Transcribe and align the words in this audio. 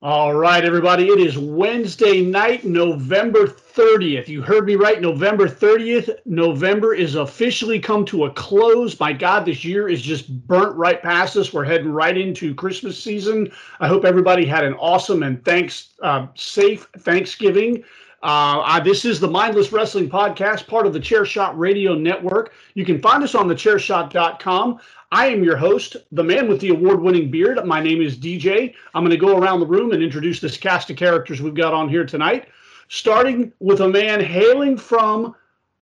All 0.00 0.32
right, 0.32 0.64
everybody. 0.64 1.08
It 1.08 1.18
is 1.18 1.36
Wednesday 1.36 2.24
night, 2.24 2.64
November 2.64 3.48
30th. 3.48 4.28
You 4.28 4.42
heard 4.42 4.64
me 4.64 4.76
right. 4.76 5.00
November 5.00 5.48
30th. 5.48 6.16
November 6.24 6.94
is 6.94 7.16
officially 7.16 7.80
come 7.80 8.04
to 8.04 8.26
a 8.26 8.30
close. 8.30 9.00
My 9.00 9.12
God, 9.12 9.44
this 9.44 9.64
year 9.64 9.88
is 9.88 10.00
just 10.00 10.46
burnt 10.46 10.76
right 10.76 11.02
past 11.02 11.36
us. 11.36 11.52
We're 11.52 11.64
heading 11.64 11.90
right 11.90 12.16
into 12.16 12.54
Christmas 12.54 13.02
season. 13.02 13.50
I 13.80 13.88
hope 13.88 14.04
everybody 14.04 14.46
had 14.46 14.62
an 14.62 14.74
awesome 14.74 15.24
and 15.24 15.44
thanks, 15.44 15.88
uh, 16.00 16.28
safe 16.36 16.86
Thanksgiving. 16.98 17.82
Uh, 18.22 18.62
I, 18.64 18.80
this 18.80 19.04
is 19.04 19.18
the 19.18 19.28
Mindless 19.28 19.72
Wrestling 19.72 20.10
Podcast, 20.10 20.66
part 20.66 20.86
of 20.86 20.92
the 20.92 20.98
Chairshot 20.98 21.52
Radio 21.56 21.94
Network. 21.94 22.52
You 22.74 22.84
can 22.84 23.00
find 23.00 23.22
us 23.22 23.36
on 23.36 23.46
the 23.46 23.54
thechairshot.com. 23.54 24.78
I 25.10 25.28
am 25.28 25.42
your 25.42 25.56
host, 25.56 25.96
the 26.12 26.22
man 26.22 26.48
with 26.48 26.60
the 26.60 26.68
award 26.68 27.00
winning 27.00 27.30
beard. 27.30 27.64
My 27.64 27.82
name 27.82 28.02
is 28.02 28.18
DJ. 28.18 28.74
I'm 28.92 29.02
going 29.02 29.10
to 29.10 29.16
go 29.16 29.38
around 29.38 29.60
the 29.60 29.66
room 29.66 29.92
and 29.92 30.02
introduce 30.02 30.38
this 30.38 30.58
cast 30.58 30.90
of 30.90 30.96
characters 30.96 31.40
we've 31.40 31.54
got 31.54 31.72
on 31.72 31.88
here 31.88 32.04
tonight, 32.04 32.48
starting 32.88 33.50
with 33.58 33.80
a 33.80 33.88
man 33.88 34.20
hailing 34.20 34.76
from 34.76 35.34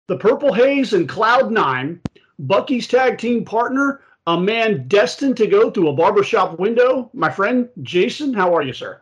the 0.08 0.18
Purple 0.18 0.54
Haze 0.54 0.92
and 0.92 1.08
Cloud 1.08 1.54
Nine, 1.54 2.02
Bucky's 2.38 2.86
tag 2.86 3.18
team 3.18 3.46
partner, 3.46 4.02
a 4.28 4.38
man 4.38 4.90
destined 4.90 5.38
to 5.38 5.48
go 5.48 5.72
through 5.72 5.88
a 5.88 5.96
barbershop 5.96 6.60
window. 6.60 7.10
My 7.14 7.30
friend 7.30 7.70
Jason, 7.82 8.34
how 8.34 8.54
are 8.54 8.62
you, 8.62 8.74
sir? 8.74 9.00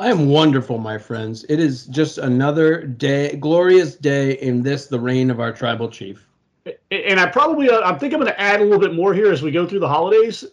I 0.00 0.10
am 0.10 0.28
wonderful, 0.28 0.78
my 0.78 0.98
friends. 0.98 1.44
It 1.48 1.60
is 1.60 1.86
just 1.86 2.18
another 2.18 2.86
day, 2.86 3.36
glorious 3.36 3.94
day 3.94 4.32
in 4.38 4.62
this, 4.62 4.86
the 4.86 4.98
reign 4.98 5.30
of 5.30 5.38
our 5.38 5.52
tribal 5.52 5.88
chief 5.88 6.26
and 6.90 7.20
I 7.20 7.26
probably 7.26 7.70
uh, 7.70 7.80
I 7.84 7.96
think 7.98 8.12
I'm 8.12 8.20
going 8.20 8.32
to 8.32 8.40
add 8.40 8.60
a 8.60 8.64
little 8.64 8.78
bit 8.78 8.94
more 8.94 9.14
here 9.14 9.32
as 9.32 9.42
we 9.42 9.50
go 9.50 9.66
through 9.66 9.80
the 9.80 9.88
holidays. 9.88 10.44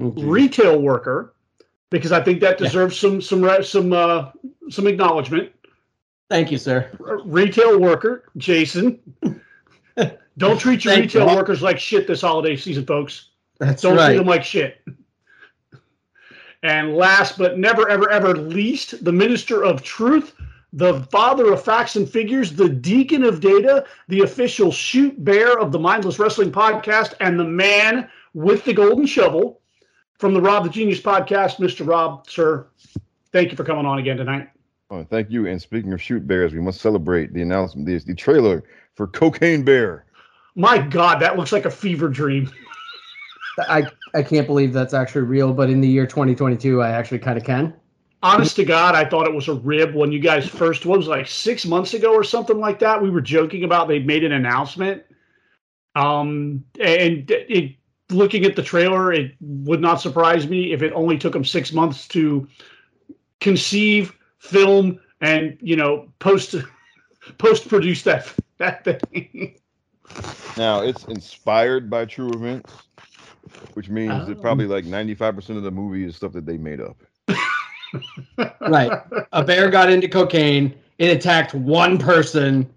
Okay. 0.00 0.24
Retail 0.24 0.80
worker, 0.80 1.34
because 1.90 2.12
I 2.12 2.22
think 2.22 2.40
that 2.40 2.58
deserves 2.58 3.00
yeah. 3.02 3.10
some 3.10 3.20
some 3.20 3.62
some 3.62 3.92
uh, 3.92 4.30
some 4.70 4.86
acknowledgement. 4.86 5.52
Thank 6.30 6.50
you, 6.50 6.58
sir. 6.58 6.90
Retail 7.24 7.78
worker, 7.78 8.24
Jason. 8.36 8.98
Don't 10.38 10.58
treat 10.58 10.84
your 10.84 10.96
retail 10.96 11.30
you. 11.30 11.36
workers 11.36 11.62
like 11.62 11.78
shit 11.78 12.06
this 12.08 12.22
holiday 12.22 12.56
season, 12.56 12.84
folks. 12.86 13.30
That's 13.58 13.82
Don't 13.82 13.96
right. 13.96 14.08
treat 14.08 14.16
them 14.18 14.26
like 14.26 14.42
shit. 14.42 14.82
And 16.64 16.96
last 16.96 17.38
but 17.38 17.58
never, 17.58 17.88
ever, 17.88 18.10
ever 18.10 18.34
least, 18.34 19.04
the 19.04 19.12
minister 19.12 19.62
of 19.62 19.82
truth, 19.82 20.34
the 20.74 21.02
father 21.04 21.52
of 21.52 21.62
facts 21.62 21.94
and 21.94 22.08
figures, 22.08 22.52
the 22.52 22.68
deacon 22.68 23.22
of 23.22 23.40
data, 23.40 23.84
the 24.08 24.22
official 24.22 24.72
shoot 24.72 25.24
bear 25.24 25.56
of 25.56 25.70
the 25.70 25.78
Mindless 25.78 26.18
Wrestling 26.18 26.50
podcast, 26.50 27.14
and 27.20 27.38
the 27.38 27.44
man 27.44 28.08
with 28.34 28.64
the 28.64 28.74
golden 28.74 29.06
shovel 29.06 29.60
from 30.18 30.34
the 30.34 30.40
Rob 30.40 30.64
the 30.64 30.70
Genius 30.70 31.00
podcast, 31.00 31.58
Mr. 31.58 31.86
Rob, 31.86 32.28
sir. 32.28 32.66
Thank 33.30 33.52
you 33.52 33.56
for 33.56 33.62
coming 33.62 33.86
on 33.86 34.00
again 34.00 34.16
tonight. 34.16 34.50
Oh, 34.90 35.04
thank 35.04 35.30
you. 35.30 35.46
And 35.46 35.62
speaking 35.62 35.92
of 35.92 36.02
shoot 36.02 36.26
bears, 36.26 36.52
we 36.52 36.60
must 36.60 36.80
celebrate 36.80 37.32
the 37.32 37.42
announcement, 37.42 37.86
the, 37.86 37.96
the 37.98 38.14
trailer 38.14 38.64
for 38.94 39.06
Cocaine 39.06 39.64
Bear. 39.64 40.06
My 40.56 40.78
God, 40.78 41.20
that 41.20 41.36
looks 41.36 41.52
like 41.52 41.66
a 41.66 41.70
fever 41.70 42.08
dream. 42.08 42.50
I, 43.68 43.84
I 44.12 44.24
can't 44.24 44.48
believe 44.48 44.72
that's 44.72 44.94
actually 44.94 45.22
real, 45.22 45.52
but 45.52 45.70
in 45.70 45.80
the 45.80 45.88
year 45.88 46.06
2022, 46.06 46.82
I 46.82 46.90
actually 46.90 47.20
kind 47.20 47.38
of 47.38 47.44
can 47.44 47.74
honest 48.24 48.56
to 48.56 48.64
God, 48.64 48.94
I 48.94 49.04
thought 49.04 49.26
it 49.26 49.34
was 49.34 49.48
a 49.48 49.54
rib 49.54 49.94
when 49.94 50.10
you 50.10 50.18
guys 50.18 50.48
first 50.48 50.86
what 50.86 50.98
was 50.98 51.06
like 51.06 51.28
six 51.28 51.66
months 51.66 51.92
ago 51.92 52.12
or 52.12 52.24
something 52.24 52.58
like 52.58 52.78
that. 52.78 53.00
We 53.00 53.10
were 53.10 53.20
joking 53.20 53.64
about 53.64 53.86
they 53.86 53.98
made 53.98 54.24
an 54.24 54.32
announcement. 54.32 55.04
Um, 55.94 56.64
and 56.80 57.30
it, 57.30 57.76
looking 58.10 58.44
at 58.44 58.56
the 58.56 58.62
trailer, 58.62 59.12
it 59.12 59.34
would 59.40 59.80
not 59.80 60.00
surprise 60.00 60.48
me 60.48 60.72
if 60.72 60.82
it 60.82 60.92
only 60.94 61.18
took 61.18 61.34
them 61.34 61.44
six 61.44 61.72
months 61.72 62.08
to 62.08 62.48
conceive, 63.40 64.16
film, 64.38 64.98
and 65.20 65.58
you 65.60 65.76
know 65.76 66.08
post 66.18 66.56
post 67.38 67.68
produce 67.68 68.02
that 68.02 68.32
that 68.56 68.84
thing. 68.84 69.56
Now 70.56 70.82
it's 70.82 71.04
inspired 71.04 71.90
by 71.90 72.06
true 72.06 72.30
events, 72.30 72.72
which 73.74 73.90
means 73.90 74.12
oh. 74.14 74.24
that 74.24 74.40
probably 74.40 74.66
like 74.66 74.86
ninety 74.86 75.14
five 75.14 75.34
percent 75.34 75.58
of 75.58 75.62
the 75.62 75.70
movie 75.70 76.04
is 76.04 76.16
stuff 76.16 76.32
that 76.32 76.46
they 76.46 76.56
made 76.56 76.80
up 76.80 76.96
right. 78.60 79.02
A 79.32 79.44
bear 79.44 79.70
got 79.70 79.90
into 79.90 80.08
cocaine. 80.08 80.74
It 80.98 81.16
attacked 81.16 81.54
one 81.54 81.98
person, 81.98 82.68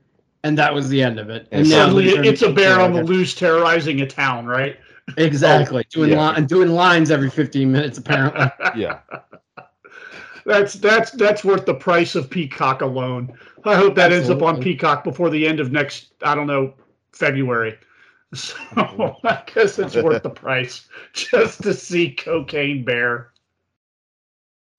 and 0.43 0.57
that 0.57 0.73
was 0.73 0.89
the 0.89 1.01
end 1.01 1.19
of 1.19 1.29
it. 1.29 1.47
And, 1.51 1.61
and 1.61 1.67
suddenly, 1.67 2.09
it's 2.09 2.41
a 2.41 2.51
bear 2.51 2.79
on 2.79 2.93
the 2.93 3.03
loose 3.03 3.35
terrorizing 3.35 4.01
a 4.01 4.07
town, 4.07 4.45
right? 4.45 4.77
Exactly. 5.17 5.83
Oh, 5.85 5.89
doing 5.89 6.11
yeah. 6.11 6.37
li- 6.37 6.45
doing 6.45 6.69
lines 6.69 7.11
every 7.11 7.29
15 7.29 7.71
minutes, 7.71 7.97
apparently. 7.97 8.45
yeah. 8.75 8.99
That's 10.45 10.75
that's 10.75 11.11
that's 11.11 11.43
worth 11.43 11.65
the 11.65 11.73
price 11.73 12.15
of 12.15 12.29
Peacock 12.29 12.81
alone. 12.81 13.37
I 13.65 13.75
hope 13.75 13.95
that 13.95 14.11
Absolutely. 14.11 14.15
ends 14.15 14.29
up 14.29 14.41
on 14.41 14.61
Peacock 14.61 15.03
before 15.03 15.29
the 15.29 15.45
end 15.45 15.59
of 15.59 15.71
next, 15.71 16.13
I 16.21 16.35
don't 16.35 16.47
know, 16.47 16.73
February. 17.11 17.77
So 18.33 18.57
I 19.23 19.41
guess 19.55 19.79
it's 19.79 19.95
worth 19.95 20.21
the 20.21 20.29
price 20.29 20.89
just 21.13 21.63
to 21.63 21.73
see 21.73 22.13
Cocaine 22.13 22.83
Bear. 22.83 23.31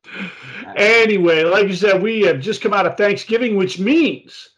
Anyway, 0.77 1.43
like 1.43 1.67
you 1.67 1.75
said, 1.75 2.01
we 2.01 2.21
have 2.21 2.41
just 2.41 2.61
come 2.61 2.75
out 2.75 2.87
of 2.87 2.97
Thanksgiving, 2.97 3.57
which 3.57 3.79
means 3.81 4.51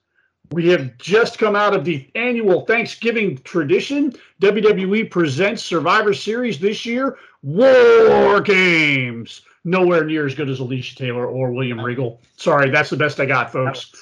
we 0.52 0.68
have 0.68 0.98
just 0.98 1.38
come 1.38 1.54
out 1.54 1.72
of 1.72 1.84
the 1.84 2.10
annual 2.14 2.66
Thanksgiving 2.66 3.38
tradition. 3.38 4.12
WWE 4.42 5.08
presents 5.10 5.62
Survivor 5.62 6.12
Series 6.12 6.58
this 6.58 6.84
year, 6.84 7.16
War 7.42 8.40
Games. 8.40 9.42
Nowhere 9.64 10.04
near 10.04 10.26
as 10.26 10.34
good 10.34 10.48
as 10.50 10.58
Alicia 10.58 10.96
Taylor 10.96 11.26
or 11.26 11.52
William 11.52 11.80
Regal. 11.80 12.20
Sorry, 12.36 12.70
that's 12.70 12.90
the 12.90 12.96
best 12.96 13.20
I 13.20 13.26
got, 13.26 13.52
folks. 13.52 13.92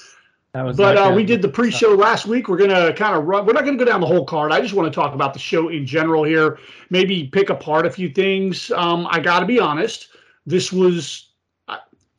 That 0.53 0.63
was 0.63 0.77
but 0.77 0.97
uh, 0.97 1.13
we 1.13 1.23
did 1.23 1.43
the 1.43 1.49
pre-show 1.49 1.93
last 1.93 2.25
week. 2.25 2.47
We're 2.47 2.57
gonna 2.57 2.91
kind 2.93 3.15
of 3.15 3.25
run. 3.25 3.45
We're 3.45 3.53
not 3.53 3.65
gonna 3.65 3.77
go 3.77 3.85
down 3.85 4.01
the 4.01 4.07
whole 4.07 4.25
card. 4.25 4.51
I 4.51 4.61
just 4.61 4.73
want 4.73 4.91
to 4.91 4.95
talk 4.95 5.13
about 5.13 5.33
the 5.33 5.39
show 5.39 5.69
in 5.69 5.85
general 5.85 6.23
here. 6.23 6.57
Maybe 6.89 7.27
pick 7.27 7.51
apart 7.51 7.85
a 7.85 7.91
few 7.91 8.09
things. 8.09 8.71
Um, 8.71 9.07
I 9.11 9.19
got 9.19 9.41
to 9.41 9.45
be 9.45 9.59
honest. 9.59 10.07
This 10.47 10.71
was 10.71 11.28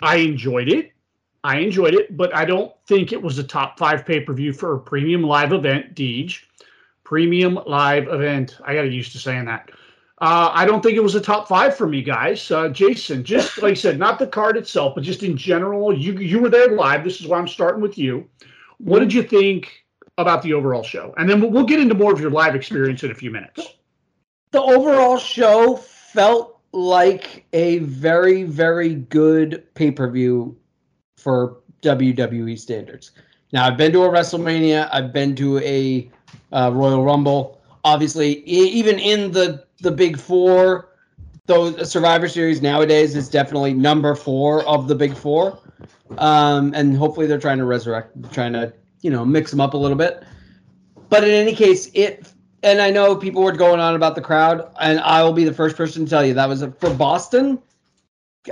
I 0.02 0.16
enjoyed 0.16 0.68
it. 0.68 0.92
I 1.42 1.58
enjoyed 1.58 1.94
it, 1.94 2.16
but 2.16 2.34
I 2.34 2.44
don't 2.44 2.72
think 2.86 3.12
it 3.12 3.22
was 3.22 3.38
a 3.38 3.44
top 3.44 3.78
five 3.78 4.04
pay 4.04 4.20
per 4.20 4.34
view 4.34 4.52
for 4.52 4.74
a 4.74 4.78
premium 4.78 5.22
live 5.22 5.52
event, 5.52 5.94
Deej. 5.94 6.42
Premium 7.04 7.58
live 7.66 8.08
event. 8.08 8.58
I 8.64 8.74
got 8.74 8.82
used 8.82 9.12
to 9.12 9.18
saying 9.18 9.46
that. 9.46 9.70
Uh, 10.20 10.50
I 10.52 10.66
don't 10.66 10.82
think 10.82 10.96
it 10.96 11.02
was 11.02 11.14
a 11.14 11.20
top 11.20 11.48
five 11.48 11.74
for 11.74 11.86
me, 11.86 12.02
guys. 12.02 12.50
Uh, 12.50 12.68
Jason, 12.68 13.24
just 13.24 13.56
like 13.62 13.72
I 13.72 13.74
said, 13.74 13.98
not 13.98 14.18
the 14.18 14.26
card 14.26 14.56
itself, 14.58 14.94
but 14.94 15.02
just 15.02 15.22
in 15.22 15.36
general, 15.36 15.96
you 15.96 16.18
you 16.18 16.40
were 16.40 16.50
there 16.50 16.68
live. 16.68 17.04
This 17.04 17.20
is 17.20 17.26
why 17.26 17.38
I'm 17.38 17.48
starting 17.48 17.80
with 17.80 17.96
you. 17.96 18.28
What 18.78 19.00
did 19.00 19.12
you 19.12 19.22
think 19.22 19.84
about 20.18 20.42
the 20.42 20.52
overall 20.52 20.82
show? 20.82 21.14
And 21.16 21.28
then 21.28 21.40
we'll, 21.40 21.50
we'll 21.50 21.64
get 21.64 21.80
into 21.80 21.94
more 21.94 22.12
of 22.12 22.20
your 22.20 22.30
live 22.30 22.54
experience 22.54 23.02
in 23.02 23.10
a 23.10 23.14
few 23.14 23.30
minutes. 23.30 23.74
The 24.50 24.60
overall 24.60 25.16
show 25.16 25.76
felt 25.76 26.59
like 26.72 27.44
a 27.52 27.78
very, 27.78 28.44
very 28.44 28.94
good 28.94 29.62
pay 29.74 29.90
per 29.90 30.10
view 30.10 30.56
for 31.16 31.58
WWE 31.82 32.58
standards. 32.58 33.12
Now, 33.52 33.66
I've 33.66 33.76
been 33.76 33.92
to 33.92 34.04
a 34.04 34.08
WrestleMania, 34.08 34.88
I've 34.92 35.12
been 35.12 35.34
to 35.36 35.58
a 35.58 36.10
uh, 36.52 36.70
Royal 36.72 37.04
Rumble. 37.04 37.60
Obviously, 37.84 38.44
even 38.44 38.98
in 38.98 39.32
the 39.32 39.64
the 39.80 39.90
big 39.90 40.18
four, 40.18 40.90
though 41.46 41.74
Survivor 41.82 42.28
Series 42.28 42.60
nowadays 42.60 43.16
is 43.16 43.28
definitely 43.28 43.72
number 43.72 44.14
four 44.14 44.62
of 44.66 44.86
the 44.86 44.94
big 44.94 45.16
four. 45.16 45.58
Um, 46.18 46.72
and 46.74 46.96
hopefully, 46.96 47.26
they're 47.26 47.40
trying 47.40 47.58
to 47.58 47.64
resurrect, 47.64 48.32
trying 48.32 48.52
to 48.52 48.72
you 49.00 49.10
know 49.10 49.24
mix 49.24 49.50
them 49.50 49.60
up 49.60 49.74
a 49.74 49.78
little 49.78 49.96
bit. 49.96 50.22
But 51.08 51.24
in 51.24 51.30
any 51.30 51.54
case, 51.54 51.90
it 51.94 52.30
and 52.62 52.80
I 52.80 52.90
know 52.90 53.16
people 53.16 53.42
were 53.42 53.52
going 53.52 53.80
on 53.80 53.94
about 53.94 54.14
the 54.14 54.20
crowd, 54.20 54.70
and 54.80 55.00
I 55.00 55.22
will 55.22 55.32
be 55.32 55.44
the 55.44 55.54
first 55.54 55.76
person 55.76 56.04
to 56.04 56.10
tell 56.10 56.24
you 56.24 56.34
that 56.34 56.48
was 56.48 56.62
a, 56.62 56.70
for 56.72 56.92
Boston. 56.92 57.58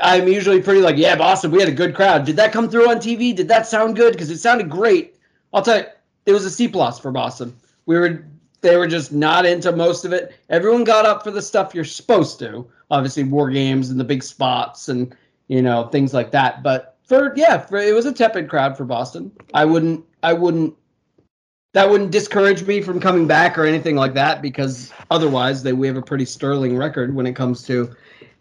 I'm 0.02 0.28
usually 0.28 0.60
pretty 0.60 0.81
like, 0.81 0.96
yeah, 0.96 1.16
Boston, 1.16 1.50
we 1.50 1.60
had 1.60 1.69
a 1.69 1.72
good 1.72 1.94
crowd. 1.94 2.25
Did 2.25 2.37
that 2.37 2.52
come 2.52 2.69
through 2.69 2.90
on 2.90 2.99
TV? 2.99 3.34
Did 3.34 3.49
that 3.49 3.66
sound 3.66 3.96
good? 3.96 4.12
Because 4.12 4.31
it 4.31 4.38
sounded 4.38 4.69
great. 4.69 5.16
I'll 5.52 5.62
tell 5.62 5.78
you, 5.78 5.87
it 6.26 6.32
was 6.32 6.44
a 6.44 6.50
C 6.50 6.69
plus 6.69 6.99
for 6.99 7.10
Boston. 7.10 7.56
We 7.87 7.96
were 7.96 8.26
they 8.60 8.76
were 8.76 8.87
just 8.87 9.12
not 9.12 9.46
into 9.46 9.72
most 9.72 10.05
of 10.05 10.12
it. 10.12 10.34
Everyone 10.50 10.84
got 10.84 11.06
up 11.06 11.22
for 11.22 11.31
the 11.31 11.43
stuff 11.43 11.75
you're 11.75 11.84
supposed 11.84 12.38
to, 12.40 12.66
obviously 12.90 13.25
war 13.25 13.50
games 13.50 13.90
and 13.90 14.00
the 14.00 14.05
big 14.05 14.22
spots 14.22 14.88
and 14.88 15.14
you 15.49 15.62
know 15.62 15.88
things 15.88 16.12
like 16.12 16.31
that. 16.32 16.62
But 16.62 16.96
for 17.05 17.32
yeah, 17.37 17.58
for, 17.58 17.78
it 17.78 17.94
was 17.94 18.06
a 18.06 18.12
tepid 18.12 18.49
crowd 18.49 18.76
for 18.76 18.84
Boston. 18.84 19.32
I 19.55 19.64
wouldn't 19.64 20.05
I 20.22 20.32
wouldn't 20.32 20.75
that 21.73 21.88
wouldn't 21.88 22.11
discourage 22.11 22.67
me 22.67 22.81
from 22.81 23.00
coming 23.00 23.26
back 23.26 23.59
or 23.59 23.65
anything 23.65 23.97
like 23.97 24.15
that 24.15 24.43
because 24.43 24.93
otherwise 25.11 25.62
they 25.62 25.73
we 25.73 25.87
have 25.87 25.97
a 25.97 26.03
pretty 26.03 26.25
sterling 26.25 26.76
record 26.76 27.15
when 27.15 27.26
it 27.26 27.35
comes 27.35 27.62
to 27.65 27.94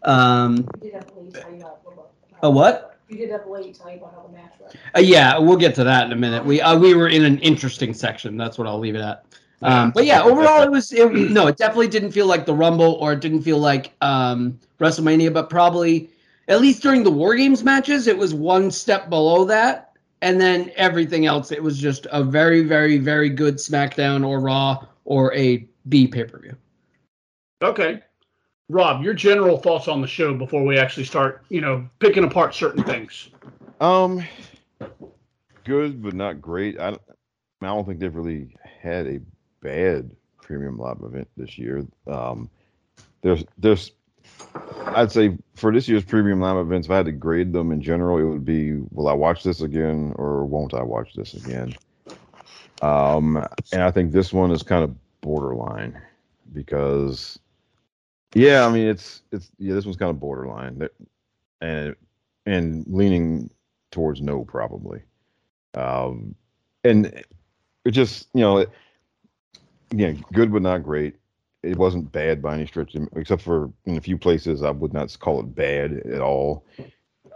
um 0.04 0.66
You 0.82 0.90
did 0.90 0.94
have 0.94 1.10
a 1.10 1.20
lady 1.20 1.32
tell 1.32 1.50
you 1.52 1.56
about 1.58 2.12
a 2.42 2.50
what? 2.50 2.98
You 3.08 3.18
did 3.18 3.30
have 3.30 3.46
a 3.46 3.50
lady 3.50 3.72
tell 3.72 3.90
you 3.90 3.98
about 3.98 4.14
how 4.14 4.22
the 4.26 4.32
match 4.32 4.52
went. 4.60 4.76
Uh, 4.94 5.00
yeah, 5.00 5.38
we'll 5.38 5.56
get 5.56 5.74
to 5.76 5.84
that 5.84 6.06
in 6.06 6.12
a 6.12 6.16
minute. 6.16 6.44
We 6.44 6.60
uh, 6.60 6.78
we 6.78 6.94
were 6.94 7.08
in 7.08 7.24
an 7.24 7.38
interesting 7.38 7.94
section. 7.94 8.36
That's 8.36 8.58
what 8.58 8.66
I'll 8.66 8.78
leave 8.78 8.94
it 8.94 9.00
at. 9.00 9.24
Um, 9.60 9.90
but 9.90 10.04
yeah, 10.04 10.22
overall, 10.22 10.62
it 10.62 10.70
was 10.70 10.92
it, 10.92 11.10
no, 11.12 11.48
it 11.48 11.56
definitely 11.56 11.88
didn't 11.88 12.12
feel 12.12 12.26
like 12.26 12.46
the 12.46 12.54
Rumble 12.54 12.92
or 13.00 13.14
it 13.14 13.20
didn't 13.20 13.42
feel 13.42 13.58
like 13.58 13.92
um, 14.00 14.58
WrestleMania, 14.78 15.32
but 15.32 15.50
probably 15.50 16.10
at 16.46 16.60
least 16.60 16.82
during 16.82 17.02
the 17.02 17.10
War 17.10 17.34
Games 17.34 17.64
matches, 17.64 18.06
it 18.06 18.16
was 18.16 18.34
one 18.34 18.70
step 18.70 19.10
below 19.10 19.44
that, 19.46 19.87
and 20.22 20.40
then 20.40 20.70
everything 20.76 21.26
else, 21.26 21.52
it 21.52 21.62
was 21.62 21.78
just 21.78 22.06
a 22.10 22.22
very, 22.22 22.62
very, 22.62 22.98
very 22.98 23.28
good 23.28 23.56
SmackDown 23.56 24.26
or 24.26 24.40
Raw 24.40 24.86
or 25.04 25.34
a 25.34 25.68
B 25.88 26.06
pay 26.06 26.24
per 26.24 26.38
view. 26.38 26.56
Okay. 27.62 28.02
Rob, 28.68 29.02
your 29.02 29.14
general 29.14 29.56
thoughts 29.56 29.88
on 29.88 30.02
the 30.02 30.06
show 30.06 30.34
before 30.34 30.62
we 30.64 30.78
actually 30.78 31.04
start, 31.04 31.42
you 31.48 31.60
know, 31.60 31.88
picking 32.00 32.24
apart 32.24 32.54
certain 32.54 32.84
things. 32.84 33.30
Um, 33.80 34.22
good 35.64 36.02
but 36.02 36.14
not 36.14 36.42
great. 36.42 36.78
I 36.78 36.90
don't, 36.90 37.02
I 37.62 37.66
don't 37.66 37.86
think 37.86 37.98
they've 37.98 38.14
really 38.14 38.54
had 38.80 39.06
a 39.06 39.20
bad 39.62 40.10
premium 40.42 40.78
live 40.78 41.00
event 41.02 41.28
this 41.36 41.56
year. 41.56 41.86
Um, 42.06 42.50
there's 43.22 43.44
there's 43.56 43.92
I'd 44.94 45.12
say 45.12 45.36
for 45.54 45.72
this 45.72 45.88
year's 45.88 46.04
premium 46.04 46.40
live 46.40 46.56
events, 46.56 46.86
if 46.86 46.90
I 46.90 46.96
had 46.96 47.06
to 47.06 47.12
grade 47.12 47.52
them 47.52 47.72
in 47.72 47.80
general, 47.80 48.18
it 48.18 48.24
would 48.24 48.44
be 48.44 48.74
will 48.90 49.08
I 49.08 49.12
watch 49.12 49.42
this 49.42 49.60
again 49.60 50.12
or 50.16 50.44
won't 50.44 50.74
I 50.74 50.82
watch 50.82 51.14
this 51.14 51.34
again? 51.34 51.74
Um, 52.82 53.44
and 53.72 53.82
I 53.82 53.90
think 53.90 54.12
this 54.12 54.32
one 54.32 54.50
is 54.50 54.62
kind 54.62 54.84
of 54.84 54.94
borderline 55.20 56.00
because 56.52 57.38
yeah, 58.34 58.66
I 58.66 58.72
mean 58.72 58.88
it's 58.88 59.22
it's 59.32 59.50
yeah, 59.58 59.74
this 59.74 59.84
one's 59.84 59.96
kind 59.96 60.10
of 60.10 60.20
borderline. 60.20 60.88
And 61.60 61.96
and 62.46 62.84
leaning 62.88 63.50
towards 63.90 64.20
no 64.20 64.44
probably. 64.44 65.02
Um 65.74 66.34
and 66.84 67.06
it 67.84 67.90
just, 67.90 68.28
you 68.34 68.40
know, 68.40 68.58
it, 68.58 68.70
again, 69.90 70.24
good 70.32 70.52
but 70.52 70.62
not 70.62 70.82
great. 70.82 71.16
It 71.62 71.76
wasn't 71.76 72.12
bad 72.12 72.40
by 72.40 72.54
any 72.54 72.66
stretch, 72.66 72.94
except 73.16 73.42
for 73.42 73.72
in 73.84 73.96
a 73.96 74.00
few 74.00 74.16
places 74.16 74.62
I 74.62 74.70
would 74.70 74.92
not 74.92 75.16
call 75.18 75.40
it 75.40 75.54
bad 75.54 75.92
at 76.06 76.20
all. 76.20 76.64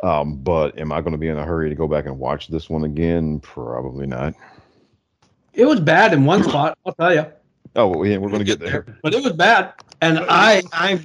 Um, 0.03 0.37
but 0.37 0.79
am 0.79 0.93
I 0.93 1.01
going 1.01 1.13
to 1.13 1.19
be 1.19 1.29
in 1.29 1.39
a 1.39 1.45
hurry 1.45 1.69
to 1.69 1.75
go 1.75 1.87
back 1.89 2.07
and 2.07 2.19
watch 2.19 2.49
this 2.49 2.69
one 2.71 2.85
again? 2.85 3.41
Probably 3.41 4.07
not. 4.07 4.35
It 5.55 5.65
was 5.65 5.81
bad 5.81 6.13
in 6.13 6.25
one 6.25 6.43
spot, 6.43 6.79
I'll 6.87 6.95
tell 6.95 7.15
you. 7.15 7.27
Oh, 7.77 7.89
well, 7.89 8.07
yeah, 8.07 8.17
we're 8.19 8.29
going 8.29 8.41
to 8.41 8.45
get 8.45 8.61
there. 8.61 8.87
But 9.03 9.15
it 9.15 9.23
was 9.23 9.33
bad, 9.33 9.75
and 10.01 10.19
I, 10.21 10.63
I, 10.73 11.01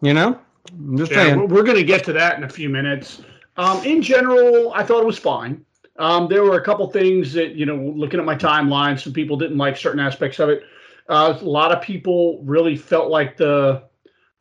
you 0.00 0.14
know, 0.14 0.38
I'm 0.68 0.98
just 0.98 1.10
Yeah, 1.12 1.24
saying. 1.24 1.38
we're, 1.38 1.46
we're 1.46 1.62
going 1.62 1.76
to 1.76 1.84
get 1.84 2.04
to 2.04 2.12
that 2.14 2.36
in 2.36 2.44
a 2.44 2.48
few 2.48 2.68
minutes. 2.68 3.22
Um, 3.56 3.84
in 3.84 4.02
general, 4.02 4.72
I 4.72 4.84
thought 4.84 5.02
it 5.02 5.06
was 5.06 5.18
fine. 5.18 5.64
Um, 5.98 6.28
there 6.28 6.44
were 6.44 6.56
a 6.56 6.64
couple 6.64 6.88
things 6.90 7.32
that, 7.34 7.54
you 7.54 7.66
know, 7.66 7.76
looking 7.76 8.20
at 8.20 8.26
my 8.26 8.36
timeline, 8.36 8.98
some 8.98 9.12
people 9.12 9.36
didn't 9.36 9.58
like 9.58 9.76
certain 9.76 10.00
aspects 10.00 10.38
of 10.38 10.48
it. 10.48 10.62
Uh, 11.08 11.36
a 11.40 11.44
lot 11.44 11.72
of 11.72 11.82
people 11.82 12.40
really 12.44 12.76
felt 12.76 13.10
like 13.10 13.36
the 13.36 13.82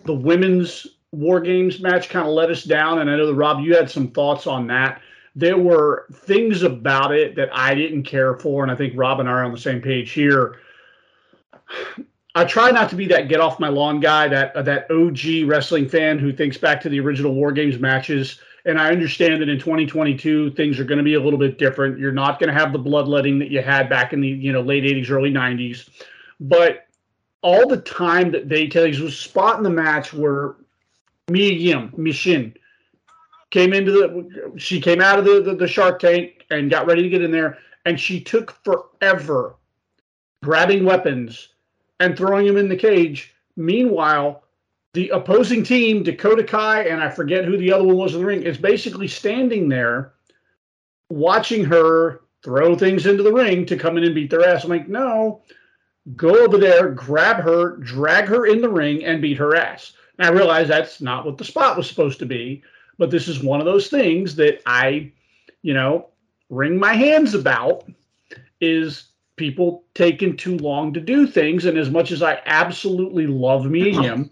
the 0.05 0.13
women's 0.13 0.87
war 1.11 1.39
games 1.39 1.79
match 1.79 2.09
kind 2.09 2.27
of 2.27 2.33
let 2.33 2.49
us 2.49 2.63
down, 2.63 2.99
and 2.99 3.09
I 3.09 3.15
know 3.15 3.27
that 3.27 3.33
Rob, 3.33 3.61
you 3.61 3.75
had 3.75 3.89
some 3.89 4.09
thoughts 4.09 4.47
on 4.47 4.67
that. 4.67 5.01
There 5.35 5.57
were 5.57 6.05
things 6.13 6.63
about 6.63 7.13
it 7.13 7.35
that 7.35 7.49
I 7.51 7.73
didn't 7.73 8.03
care 8.03 8.35
for, 8.35 8.63
and 8.63 8.71
I 8.71 8.75
think 8.75 8.93
Rob 8.95 9.19
and 9.19 9.29
I 9.29 9.33
are 9.33 9.45
on 9.45 9.51
the 9.51 9.57
same 9.57 9.81
page 9.81 10.11
here. 10.11 10.59
I 12.35 12.45
try 12.45 12.71
not 12.71 12.89
to 12.91 12.95
be 12.95 13.07
that 13.07 13.27
get 13.27 13.39
off 13.39 13.59
my 13.59 13.69
lawn 13.69 13.99
guy, 13.99 14.27
that 14.27 14.55
uh, 14.55 14.61
that 14.63 14.89
OG 14.91 15.49
wrestling 15.49 15.89
fan 15.89 16.19
who 16.19 16.31
thinks 16.31 16.57
back 16.57 16.79
to 16.81 16.89
the 16.89 16.99
original 16.99 17.33
War 17.33 17.51
Games 17.51 17.79
matches. 17.79 18.39
And 18.65 18.79
I 18.79 18.91
understand 18.91 19.41
that 19.41 19.49
in 19.49 19.57
2022 19.57 20.51
things 20.51 20.79
are 20.79 20.83
going 20.83 20.97
to 20.97 21.03
be 21.03 21.15
a 21.15 21.19
little 21.19 21.39
bit 21.39 21.57
different. 21.57 21.97
You're 21.97 22.11
not 22.11 22.39
going 22.39 22.53
to 22.53 22.53
have 22.53 22.71
the 22.71 22.79
bloodletting 22.79 23.39
that 23.39 23.49
you 23.49 23.61
had 23.61 23.89
back 23.89 24.13
in 24.13 24.21
the 24.21 24.27
you 24.27 24.51
know 24.51 24.61
late 24.61 24.83
80s, 24.83 25.09
early 25.09 25.31
90s. 25.31 25.89
But 26.39 26.87
all 27.41 27.67
the 27.67 27.81
time 27.81 28.31
that 28.31 28.49
they 28.49 28.67
tell 28.67 28.85
you 28.85 29.03
was 29.03 29.17
spot 29.17 29.57
in 29.57 29.63
the 29.63 29.69
match 29.69 30.13
where 30.13 30.55
Mia 31.29 31.53
Yim, 31.53 31.91
Mishin, 31.97 32.55
came 33.51 33.73
into 33.73 33.91
the 33.91 34.59
she 34.59 34.79
came 34.79 35.01
out 35.01 35.19
of 35.19 35.25
the, 35.25 35.41
the 35.41 35.55
the 35.55 35.67
Shark 35.67 35.99
Tank 35.99 36.45
and 36.51 36.69
got 36.69 36.85
ready 36.85 37.01
to 37.01 37.09
get 37.09 37.21
in 37.21 37.31
there, 37.31 37.57
and 37.85 37.99
she 37.99 38.21
took 38.21 38.51
forever 38.63 39.55
grabbing 40.43 40.85
weapons 40.85 41.49
and 41.99 42.15
throwing 42.15 42.47
them 42.47 42.57
in 42.57 42.69
the 42.69 42.75
cage. 42.75 43.33
Meanwhile, 43.55 44.43
the 44.93 45.09
opposing 45.09 45.63
team, 45.63 46.03
Dakota 46.03 46.43
Kai, 46.43 46.83
and 46.83 47.01
I 47.01 47.09
forget 47.09 47.45
who 47.45 47.57
the 47.57 47.71
other 47.71 47.83
one 47.83 47.97
was 47.97 48.13
in 48.13 48.21
the 48.21 48.25
ring, 48.25 48.43
is 48.43 48.57
basically 48.57 49.07
standing 49.07 49.67
there 49.67 50.13
watching 51.09 51.65
her 51.65 52.21
throw 52.43 52.75
things 52.75 53.05
into 53.05 53.23
the 53.23 53.33
ring 53.33 53.65
to 53.65 53.77
come 53.77 53.97
in 53.97 54.03
and 54.03 54.15
beat 54.15 54.29
their 54.29 54.47
ass. 54.47 54.63
I'm 54.63 54.69
like, 54.69 54.87
no, 54.87 55.41
go 56.15 56.43
over 56.43 56.57
there, 56.57 56.89
grab 56.89 57.37
her, 57.37 57.77
drag 57.77 58.25
her 58.25 58.45
in 58.45 58.61
the 58.61 58.69
ring, 58.69 59.03
and 59.03 59.21
beat 59.21 59.37
her 59.37 59.55
ass. 59.55 59.93
And 60.17 60.27
I 60.27 60.31
realize 60.31 60.67
that's 60.67 61.01
not 61.01 61.25
what 61.25 61.37
the 61.37 61.45
spot 61.45 61.77
was 61.77 61.87
supposed 61.87 62.19
to 62.19 62.25
be, 62.25 62.63
but 62.97 63.11
this 63.11 63.27
is 63.27 63.43
one 63.43 63.59
of 63.59 63.65
those 63.65 63.87
things 63.87 64.35
that 64.35 64.61
I, 64.65 65.11
you 65.61 65.73
know, 65.73 66.07
wring 66.49 66.77
my 66.77 66.93
hands 66.93 67.33
about 67.33 67.85
is 68.59 69.05
people 69.35 69.85
taking 69.93 70.35
too 70.35 70.57
long 70.57 70.93
to 70.93 70.99
do 70.99 71.25
things. 71.25 71.65
And 71.65 71.77
as 71.77 71.89
much 71.89 72.11
as 72.11 72.21
I 72.21 72.41
absolutely 72.45 73.27
love 73.27 73.65
Mia 73.65 74.01
Yim, 74.01 74.29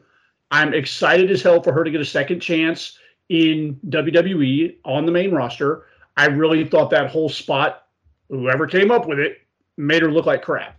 I'm 0.52 0.74
excited 0.74 1.31
as 1.31 1.42
hell 1.42 1.64
for 1.64 1.72
her 1.72 1.84
to 1.84 1.92
get 1.92 2.02
a 2.02 2.06
second 2.06 2.42
chance 2.42 2.98
in 3.30 3.80
WWE 3.88 4.75
on 4.86 5.06
the 5.06 5.12
main 5.12 5.31
roster. 5.31 5.86
I 6.18 6.25
really 6.25 6.66
thought 6.66 6.90
that 6.90 7.10
whole 7.10 7.30
spot, 7.30 7.88
whoever 8.30 8.68
came 8.68 8.92
up 8.92 9.08
with 9.08 9.19
it, 9.19 9.40
made 9.78 10.02
her 10.02 10.12
look 10.12 10.25
like 10.25 10.42
crap. 10.42 10.77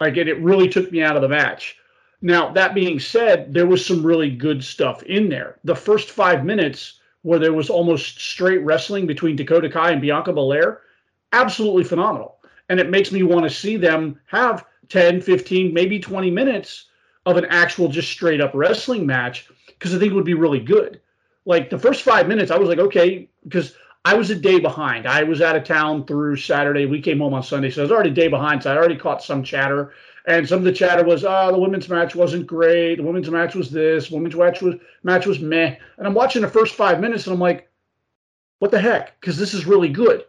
Like 0.00 0.16
it, 0.16 0.28
it 0.28 0.40
really 0.40 0.68
took 0.68 0.90
me 0.92 1.02
out 1.02 1.16
of 1.16 1.22
the 1.22 1.28
match. 1.28 1.76
Now, 2.20 2.50
that 2.52 2.74
being 2.74 2.98
said, 2.98 3.54
there 3.54 3.66
was 3.66 3.84
some 3.84 4.04
really 4.04 4.30
good 4.30 4.64
stuff 4.64 5.02
in 5.04 5.28
there. 5.28 5.58
The 5.64 5.76
first 5.76 6.10
five 6.10 6.44
minutes, 6.44 7.00
where 7.22 7.38
there 7.38 7.52
was 7.52 7.70
almost 7.70 8.20
straight 8.20 8.64
wrestling 8.64 9.06
between 9.06 9.36
Dakota 9.36 9.68
Kai 9.68 9.92
and 9.92 10.00
Bianca 10.00 10.32
Belair, 10.32 10.80
absolutely 11.32 11.84
phenomenal 11.84 12.38
and 12.68 12.80
it 12.80 12.90
makes 12.90 13.12
me 13.12 13.22
want 13.22 13.44
to 13.44 13.50
see 13.50 13.76
them 13.76 14.18
have 14.26 14.64
10 14.88 15.20
15 15.20 15.72
maybe 15.72 15.98
20 15.98 16.30
minutes 16.30 16.86
of 17.26 17.36
an 17.36 17.44
actual 17.46 17.88
just 17.88 18.10
straight 18.10 18.40
up 18.40 18.52
wrestling 18.54 19.06
match 19.06 19.48
because 19.66 19.94
i 19.94 19.98
think 19.98 20.12
it 20.12 20.14
would 20.14 20.24
be 20.24 20.34
really 20.34 20.60
good 20.60 21.00
like 21.44 21.70
the 21.70 21.78
first 21.78 22.02
five 22.02 22.28
minutes 22.28 22.50
i 22.50 22.56
was 22.56 22.68
like 22.68 22.78
okay 22.78 23.28
because 23.44 23.74
i 24.04 24.14
was 24.14 24.30
a 24.30 24.34
day 24.34 24.58
behind 24.58 25.06
i 25.06 25.22
was 25.22 25.40
out 25.40 25.56
of 25.56 25.64
town 25.64 26.04
through 26.06 26.36
saturday 26.36 26.86
we 26.86 27.00
came 27.00 27.18
home 27.18 27.34
on 27.34 27.42
sunday 27.42 27.70
so 27.70 27.82
i 27.82 27.84
was 27.84 27.92
already 27.92 28.10
a 28.10 28.14
day 28.14 28.28
behind 28.28 28.62
so 28.62 28.72
i 28.72 28.76
already 28.76 28.96
caught 28.96 29.22
some 29.22 29.42
chatter 29.42 29.92
and 30.26 30.48
some 30.48 30.58
of 30.58 30.64
the 30.64 30.72
chatter 30.72 31.04
was 31.04 31.24
oh 31.24 31.52
the 31.52 31.58
women's 31.58 31.88
match 31.88 32.14
wasn't 32.14 32.46
great 32.46 32.96
the 32.96 33.02
women's 33.02 33.30
match 33.30 33.54
was 33.54 33.70
this 33.70 34.10
women's 34.10 34.34
match 34.34 34.62
was 34.62 34.74
match 35.02 35.26
was 35.26 35.40
meh 35.40 35.76
and 35.98 36.06
i'm 36.06 36.14
watching 36.14 36.42
the 36.42 36.48
first 36.48 36.74
five 36.74 37.00
minutes 37.00 37.26
and 37.26 37.34
i'm 37.34 37.40
like 37.40 37.68
what 38.58 38.70
the 38.70 38.80
heck 38.80 39.20
because 39.20 39.36
this 39.36 39.54
is 39.54 39.66
really 39.66 39.88
good 39.88 40.24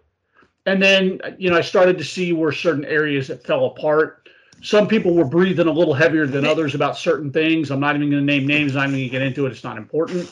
and 0.70 0.82
then, 0.82 1.20
you 1.40 1.50
know, 1.50 1.58
I 1.58 1.62
started 1.62 1.98
to 1.98 2.04
see 2.04 2.32
where 2.32 2.52
certain 2.52 2.86
areas 2.86 3.28
that 3.30 3.44
fell 3.44 3.66
apart. 3.66 4.30
Some 4.62 4.88
people 4.88 5.16
were 5.16 5.26
breathing 5.26 5.68
a 5.68 5.72
little 5.72 5.96
heavier 5.96 6.28
than 6.28 6.46
others 6.46 6.76
about 6.76 6.98
certain 6.98 7.32
things. 7.32 7.72
I'm 7.72 7.80
not 7.80 7.96
even 7.96 8.12
going 8.12 8.26
to 8.26 8.26
name 8.26 8.46
names. 8.46 8.76
I'm 8.76 8.92
not 8.92 9.00
even 9.00 9.00
going 9.00 9.10
to 9.10 9.12
get 9.12 9.22
into 9.24 9.46
it. 9.48 9.52
It's 9.52 9.64
not 9.64 9.78
important. 9.78 10.32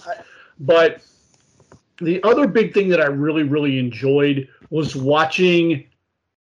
But 0.60 1.02
the 2.00 2.22
other 2.24 2.48
big 2.48 2.74
thing 2.74 2.90
that 2.90 3.02
I 3.02 3.06
really, 3.06 3.44
really 3.44 3.80
enjoyed 3.80 4.48
was 4.70 4.96
watching 4.96 5.86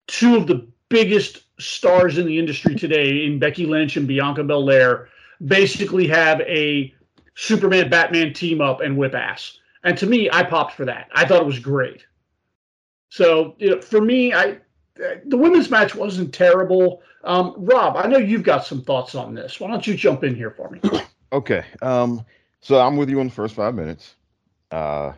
two 0.06 0.36
of 0.36 0.46
the 0.46 0.66
biggest 0.88 1.42
stars 1.60 2.18
in 2.18 2.26
the 2.26 2.38
industry 2.38 2.74
today, 2.74 3.24
in 3.24 3.38
Becky 3.38 3.66
Lynch 3.66 3.96
and 3.96 4.06
Bianca 4.06 4.44
Belair, 4.44 5.08
basically 5.44 6.06
have 6.08 6.40
a 6.42 6.94
Superman 7.34 7.88
Batman 7.90 8.32
team 8.32 8.60
up 8.60 8.80
and 8.80 8.96
whip 8.96 9.14
ass. 9.14 9.58
And 9.84 9.96
to 9.98 10.06
me, 10.06 10.28
I 10.30 10.42
popped 10.42 10.74
for 10.74 10.84
that. 10.84 11.08
I 11.12 11.24
thought 11.24 11.40
it 11.40 11.46
was 11.46 11.58
great. 11.58 12.04
So 13.10 13.54
you 13.58 13.70
know, 13.70 13.80
for 13.80 14.00
me, 14.00 14.34
I 14.34 14.58
the 15.24 15.36
women's 15.36 15.70
match 15.70 15.94
wasn't 15.94 16.34
terrible. 16.34 17.02
Um, 17.24 17.54
Rob, 17.56 17.96
I 17.96 18.06
know 18.06 18.18
you've 18.18 18.42
got 18.42 18.66
some 18.66 18.82
thoughts 18.82 19.14
on 19.14 19.34
this. 19.34 19.60
Why 19.60 19.68
don't 19.68 19.86
you 19.86 19.94
jump 19.94 20.24
in 20.24 20.34
here 20.34 20.50
for 20.50 20.70
me? 20.70 20.80
Okay. 21.30 21.62
Um, 21.82 22.24
so 22.62 22.80
I'm 22.80 22.96
with 22.96 23.10
you 23.10 23.20
on 23.20 23.26
the 23.26 23.34
first 23.34 23.54
five 23.54 23.74
minutes. 23.74 24.14
Uh, 24.70 25.12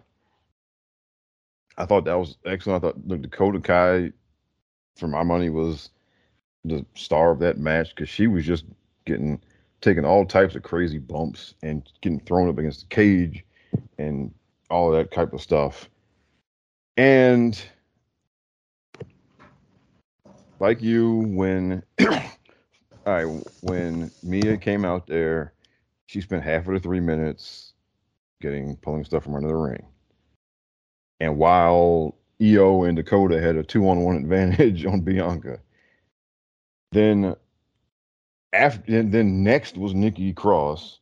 I 1.80 1.87
thought 1.87 2.04
that 2.04 2.18
was 2.18 2.37
excellent. 2.44 2.84
I 2.84 2.88
thought 2.88 3.08
look, 3.08 3.22
Dakota 3.22 3.58
Kai, 3.58 4.12
for 4.96 5.08
my 5.08 5.22
money, 5.22 5.49
was 5.49 5.88
the 6.62 6.84
star 6.94 7.30
of 7.30 7.38
that 7.38 7.56
match 7.56 7.94
because 7.94 8.10
she 8.10 8.26
was 8.26 8.44
just 8.44 8.66
getting 9.06 9.40
taking 9.80 10.04
all 10.04 10.26
types 10.26 10.54
of 10.54 10.62
crazy 10.62 10.99
bumps 10.99 11.54
and 11.62 11.90
getting 12.02 12.20
thrown 12.20 12.50
up 12.50 12.58
against 12.58 12.80
the 12.82 12.94
cage 12.94 13.46
and 13.96 14.30
all 14.68 14.90
that 14.90 15.10
type 15.10 15.32
of 15.32 15.40
stuff. 15.40 15.88
And 16.99 17.60
like 20.58 20.82
you, 20.82 21.25
when 21.28 21.82
I 23.06 23.22
when 23.62 24.10
Mia 24.22 24.58
came 24.58 24.84
out 24.84 25.06
there, 25.06 25.54
she 26.04 26.20
spent 26.20 26.44
half 26.44 26.68
of 26.68 26.75
the 26.75 26.80
three 26.80 27.00
minutes 27.00 27.72
getting 28.42 28.76
pulling 28.76 29.04
stuff 29.04 29.25
from 29.25 29.34
under 29.34 29.49
the 29.49 29.56
ring. 29.56 29.87
And 31.21 31.37
while 31.37 32.17
Io 32.43 32.85
and 32.85 32.97
Dakota 32.97 33.41
had 33.41 33.57
a 33.57 33.62
two 33.62 33.89
on 33.89 34.00
one 34.00 34.17
advantage 34.17 34.85
on 34.87 35.03
Bianca, 35.03 35.61
then 36.93 37.37
after 38.53 39.03
then 39.03 39.43
next 39.43 39.77
was 39.77 39.95
Nikki 39.95 40.33
Cross, 40.33 41.00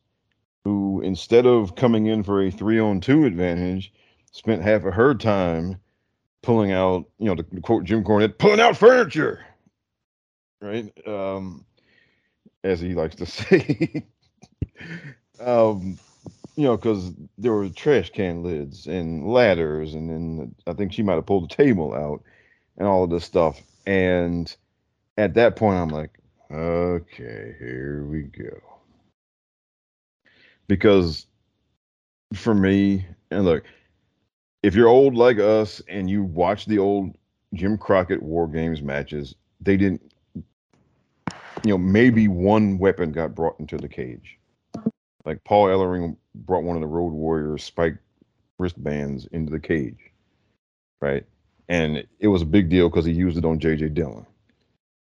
who 0.63 1.01
instead 1.01 1.45
of 1.45 1.75
coming 1.75 2.07
in 2.07 2.23
for 2.23 2.43
a 2.43 2.51
three 2.51 2.79
on 2.79 2.99
two 2.99 3.25
advantage, 3.25 3.93
spent 4.31 4.61
half 4.61 4.83
of 4.83 4.93
her 4.93 5.15
time 5.15 5.79
pulling 6.43 6.71
out, 6.71 7.05
you 7.17 7.25
know, 7.25 7.35
to 7.35 7.43
quote 7.61 7.85
Jim 7.85 8.03
Cornette, 8.03 8.37
pulling 8.37 8.59
out 8.59 8.77
furniture. 8.77 9.45
Right? 10.61 10.91
Um, 11.07 11.65
as 12.63 12.79
he 12.81 12.93
likes 12.93 13.15
to 13.15 13.25
say. 13.25 14.05
um, 15.39 15.97
you 16.59 16.65
know, 16.65 16.75
because 16.75 17.13
there 17.37 17.53
were 17.53 17.69
trash 17.69 18.09
can 18.09 18.43
lids 18.43 18.85
and 18.85 19.25
ladders, 19.25 19.93
and 19.93 20.09
then 20.09 20.53
I 20.67 20.73
think 20.73 20.91
she 20.91 21.03
might 21.03 21.13
have 21.13 21.25
pulled 21.25 21.49
the 21.49 21.55
table 21.55 21.93
out 21.93 22.21
and 22.77 22.85
all 22.85 23.05
of 23.05 23.09
this 23.09 23.23
stuff. 23.23 23.61
And 23.87 24.53
at 25.17 25.35
that 25.35 25.55
point, 25.55 25.77
I'm 25.77 25.87
like, 25.87 26.19
okay, 26.51 27.55
here 27.57 28.05
we 28.05 28.23
go. 28.23 28.59
Because 30.67 31.27
for 32.33 32.53
me, 32.53 33.05
and 33.31 33.45
look, 33.45 33.63
if 34.61 34.75
you're 34.75 34.89
old 34.89 35.15
like 35.15 35.39
us 35.39 35.81
and 35.87 36.09
you 36.09 36.23
watch 36.23 36.65
the 36.65 36.79
old 36.79 37.15
Jim 37.53 37.77
Crockett 37.77 38.21
War 38.21 38.49
Games 38.49 38.81
matches, 38.81 39.33
they 39.61 39.77
didn't, 39.77 40.11
you 41.63 41.69
know, 41.71 41.77
maybe 41.77 42.27
one 42.27 42.77
weapon 42.79 43.13
got 43.13 43.33
brought 43.33 43.57
into 43.61 43.77
the 43.77 43.87
cage. 43.87 44.38
Like 45.25 45.43
Paul 45.43 45.67
Ellering 45.67 46.15
brought 46.33 46.63
one 46.63 46.75
of 46.75 46.81
the 46.81 46.87
Road 46.87 47.13
Warriors 47.13 47.63
spike 47.63 47.97
wristbands 48.57 49.27
into 49.31 49.51
the 49.51 49.59
cage, 49.59 50.11
right? 51.01 51.25
And 51.67 52.05
it 52.19 52.27
was 52.27 52.41
a 52.41 52.45
big 52.45 52.69
deal 52.69 52.89
because 52.89 53.05
he 53.05 53.11
used 53.11 53.37
it 53.37 53.45
on 53.45 53.59
J.J. 53.59 53.89
Dillon. 53.89 54.25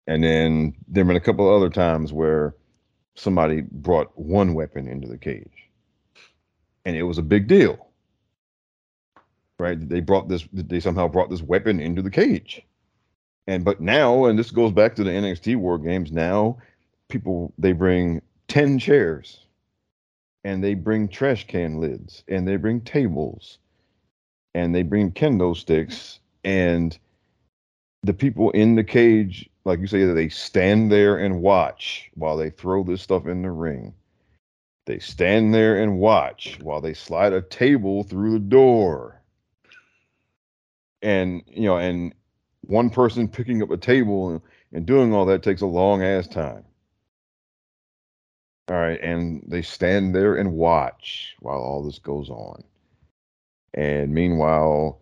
And 0.07 0.23
then 0.23 0.75
there 0.87 1.03
have 1.03 1.07
been 1.07 1.15
a 1.15 1.21
couple 1.21 1.47
of 1.47 1.55
other 1.55 1.69
times 1.69 2.11
where 2.11 2.55
somebody 3.15 3.61
brought 3.61 4.17
one 4.17 4.53
weapon 4.53 4.87
into 4.87 5.07
the 5.07 5.17
cage, 5.17 5.69
and 6.85 6.95
it 6.95 7.03
was 7.03 7.17
a 7.17 7.23
big 7.23 7.47
deal, 7.47 7.87
right? 9.59 9.77
They 9.87 9.99
brought 9.99 10.27
this, 10.27 10.47
they 10.51 10.79
somehow 10.79 11.07
brought 11.07 11.29
this 11.29 11.41
weapon 11.41 11.79
into 11.79 12.01
the 12.01 12.09
cage. 12.09 12.61
And 13.47 13.63
but 13.63 13.79
now, 13.79 14.25
and 14.25 14.37
this 14.37 14.51
goes 14.51 14.71
back 14.71 14.95
to 14.95 15.03
the 15.03 15.11
NXT 15.11 15.55
War 15.57 15.77
Games. 15.77 16.11
Now, 16.11 16.57
people 17.09 17.53
they 17.57 17.71
bring 17.71 18.21
ten 18.47 18.79
chairs 18.79 19.45
and 20.43 20.63
they 20.63 20.73
bring 20.73 21.07
trash 21.07 21.45
can 21.47 21.79
lids 21.79 22.23
and 22.27 22.47
they 22.47 22.55
bring 22.55 22.81
tables 22.81 23.59
and 24.53 24.73
they 24.73 24.83
bring 24.83 25.11
kendo 25.11 25.55
sticks 25.55 26.19
and 26.43 26.97
the 28.03 28.13
people 28.13 28.49
in 28.51 28.75
the 28.75 28.83
cage 28.83 29.49
like 29.65 29.79
you 29.79 29.87
say 29.87 30.05
they 30.05 30.29
stand 30.29 30.91
there 30.91 31.17
and 31.17 31.41
watch 31.41 32.09
while 32.15 32.35
they 32.35 32.49
throw 32.49 32.83
this 32.83 33.01
stuff 33.01 33.27
in 33.27 33.43
the 33.43 33.51
ring. 33.51 33.93
They 34.85 34.97
stand 34.97 35.53
there 35.53 35.81
and 35.81 35.99
watch 35.99 36.57
while 36.61 36.81
they 36.81 36.93
slide 36.93 37.33
a 37.33 37.43
table 37.43 38.03
through 38.03 38.31
the 38.31 38.39
door. 38.39 39.21
And 41.03 41.43
you 41.47 41.65
know 41.65 41.77
and 41.77 42.13
one 42.61 42.89
person 42.89 43.27
picking 43.27 43.61
up 43.61 43.71
a 43.71 43.77
table 43.77 44.29
and, 44.29 44.41
and 44.73 44.85
doing 44.85 45.13
all 45.13 45.25
that 45.25 45.43
takes 45.43 45.61
a 45.61 45.67
long 45.67 46.03
ass 46.03 46.27
time 46.27 46.63
all 48.67 48.77
right, 48.77 48.99
and 49.01 49.43
they 49.47 49.61
stand 49.61 50.15
there 50.15 50.35
and 50.35 50.53
watch 50.53 51.35
while 51.39 51.59
all 51.59 51.83
this 51.83 51.99
goes 51.99 52.29
on. 52.29 52.63
And 53.73 54.13
meanwhile, 54.13 55.01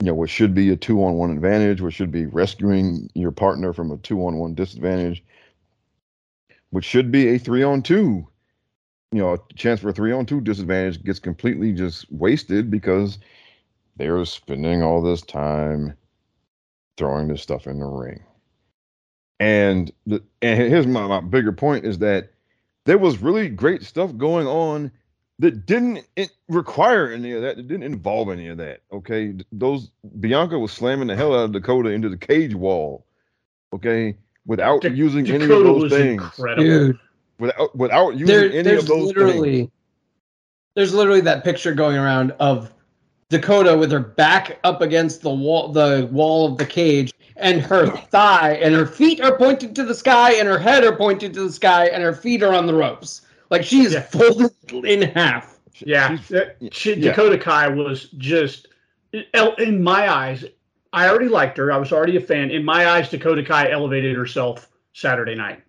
you 0.00 0.06
know, 0.06 0.14
what 0.14 0.30
should 0.30 0.54
be 0.54 0.70
a 0.70 0.76
two 0.76 1.02
on 1.04 1.14
one 1.14 1.30
advantage, 1.30 1.82
what 1.82 1.92
should 1.92 2.10
be 2.10 2.26
rescuing 2.26 3.10
your 3.14 3.32
partner 3.32 3.72
from 3.72 3.90
a 3.90 3.98
two 3.98 4.26
on 4.26 4.36
one 4.36 4.54
disadvantage, 4.54 5.22
which 6.70 6.84
should 6.84 7.12
be 7.12 7.28
a 7.28 7.38
three 7.38 7.62
on 7.62 7.82
two, 7.82 8.26
you 9.12 9.18
know, 9.18 9.34
a 9.34 9.54
chance 9.54 9.80
for 9.80 9.90
a 9.90 9.92
three 9.92 10.12
on 10.12 10.24
two 10.24 10.40
disadvantage 10.40 11.02
gets 11.02 11.18
completely 11.18 11.72
just 11.72 12.10
wasted 12.12 12.70
because 12.70 13.18
they're 13.96 14.24
spending 14.24 14.82
all 14.82 15.02
this 15.02 15.20
time 15.22 15.94
throwing 16.96 17.28
this 17.28 17.42
stuff 17.42 17.66
in 17.66 17.78
the 17.78 17.86
ring. 17.86 18.22
And 19.40 19.90
the, 20.06 20.22
and 20.42 20.58
here's 20.60 20.86
my, 20.86 21.06
my 21.06 21.20
bigger 21.20 21.50
point 21.52 21.84
is 21.86 21.98
that 21.98 22.30
there 22.84 22.98
was 22.98 23.18
really 23.18 23.48
great 23.48 23.82
stuff 23.82 24.14
going 24.16 24.46
on 24.46 24.90
that 25.38 25.64
didn't 25.64 26.04
require 26.48 27.10
any 27.10 27.32
of 27.32 27.40
that. 27.42 27.58
It 27.58 27.66
didn't 27.66 27.84
involve 27.84 28.28
any 28.28 28.48
of 28.48 28.58
that. 28.58 28.82
Okay, 28.92 29.34
those 29.50 29.90
Bianca 30.20 30.58
was 30.58 30.72
slamming 30.72 31.08
the 31.08 31.16
hell 31.16 31.32
out 31.34 31.44
of 31.46 31.52
Dakota 31.52 31.88
into 31.90 32.10
the 32.10 32.16
cage 32.18 32.54
wall. 32.54 33.06
Okay, 33.72 34.16
without 34.44 34.82
Da- 34.82 34.90
using 34.90 35.26
any 35.26 35.44
of 35.44 35.48
Dakota 35.48 35.64
those 35.64 35.82
was 35.84 35.92
things. 35.92 36.22
incredible. 36.22 36.62
Dude, 36.64 36.98
Without 37.38 37.74
without 37.74 38.10
using 38.16 38.26
there, 38.26 38.44
any 38.50 38.58
of 38.58 38.64
there's 38.64 38.84
those 38.84 39.06
literally 39.06 39.56
things. 39.60 39.70
there's 40.74 40.92
literally 40.92 41.22
that 41.22 41.42
picture 41.42 41.72
going 41.72 41.96
around 41.96 42.32
of 42.32 42.70
Dakota 43.30 43.76
with 43.78 43.90
her 43.92 44.00
back 44.00 44.58
up 44.64 44.82
against 44.82 45.22
the 45.22 45.30
wall 45.30 45.68
the 45.68 46.08
wall 46.12 46.46
of 46.46 46.58
the 46.58 46.66
cage 46.66 47.14
and 47.36 47.62
her 47.62 47.86
thigh 47.86 48.54
and 48.60 48.74
her 48.74 48.84
feet 48.84 49.20
are 49.22 49.36
pointed 49.38 49.74
to 49.76 49.84
the 49.84 49.94
sky 49.94 50.32
and 50.34 50.46
her 50.46 50.58
head 50.58 50.84
are 50.84 50.94
pointed 50.94 51.32
to 51.34 51.44
the 51.44 51.52
sky 51.52 51.86
and 51.86 52.02
her 52.02 52.12
feet 52.12 52.42
are 52.42 52.52
on 52.52 52.66
the 52.66 52.74
ropes. 52.74 53.22
Like 53.48 53.62
she 53.64 53.80
is 53.82 53.94
Yeah. 53.94 54.00
folded 54.02 54.52
in 54.84 55.02
half. 55.02 55.58
Yeah, 55.78 56.08
She's- 56.16 56.28
that- 56.28 56.56
yeah, 56.60 56.68
she, 56.72 56.94
yeah. 56.94 57.10
Dakota 57.10 57.38
Kai 57.38 57.68
was 57.68 58.08
just, 58.18 58.68
in 59.12 59.82
my 59.82 60.12
eyes, 60.12 60.44
I 60.92 61.08
already 61.08 61.28
liked 61.28 61.56
her. 61.56 61.72
I 61.72 61.78
was 61.78 61.90
already 61.92 62.16
a 62.16 62.20
fan. 62.20 62.50
In 62.50 62.64
my 62.64 62.86
eyes, 62.90 63.08
Dakota 63.08 63.42
Kai 63.42 63.70
elevated 63.70 64.14
herself 64.14 64.68
Saturday 64.92 65.34
night. 65.36 65.62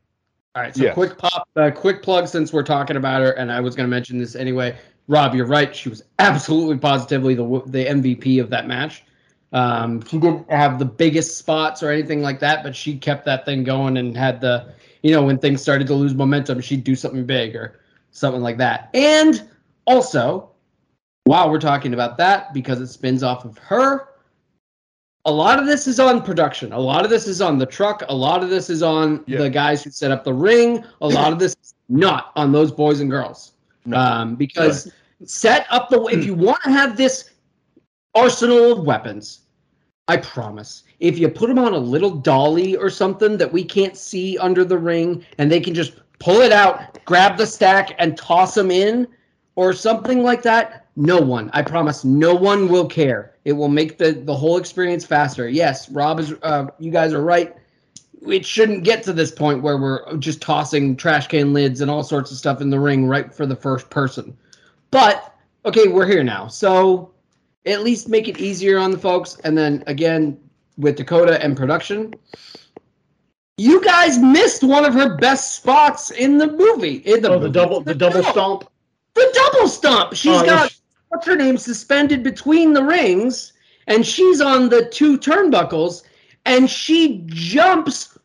All 0.55 0.63
right, 0.63 0.75
so 0.75 0.83
Yes. 0.83 0.95
quick 0.95 1.17
pop, 1.17 1.47
uh, 1.55 1.71
quick 1.71 2.03
plug 2.03 2.27
since 2.27 2.51
we're 2.51 2.63
talking 2.63 2.97
about 2.97 3.21
her, 3.21 3.31
and 3.31 3.49
I 3.51 3.61
was 3.61 3.73
going 3.75 3.87
to 3.87 3.89
mention 3.89 4.17
this 4.17 4.35
anyway. 4.35 4.75
Rob, 5.11 5.35
you're 5.35 5.45
right. 5.45 5.75
She 5.75 5.89
was 5.89 6.03
absolutely 6.19 6.77
positively 6.77 7.35
the 7.35 7.43
the 7.65 7.85
MVP 7.85 8.39
of 8.41 8.49
that 8.49 8.65
match. 8.65 9.03
Um, 9.51 10.01
she 10.07 10.17
didn't 10.17 10.49
have 10.49 10.79
the 10.79 10.85
biggest 10.85 11.37
spots 11.37 11.83
or 11.83 11.91
anything 11.91 12.21
like 12.21 12.39
that, 12.39 12.63
but 12.63 12.73
she 12.73 12.97
kept 12.97 13.25
that 13.25 13.43
thing 13.43 13.65
going 13.65 13.97
and 13.97 14.15
had 14.15 14.39
the, 14.39 14.73
you 15.03 15.11
know, 15.11 15.21
when 15.23 15.37
things 15.37 15.61
started 15.61 15.87
to 15.87 15.93
lose 15.93 16.13
momentum, 16.13 16.61
she'd 16.61 16.85
do 16.85 16.95
something 16.95 17.25
big 17.25 17.57
or 17.57 17.81
something 18.11 18.41
like 18.41 18.55
that. 18.59 18.89
And 18.93 19.43
also, 19.85 20.49
while 21.25 21.51
we're 21.51 21.59
talking 21.59 21.93
about 21.93 22.15
that, 22.19 22.53
because 22.53 22.79
it 22.79 22.87
spins 22.87 23.21
off 23.23 23.43
of 23.43 23.57
her, 23.57 24.07
a 25.25 25.31
lot 25.31 25.59
of 25.59 25.65
this 25.65 25.85
is 25.85 25.99
on 25.99 26.21
production. 26.21 26.71
A 26.71 26.79
lot 26.79 27.03
of 27.03 27.09
this 27.09 27.27
is 27.27 27.41
on 27.41 27.57
the 27.57 27.65
truck. 27.65 28.03
A 28.07 28.15
lot 28.15 28.41
of 28.43 28.49
this 28.49 28.69
is 28.69 28.81
on 28.81 29.21
Yeah. 29.27 29.39
the 29.39 29.49
guys 29.49 29.83
who 29.83 29.89
set 29.89 30.11
up 30.11 30.23
the 30.23 30.33
ring. 30.33 30.85
A 31.01 31.07
lot 31.07 31.33
of 31.33 31.39
this 31.39 31.53
is 31.61 31.73
not 31.89 32.31
on 32.37 32.53
those 32.53 32.71
boys 32.71 33.01
and 33.01 33.11
girls. 33.11 33.51
No. 33.85 33.97
Um, 33.97 34.35
because 34.35 34.89
set 35.25 35.67
up 35.69 35.89
the 35.89 36.01
if 36.05 36.25
you 36.25 36.33
want 36.33 36.61
to 36.63 36.71
have 36.71 36.97
this 36.97 37.31
arsenal 38.15 38.73
of 38.73 38.85
weapons, 38.85 39.41
I 40.07 40.17
promise. 40.17 40.83
If 40.99 41.17
you 41.17 41.29
put 41.29 41.47
them 41.47 41.59
on 41.59 41.73
a 41.73 41.77
little 41.77 42.11
dolly 42.11 42.75
or 42.75 42.89
something 42.89 43.37
that 43.37 43.51
we 43.51 43.63
can't 43.63 43.95
see 43.95 44.37
under 44.37 44.65
the 44.65 44.77
ring, 44.77 45.25
and 45.37 45.51
they 45.51 45.59
can 45.59 45.73
just 45.73 45.93
pull 46.19 46.41
it 46.41 46.51
out, 46.51 47.03
grab 47.05 47.37
the 47.37 47.47
stack, 47.47 47.95
and 47.97 48.17
toss 48.17 48.53
them 48.55 48.71
in, 48.71 49.07
or 49.55 49.73
something 49.73 50.23
like 50.23 50.41
that, 50.43 50.87
no 50.95 51.19
one. 51.19 51.49
I 51.53 51.61
promise, 51.61 52.03
no 52.03 52.33
one 52.33 52.67
will 52.67 52.87
care. 52.87 53.35
It 53.45 53.53
will 53.53 53.69
make 53.69 53.97
the 53.97 54.11
the 54.11 54.35
whole 54.35 54.57
experience 54.57 55.05
faster. 55.05 55.49
Yes, 55.49 55.89
Rob 55.89 56.19
is. 56.19 56.33
Uh, 56.43 56.67
you 56.79 56.91
guys 56.91 57.13
are 57.13 57.23
right. 57.23 57.55
It 58.27 58.45
shouldn't 58.45 58.83
get 58.83 59.01
to 59.03 59.13
this 59.13 59.31
point 59.31 59.63
where 59.63 59.77
we're 59.77 60.15
just 60.17 60.41
tossing 60.41 60.95
trash 60.95 61.25
can 61.27 61.53
lids 61.53 61.81
and 61.81 61.89
all 61.89 62.03
sorts 62.03 62.31
of 62.31 62.37
stuff 62.37 62.61
in 62.61 62.69
the 62.69 62.79
ring 62.79 63.07
right 63.07 63.33
for 63.33 63.47
the 63.47 63.55
first 63.55 63.89
person. 63.89 64.37
But 64.91 65.33
okay, 65.65 65.87
we're 65.87 66.05
here 66.05 66.23
now, 66.23 66.47
so 66.47 67.13
at 67.65 67.81
least 67.81 68.09
make 68.09 68.27
it 68.27 68.39
easier 68.39 68.77
on 68.77 68.91
the 68.91 68.97
folks. 68.97 69.37
And 69.43 69.57
then 69.57 69.83
again, 69.87 70.37
with 70.77 70.97
Dakota 70.97 71.43
and 71.43 71.55
production, 71.55 72.13
you 73.57 73.81
guys 73.83 74.17
missed 74.17 74.63
one 74.63 74.85
of 74.85 74.93
her 74.93 75.15
best 75.17 75.55
spots 75.55 76.11
in 76.11 76.37
the 76.37 76.47
movie. 76.51 76.97
In 76.97 77.21
the, 77.21 77.31
Oh, 77.31 77.39
the 77.39 77.49
double, 77.49 77.81
the 77.81 77.95
double 77.95 78.23
stomp. 78.23 78.69
The 79.13 79.29
double 79.33 79.67
stomp. 79.67 80.13
She's 80.13 80.41
Oh, 80.41 80.45
got 80.45 80.73
what's 81.09 81.25
her 81.27 81.35
name 81.35 81.57
suspended 81.57 82.23
between 82.23 82.73
the 82.73 82.83
rings, 82.83 83.53
and 83.87 84.05
she's 84.05 84.41
on 84.41 84.69
the 84.69 84.85
two 84.85 85.17
turnbuckles, 85.17 86.03
and 86.45 86.69
she 86.69 87.23
jumps 87.27 88.17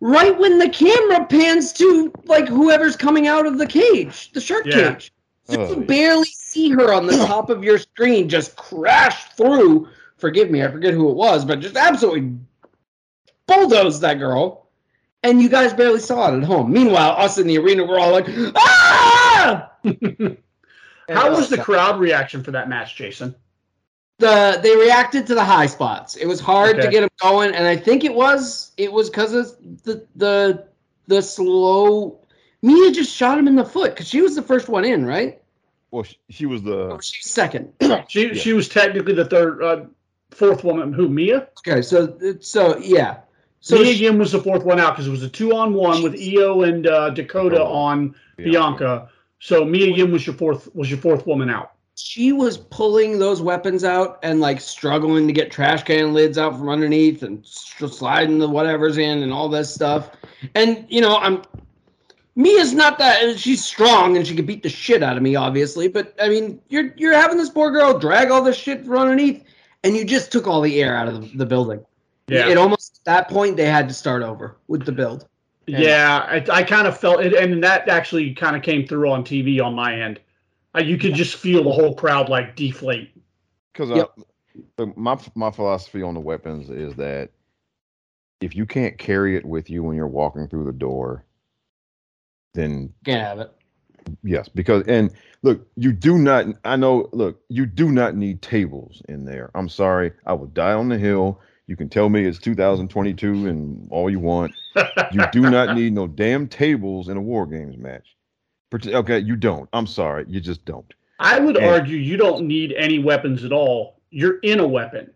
right 0.00 0.36
when 0.38 0.58
the 0.58 0.68
camera 0.68 1.24
pans 1.26 1.72
to 1.74 2.12
like 2.24 2.48
whoever's 2.48 2.96
coming 2.96 3.26
out 3.26 3.46
of 3.46 3.56
the 3.58 3.66
cage, 3.66 4.32
the 4.32 4.40
shark 4.40 4.66
Yeah. 4.66 4.92
cage. 4.92 5.12
So 5.46 5.60
Oh, 5.60 5.68
you 5.68 5.80
yeah. 5.80 5.86
barely 5.86 6.24
see 6.24 6.70
her 6.70 6.92
on 6.92 7.06
the 7.06 7.16
top 7.26 7.50
of 7.50 7.62
your 7.62 7.78
screen 7.78 8.28
just 8.28 8.56
crash 8.56 9.24
through. 9.32 9.88
Forgive 10.16 10.50
me, 10.50 10.62
I 10.62 10.70
forget 10.70 10.94
who 10.94 11.10
it 11.10 11.16
was, 11.16 11.44
but 11.44 11.60
just 11.60 11.76
absolutely 11.76 12.36
bulldozed 13.46 14.00
that 14.00 14.18
girl. 14.18 14.68
And 15.22 15.40
you 15.40 15.48
guys 15.48 15.72
barely 15.72 16.00
saw 16.00 16.32
it 16.32 16.36
at 16.36 16.44
home. 16.44 16.70
Meanwhile, 16.72 17.12
us 17.12 17.38
in 17.38 17.46
the 17.46 17.58
arena 17.58 17.84
were 17.84 17.98
all 17.98 18.12
like, 18.12 18.26
ah! 18.56 19.70
How 21.08 21.30
was 21.30 21.48
the 21.48 21.58
crowd 21.58 22.00
reaction 22.00 22.42
for 22.42 22.50
that 22.50 22.68
match, 22.68 22.96
Jason? 22.96 23.34
the 24.18 24.60
they 24.62 24.76
reacted 24.76 25.26
to 25.26 25.34
the 25.34 25.44
high 25.44 25.66
spots. 25.66 26.16
It 26.16 26.26
was 26.26 26.40
hard 26.40 26.80
to 26.80 26.88
get 26.88 27.00
them 27.00 27.10
going, 27.20 27.54
and 27.54 27.66
I 27.66 27.76
think 27.76 28.04
it 28.04 28.14
was 28.14 28.72
it 28.76 28.92
was 28.92 29.10
because 29.10 29.32
of 29.34 29.56
the 29.84 30.06
the 30.16 30.66
the 31.06 31.20
slow. 31.20 32.20
Mia 32.64 32.90
just 32.92 33.14
shot 33.14 33.38
him 33.38 33.46
in 33.46 33.56
the 33.56 33.64
foot 33.64 33.92
because 33.92 34.08
she 34.08 34.20
was 34.22 34.34
the 34.34 34.42
first 34.42 34.68
one 34.68 34.84
in, 34.84 35.04
right? 35.04 35.40
Well, 35.90 36.02
she, 36.04 36.16
she 36.30 36.46
was 36.46 36.62
the 36.62 36.88
Or 36.90 37.02
she's 37.02 37.30
second. 37.30 37.72
She 38.08 38.28
Yeah. 38.28 38.34
she 38.34 38.52
was 38.54 38.68
technically 38.68 39.12
the 39.14 39.26
third, 39.26 39.62
uh, 39.62 39.84
fourth 40.30 40.64
woman. 40.64 40.92
Who 40.92 41.08
Mia? 41.08 41.48
okay, 41.66 41.82
so 41.82 42.16
so 42.40 42.78
yeah, 42.78 43.18
so 43.60 43.76
Mia 43.76 43.92
she- 43.94 44.04
Yim 44.04 44.18
was 44.18 44.32
the 44.32 44.40
fourth 44.40 44.64
one 44.64 44.80
out 44.80 44.94
because 44.94 45.06
it 45.06 45.10
was 45.10 45.22
a 45.22 45.28
two 45.28 45.54
on 45.54 45.74
one 45.74 46.02
with 46.02 46.14
Io 46.20 46.62
and 46.62 46.86
uh, 46.86 47.10
Dakota 47.10 47.60
Oh, 47.62 47.72
on 47.72 48.14
Bianca. 48.38 49.08
So 49.40 49.64
Mia 49.64 49.94
Yim 49.94 50.10
was 50.10 50.26
your 50.26 50.34
fourth 50.36 50.74
was 50.74 50.90
your 50.90 50.98
fourth 51.00 51.26
woman 51.26 51.50
out. 51.50 51.72
she 51.96 52.32
was 52.32 52.56
pulling 52.58 53.18
those 53.20 53.40
weapons 53.42 53.84
out 53.84 54.18
and 54.22 54.40
like 54.40 54.60
struggling 54.60 55.26
to 55.28 55.32
get 55.32 55.52
trash 55.52 55.82
can 55.84 56.12
lids 56.14 56.38
out 56.38 56.56
from 56.58 56.68
underneath 56.70 57.22
and 57.22 57.46
sliding 57.46 58.38
the 58.38 58.48
whatever's 58.48 58.96
in 58.98 59.22
and 59.22 59.32
all 59.32 59.48
this 59.48 59.72
stuff. 59.72 60.10
And 60.56 60.84
you 60.88 61.00
know, 61.02 61.18
I'm 61.18 61.42
Mia's 62.36 62.72
not 62.74 62.98
that 62.98 63.38
she's 63.38 63.64
strong 63.64 64.16
and 64.16 64.26
she 64.26 64.34
could 64.34 64.46
beat 64.46 64.62
the 64.62 64.68
shit 64.68 65.02
out 65.02 65.16
of 65.16 65.22
me, 65.22 65.36
obviously. 65.36 65.88
But 65.88 66.14
I 66.20 66.28
mean, 66.28 66.60
you're 66.68 66.92
you're 66.96 67.14
having 67.14 67.36
this 67.36 67.50
poor 67.50 67.70
girl 67.70 67.98
drag 67.98 68.30
all 68.30 68.42
this 68.42 68.56
shit 68.56 68.84
from 68.84 68.98
underneath, 68.98 69.44
and 69.84 69.96
you 69.96 70.04
just 70.04 70.32
took 70.32 70.46
all 70.46 70.60
the 70.60 70.82
air 70.82 70.96
out 70.96 71.08
of 71.08 71.20
the, 71.20 71.38
the 71.38 71.46
building. 71.46 71.84
Yeah. 72.26 72.48
It 72.48 72.56
almost 72.58 72.98
at 73.00 73.04
that 73.04 73.28
point 73.28 73.56
they 73.56 73.66
had 73.66 73.86
to 73.88 73.94
start 73.94 74.22
over 74.22 74.56
with 74.66 74.84
the 74.84 74.92
build. 74.92 75.28
Yeah, 75.66 76.26
I, 76.28 76.44
I 76.52 76.62
kind 76.62 76.86
of 76.86 76.98
felt 76.98 77.20
it, 77.24 77.32
and 77.32 77.62
that 77.64 77.88
actually 77.88 78.34
kind 78.34 78.54
of 78.54 78.62
came 78.62 78.86
through 78.86 79.10
on 79.10 79.24
TV 79.24 79.64
on 79.64 79.74
my 79.74 79.98
end. 79.98 80.20
Uh, 80.76 80.80
you 80.80 80.98
could 80.98 81.14
just 81.14 81.36
feel 81.36 81.62
the 81.64 81.70
whole 81.72 81.94
crowd 81.94 82.28
like 82.28 82.54
deflate. 82.56 83.10
because 83.72 83.90
Yep. 83.90 84.96
my 84.96 85.18
my 85.34 85.50
philosophy 85.50 86.02
on 86.02 86.14
the 86.14 86.20
weapons 86.20 86.68
is 86.68 86.94
that 86.96 87.30
if 88.40 88.54
you 88.54 88.66
can't 88.66 88.98
carry 88.98 89.36
it 89.36 89.44
with 89.44 89.70
you 89.70 89.82
when 89.82 89.96
you're 89.96 90.06
walking 90.08 90.48
through 90.48 90.64
the 90.64 90.72
door, 90.72 91.24
then 92.54 92.92
Can't 93.04 93.20
have 93.22 93.40
it. 93.40 93.52
yes, 94.22 94.48
because 94.48 94.84
and 94.86 95.10
look, 95.42 95.66
you 95.76 95.92
do 95.92 96.18
not. 96.18 96.46
I 96.64 96.76
know. 96.76 97.08
Look, 97.12 97.40
you 97.48 97.66
do 97.66 97.90
not 97.90 98.16
need 98.16 98.40
tables 98.42 99.02
in 99.08 99.24
there. 99.24 99.50
I'm 99.54 99.68
sorry, 99.68 100.12
I 100.26 100.32
will 100.32 100.46
die 100.46 100.72
on 100.72 100.88
the 100.88 100.98
hill. 100.98 101.40
You 101.66 101.76
can 101.76 101.88
tell 101.88 102.08
me 102.10 102.24
it's 102.24 102.38
2022 102.38 103.46
and 103.48 103.88
all 103.90 104.10
you 104.10 104.20
want. 104.20 104.52
You 105.12 105.22
do 105.32 105.40
not 105.42 105.74
need 105.76 105.92
no 105.94 106.06
damn 106.06 106.46
tables 106.48 107.08
in 107.08 107.16
a 107.16 107.20
war 107.22 107.46
games 107.46 107.76
match. 107.78 108.16
Okay, 108.74 109.18
you 109.20 109.36
don't. 109.36 109.68
I'm 109.72 109.86
sorry, 109.86 110.24
you 110.28 110.40
just 110.40 110.64
don't. 110.64 110.92
I 111.20 111.38
would 111.38 111.56
And- 111.56 111.64
argue 111.66 111.96
you 111.96 112.16
don't 112.16 112.46
need 112.46 112.72
any 112.76 112.98
weapons 112.98 113.44
at 113.44 113.52
all. 113.52 114.00
You're 114.10 114.38
in 114.40 114.60
a 114.60 114.66
weapon. 114.66 115.10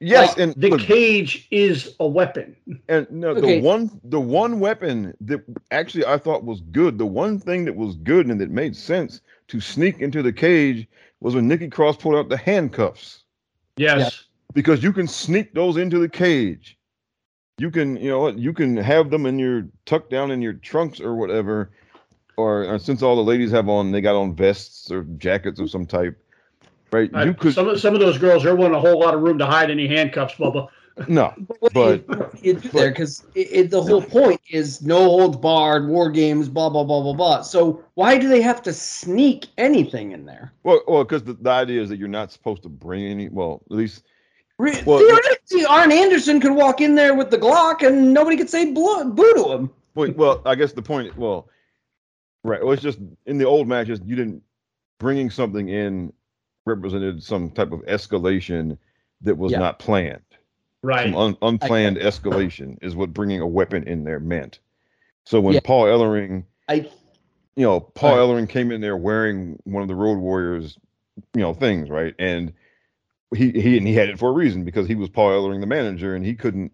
Yes, 0.00 0.28
Like, 0.30 0.38
and 0.38 0.54
the 0.56 0.70
look, 0.70 0.80
cage 0.80 1.48
is 1.50 1.94
a 1.98 2.06
weapon. 2.06 2.54
And 2.88 3.10
no, 3.10 3.30
Okay. 3.30 3.58
the 3.58 3.60
one 3.60 4.00
the 4.04 4.20
one 4.20 4.60
weapon 4.60 5.14
that 5.22 5.40
actually 5.72 6.04
I 6.06 6.18
thought 6.18 6.44
was 6.44 6.60
good, 6.70 6.98
the 6.98 7.06
one 7.06 7.38
thing 7.40 7.64
that 7.64 7.74
was 7.74 7.96
good 7.96 8.26
and 8.26 8.40
that 8.40 8.50
made 8.50 8.76
sense 8.76 9.20
to 9.48 9.60
sneak 9.60 10.00
into 10.00 10.22
the 10.22 10.32
cage 10.32 10.86
was 11.20 11.34
when 11.34 11.48
Nikki 11.48 11.68
Cross 11.68 11.96
pulled 11.96 12.14
out 12.14 12.28
the 12.28 12.36
handcuffs. 12.36 13.24
Yes. 13.76 14.24
Because 14.54 14.82
you 14.84 14.92
can 14.92 15.08
sneak 15.08 15.52
those 15.52 15.76
into 15.76 15.98
the 15.98 16.08
cage. 16.08 16.78
You 17.58 17.70
can, 17.70 17.96
you 17.96 18.08
know 18.08 18.28
you 18.28 18.52
can 18.52 18.76
have 18.76 19.10
them 19.10 19.26
in 19.26 19.36
your 19.36 19.66
tucked 19.84 20.10
down 20.10 20.30
in 20.30 20.40
your 20.40 20.52
trunks 20.54 21.00
or 21.00 21.16
whatever. 21.16 21.70
Or 22.36 22.72
uh, 22.72 22.78
since 22.78 23.02
all 23.02 23.16
the 23.16 23.24
ladies 23.24 23.50
have 23.50 23.68
on, 23.68 23.90
they 23.90 24.00
got 24.00 24.14
on 24.14 24.36
vests 24.36 24.92
or 24.92 25.02
jackets 25.18 25.58
of 25.58 25.70
some 25.70 25.86
type. 25.86 26.16
Right? 26.90 27.10
I- 27.14 27.24
you 27.24 27.34
could 27.34 27.54
some 27.54 27.68
of 27.68 27.80
some 27.80 27.94
of 27.94 28.00
those 28.00 28.18
girls 28.18 28.42
there 28.42 28.56
wasn't 28.56 28.76
a 28.76 28.80
whole 28.80 28.98
lot 29.00 29.14
of 29.14 29.20
room 29.20 29.38
to 29.38 29.46
hide 29.46 29.70
any 29.70 29.86
handcuffs, 29.86 30.34
Bubba. 30.34 30.68
no. 31.08 31.32
What 31.60 31.72
do 31.74 31.80
you- 31.80 32.04
But- 32.06 32.18
what 32.18 32.32
do 32.42 32.48
you 32.48 32.54
there 32.54 32.90
because 32.90 33.24
it, 33.34 33.48
it, 33.52 33.70
the 33.70 33.82
whole 33.82 34.02
point 34.02 34.40
is 34.50 34.82
no 34.82 34.96
holds 34.98 35.36
barred, 35.36 35.86
war 35.88 36.10
games, 36.10 36.48
blah 36.48 36.68
blah 36.70 36.84
blah 36.84 37.02
blah 37.02 37.12
blah. 37.12 37.42
So 37.42 37.84
why 37.94 38.18
do 38.18 38.28
they 38.28 38.40
have 38.42 38.62
to 38.62 38.72
sneak 38.72 39.46
anything 39.58 40.12
in 40.12 40.24
there? 40.26 40.52
Well, 40.64 40.80
well, 40.88 41.04
because 41.04 41.22
the, 41.24 41.34
the 41.34 41.50
idea 41.50 41.80
is 41.82 41.88
that 41.90 41.98
you're 41.98 42.08
not 42.08 42.32
supposed 42.32 42.62
to 42.62 42.68
bring 42.68 43.04
any. 43.04 43.28
Well, 43.28 43.62
at 43.70 43.76
least 43.76 44.04
Re- 44.58 44.82
Well, 44.84 44.98
Theoretically, 44.98 45.64
Arn 45.66 45.92
Anderson 45.92 46.40
could 46.40 46.50
walk 46.52 46.80
in 46.80 46.96
there 46.96 47.14
with 47.14 47.30
the 47.30 47.38
Glock 47.38 47.86
and 47.86 48.12
nobody 48.12 48.36
could 48.36 48.50
say 48.50 48.72
blo- 48.72 49.04
boo 49.04 49.34
to 49.34 49.52
him. 49.52 49.70
Well, 49.94 50.10
well, 50.16 50.42
I 50.46 50.56
guess 50.56 50.72
the 50.72 50.82
point. 50.82 51.16
Well, 51.16 51.48
right. 52.42 52.60
Well, 52.62 52.72
it's 52.72 52.82
just 52.82 52.98
in 53.26 53.38
the 53.38 53.44
old 53.44 53.68
matches, 53.68 54.00
you 54.04 54.16
didn't 54.16 54.42
bringing 54.98 55.30
something 55.30 55.68
in 55.68 56.12
represented 56.68 57.22
some 57.22 57.50
type 57.50 57.72
of 57.72 57.80
escalation 57.82 58.78
that 59.22 59.36
was 59.36 59.52
Yeah. 59.52 59.58
not 59.58 59.78
planned. 59.78 60.22
Right. 60.82 61.04
Some 61.12 61.16
un, 61.16 61.36
unplanned 61.42 61.96
escalation 61.96 62.78
is 62.82 62.94
what 62.94 63.12
bringing 63.12 63.40
a 63.40 63.46
weapon 63.46 63.82
in 63.88 64.04
there 64.04 64.20
meant. 64.20 64.60
So 65.24 65.40
when 65.40 65.54
Yeah. 65.54 65.60
Paul 65.64 65.86
Ellering, 65.86 66.44
I 66.68 66.88
you 67.56 67.64
know, 67.64 67.80
Paul 67.80 68.12
Right. 68.16 68.20
Ellering 68.20 68.48
came 68.48 68.70
in 68.70 68.80
there 68.80 68.96
wearing 68.96 69.58
one 69.64 69.82
of 69.82 69.88
the 69.88 69.94
Road 69.96 70.18
Warriors, 70.18 70.78
you 71.34 71.40
know, 71.40 71.52
things, 71.52 71.90
right? 71.90 72.14
And 72.20 72.52
he 73.34 73.50
he 73.50 73.76
and 73.76 73.86
he 73.86 73.94
had 73.94 74.08
it 74.08 74.18
for 74.18 74.28
a 74.28 74.32
reason 74.32 74.64
because 74.64 74.86
he 74.86 74.94
was 74.94 75.08
Paul 75.08 75.30
Ellering, 75.30 75.60
the 75.60 75.66
manager, 75.66 76.14
and 76.14 76.24
he 76.24 76.34
couldn't, 76.34 76.72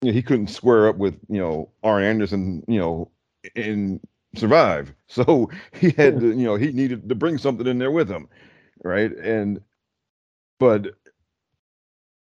you 0.00 0.08
know, 0.08 0.12
he 0.14 0.22
couldn't 0.22 0.46
square 0.48 0.88
up 0.88 0.96
with 0.96 1.18
you 1.28 1.38
know 1.38 1.68
Arn 1.84 2.02
Anderson, 2.02 2.64
you 2.66 2.78
know, 2.80 3.10
and 3.54 4.00
survive. 4.34 4.92
So 5.12 5.50
he 5.78 5.90
had 5.90 6.20
to, 6.20 6.28
you 6.28 6.44
know, 6.46 6.54
he 6.56 6.72
needed 6.72 7.10
to 7.10 7.14
bring 7.14 7.36
something 7.36 7.66
in 7.66 7.76
there 7.76 7.90
with 7.90 8.08
him, 8.08 8.28
right? 8.84 9.12
And 9.12 9.60
but 10.58 10.94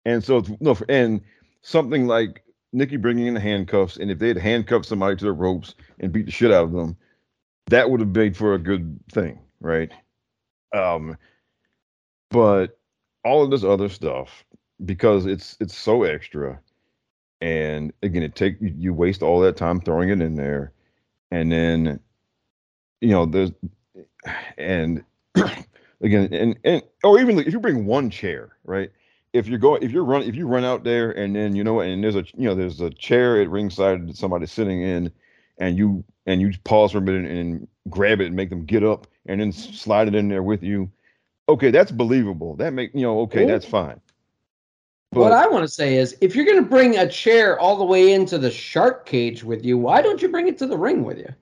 and 0.06 0.24
so 0.24 0.38
it's 0.38 0.50
no, 0.60 0.78
and 0.90 1.22
something 1.62 2.08
like 2.08 2.44
Nikki 2.74 2.98
bringing 2.98 3.28
in 3.28 3.34
the 3.34 3.40
handcuffs, 3.40 3.98
and 3.98 4.12
if 4.12 4.20
they 4.20 4.30
had 4.30 4.38
handcuffed 4.38 4.86
somebody 4.86 5.16
to 5.18 5.26
the 5.26 5.34
ropes 5.34 5.76
and 6.00 6.12
beat 6.12 6.26
the 6.26 6.32
shit 6.32 6.52
out 6.52 6.66
of 6.66 6.72
them, 6.72 6.98
that 7.68 7.90
would 7.90 8.00
have 8.00 8.16
made 8.16 8.38
for 8.38 8.54
a 8.54 8.60
good 8.60 9.00
thing, 9.12 9.40
right? 9.60 9.92
Um, 10.74 11.18
but 12.30 12.78
all 13.24 13.44
of 13.44 13.52
this 13.52 13.64
other 13.64 13.90
stuff 13.90 14.46
because 14.86 15.26
it's 15.26 15.58
it's 15.60 15.78
so 15.78 16.04
extra, 16.04 16.60
and 17.42 17.94
again, 18.04 18.24
it 18.24 18.36
take 18.36 18.58
you- 18.62 18.94
waste 18.94 19.24
all 19.24 19.40
that 19.42 19.58
time 19.58 19.82
throwing 19.82 20.10
it 20.10 20.22
in 20.22 20.36
there, 20.36 20.74
and 21.32 21.52
then 21.52 22.00
you 23.02 23.10
know 23.10 23.26
there's 23.26 23.52
and 24.58 25.04
again 26.02 26.34
and 26.34 26.58
and 26.64 26.82
or 27.04 27.20
even 27.20 27.36
like 27.36 27.48
if 27.48 27.54
you 27.54 27.60
bring 27.60 27.86
one 27.86 28.10
chair, 28.10 28.58
right? 28.64 28.92
If 29.34 29.48
you're 29.48 29.60
going, 29.60 29.84
if 29.84 29.92
you're 29.92 30.06
run, 30.06 30.24
if 30.24 30.36
you 30.36 30.48
run 30.48 30.64
out 30.64 30.84
there 30.84 31.12
and 31.12 31.36
then 31.36 31.56
you 31.56 31.64
know, 31.64 31.80
and 31.82 32.04
there's 32.04 32.16
a 32.16 32.24
you 32.36 32.48
know, 32.48 32.56
there's 32.56 32.82
a 32.82 32.90
chair 32.90 33.42
at 33.42 33.50
ringside 33.50 34.08
that 34.08 34.18
somebody's 34.18 34.52
sitting 34.52 34.82
in, 34.82 35.12
and 35.58 35.78
you 35.78 36.04
and 36.26 36.42
you 36.42 36.54
pause 36.64 36.92
for 36.92 37.00
a 37.00 37.02
minute 37.02 37.30
and 37.30 37.68
grab 37.90 38.22
it 38.22 38.28
and 38.28 38.36
make 38.36 38.50
them 38.50 38.66
get 38.66 38.84
up 38.84 39.08
and 39.26 39.40
then 39.42 39.52
slide 39.52 40.08
it 40.08 40.16
in 40.16 40.30
there 40.30 40.44
with 40.44 40.64
you. 40.64 40.90
Okay, 41.50 41.72
that's 41.72 41.92
believable. 41.92 42.56
That 42.56 42.74
make 42.74 42.94
you 42.94 43.02
know, 43.02 43.22
okay, 43.22 43.40
Cool. 43.40 43.48
that's 43.48 43.66
fine. 43.66 44.00
But, 45.12 45.22
what 45.22 45.32
I 45.32 45.48
want 45.48 45.64
to 45.64 45.70
say 45.70 45.96
is, 45.96 46.18
if 46.20 46.36
you're 46.36 46.46
going 46.46 46.62
to 46.62 46.70
bring 46.70 46.98
a 46.98 47.08
chair 47.08 47.58
all 47.60 47.78
the 47.78 47.86
way 47.86 48.12
into 48.12 48.38
the 48.38 48.52
shark 48.52 49.06
cage 49.06 49.42
with 49.44 49.64
you, 49.64 49.78
why 49.78 50.02
don't 50.02 50.22
you 50.22 50.28
bring 50.28 50.50
it 50.50 50.58
to 50.58 50.68
the 50.68 50.78
ring 50.78 51.04
with 51.04 51.18
you? 51.18 51.34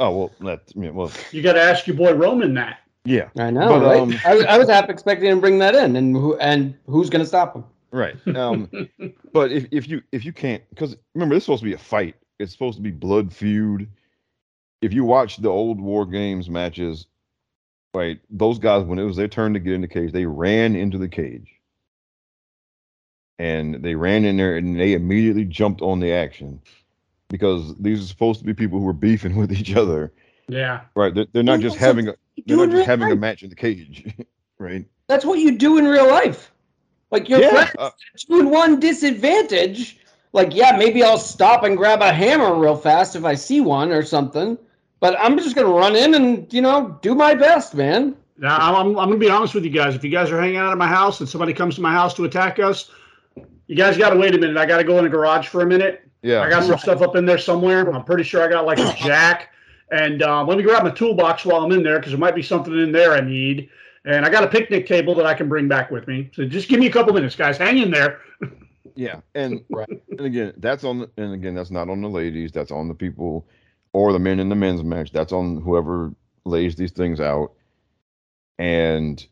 oh 0.00 0.10
well, 0.10 0.32
that 0.40 0.62
yeah, 0.74 0.90
well, 0.90 1.10
You 1.30 1.42
got 1.42 1.54
to 1.54 1.62
ask 1.62 1.86
your 1.86 1.96
boy 1.96 2.12
Roman 2.12 2.54
that. 2.54 2.81
Yeah, 3.04 3.28
I 3.38 3.50
know, 3.50 3.68
But, 3.68 3.82
right? 3.86 4.00
um, 4.00 4.20
I, 4.24 4.34
was- 4.34 4.44
I 4.46 4.58
was 4.58 4.68
half 4.68 4.88
expecting 4.88 5.28
him 5.30 5.38
to 5.38 5.40
bring 5.40 5.58
that 5.58 5.74
in, 5.74 5.96
and 5.96 6.14
who 6.16 6.36
and 6.38 6.76
who's 6.86 7.10
going 7.10 7.22
to 7.22 7.26
stop 7.26 7.54
him? 7.56 7.64
right. 7.90 8.16
Um, 8.36 8.70
but 9.32 9.52
if 9.52 9.66
if 9.70 9.88
you 9.88 10.02
if 10.12 10.24
you 10.24 10.32
can't, 10.32 10.62
because 10.70 10.96
remember, 11.14 11.34
this 11.34 11.42
is 11.42 11.46
supposed 11.46 11.62
to 11.62 11.68
be 11.68 11.74
a 11.74 11.78
fight. 11.78 12.16
It's 12.38 12.52
supposed 12.52 12.76
to 12.76 12.82
be 12.82 12.90
blood 12.90 13.32
feud. 13.32 13.88
If 14.80 14.92
you 14.92 15.04
watch 15.04 15.36
the 15.36 15.48
old 15.48 15.80
war 15.80 16.06
games 16.06 16.50
matches, 16.50 17.06
right, 17.94 18.20
those 18.30 18.58
guys 18.58 18.84
when 18.84 18.98
it 18.98 19.04
was 19.04 19.16
their 19.16 19.28
turn 19.28 19.54
to 19.54 19.60
get 19.60 19.74
in 19.74 19.80
the 19.80 19.88
cage, 19.88 20.12
they 20.12 20.26
ran 20.26 20.74
into 20.76 20.98
the 20.98 21.08
cage. 21.08 21.48
And 23.38 23.82
they 23.82 23.94
ran 23.94 24.24
in 24.24 24.36
there 24.36 24.56
and 24.56 24.78
they 24.78 24.92
immediately 24.92 25.44
jumped 25.44 25.82
on 25.82 26.00
the 26.00 26.12
action 26.12 26.60
because 27.28 27.74
these 27.76 28.02
are 28.02 28.06
supposed 28.06 28.40
to 28.40 28.46
be 28.46 28.54
people 28.54 28.78
who 28.78 28.88
are 28.88 28.92
beefing 28.94 29.36
with 29.38 29.52
each 29.52 29.74
other, 29.74 30.12
Yeah. 30.48 30.82
right? 30.94 31.14
They're, 31.14 31.26
they're 31.32 31.42
not 31.42 31.60
just 31.60 31.76
having 31.76 32.08
a 32.08 32.14
they're 32.46 32.56
not 32.56 32.66
just 32.66 32.76
real 32.76 32.84
having 32.84 33.10
a 33.10 33.16
match 33.16 33.42
in 33.42 33.50
the 33.50 33.56
cage, 33.56 34.12
right? 34.58 34.84
That's 35.06 35.24
what 35.24 35.38
you 35.38 35.56
do 35.56 35.78
in 35.78 35.86
real 35.86 36.08
life. 36.08 36.52
Like 37.10 37.28
your 37.28 37.40
yeah, 37.40 37.50
friends 37.50 37.70
uh, 37.78 37.90
two 38.16 38.40
and 38.40 38.50
one 38.50 38.80
disadvantage. 38.80 39.98
Like, 40.32 40.54
yeah, 40.54 40.76
maybe 40.78 41.02
I'll 41.02 41.18
stop 41.18 41.62
and 41.62 41.76
grab 41.76 42.00
a 42.00 42.10
hammer 42.10 42.58
real 42.58 42.76
fast 42.76 43.16
if 43.16 43.24
I 43.24 43.34
see 43.34 43.60
one 43.60 43.92
or 43.92 44.02
something. 44.02 44.56
But 44.98 45.18
I'm 45.18 45.36
just 45.36 45.54
gonna 45.54 45.68
run 45.68 45.94
in 45.94 46.14
and 46.14 46.50
you 46.52 46.62
know 46.62 46.98
do 47.02 47.14
my 47.14 47.34
best, 47.34 47.74
man. 47.74 48.16
Now, 48.42 48.56
I'm, 48.56 48.74
I'm, 48.74 48.86
I'm 48.98 49.08
going 49.08 49.20
to 49.20 49.24
be 49.24 49.30
honest 49.30 49.54
with 49.54 49.64
you 49.64 49.70
guys. 49.70 49.94
If 49.94 50.02
you 50.02 50.10
guys 50.10 50.30
are 50.32 50.40
hanging 50.40 50.56
out 50.56 50.72
at 50.72 50.78
my 50.78 50.88
house 50.88 51.20
and 51.20 51.28
somebody 51.28 51.52
comes 51.52 51.76
to 51.76 51.80
my 51.80 51.92
house 51.92 52.12
to 52.14 52.24
attack 52.24 52.58
us, 52.58 52.90
you 53.68 53.76
guys 53.76 53.96
got 53.96 54.10
to 54.10 54.16
wait 54.16 54.34
a 54.34 54.38
minute. 54.38 54.56
I 54.56 54.66
got 54.66 54.78
to 54.78 54.84
go 54.84 54.98
in 54.98 55.04
the 55.04 55.10
garage 55.10 55.46
for 55.46 55.60
a 55.60 55.66
minute. 55.66 56.08
Yeah. 56.22 56.40
I 56.40 56.50
got 56.50 56.64
some 56.64 56.76
stuff 56.76 57.02
up 57.02 57.14
in 57.14 57.24
there 57.24 57.38
somewhere. 57.38 57.88
I'm 57.88 58.02
pretty 58.02 58.24
sure 58.24 58.42
I 58.42 58.48
got 58.48 58.66
like 58.66 58.78
a 58.78 58.92
jack. 58.98 59.51
And 59.92 60.22
uh, 60.22 60.42
let 60.44 60.56
me 60.56 60.64
grab 60.64 60.82
my 60.84 60.90
toolbox 60.90 61.44
while 61.44 61.62
I'm 61.62 61.70
in 61.72 61.82
there 61.82 61.98
because 61.98 62.12
there 62.12 62.18
might 62.18 62.34
be 62.34 62.42
something 62.42 62.72
in 62.76 62.92
there 62.92 63.12
I 63.12 63.20
need. 63.20 63.68
And 64.04 64.24
I 64.24 64.30
got 64.30 64.42
a 64.42 64.48
picnic 64.48 64.86
table 64.86 65.14
that 65.14 65.26
I 65.26 65.34
can 65.34 65.48
bring 65.48 65.68
back 65.68 65.90
with 65.90 66.08
me. 66.08 66.30
So 66.34 66.44
just 66.44 66.68
give 66.68 66.80
me 66.80 66.86
a 66.86 66.90
couple 66.90 67.12
minutes, 67.12 67.36
guys. 67.36 67.58
Hang 67.58 67.78
in 67.78 67.90
there. 67.90 68.20
Yeah, 68.94 69.20
and 69.34 69.64
Right. 69.70 69.88
and 70.10 70.20
again, 70.20 70.52
that's 70.58 70.84
on 70.84 70.98
the, 70.98 71.10
and 71.16 71.32
again, 71.32 71.54
that's 71.54 71.70
not 71.70 71.88
on 71.88 72.02
the 72.02 72.10
ladies. 72.10 72.52
That's 72.52 72.70
on 72.70 72.88
the 72.88 72.94
people 72.94 73.46
or 73.94 74.12
the 74.12 74.18
men 74.18 74.38
in 74.38 74.50
the 74.50 74.54
men's 74.54 74.82
match. 74.84 75.12
That's 75.12 75.32
on 75.32 75.62
whoever 75.62 76.12
lays 76.44 76.76
these 76.76 76.92
things 76.92 77.18
out. 77.18 77.52
And 78.58 79.24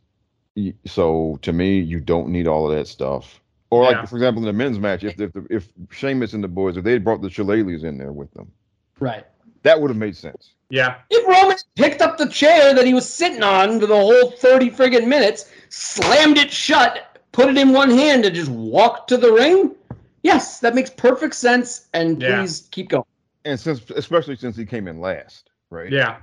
so, 0.87 1.38
to 1.42 1.53
me, 1.53 1.79
you 1.79 2.01
don't 2.01 2.29
need 2.29 2.46
all 2.46 2.70
of 2.70 2.77
that 2.77 2.87
stuff. 2.87 3.42
Or 3.70 3.83
Yeah. 3.83 4.01
like, 4.01 4.09
for 4.09 4.16
example, 4.16 4.40
in 4.42 4.46
the 4.46 4.53
men's 4.55 4.79
match, 4.79 5.05
if 5.05 5.20
if 5.20 5.33
if 5.51 5.68
Sheamus 5.90 6.33
and 6.33 6.42
the 6.42 6.49
boys, 6.49 6.79
if 6.79 6.85
they 6.85 6.96
brought 6.96 7.20
the 7.20 7.29
Shillelaghs 7.29 7.85
in 7.85 7.99
there 7.99 8.12
with 8.12 8.33
them, 8.33 8.51
Right. 8.99 9.27
That 9.62 9.81
would 9.81 9.90
have 9.90 9.96
made 9.96 10.16
sense. 10.16 10.55
Yeah. 10.70 10.96
If 11.11 11.27
Roman 11.27 11.57
picked 11.75 12.01
up 12.01 12.16
the 12.16 12.29
chair 12.29 12.75
that 12.75 12.87
he 12.87 12.94
was 12.94 13.09
sitting 13.09 13.42
on 13.42 13.81
for 13.81 13.87
the 13.87 13.96
whole 13.96 14.31
30 14.31 14.70
friggin' 14.70 15.07
minutes, 15.07 15.51
slammed 15.68 16.38
it 16.38 16.51
shut, 16.51 17.18
put 17.33 17.49
it 17.49 17.59
in 17.59 17.73
one 17.73 17.90
hand, 17.90 18.25
and 18.25 18.35
just 18.35 18.51
walked 18.51 19.09
to 19.09 19.16
the 19.16 19.33
ring, 19.33 19.75
yes, 20.23 20.61
that 20.61 20.75
makes 20.75 20.90
perfect 20.90 21.35
sense. 21.35 21.88
And 21.92 22.23
Yeah. 22.23 22.40
please 22.40 22.68
keep 22.70 22.88
going. 22.88 23.05
And 23.44 23.59
since, 23.59 23.88
especially 23.90 24.37
since 24.37 24.57
he 24.57 24.64
came 24.64 24.87
in 24.87 25.01
last, 25.01 25.51
right? 25.70 25.90
Yeah. 25.90 26.18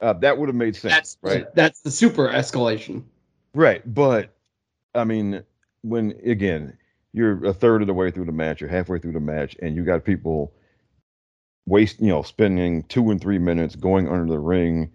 uh, 0.00 0.12
that 0.14 0.36
would 0.36 0.48
have 0.48 0.56
made 0.56 0.76
sense, 0.76 0.92
That's 0.92 1.16
right? 1.22 1.54
that's 1.54 1.80
the 1.80 1.90
super 1.90 2.28
escalation. 2.28 3.02
Right, 3.54 3.82
but 3.94 4.36
I 4.94 5.04
mean, 5.04 5.42
when 5.82 6.10
again, 6.24 6.76
you're 7.14 7.42
a 7.46 7.54
third 7.54 7.80
of 7.80 7.86
the 7.86 7.94
way 7.94 8.10
through 8.10 8.26
the 8.26 8.32
match, 8.32 8.60
you're 8.60 8.68
halfway 8.68 8.98
through 8.98 9.12
the 9.12 9.20
match, 9.20 9.56
and 9.62 9.74
you 9.74 9.84
got 9.84 10.04
people 10.04 10.52
waste, 11.66 12.00
you 12.00 12.08
know, 12.08 12.22
spending 12.22 12.84
two 12.84 13.10
and 13.10 13.20
three 13.20 13.38
minutes 13.38 13.76
going 13.76 14.08
under 14.08 14.32
the 14.32 14.38
ring, 14.38 14.92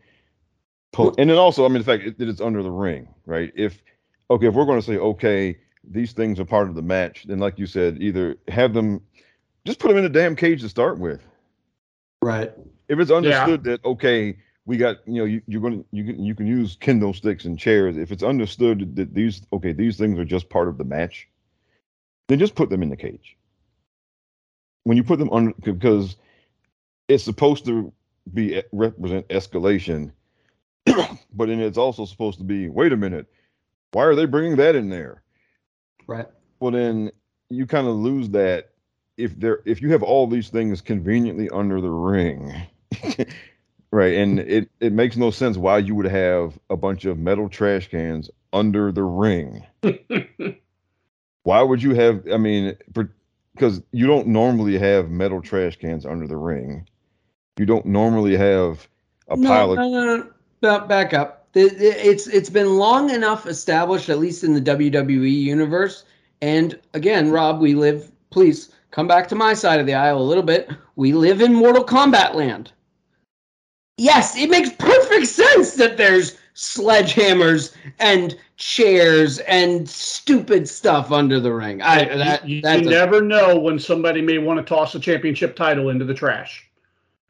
pull, 0.91 1.13
and 1.17 1.29
then 1.29 1.37
also, 1.37 1.65
I 1.65 1.67
mean, 1.67 1.79
the 1.79 1.83
fact 1.83 2.17
that 2.17 2.29
it's 2.29 2.41
under 2.41 2.63
the 2.63 2.71
ring, 2.71 3.07
right? 3.25 3.51
If 3.55 3.81
okay, 4.29 4.47
if 4.47 4.53
we're 4.53 4.65
going 4.65 4.79
to 4.79 4.85
say 4.85 4.97
okay, 4.97 5.57
these 5.83 6.13
things 6.13 6.39
are 6.39 6.45
part 6.45 6.69
of 6.69 6.75
the 6.75 6.81
match, 6.81 7.25
then 7.27 7.39
like 7.39 7.59
you 7.59 7.65
said, 7.65 8.01
either 8.01 8.37
have 8.47 8.73
them, 8.73 9.01
just 9.65 9.79
put 9.79 9.89
them 9.89 9.97
in 9.97 10.05
a 10.05 10.09
damn 10.09 10.35
cage 10.35 10.61
to 10.61 10.69
start 10.69 10.99
with. 10.99 11.21
Right. 12.21 12.53
If 12.87 12.99
it's 12.99 13.11
understood 13.11 13.63
that 13.65 13.83
okay, 13.85 14.37
we 14.65 14.77
got 14.77 14.97
you 15.07 15.15
know 15.15 15.25
you, 15.25 15.41
you're 15.47 15.61
gonna 15.61 15.83
you 15.91 16.03
can 16.05 16.23
you 16.23 16.35
can 16.35 16.45
use 16.45 16.77
kendo 16.77 17.15
sticks 17.15 17.45
and 17.45 17.57
chairs. 17.57 17.97
If 17.97 18.11
it's 18.11 18.23
understood 18.23 18.95
that 18.95 19.13
these 19.13 19.41
okay 19.51 19.71
these 19.71 19.97
things 19.97 20.19
are 20.19 20.25
just 20.25 20.49
part 20.49 20.67
of 20.67 20.77
the 20.77 20.83
match, 20.83 21.27
then 22.27 22.39
just 22.39 22.55
put 22.55 22.69
them 22.69 22.83
in 22.83 22.89
the 22.89 22.97
cage. 22.97 23.37
When 24.83 24.97
you 24.97 25.03
put 25.03 25.19
them 25.19 25.29
under 25.31 25.53
because 25.63 26.15
it's 27.13 27.23
supposed 27.23 27.65
to 27.65 27.91
be 28.33 28.63
represent 28.71 29.27
escalation, 29.29 30.11
but 30.85 31.47
then 31.47 31.59
it's 31.59 31.77
also 31.77 32.05
supposed 32.05 32.39
to 32.39 32.45
be 32.45 32.69
wait 32.69 32.93
a 32.93 32.97
minute, 32.97 33.27
why 33.91 34.03
are 34.05 34.15
they 34.15 34.25
bringing 34.25 34.57
that 34.57 34.75
in 34.75 34.89
there? 34.89 35.23
Right. 36.07 36.27
well 36.59 36.71
then 36.71 37.11
you 37.49 37.65
kind 37.65 37.87
of 37.87 37.95
lose 37.95 38.29
that 38.31 38.71
if 39.17 39.39
there 39.39 39.61
if 39.65 39.81
you 39.81 39.91
have 39.91 40.03
all 40.03 40.27
these 40.27 40.49
things 40.49 40.81
conveniently 40.81 41.49
under 41.49 41.79
the 41.79 41.89
ring 41.89 42.53
right 43.91 44.13
and 44.15 44.39
it 44.39 44.69
it 44.79 44.93
makes 44.93 45.17
no 45.17 45.31
sense 45.31 45.57
why 45.57 45.77
you 45.77 45.95
would 45.95 46.05
have 46.07 46.59
a 46.69 46.77
bunch 46.77 47.05
of 47.05 47.17
metal 47.17 47.47
trash 47.49 47.89
cans 47.89 48.29
under 48.53 48.91
the 48.91 49.03
ring 49.03 49.65
why 51.43 51.61
would 51.61 51.81
you 51.81 51.93
have 51.93 52.27
i 52.33 52.37
mean 52.37 52.75
because 53.55 53.81
you 53.91 54.07
don't 54.07 54.27
normally 54.27 54.77
have 54.77 55.09
metal 55.09 55.41
trash 55.41 55.77
cans 55.77 56.05
under 56.05 56.27
the 56.27 56.37
ring 56.37 56.87
you 57.61 57.67
don't 57.67 57.85
normally 57.85 58.35
have 58.35 58.87
a 59.27 59.37
no, 59.37 59.47
pile 59.47 59.71
of 59.71 59.77
no, 59.77 59.89
no, 59.89 60.27
no. 60.63 60.79
Back 60.87 61.13
up. 61.13 61.45
It- 61.53 61.79
it- 61.79 61.97
It's 62.03 62.25
it's 62.25 62.49
been 62.49 62.75
long 62.77 63.11
enough 63.11 63.45
established, 63.45 64.09
at 64.09 64.17
least 64.17 64.43
in 64.43 64.55
the 64.55 64.59
WWE 64.59 65.29
universe. 65.29 66.03
And 66.41 66.79
again, 66.95 67.29
Rob, 67.29 67.61
we 67.61 67.75
live. 67.75 68.11
Please 68.31 68.71
come 68.89 69.07
back 69.07 69.27
to 69.27 69.35
my 69.35 69.53
side 69.53 69.79
of 69.79 69.85
the 69.85 69.93
aisle 69.93 70.19
a 70.19 70.23
little 70.23 70.43
bit. 70.43 70.71
We 70.95 71.13
live 71.13 71.39
in 71.39 71.53
Mortal 71.53 71.83
Kombat 71.85 72.33
land. 72.33 72.71
Yes, 73.97 74.35
it 74.35 74.49
makes 74.49 74.71
perfect 74.71 75.27
sense 75.27 75.75
that 75.75 75.97
there's 75.97 76.39
sledgehammers 76.55 77.75
and 77.99 78.35
chairs 78.57 79.37
and 79.39 79.87
stupid 79.87 80.67
stuff 80.67 81.11
under 81.11 81.39
the 81.39 81.53
ring. 81.53 81.83
I 81.83 82.05
that, 82.05 82.47
you, 82.49 82.55
you 82.55 82.81
never 82.89 83.21
know 83.21 83.59
when 83.59 83.77
somebody 83.77 84.21
may 84.23 84.39
want 84.39 84.57
to 84.57 84.65
toss 84.65 84.95
a 84.95 84.99
championship 84.99 85.55
title 85.55 85.89
into 85.89 86.05
the 86.05 86.15
trash. 86.15 86.67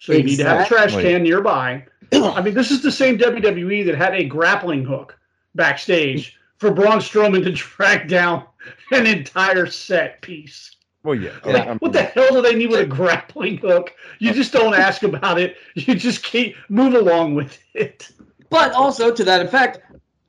So 0.02 0.14
you 0.14 0.24
need 0.24 0.38
to 0.38 0.46
have 0.46 0.66
a 0.66 0.68
trash 0.68 0.94
can 0.94 1.22
nearby. 1.22 1.86
I 2.12 2.42
mean, 2.42 2.56
this 2.56 2.72
is 2.72 2.82
the 2.82 2.92
same 2.92 3.20
WWE 3.20 3.86
that 3.86 3.96
had 3.96 4.16
a 4.16 4.24
grappling 4.24 4.84
hook 4.84 5.18
backstage 5.54 6.40
for 6.58 6.72
Braun 6.72 6.98
Strowman 6.98 7.44
to 7.44 7.52
drag 7.52 8.08
down 8.08 8.46
an 8.92 9.06
entire 9.06 9.68
set 9.68 10.20
piece. 10.22 10.76
well 11.04 11.14
yeah, 11.14 11.38
Yeah. 11.46 11.54
Like, 11.54 11.68
I 11.68 11.74
what 11.76 11.94
the 11.94 12.02
hell 12.02 12.30
do 12.32 12.42
they 12.42 12.56
need 12.56 12.72
with 12.72 12.80
a 12.80 12.86
grappling 12.98 13.58
hook? 13.58 13.94
You 14.18 14.32
uh, 14.32 14.34
just 14.34 14.52
don't 14.52 14.74
ask 14.74 15.04
about 15.04 15.40
it. 15.40 15.58
You 15.76 15.94
just 15.94 16.24
keep 16.24 16.56
move 16.68 16.96
along 16.96 17.36
with 17.36 17.60
it. 17.76 18.10
But 18.50 18.74
also 18.74 19.14
to 19.14 19.24
that 19.24 19.46
effect, 19.46 19.82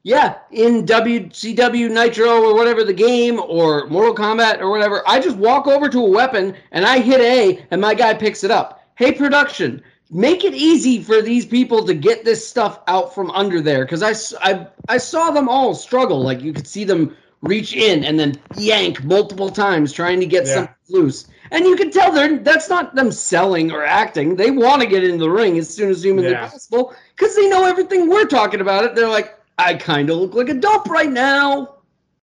yeah, 0.02 0.40
in 0.50 0.84
WCW 0.84 1.90
Nitro 1.90 2.42
or 2.42 2.54
whatever 2.54 2.84
the 2.84 2.92
game 2.92 3.40
or 3.40 3.86
Mortal 3.86 4.14
Kombat 4.14 4.60
or 4.60 4.68
whatever, 4.68 5.02
I 5.06 5.18
just 5.18 5.38
walk 5.38 5.66
over 5.66 5.88
to 5.88 5.98
a 6.04 6.10
weapon 6.10 6.56
and 6.72 6.84
I 6.84 6.98
hit 6.98 7.22
A 7.22 7.64
and 7.70 7.80
my 7.80 7.94
guy 7.94 8.12
picks 8.12 8.44
it 8.44 8.50
up. 8.50 8.81
Hey, 8.96 9.12
production, 9.12 9.82
make 10.10 10.44
it 10.44 10.54
easy 10.54 11.02
for 11.02 11.22
these 11.22 11.46
people 11.46 11.84
to 11.86 11.94
get 11.94 12.24
this 12.24 12.46
stuff 12.46 12.80
out 12.86 13.14
from 13.14 13.30
under 13.30 13.60
there 13.60 13.84
because 13.84 14.02
I, 14.02 14.12
I, 14.48 14.66
I 14.88 14.98
saw 14.98 15.30
them 15.30 15.48
all 15.48 15.74
struggle. 15.74 16.20
Like 16.22 16.42
you 16.42 16.52
could 16.52 16.66
see 16.66 16.84
them 16.84 17.16
reach 17.40 17.74
in 17.74 18.04
and 18.04 18.20
then 18.20 18.40
yank 18.56 19.02
multiple 19.02 19.50
times 19.50 19.92
trying 19.92 20.20
to 20.20 20.26
get 20.26 20.46
Yeah. 20.46 20.54
something 20.54 20.74
loose. 20.90 21.26
And 21.50 21.64
you 21.64 21.74
can 21.76 21.90
tell 21.90 22.12
they're 22.12 22.38
that's 22.38 22.68
not 22.68 22.94
them 22.94 23.10
selling 23.10 23.72
or 23.72 23.84
acting. 23.84 24.36
They 24.36 24.50
want 24.50 24.80
to 24.82 24.86
get 24.88 25.02
in 25.02 25.18
the 25.18 25.28
ring 25.30 25.58
as 25.58 25.72
soon 25.74 25.90
as 25.90 26.02
humanly 26.04 26.30
Yeah. 26.30 26.48
possible 26.48 26.94
because 27.16 27.34
they 27.34 27.48
know 27.48 27.64
everything 27.66 28.08
we're 28.08 28.26
talking 28.26 28.60
about 28.60 28.84
it. 28.84 28.94
They're 28.94 29.08
like, 29.08 29.38
I 29.58 29.74
kind 29.74 30.08
of 30.10 30.18
look 30.18 30.34
like 30.34 30.48
a 30.50 30.54
dope 30.54 30.88
right 30.88 31.10
now. 31.10 31.76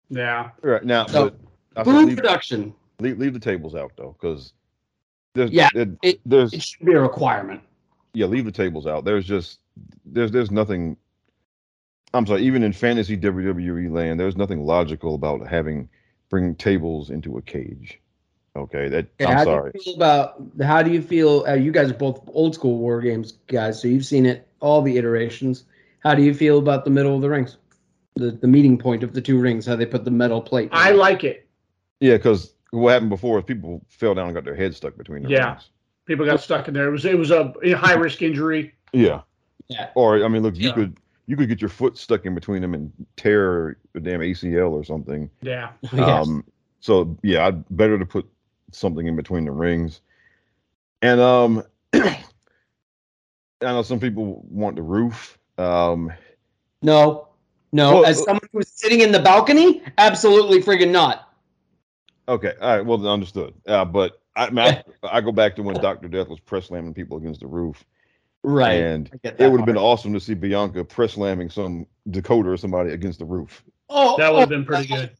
Yeah. 0.09 0.49
right 0.61 0.83
now 0.83 1.05
So, 1.07 1.31
but 1.73 1.83
Boom 1.85 2.05
leave, 2.07 2.17
production. 2.17 2.73
leave, 2.99 3.19
leave 3.19 3.33
the 3.33 3.39
tables 3.39 3.75
out 3.75 3.91
though 3.97 4.15
because 4.19 4.53
there's 5.33 5.51
Yeah, 5.51 5.69
there- 5.73 5.95
it- 6.03 6.19
there's 6.25 6.53
It 6.53 6.61
should 6.63 6.85
be 6.85 6.93
a 6.93 7.01
requirement. 7.01 7.61
yeah, 8.13 8.25
leave 8.25 8.45
the 8.45 8.51
tables 8.51 8.87
out. 8.87 9.05
There's 9.05 9.25
just 9.25 9.59
there's 10.05 10.31
there's 10.31 10.51
nothing. 10.51 10.97
I'm 12.13 12.25
sorry, 12.25 12.41
even 12.43 12.63
in 12.63 12.73
fantasy 12.73 13.15
WWE 13.15 13.89
land, 13.91 14.19
there's 14.19 14.35
nothing 14.35 14.65
logical 14.65 15.13
about 15.15 15.47
having 15.47 15.87
bring 16.29 16.55
tables 16.55 17.09
into 17.11 17.37
a 17.37 17.41
cage. 17.41 17.99
Okay, 18.55 18.89
that 18.89 19.05
Okay, 19.21 19.25
I'm 19.31 19.37
how 19.37 19.43
sorry. 19.43 19.71
do 19.71 19.77
you 19.77 19.83
feel 19.83 19.95
about 19.95 20.41
how 20.61 20.81
do 20.81 20.91
you 20.91 21.01
feel? 21.01 21.45
Uh, 21.47 21.53
you 21.53 21.71
guys 21.71 21.91
are 21.91 21.95
both 21.95 22.21
old 22.33 22.55
school 22.55 22.77
war 22.79 22.99
games 22.99 23.33
guys, 23.47 23.79
so 23.81 23.87
you've 23.87 24.05
seen 24.05 24.25
it 24.25 24.47
all 24.59 24.81
the 24.81 24.97
iterations. 24.97 25.65
How 25.99 26.15
do 26.15 26.23
you 26.23 26.33
feel 26.33 26.57
about 26.57 26.83
the 26.83 26.89
middle 26.91 27.15
of 27.15 27.21
the 27.21 27.29
rings, 27.29 27.57
the 28.15 28.31
the 28.31 28.47
meeting 28.47 28.77
point 28.77 29.03
of 29.03 29.13
the 29.13 29.21
two 29.21 29.39
rings? 29.39 29.67
How 29.67 29.75
they 29.75 29.85
put 29.85 30.03
the 30.03 30.11
metal 30.11 30.41
plate? 30.41 30.69
I 30.71 30.91
like 30.91 31.23
it. 31.23 31.47
Yeah, 31.99 32.17
because 32.17 32.53
what 32.71 32.91
happened 32.91 33.09
before 33.09 33.39
is 33.39 33.45
people 33.45 33.81
fell 33.87 34.13
down 34.13 34.25
and 34.25 34.33
got 34.35 34.43
their 34.45 34.55
heads 34.55 34.77
stuck 34.77 34.97
between 34.97 35.23
the 35.23 35.29
Yeah. 35.29 35.51
rings. 35.51 35.69
People 36.05 36.25
got 36.25 36.39
stuck 36.41 36.67
in 36.67 36.73
there. 36.73 36.87
It 36.87 36.91
was 36.91 37.05
it 37.05 37.17
was 37.17 37.31
a, 37.31 37.53
a 37.63 37.71
high 37.73 37.93
risk 37.93 38.21
injury. 38.21 38.73
Yeah. 38.93 39.21
Yeah. 39.67 39.89
Or 39.95 40.23
I 40.23 40.27
mean, 40.27 40.43
look, 40.43 40.55
you 40.55 40.69
Yeah. 40.69 40.73
could 40.75 40.97
you 41.27 41.37
could 41.37 41.47
get 41.47 41.61
your 41.61 41.69
foot 41.69 41.97
stuck 41.97 42.25
in 42.25 42.33
between 42.33 42.61
them 42.63 42.73
and 42.73 42.91
tear 43.15 43.77
a 43.93 43.99
damn 43.99 44.19
ACL 44.21 44.71
or 44.71 44.83
something. 44.83 45.29
Yeah. 45.41 45.71
Yes. 45.93 46.27
Um, 46.27 46.43
so 46.79 47.17
yeah, 47.23 47.45
I'd 47.47 47.63
better 47.77 47.99
to 47.99 48.05
put 48.05 48.27
something 48.71 49.05
in 49.07 49.15
between 49.15 49.45
the 49.45 49.51
rings. 49.51 50.01
And 51.01 51.19
um, 51.19 51.63
I 51.93 52.17
know 53.61 53.81
some 53.81 53.99
people 53.99 54.43
want 54.49 54.75
the 54.75 54.81
roof. 54.81 55.37
Um, 55.57 56.11
no, 56.81 57.27
no. 57.71 57.93
Well, 57.95 58.05
As 58.05 58.23
someone 58.23 58.47
who's 58.53 58.69
sitting 58.69 59.01
in 59.01 59.11
the 59.11 59.19
balcony, 59.19 59.83
absolutely 59.97 60.61
friggin' 60.63 60.91
not. 60.91 61.28
Okay, 62.29 62.53
all 62.61 62.77
right, 62.77 62.85
well 62.85 63.07
understood. 63.07 63.53
Uh, 63.67 63.85
but 63.85 64.21
I, 64.35 64.45
I, 64.45 64.49
mean, 64.51 64.59
I, 65.03 65.17
I 65.17 65.21
go 65.21 65.31
back 65.31 65.55
to 65.57 65.63
when 65.63 65.75
Doctor 65.75 66.07
Death 66.07 66.27
was 66.29 66.39
press 66.39 66.67
slamming 66.67 66.93
people 66.93 67.17
against 67.17 67.41
the 67.41 67.47
roof, 67.47 67.83
Right. 68.43 68.81
and 68.81 69.09
it 69.23 69.39
would 69.51 69.59
have 69.59 69.65
been 69.65 69.77
awesome 69.77 70.13
to 70.13 70.19
see 70.19 70.33
Bianca 70.33 70.83
press 70.85 71.13
slamming 71.13 71.49
some 71.49 71.85
Dakota 72.09 72.49
or 72.49 72.57
somebody 72.57 72.91
against 72.91 73.19
the 73.19 73.25
roof. 73.25 73.63
Oh, 73.89 74.17
That 74.17 74.31
would 74.31 74.37
oh, 74.37 74.39
have 74.41 74.49
been 74.49 74.65
pretty 74.65 74.87
good. 74.87 75.11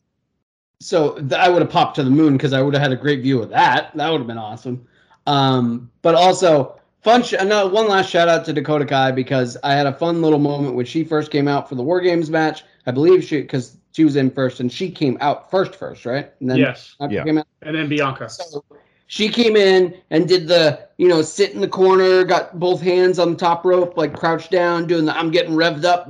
so 0.79 1.15
th- 1.15 1.33
I 1.33 1.49
would 1.49 1.61
have 1.61 1.71
popped 1.71 1.95
to 1.95 2.03
the 2.03 2.09
moon 2.11 2.37
because 2.37 2.53
I 2.53 2.61
would 2.61 2.73
have 2.73 2.83
had 2.83 2.91
a 2.91 2.95
great 2.95 3.21
view 3.21 3.41
of 3.41 3.49
that. 3.49 3.91
That 3.95 4.09
would 4.09 4.19
have 4.19 4.27
been 4.27 4.37
awesome. 4.37 4.87
Um, 5.27 5.91
but 6.01 6.15
also 6.15 6.79
fun. 7.01 7.23
Sh- 7.23 7.33
another 7.33 7.69
one 7.69 7.87
last 7.87 8.09
shout 8.09 8.29
out 8.29 8.45
to 8.45 8.53
Dakota 8.53 8.85
Kai 8.85 9.11
because 9.11 9.57
I 9.63 9.73
had 9.73 9.85
a 9.85 9.93
fun 9.93 10.21
little 10.21 10.39
moment 10.39 10.75
when 10.75 10.85
she 10.85 11.03
first 11.03 11.29
came 11.31 11.47
out 11.47 11.67
for 11.67 11.75
the 11.75 11.83
War 11.83 11.99
Games 11.99 12.29
match. 12.29 12.63
I 12.85 12.91
believe 12.91 13.23
she 13.23 13.41
because 13.41 13.75
she 13.91 14.03
was 14.03 14.15
in 14.15 14.29
first 14.31 14.59
and 14.59 14.71
she 14.71 14.89
came 14.91 15.17
out 15.21 15.49
first 15.49 15.75
first 15.75 16.05
right 16.05 16.31
and 16.39 16.49
then 16.49 16.57
yes, 16.59 16.95
Bianca 16.99 17.15
Yeah. 17.15 17.23
came 17.23 17.37
out. 17.39 17.47
and 17.61 17.75
then 17.75 17.89
Bianca. 17.89 18.29
So 18.29 18.63
she 19.07 19.27
came 19.27 19.55
in 19.55 19.95
and 20.11 20.27
did 20.27 20.47
the, 20.47 20.87
you 20.97 21.07
know, 21.07 21.23
sit 21.23 21.53
in 21.53 21.61
the 21.61 21.67
corner, 21.67 22.23
got 22.23 22.59
both 22.59 22.79
hands 22.79 23.17
on 23.17 23.31
the 23.31 23.37
top 23.37 23.65
rope, 23.65 23.97
like 23.97 24.13
crouched 24.15 24.51
down, 24.51 24.85
doing 24.85 25.05
the 25.05 25.17
I'm 25.17 25.31
getting 25.31 25.53
revved 25.53 25.83
up 25.83 26.07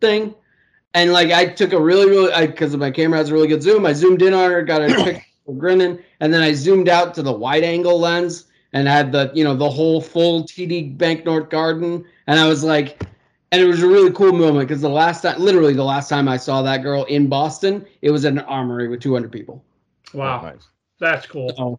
thing. 0.00 0.34
And 0.94 1.12
like 1.12 1.32
I 1.32 1.46
took 1.46 1.72
a 1.72 1.80
really, 1.80 2.08
really, 2.08 2.32
I 2.32 2.46
because 2.46 2.76
my 2.76 2.92
camera 2.92 3.18
has 3.18 3.30
a 3.30 3.32
really 3.32 3.48
good 3.48 3.64
zoom. 3.64 3.84
I 3.84 3.92
zoomed 3.92 4.22
in 4.22 4.32
on 4.32 4.48
her, 4.48 4.62
got 4.62 4.80
a 4.82 4.94
picture 5.04 5.22
grinning, 5.58 5.98
and 6.20 6.32
then 6.32 6.40
I 6.40 6.52
zoomed 6.52 6.88
out 6.88 7.14
to 7.14 7.22
the 7.22 7.32
wide 7.32 7.64
angle 7.64 7.98
lens 7.98 8.46
and 8.72 8.86
had 8.86 9.10
the, 9.10 9.32
you 9.34 9.42
know, 9.42 9.56
the 9.56 9.68
whole 9.68 10.00
full 10.00 10.44
TD 10.44 10.96
Bank 10.96 11.24
North 11.24 11.50
Garden. 11.50 12.04
And 12.28 12.38
I 12.38 12.48
was 12.48 12.62
like, 12.62 13.02
and 13.54 13.62
it 13.62 13.66
was 13.66 13.84
a 13.84 13.86
really 13.86 14.10
cool 14.10 14.32
moment 14.32 14.66
because 14.68 14.82
the 14.82 14.88
last 14.88 15.22
time, 15.22 15.38
literally 15.38 15.74
the 15.74 15.84
last 15.84 16.08
time 16.08 16.26
I 16.26 16.36
saw 16.36 16.60
that 16.62 16.78
girl 16.78 17.04
in 17.04 17.28
Boston, 17.28 17.86
it 18.02 18.10
was 18.10 18.24
at 18.24 18.32
an 18.32 18.40
armory 18.40 18.88
with 18.88 19.00
200 19.00 19.30
people. 19.30 19.64
Wow, 20.12 20.42
Nice. 20.42 20.66
that's 20.98 21.24
cool. 21.26 21.50
So, 21.56 21.78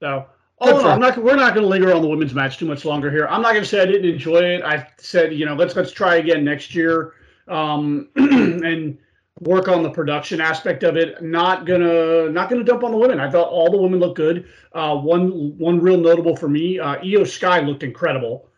So, 0.00 0.26
Good 0.62 0.74
oh, 0.74 0.78
for 0.78 0.84
no, 0.84 0.90
I'm 0.90 1.00
not. 1.00 1.18
We're 1.18 1.36
not 1.36 1.54
going 1.54 1.64
to 1.64 1.68
linger 1.68 1.92
on 1.92 2.00
the 2.00 2.08
women's 2.08 2.32
match 2.32 2.56
too 2.56 2.64
much 2.66 2.86
longer 2.86 3.10
here. 3.10 3.26
I'm 3.28 3.42
not 3.42 3.52
going 3.52 3.64
to 3.64 3.68
say 3.68 3.82
I 3.82 3.86
didn't 3.86 4.08
enjoy 4.10 4.40
it. 4.40 4.62
I 4.62 4.86
said, 4.98 5.34
you 5.34 5.44
know, 5.44 5.54
let's 5.54 5.76
let's 5.76 5.92
try 5.92 6.16
again 6.16 6.42
next 6.42 6.74
year, 6.74 7.14
um, 7.48 8.08
and 8.16 8.96
work 9.40 9.68
on 9.68 9.82
the 9.82 9.90
production 9.90 10.40
aspect 10.40 10.84
of 10.84 10.96
it. 10.96 11.22
Not 11.22 11.66
gonna 11.66 12.30
not 12.30 12.50
gonna 12.50 12.64
dump 12.64 12.84
on 12.84 12.92
the 12.92 12.98
women. 12.98 13.20
I 13.20 13.30
thought 13.30 13.48
all 13.48 13.70
the 13.70 13.78
women 13.78 14.00
looked 14.00 14.16
good. 14.16 14.48
Uh, 14.72 14.96
one 14.96 15.56
one 15.58 15.80
real 15.80 15.98
notable 15.98 16.36
for 16.36 16.48
me, 16.48 16.78
uh, 16.78 16.96
Io 17.02 17.24
Sky 17.24 17.60
looked 17.60 17.82
incredible. 17.82 18.49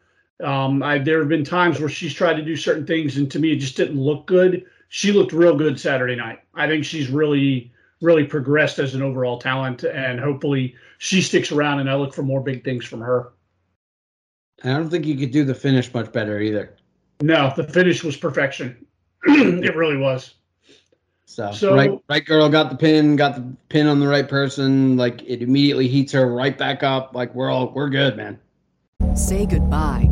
Um, 0.42 0.82
I, 0.82 0.98
there 0.98 1.20
have 1.20 1.28
been 1.28 1.44
times 1.44 1.80
where 1.80 1.88
she's 1.88 2.14
tried 2.14 2.34
to 2.34 2.42
do 2.42 2.56
certain 2.56 2.86
things, 2.86 3.16
and 3.16 3.30
to 3.30 3.38
me, 3.38 3.52
it 3.52 3.56
just 3.56 3.76
didn't 3.76 3.98
look 4.00 4.26
good. 4.26 4.64
She 4.88 5.12
looked 5.12 5.32
real 5.32 5.56
good 5.56 5.78
Saturday 5.80 6.16
night. 6.16 6.40
I 6.54 6.66
think 6.66 6.84
she's 6.84 7.08
really 7.08 7.72
really 8.02 8.24
progressed 8.24 8.78
as 8.80 8.94
an 8.94 9.02
overall 9.02 9.38
talent, 9.38 9.84
and 9.84 10.20
hopefully 10.20 10.74
she 10.98 11.22
sticks 11.22 11.52
around. 11.52 11.80
And 11.80 11.88
I 11.88 11.94
look 11.94 12.12
for 12.12 12.22
more 12.22 12.42
big 12.42 12.64
things 12.64 12.84
from 12.84 13.00
her. 13.00 13.32
I 14.64 14.68
don't 14.68 14.90
think 14.90 15.06
you 15.06 15.16
could 15.16 15.30
do 15.30 15.44
the 15.44 15.54
finish 15.54 15.92
much 15.94 16.12
better 16.12 16.40
either. 16.40 16.74
No, 17.22 17.52
the 17.56 17.64
finish 17.64 18.04
was 18.04 18.16
perfection. 18.16 18.84
it 19.24 19.76
really 19.76 19.96
was. 19.96 20.34
So, 21.24 21.52
So- 21.52 21.74
right, 21.74 21.98
right 22.08 22.24
girl 22.24 22.48
got 22.48 22.68
the 22.68 22.76
pin, 22.76 23.16
got 23.16 23.36
the 23.36 23.44
pin 23.68 23.86
on 23.86 24.00
the 24.00 24.08
right 24.08 24.28
person. 24.28 24.96
Like 24.96 25.22
it 25.22 25.40
immediately 25.40 25.88
heats 25.88 26.12
her 26.12 26.26
right 26.26 26.56
back 26.58 26.82
up. 26.82 27.14
Like 27.14 27.34
we're 27.34 27.50
all 27.50 27.72
we're 27.72 27.88
good, 27.88 28.16
man. 28.16 28.38
Say 29.14 29.46
goodbye 29.46 30.11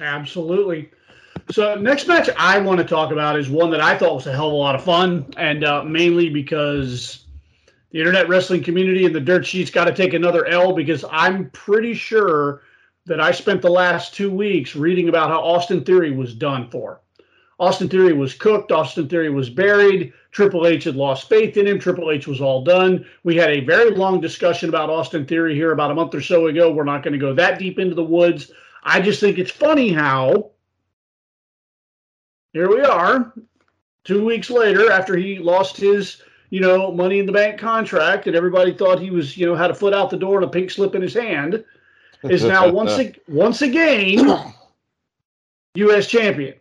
Absolutely. 0.00 0.90
So 1.50 1.74
next 1.74 2.06
match 2.06 2.30
I 2.36 2.58
want 2.58 2.78
to 2.78 2.84
talk 2.84 3.12
about 3.12 3.38
is 3.38 3.50
one 3.50 3.70
that 3.70 3.80
I 3.80 3.96
thought 3.98 4.14
was 4.14 4.26
a 4.26 4.32
hell 4.32 4.48
of 4.48 4.52
a 4.52 4.56
lot 4.56 4.74
of 4.74 4.84
fun, 4.84 5.26
and 5.36 5.64
uh, 5.64 5.82
mainly 5.84 6.30
because 6.30 7.26
the 7.90 7.98
internet 7.98 8.28
wrestling 8.28 8.62
community 8.62 9.04
and 9.04 9.14
the 9.14 9.20
dirt 9.20 9.44
sheets 9.46 9.70
got 9.70 9.84
to 9.84 9.94
take 9.94 10.14
another 10.14 10.46
L 10.46 10.72
because 10.72 11.04
I'm 11.10 11.50
pretty 11.50 11.94
sure 11.94 12.62
that 13.06 13.20
I 13.20 13.32
spent 13.32 13.62
the 13.62 13.70
last 13.70 14.14
two 14.14 14.30
weeks 14.30 14.76
reading 14.76 15.08
about 15.08 15.30
how 15.30 15.40
Austin 15.40 15.84
Theory 15.84 16.12
was 16.12 16.34
done 16.34 16.70
for. 16.70 17.00
Austin 17.58 17.88
Theory 17.88 18.12
was 18.12 18.32
cooked. 18.32 18.72
Austin 18.72 19.08
Theory 19.08 19.28
was 19.28 19.50
buried. 19.50 20.12
Triple 20.30 20.66
H 20.66 20.84
had 20.84 20.96
lost 20.96 21.28
faith 21.28 21.56
in 21.56 21.66
him. 21.66 21.78
Triple 21.78 22.10
H 22.10 22.26
was 22.26 22.40
all 22.40 22.62
done. 22.62 23.04
We 23.24 23.36
had 23.36 23.50
a 23.50 23.64
very 23.64 23.90
long 23.90 24.20
discussion 24.20 24.68
about 24.68 24.88
Austin 24.88 25.26
Theory 25.26 25.54
here 25.54 25.72
about 25.72 25.90
a 25.90 25.94
month 25.94 26.14
or 26.14 26.22
so 26.22 26.46
ago. 26.46 26.72
We're 26.72 26.84
not 26.84 27.02
going 27.02 27.12
to 27.12 27.18
go 27.18 27.34
that 27.34 27.58
deep 27.58 27.78
into 27.78 27.94
the 27.94 28.04
woods. 28.04 28.52
I 28.82 29.00
just 29.00 29.20
think 29.20 29.38
it's 29.38 29.50
funny 29.50 29.92
how 29.92 30.50
here 32.52 32.68
we 32.68 32.80
are, 32.80 33.32
two 34.04 34.24
weeks 34.24 34.50
later 34.50 34.90
after 34.90 35.16
he 35.16 35.38
lost 35.38 35.76
his, 35.76 36.22
you 36.50 36.60
know, 36.60 36.90
money 36.90 37.18
in 37.18 37.26
the 37.26 37.32
bank 37.32 37.60
contract, 37.60 38.26
and 38.26 38.34
everybody 38.34 38.72
thought 38.72 38.98
he 38.98 39.10
was, 39.10 39.36
you 39.36 39.46
know, 39.46 39.54
had 39.54 39.70
a 39.70 39.74
foot 39.74 39.94
out 39.94 40.10
the 40.10 40.16
door 40.16 40.36
and 40.36 40.44
a 40.44 40.48
pink 40.48 40.70
slip 40.70 40.94
in 40.94 41.02
his 41.02 41.14
hand, 41.14 41.64
is 42.24 42.44
now 42.44 42.68
once 42.72 42.92
ag- 42.92 43.20
once 43.28 43.62
again 43.62 44.44
U.S. 45.74 46.06
champion 46.08 46.54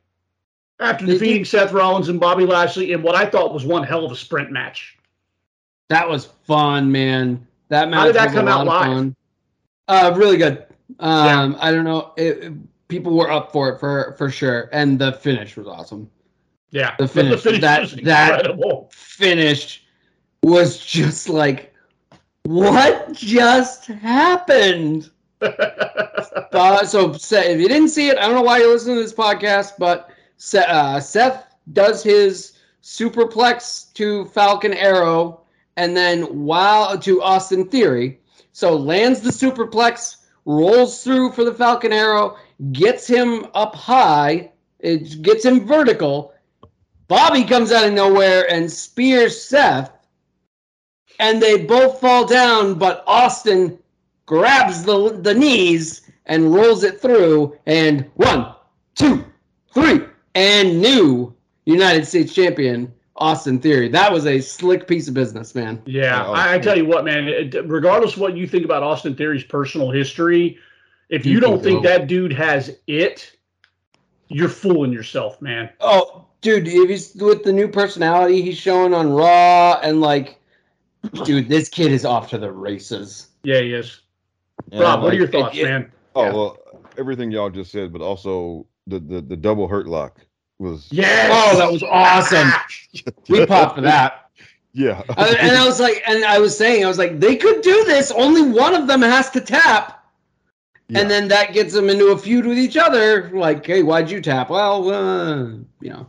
after 0.79 1.05
Did 1.05 1.13
defeating 1.13 1.39
you- 1.39 1.45
Seth 1.45 1.71
Rollins 1.71 2.09
and 2.09 2.19
Bobby 2.19 2.45
Lashley 2.45 2.91
in 2.91 3.01
what 3.01 3.15
I 3.15 3.25
thought 3.25 3.53
was 3.53 3.65
one 3.65 3.83
hell 3.83 4.05
of 4.05 4.11
a 4.11 4.15
sprint 4.15 4.51
match. 4.51 4.95
That 5.89 6.07
was 6.07 6.25
fun, 6.25 6.91
man. 6.91 7.47
That 7.69 7.89
match 7.89 7.99
How 7.99 8.05
did 8.05 8.15
that 8.15 8.25
was 8.25 8.33
come 8.35 8.47
a 8.47 8.51
out 8.51 8.67
lot 8.67 8.87
of 8.87 8.97
live? 8.97 9.15
Uh, 9.87 10.13
really 10.15 10.37
good. 10.37 10.65
Um, 10.99 11.55
I 11.59 11.71
don't 11.71 11.85
know. 11.85 12.13
It, 12.17 12.53
people 12.87 13.15
were 13.15 13.31
up 13.31 13.51
for 13.51 13.69
it 13.69 13.79
for 13.79 14.15
for 14.17 14.29
sure, 14.29 14.69
and 14.73 14.99
the 14.99 15.13
finish 15.13 15.55
was 15.55 15.67
awesome. 15.67 16.09
Yeah, 16.71 16.95
The 16.99 17.07
finish, 17.07 17.43
that- 17.43 17.81
was 17.81 17.93
that- 17.95 18.29
incredible. 18.39 18.89
Finish 18.93 19.83
was 20.43 20.77
just 20.77 21.27
like, 21.29 21.73
what 22.43 23.11
just 23.13 23.87
happened? 23.87 25.09
Uh, 26.51 26.83
so 26.83 27.11
if 27.13 27.59
you 27.61 27.67
didn't 27.67 27.89
see 27.89 28.09
it, 28.09 28.17
I 28.17 28.21
don't 28.21 28.33
know 28.35 28.41
why 28.41 28.57
you're 28.57 28.71
listening 28.73 28.95
to 28.97 29.01
this 29.03 29.13
podcast, 29.13 29.73
but 29.77 30.09
Seth, 30.37 30.67
uh, 30.67 30.99
Seth 30.99 31.45
does 31.73 32.03
his 32.03 32.57
superplex 32.83 33.93
to 33.93 34.25
Falcon 34.25 34.73
Arrow, 34.73 35.41
and 35.77 35.95
then 35.95 36.23
while 36.23 36.97
to 36.97 37.21
Austin 37.21 37.67
Theory, 37.69 38.19
so 38.51 38.75
lands 38.75 39.21
the 39.21 39.29
superplex, 39.29 40.17
rolls 40.45 41.03
through 41.03 41.31
for 41.31 41.43
the 41.43 41.53
Falcon 41.53 41.93
Arrow, 41.93 42.37
gets 42.71 43.07
him 43.07 43.47
up 43.53 43.75
high, 43.75 44.51
it 44.79 45.21
gets 45.21 45.45
him 45.45 45.65
vertical. 45.67 46.33
Bobby 47.07 47.43
comes 47.43 47.71
out 47.71 47.87
of 47.87 47.93
nowhere 47.93 48.51
and 48.51 48.71
spears 48.71 49.41
Seth, 49.41 49.91
and 51.19 51.41
they 51.41 51.65
both 51.65 51.99
fall 51.99 52.25
down, 52.25 52.75
but 52.75 53.03
Austin 53.07 53.79
grabs 54.29 54.83
the 54.83 55.19
the 55.23 55.33
knees 55.33 56.01
and 56.27 56.53
rolls 56.53 56.83
it 56.83 57.01
through 57.01 57.57
and 57.65 58.05
one 58.13 58.53
two 58.93 59.25
three 59.73 60.01
and 60.35 60.79
new 60.79 61.35
united 61.65 62.05
states 62.05 62.31
champion 62.31 62.93
austin 63.19 63.59
theory 63.59 63.87
that 63.89 64.11
was 64.11 64.25
a 64.25 64.39
slick 64.39 64.87
piece 64.87 65.07
of 65.07 65.13
business 65.13 65.53
man 65.53 65.81
Yeah, 65.85 66.01
Yeah, 66.03 66.27
oh, 66.27 66.33
I, 66.33 66.53
I 66.55 66.59
tell 66.59 66.77
you 66.77 66.85
what, 66.85 67.03
man. 67.05 67.27
It, 67.27 67.53
regardless 67.67 68.13
of 68.13 68.19
what 68.21 68.35
you 68.37 68.47
think 68.47 68.65
about 68.65 68.81
Austin 68.81 69.15
Theory's 69.15 69.43
personal 69.43 69.91
history, 69.91 70.57
if 71.09 71.25
you 71.25 71.39
don't 71.39 71.61
think 71.61 71.83
that 71.83 72.07
dude 72.07 72.31
has 72.33 72.77
it, 72.87 73.35
you're 74.29 74.47
fooling 74.49 74.91
yourself, 74.93 75.41
man. 75.41 75.69
oh 75.81 76.25
dude 76.41 76.67
if 76.67 76.89
he's 76.89 77.15
with 77.15 77.43
the 77.43 77.51
new 77.51 77.67
personality 77.67 78.41
he's 78.41 78.57
showing 78.57 78.93
on 78.93 79.11
raw 79.11 79.77
and 79.83 79.99
like 79.99 80.39
dude 81.25 81.49
this 81.49 81.67
kid 81.67 81.91
is 81.91 82.05
off 82.05 82.29
to 82.29 82.37
the 82.37 82.49
races 82.51 83.27
Yeah, 83.43 83.59
he 83.59 83.73
is. 83.73 84.01
And 84.71 84.81
Rob, 84.81 84.99
I'm 84.99 85.03
what 85.03 85.13
are 85.13 85.17
your 85.17 85.27
thoughts, 85.27 85.57
it- 85.57 85.63
man? 85.65 85.91
Oh 86.15 86.23
Yeah. 86.25 86.33
well, 86.33 86.57
everything 86.97 87.31
y'all 87.31 87.49
just 87.49 87.71
said, 87.71 87.91
but 87.91 88.01
also 88.01 88.65
the 88.87 88.99
the, 88.99 89.21
the 89.21 89.35
double 89.35 89.67
hurt 89.67 89.87
lock 89.87 90.25
was 90.59 90.87
Yes. 90.91 91.29
Oh, 91.31 91.57
that 91.57 91.71
was 91.71 91.83
awesome. 91.83 92.51
we 93.29 93.45
popped 93.45 93.75
for 93.75 93.81
that 93.81 94.29
yeah. 94.73 95.01
And 95.17 95.57
i 95.57 95.65
was 95.65 95.79
like 95.79 96.03
and 96.07 96.23
i 96.25 96.37
was 96.39 96.55
saying 96.55 96.85
i 96.85 96.87
was 96.87 96.97
like 96.99 97.19
they 97.19 97.35
could 97.35 97.61
do 97.61 97.83
this 97.85 98.11
only 98.11 98.43
one 98.43 98.75
of 98.75 98.87
them 98.87 99.01
has 99.01 99.29
to 99.31 99.41
tap 99.41 100.05
Yeah. 100.89 101.01
and 101.01 101.09
then 101.09 101.27
that 101.29 101.53
gets 101.53 101.73
them 101.73 101.89
into 101.89 102.07
a 102.07 102.17
feud 102.17 102.45
with 102.45 102.57
each 102.57 102.77
other. 102.77 103.29
Like, 103.31 103.65
hey, 103.65 103.83
why'd 103.83 104.09
you 104.09 104.21
tap? 104.21 104.49
Well, 104.49 104.89
uh, 104.89 105.43
you 105.81 105.89
know, 105.91 106.07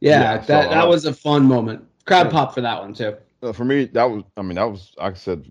yeah, 0.00 0.20
Yeah, 0.20 0.40
so, 0.40 0.46
that 0.52 0.70
that 0.70 0.84
uh, 0.84 0.88
was 0.88 1.04
a 1.04 1.14
fun 1.14 1.44
moment. 1.44 1.84
Crowd 2.04 2.26
yeah. 2.26 2.32
pop 2.32 2.54
for 2.54 2.62
that 2.62 2.80
one 2.80 2.94
too. 2.94 3.16
Uh, 3.42 3.52
for 3.52 3.64
me, 3.64 3.84
that 3.86 4.04
was. 4.04 4.24
I 4.36 4.42
mean, 4.42 4.56
that 4.56 4.68
was. 4.68 4.92
I 5.00 5.12
said 5.12 5.50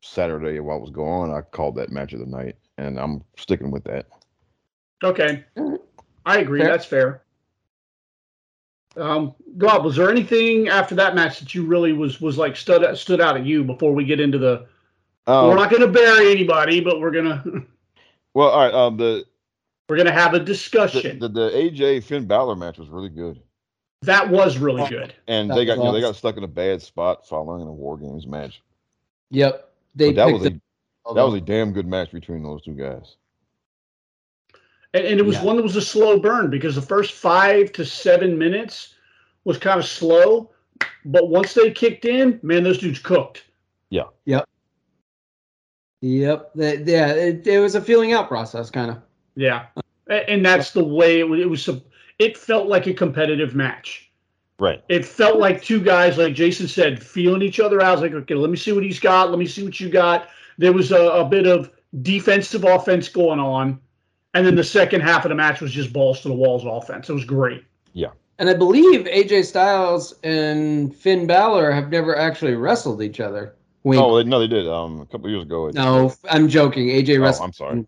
Saturday 0.00 0.60
while 0.60 0.78
it 0.78 0.80
was 0.80 0.90
going 0.90 1.30
on. 1.30 1.36
I 1.36 1.42
called 1.42 1.76
that 1.76 1.90
match 1.90 2.14
of 2.14 2.20
the 2.20 2.26
night, 2.26 2.56
and 2.78 2.98
I'm 2.98 3.22
sticking 3.36 3.70
with 3.70 3.84
that. 3.84 4.06
Okay. 5.04 5.44
I 6.26 6.38
agree. 6.38 6.60
Fair. 6.60 6.68
That's 6.68 6.84
fair. 6.84 7.22
Um, 8.96 9.34
Rob, 9.56 9.84
was 9.84 9.96
there 9.96 10.10
anything 10.10 10.68
after 10.68 10.94
that 10.94 11.14
match 11.14 11.38
that 11.40 11.54
you 11.54 11.64
really 11.64 11.92
was 11.92 12.20
was 12.20 12.38
like 12.38 12.56
stood 12.56 12.96
stood 12.96 13.20
out 13.20 13.36
at 13.36 13.44
you 13.44 13.62
before 13.62 13.92
we 13.92 14.04
get 14.04 14.20
into 14.20 14.38
the? 14.38 14.66
Um, 15.26 15.48
we're 15.48 15.56
not 15.56 15.70
going 15.70 15.82
to 15.82 15.88
bury 15.88 16.30
anybody, 16.30 16.80
but 16.80 17.00
we're 17.00 17.10
gonna 17.10 17.42
well, 18.34 18.48
all 18.48 18.64
right. 18.64 18.74
Um, 18.74 18.96
the 18.96 19.24
we're 19.88 19.96
gonna 19.96 20.12
have 20.12 20.34
a 20.34 20.40
discussion. 20.40 21.18
the 21.18 21.28
the 21.28 21.50
AJ 21.50 22.04
Finn 22.04 22.26
Balor 22.26 22.56
match 22.56 22.78
was 22.78 22.88
really 22.88 23.08
good, 23.08 23.40
that 24.02 24.28
was 24.30 24.56
really 24.58 24.88
good. 24.88 25.14
and 25.28 25.50
That 25.50 25.56
they 25.56 25.64
got 25.66 25.76
was 25.76 25.84
you 25.84 25.84
know 25.84 25.92
they 25.92 26.00
got 26.00 26.16
stuck 26.16 26.36
in 26.36 26.44
a 26.44 26.48
bad 26.48 26.80
spot 26.80 27.26
following 27.28 27.62
a 27.62 27.72
War 27.72 27.98
Games 27.98 28.26
match. 28.26 28.62
Yep. 29.30 29.72
They 29.94 30.12
But 30.12 30.16
that 30.26 30.32
was 30.32 30.42
a 30.42 30.46
it- 30.46 30.60
that 31.14 31.22
was 31.22 31.34
a 31.34 31.40
damn 31.40 31.72
good 31.72 31.86
match 31.86 32.10
between 32.10 32.42
those 32.42 32.62
two 32.62 32.74
guys. 32.74 33.16
And, 34.96 35.06
and 35.06 35.20
it 35.20 35.26
was 35.26 35.36
Yeah. 35.36 35.44
one 35.44 35.56
that 35.56 35.62
was 35.62 35.76
a 35.76 35.82
slow 35.82 36.18
burn 36.18 36.50
because 36.50 36.74
the 36.74 36.82
first 36.82 37.12
five 37.12 37.72
to 37.72 37.84
seven 37.84 38.38
minutes 38.38 38.94
was 39.44 39.58
kind 39.58 39.78
of 39.78 39.86
slow, 39.86 40.50
but 41.04 41.28
once 41.28 41.54
they 41.54 41.70
kicked 41.70 42.04
in, 42.04 42.40
man, 42.42 42.64
those 42.64 42.78
dudes 42.78 42.98
cooked. 42.98 43.44
Yeah. 43.90 44.04
Yep. 46.02 46.50
That- 46.54 46.86
yeah. 46.86 47.12
It, 47.12 47.46
it 47.46 47.58
was 47.60 47.74
a 47.74 47.80
feeling 47.80 48.12
out 48.12 48.28
process, 48.28 48.70
kind 48.70 48.90
of. 48.90 48.98
Yeah, 49.34 49.66
and 50.08 50.44
that's 50.44 50.70
the 50.70 50.82
way 50.84 51.18
it 51.20 51.28
was. 51.28 51.40
It, 51.40 51.50
was, 51.50 51.68
it 52.18 52.38
felt 52.38 52.68
like 52.68 52.86
a 52.86 52.94
competitive 52.94 53.54
match. 53.54 54.10
Right. 54.58 54.82
It 54.88 55.04
felt 55.04 55.38
like 55.38 55.62
two 55.62 55.78
guys, 55.80 56.16
like 56.16 56.32
Jason 56.34 56.68
said, 56.68 57.02
feeling 57.02 57.42
each 57.42 57.60
other 57.60 57.82
out. 57.82 57.88
I 57.88 57.92
was 57.92 58.00
like, 58.00 58.12
okay, 58.12 58.34
let 58.34 58.48
me 58.50 58.56
see 58.56 58.72
what 58.72 58.82
he's 58.82 58.98
got. 58.98 59.28
Let 59.28 59.38
me 59.38 59.46
see 59.46 59.62
what 59.62 59.78
you 59.78 59.90
got. 59.90 60.28
There 60.56 60.72
was 60.72 60.90
a, 60.92 61.02
a 61.10 61.24
bit 61.26 61.46
of 61.46 61.70
defensive 62.00 62.64
offense 62.64 63.10
going 63.10 63.38
on. 63.40 63.78
And 64.34 64.46
then 64.46 64.54
the 64.54 64.64
second 64.64 65.00
half 65.00 65.24
of 65.24 65.30
the 65.30 65.34
match 65.34 65.60
was 65.60 65.72
just 65.72 65.92
balls 65.92 66.20
to 66.20 66.28
the 66.28 66.34
walls 66.34 66.64
offense. 66.64 67.08
It 67.08 67.14
was 67.14 67.24
great. 67.24 67.64
Yeah. 67.92 68.10
And 68.38 68.50
I 68.50 68.54
believe 68.54 69.06
AJ 69.06 69.46
Styles 69.46 70.14
and 70.22 70.94
Finn 70.94 71.26
Balor 71.26 71.72
have 71.72 71.90
never 71.90 72.16
actually 72.16 72.54
wrestled 72.54 73.02
each 73.02 73.18
other. 73.20 73.54
Wink. 73.82 74.02
Oh 74.02 74.16
they, 74.16 74.24
no, 74.24 74.40
they 74.40 74.46
did. 74.46 74.68
Um, 74.68 75.00
a 75.00 75.06
couple 75.06 75.30
years 75.30 75.42
ago. 75.44 75.70
no, 75.70 76.12
I'm 76.28 76.48
joking. 76.48 76.88
AJ 76.88 77.20
wrestled. 77.20 77.20
Oh, 77.20 77.22
wrestled 77.22 77.46
I'm 77.46 77.52
sorry. 77.52 77.86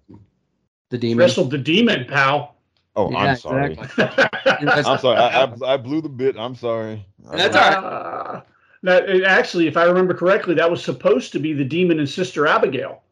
the 0.91 0.99
demon. 0.99 1.19
Wrestled 1.19 1.51
the 1.51 1.59
demon, 1.59 2.07
pal. 2.07 2.57
Oh, 2.97 3.11
Yeah, 3.11 3.19
I'm 3.19 3.37
sorry. 3.37 3.73
exactly. 3.73 4.69
I'm 4.69 4.99
sorry. 4.99 5.19
I, 5.19 5.45
I, 5.45 5.75
I 5.75 5.77
blew 5.77 6.01
the 6.01 6.09
bit. 6.09 6.37
I'm 6.39 6.55
sorry. 6.55 7.05
That's 7.33 7.55
all 7.55 7.63
right. 7.63 7.75
Uh, 7.77 8.43
that, 8.85 9.23
actually, 9.25 9.67
if 9.67 9.77
I 9.77 9.85
remember 9.85 10.15
correctly, 10.15 10.55
that 10.55 10.71
was 10.71 10.83
supposed 10.83 11.33
to 11.33 11.39
be 11.39 11.53
the 11.53 11.65
demon 11.65 11.99
and 11.99 12.09
Sister 12.09 12.47
Abigail. 12.47 13.03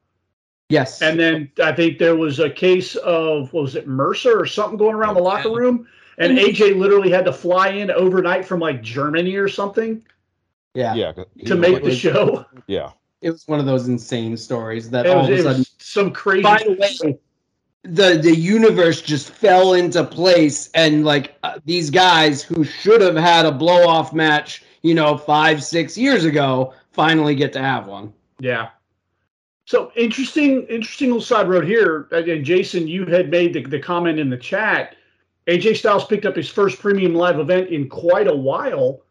Yes. 0.69 1.01
And 1.01 1.19
then 1.19 1.51
I 1.63 1.73
think 1.73 1.99
there 1.99 2.17
was 2.17 2.41
a 2.41 2.51
case 2.51 2.97
of 2.97 3.53
what 3.53 3.63
was 3.63 3.77
it 3.77 3.89
MRSA 3.89 4.35
or 4.35 4.47
something 4.47 4.77
going 4.77 4.95
around 4.97 5.15
the 5.15 5.23
locker 5.23 5.51
room, 5.51 5.87
and 6.19 6.37
AJ 6.37 6.77
literally 6.77 7.11
had 7.11 7.25
to 7.27 7.33
fly 7.33 7.69
in 7.69 7.91
overnight 7.91 8.45
from 8.45 8.61
like 8.61 8.83
Germany 8.83 9.37
or 9.37 9.49
something 9.49 10.03
yeah. 10.75 10.95
Yeah. 10.95 11.13
to 11.47 11.55
make 11.55 11.83
the 11.85 11.95
show. 11.95 12.45
Yeah. 12.67 12.91
It 13.23 13.31
was 13.31 13.47
one 13.47 13.61
of 13.61 13.67
those 13.67 13.89
insane 13.89 14.37
stories 14.37 14.91
that 14.91 15.07
It 15.07 15.11
all 15.11 15.29
was, 15.29 15.29
of 15.29 15.31
a 15.31 15.35
it 15.35 15.43
sudden, 15.43 15.59
was 15.59 15.75
some 15.79 16.13
crazy. 16.13 16.43
by 16.43 16.59
the 16.59 16.75
way, 16.75 17.19
the 17.83 18.19
the 18.19 18.35
universe 18.35 19.01
just 19.01 19.31
fell 19.31 19.75
into 19.75 20.05
place, 20.05 20.71
and 20.75 21.05
like 21.05 21.35
uh, 21.45 21.59
these 21.65 21.89
guys 21.91 22.43
who 22.43 22.65
should 22.65 23.01
have 23.01 23.17
had 23.17 23.47
a 23.47 23.53
blow 23.53 23.87
off 23.87 24.13
match, 24.13 24.65
you 24.83 24.95
know, 24.95 25.17
five 25.17 25.63
six 25.63 25.97
years 25.97 26.25
ago, 26.25 26.75
finally 26.93 27.35
get 27.35 27.53
to 27.55 27.61
have 27.61 27.87
one. 27.87 28.13
Yeah. 28.39 28.69
So 29.67 29.91
interesting, 29.97 30.63
interesting 30.69 31.09
little 31.09 31.21
side 31.21 31.49
road 31.49 31.65
here. 31.65 32.09
And 32.13 32.45
Jason, 32.45 32.87
you 32.87 33.05
had 33.07 33.31
made 33.31 33.53
the, 33.53 33.65
the 33.65 33.81
comment 33.81 34.19
in 34.21 34.31
the 34.31 34.37
chat. 34.37 34.95
AJ 35.49 35.77
Styles 35.77 36.05
picked 36.07 36.25
up 36.25 36.37
his 36.37 36.49
first 36.49 36.79
premium 36.79 37.15
live 37.15 37.39
event 37.41 37.71
in 37.71 37.89
quite 37.89 38.29
a 38.29 38.35
while, 38.35 39.03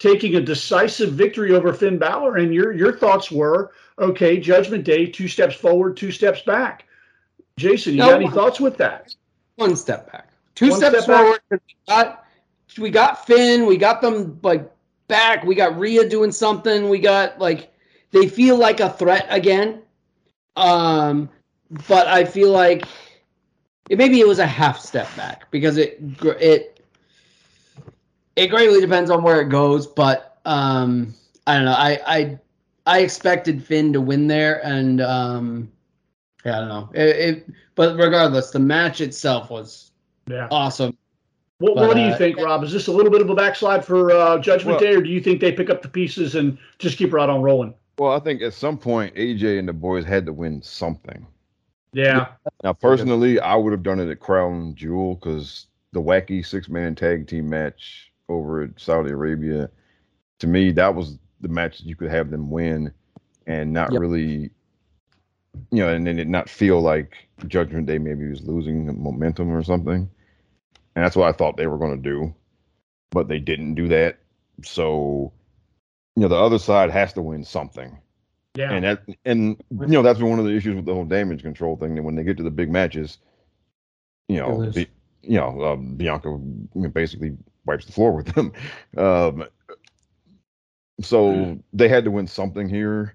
taking 0.00 0.34
a 0.34 0.40
decisive 0.40 1.12
victory 1.12 1.52
over 1.52 1.72
Finn 1.72 1.96
Balor. 1.96 2.36
And 2.38 2.52
your 2.52 2.72
your 2.72 2.96
thoughts 2.96 3.30
were, 3.30 3.72
okay, 3.98 4.38
Judgment 4.38 4.84
Day, 4.84 5.06
two 5.06 5.28
steps 5.28 5.54
forward, 5.54 5.96
two 5.96 6.10
steps 6.10 6.42
back. 6.42 6.86
Jason, 7.56 7.94
you 7.94 8.00
No. 8.00 8.08
got 8.10 8.20
any 8.20 8.30
thoughts 8.30 8.60
with 8.60 8.76
that? 8.78 9.14
One 9.56 9.76
step 9.76 10.10
back, 10.10 10.32
two 10.56 10.70
One 10.70 10.78
steps 10.78 11.04
step 11.04 11.08
back. 11.08 11.20
forward. 11.24 11.40
We 11.50 11.58
got 11.88 12.24
we 12.78 12.90
got 12.90 13.26
Finn, 13.26 13.66
we 13.66 13.76
got 13.76 14.00
them 14.00 14.38
like 14.42 14.68
back. 15.06 15.44
We 15.44 15.54
got 15.54 15.78
Rhea 15.78 16.08
doing 16.08 16.32
something. 16.32 16.88
We 16.88 16.98
got 16.98 17.38
like 17.38 17.72
they 18.10 18.26
feel 18.28 18.56
like 18.56 18.80
a 18.80 18.90
threat 18.90 19.26
again. 19.28 19.82
Um, 20.56 21.28
but 21.88 22.06
I 22.06 22.24
feel 22.24 22.50
like 22.50 22.84
it 23.88 23.98
maybe 23.98 24.20
it 24.20 24.26
was 24.28 24.38
a 24.38 24.46
half 24.46 24.78
step 24.80 25.08
back 25.16 25.50
because 25.50 25.76
it 25.76 25.98
it 26.22 26.84
it 28.36 28.48
greatly 28.48 28.80
depends 28.80 29.10
on 29.10 29.22
where 29.22 29.40
it 29.40 29.48
goes. 29.48 29.86
But 29.86 30.38
um, 30.44 31.14
I 31.46 31.56
don't 31.56 31.64
know. 31.64 31.72
I 31.72 32.00
I 32.06 32.38
I 32.86 32.98
expected 33.00 33.62
Finn 33.64 33.92
to 33.92 34.00
win 34.00 34.26
there, 34.26 34.64
and 34.64 35.00
um, 35.00 35.70
yeah, 36.44 36.56
I 36.56 36.60
don't 36.60 36.68
know. 36.68 36.90
It, 36.94 37.08
it 37.16 37.46
but 37.74 37.96
regardless, 37.96 38.50
the 38.50 38.58
match 38.58 39.00
itself 39.00 39.50
was 39.50 39.92
Yeah. 40.28 40.48
awesome. 40.50 40.96
What, 41.58 41.76
what 41.76 41.94
do 41.94 42.00
you 42.00 42.08
Uh, 42.08 42.16
think, 42.16 42.38
Rob? 42.38 42.64
Is 42.64 42.72
this 42.72 42.86
a 42.86 42.92
little 42.92 43.10
bit 43.12 43.20
of 43.20 43.28
a 43.28 43.34
backslide 43.34 43.84
for 43.84 44.10
uh, 44.12 44.38
Judgment 44.38 44.80
Well- 44.80 44.90
Day, 44.90 44.96
or 44.96 45.02
do 45.02 45.10
you 45.10 45.20
think 45.20 45.40
they 45.40 45.52
pick 45.52 45.68
up 45.68 45.82
the 45.82 45.88
pieces 45.88 46.34
and 46.34 46.56
just 46.78 46.96
keep 46.96 47.12
right 47.12 47.28
on 47.28 47.42
rolling? 47.42 47.74
Well, 48.00 48.12
I 48.12 48.18
think 48.18 48.40
at 48.40 48.54
some 48.54 48.78
point 48.78 49.14
AJ 49.14 49.58
and 49.58 49.68
the 49.68 49.74
boys 49.74 50.06
had 50.06 50.24
to 50.24 50.32
win 50.32 50.62
something. 50.62 51.26
Yeah. 51.92 52.28
Now, 52.64 52.72
personally, 52.72 53.38
I 53.38 53.54
would 53.54 53.72
have 53.72 53.82
done 53.82 54.00
it 54.00 54.08
at 54.08 54.20
Crown 54.20 54.74
Jewel 54.74 55.16
because 55.16 55.66
the 55.92 56.00
wacky 56.00 56.42
six 56.42 56.70
man 56.70 56.94
tag 56.94 57.28
team 57.28 57.50
match 57.50 58.10
over 58.30 58.62
at 58.62 58.80
Saudi 58.80 59.10
Arabia, 59.10 59.68
to 60.38 60.46
me, 60.46 60.72
that 60.72 60.94
was 60.94 61.18
the 61.42 61.48
match 61.48 61.76
that 61.76 61.86
you 61.86 61.94
could 61.94 62.10
have 62.10 62.30
them 62.30 62.50
win 62.50 62.90
and 63.46 63.70
not 63.70 63.92
Yep. 63.92 64.00
really, 64.00 64.50
you 65.70 65.82
know, 65.84 65.90
and 65.90 66.06
then 66.06 66.18
it 66.18 66.26
not 66.26 66.48
feel 66.48 66.80
like 66.80 67.28
Judgment 67.48 67.86
Day 67.86 67.98
maybe 67.98 68.30
was 68.30 68.40
losing 68.40 68.86
momentum 68.98 69.50
or 69.50 69.62
something. 69.62 70.08
And 70.96 71.04
that's 71.04 71.16
what 71.16 71.28
I 71.28 71.32
thought 71.32 71.58
they 71.58 71.66
were 71.66 71.76
going 71.76 72.02
to 72.02 72.10
do, 72.10 72.34
but 73.10 73.28
they 73.28 73.40
didn't 73.40 73.74
do 73.74 73.88
that. 73.88 74.20
So, 74.64 75.34
you 76.20 76.28
know, 76.28 76.34
the 76.36 76.36
other 76.36 76.58
side 76.58 76.90
has 76.90 77.14
to 77.14 77.22
win 77.22 77.42
something. 77.42 77.96
Yeah. 78.54 78.72
And 78.72 78.84
that 78.84 79.02
and 79.24 79.56
you 79.70 79.86
know 79.86 80.02
that's 80.02 80.18
been 80.18 80.28
one 80.28 80.38
of 80.38 80.44
the 80.44 80.54
issues 80.54 80.76
with 80.76 80.84
the 80.84 80.92
whole 80.92 81.06
damage 81.06 81.40
control 81.40 81.78
thing. 81.78 81.94
That 81.94 82.02
when 82.02 82.14
they 82.14 82.22
get 82.22 82.36
to 82.36 82.42
the 82.42 82.50
big 82.50 82.70
matches, 82.70 83.16
you 84.28 84.36
know, 84.36 84.50
They 84.50 84.66
lose. 84.66 84.74
Bi- 84.74 84.86
you 85.22 85.38
know, 85.38 85.64
um, 85.64 85.94
Bianca 85.94 86.36
basically 86.92 87.38
wipes 87.64 87.86
the 87.86 87.92
floor 87.92 88.12
with 88.12 88.26
them. 88.34 88.52
Um, 88.98 89.46
so 91.00 91.58
they 91.72 91.88
had 91.88 92.04
to 92.04 92.10
win 92.10 92.26
something 92.26 92.68
here. 92.68 93.14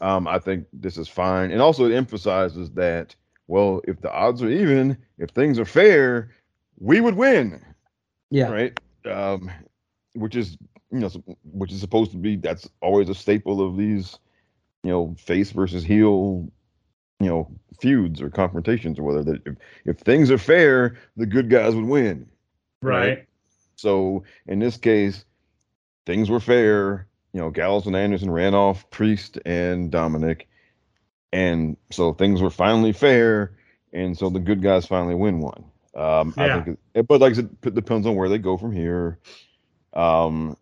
Um, 0.00 0.26
I 0.26 0.40
think 0.40 0.66
this 0.72 0.98
is 0.98 1.06
fine, 1.08 1.52
and 1.52 1.62
also 1.62 1.84
it 1.84 1.94
emphasizes 1.94 2.72
that 2.72 3.14
well, 3.46 3.82
if 3.86 4.00
the 4.00 4.12
odds 4.12 4.42
are 4.42 4.50
even, 4.50 4.96
if 5.18 5.30
things 5.30 5.60
are 5.60 5.64
fair, 5.64 6.30
we 6.80 7.00
would 7.00 7.14
win 7.14 7.62
Yeah. 8.30 8.50
right? 8.50 8.80
Um, 9.04 9.48
which 10.14 10.34
is 10.34 10.56
you 10.92 11.00
know, 11.00 11.10
which 11.52 11.72
is 11.72 11.80
supposed 11.80 12.10
to 12.12 12.16
be 12.18 12.36
that's 12.36 12.68
always 12.80 13.08
a 13.08 13.14
staple 13.14 13.66
of 13.66 13.76
these, 13.76 14.18
you 14.84 14.90
know, 14.90 15.16
face 15.18 15.50
versus 15.50 15.82
heel, 15.82 16.48
you 17.18 17.28
know, 17.28 17.48
feuds 17.80 18.20
or 18.20 18.30
confrontations 18.30 18.98
or 18.98 19.02
whether 19.04 19.22
that 19.24 19.46
if, 19.46 19.56
if 19.86 19.96
things 19.98 20.30
are 20.30 20.38
fair, 20.38 20.98
the 21.16 21.26
good 21.26 21.48
guys 21.48 21.74
would 21.74 21.86
win. 21.86 22.28
right. 22.82 23.26
So 23.76 24.22
in 24.46 24.58
this 24.60 24.76
case, 24.76 25.24
things 26.06 26.30
were 26.30 26.40
fair. 26.40 27.08
You 27.32 27.40
know, 27.40 27.50
Gallows 27.50 27.86
and 27.86 27.96
Anderson 27.96 28.30
ran 28.30 28.54
off 28.54 28.88
Priest 28.90 29.38
and 29.46 29.90
Dominic, 29.90 30.48
and 31.32 31.76
so 31.90 32.12
things 32.12 32.42
were 32.42 32.50
finally 32.50 32.92
fair, 32.92 33.56
and 33.94 34.16
so 34.16 34.28
the 34.28 34.38
good 34.38 34.62
guys 34.62 34.84
finally 34.84 35.14
win 35.14 35.40
one. 35.40 35.64
Um, 35.96 36.34
Yeah. 36.36 36.58
I 36.58 36.62
think, 36.62 36.78
it, 36.94 37.08
but 37.08 37.20
like 37.20 37.32
I 37.32 37.36
said, 37.36 37.56
it 37.62 37.74
depends 37.74 38.06
on 38.06 38.14
where 38.14 38.28
they 38.28 38.38
go 38.38 38.58
from 38.58 38.72
here. 38.72 39.18
Um, 39.94 40.56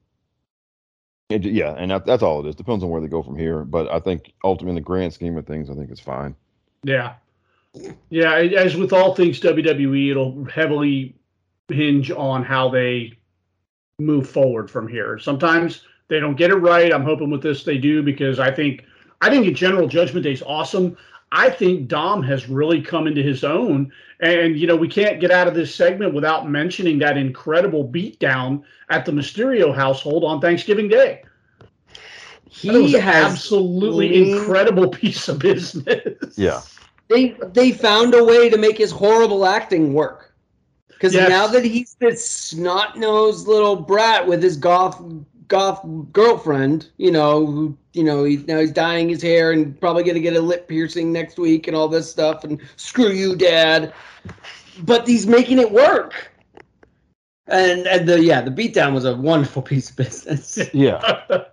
it, 1.31 1.45
yeah, 1.45 1.75
and 1.79 1.90
that, 1.90 2.05
that's 2.05 2.23
all 2.23 2.45
it 2.45 2.49
is. 2.49 2.57
Depends 2.57 2.83
on 2.83 2.90
where 2.90 3.01
they 3.01 3.07
go 3.07 3.23
from 3.23 3.37
here. 3.37 3.64
But 3.64 3.90
I 3.90 4.01
think 4.01 4.33
ultimately, 4.45 4.71
in 4.71 4.75
the 4.77 4.81
grand 4.81 5.12
scheme 5.12 5.37
of 5.37 5.47
things, 5.47 5.71
I 5.71 5.75
think 5.75 5.90
it's 5.90 6.01
fine. 6.01 6.35
Yeah. 6.83 7.15
Yeah. 8.09 8.35
As 8.35 8.77
with 8.77 8.92
all 8.92 9.15
things 9.15 9.40
WWE, 9.40 10.11
it'll 10.11 10.44
heavily 10.46 11.15
hinge 11.69 12.11
on 12.11 12.44
how 12.44 12.69
they 12.69 13.17
move 14.00 14.29
forward 14.29 14.71
from 14.71 14.88
here. 14.88 15.19
Sometimes 15.19 15.85
they 16.09 16.19
don't 16.19 16.37
get 16.37 16.50
it 16.50 16.57
right. 16.57 16.92
I'm 16.92 17.04
hoping 17.04 17.31
with 17.31 17.42
this 17.42 17.63
they 17.63 17.79
do 17.79 18.02
because 18.02 18.40
I 18.40 18.50
think 18.50 18.85
I 19.21 19.31
think 19.31 19.46
in 19.46 19.54
general 19.54 19.87
Judgment 19.87 20.25
Day 20.25 20.33
is 20.33 20.42
awesome. 20.42 20.96
I 21.33 21.48
think 21.48 21.87
Dom 21.87 22.23
has 22.25 22.48
really 22.48 22.83
come 22.83 23.07
into 23.07 23.23
his 23.23 23.44
own. 23.44 23.92
And, 24.19 24.59
you 24.59 24.67
know, 24.67 24.77
we 24.77 24.88
can't 24.88 25.21
get 25.21 25.31
out 25.31 25.46
of 25.46 25.54
this 25.54 25.75
segment 25.75 26.13
without 26.13 26.50
mentioning 26.50 26.98
that 26.98 27.17
incredible 27.17 27.87
beatdown 27.87 28.65
at 28.88 29.04
the 29.04 29.13
Mysterio 29.13 29.75
household 29.75 30.25
on 30.25 30.40
Thanksgiving 30.40 30.88
Day. 30.88 31.23
That 32.65 32.73
was 32.75 32.90
He 32.92 32.98
has 32.98 33.33
absolutely 33.33 34.09
lean- 34.11 34.38
incredible 34.38 34.88
piece 35.01 35.29
of 35.29 35.38
business. 35.38 36.37
Yeah, 36.37 36.61
they 37.09 37.37
they 37.53 37.73
found 37.73 38.15
a 38.15 38.25
way 38.25 38.48
to 38.51 38.59
make 38.59 38.79
his 38.79 38.90
horrible 38.90 39.46
acting 39.46 39.94
work. 39.94 40.33
Because 40.88 41.15
Yes. 41.15 41.31
now 41.31 41.46
that 41.46 41.65
he's 41.65 41.96
this 41.98 42.29
snot 42.29 42.98
nosed 42.98 43.46
little 43.48 43.77
brat 43.77 44.27
with 44.27 44.42
his 44.42 44.57
goth 44.57 45.03
goth 45.48 45.81
girlfriend, 46.13 46.90
you 46.98 47.11
know, 47.11 47.46
who 47.46 47.77
you 47.94 48.05
know, 48.05 48.23
he, 48.25 48.37
now 48.37 48.59
he's 48.61 48.71
dyeing 48.71 49.09
his 49.09 49.23
hair 49.23 49.51
and 49.53 49.79
probably 49.81 50.03
gonna 50.05 50.21
get 50.21 50.37
a 50.37 50.40
lip 50.40 50.69
piercing 50.69 51.13
next 51.13 51.38
week 51.38 51.67
and 51.67 51.77
all 51.77 51.88
this 51.88 52.11
stuff 52.11 52.44
and 52.44 52.61
screw 52.77 53.11
you, 53.11 53.35
dad. 53.35 53.92
But 54.83 55.09
he's 55.09 55.27
making 55.27 55.59
it 55.59 55.73
work. 55.73 56.31
And 57.46 57.87
and 57.88 58.09
the 58.09 58.23
yeah, 58.23 58.42
the 58.42 58.51
beatdown 58.51 58.92
was 58.94 59.05
a 59.07 59.17
wonderful 59.17 59.63
piece 59.63 59.90
of 59.90 59.96
business. 59.96 60.59
Yeah. 60.75 61.01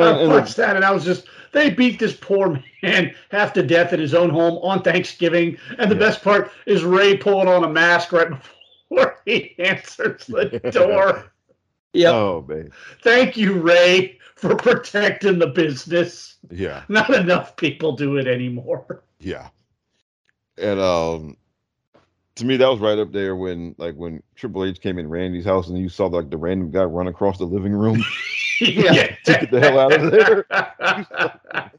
I 0.00 0.10
And, 0.10 0.18
and 0.18 0.28
watched 0.28 0.56
that 0.56 0.76
and 0.76 0.84
I 0.84 0.90
was 0.90 1.04
just 1.04 1.26
they 1.52 1.70
beat 1.70 1.98
this 1.98 2.16
poor 2.16 2.62
man 2.82 3.14
half 3.30 3.52
to 3.54 3.62
death 3.62 3.92
in 3.92 4.00
his 4.00 4.14
own 4.14 4.30
home 4.30 4.58
on 4.62 4.82
Thanksgiving. 4.82 5.56
And 5.78 5.90
the 5.90 5.94
Yeah. 5.94 6.00
best 6.00 6.22
part 6.22 6.50
is 6.66 6.84
Rey 6.84 7.16
pulling 7.16 7.48
on 7.48 7.64
a 7.64 7.68
mask 7.68 8.12
right 8.12 8.28
before 8.30 9.18
he 9.26 9.54
answers 9.58 10.26
the 10.26 10.50
door. 10.70 11.32
Yep. 11.94 12.14
oh 12.14 12.44
man. 12.48 12.70
Thank 13.02 13.36
you, 13.36 13.60
Rey, 13.60 14.18
for 14.34 14.56
protecting 14.56 15.38
the 15.38 15.46
business. 15.48 16.38
Yeah. 16.50 16.84
Not 16.88 17.10
enough 17.14 17.56
people 17.56 17.96
do 17.96 18.16
it 18.16 18.26
anymore. 18.26 19.02
Yeah. 19.18 19.48
And 20.58 20.80
um 20.80 21.36
to 22.36 22.44
me 22.46 22.56
that 22.56 22.68
was 22.68 22.80
right 22.80 22.98
up 22.98 23.12
there 23.12 23.36
when 23.36 23.74
like 23.78 23.94
when 23.94 24.22
Triple 24.36 24.64
H 24.64 24.80
came 24.80 24.98
in 24.98 25.08
Randy's 25.08 25.44
house 25.44 25.68
and 25.68 25.78
you 25.78 25.88
saw 25.88 26.06
like 26.06 26.30
the 26.30 26.36
random 26.36 26.70
guy 26.70 26.84
run 26.84 27.08
across 27.08 27.38
the 27.38 27.44
living 27.44 27.72
room. 27.72 28.02
yeah. 28.60 29.14
To 29.24 29.32
get 29.32 29.50
the 29.50 29.60
hell 29.60 29.78
out 29.78 29.92
of 29.92 30.10
there. 30.10 30.46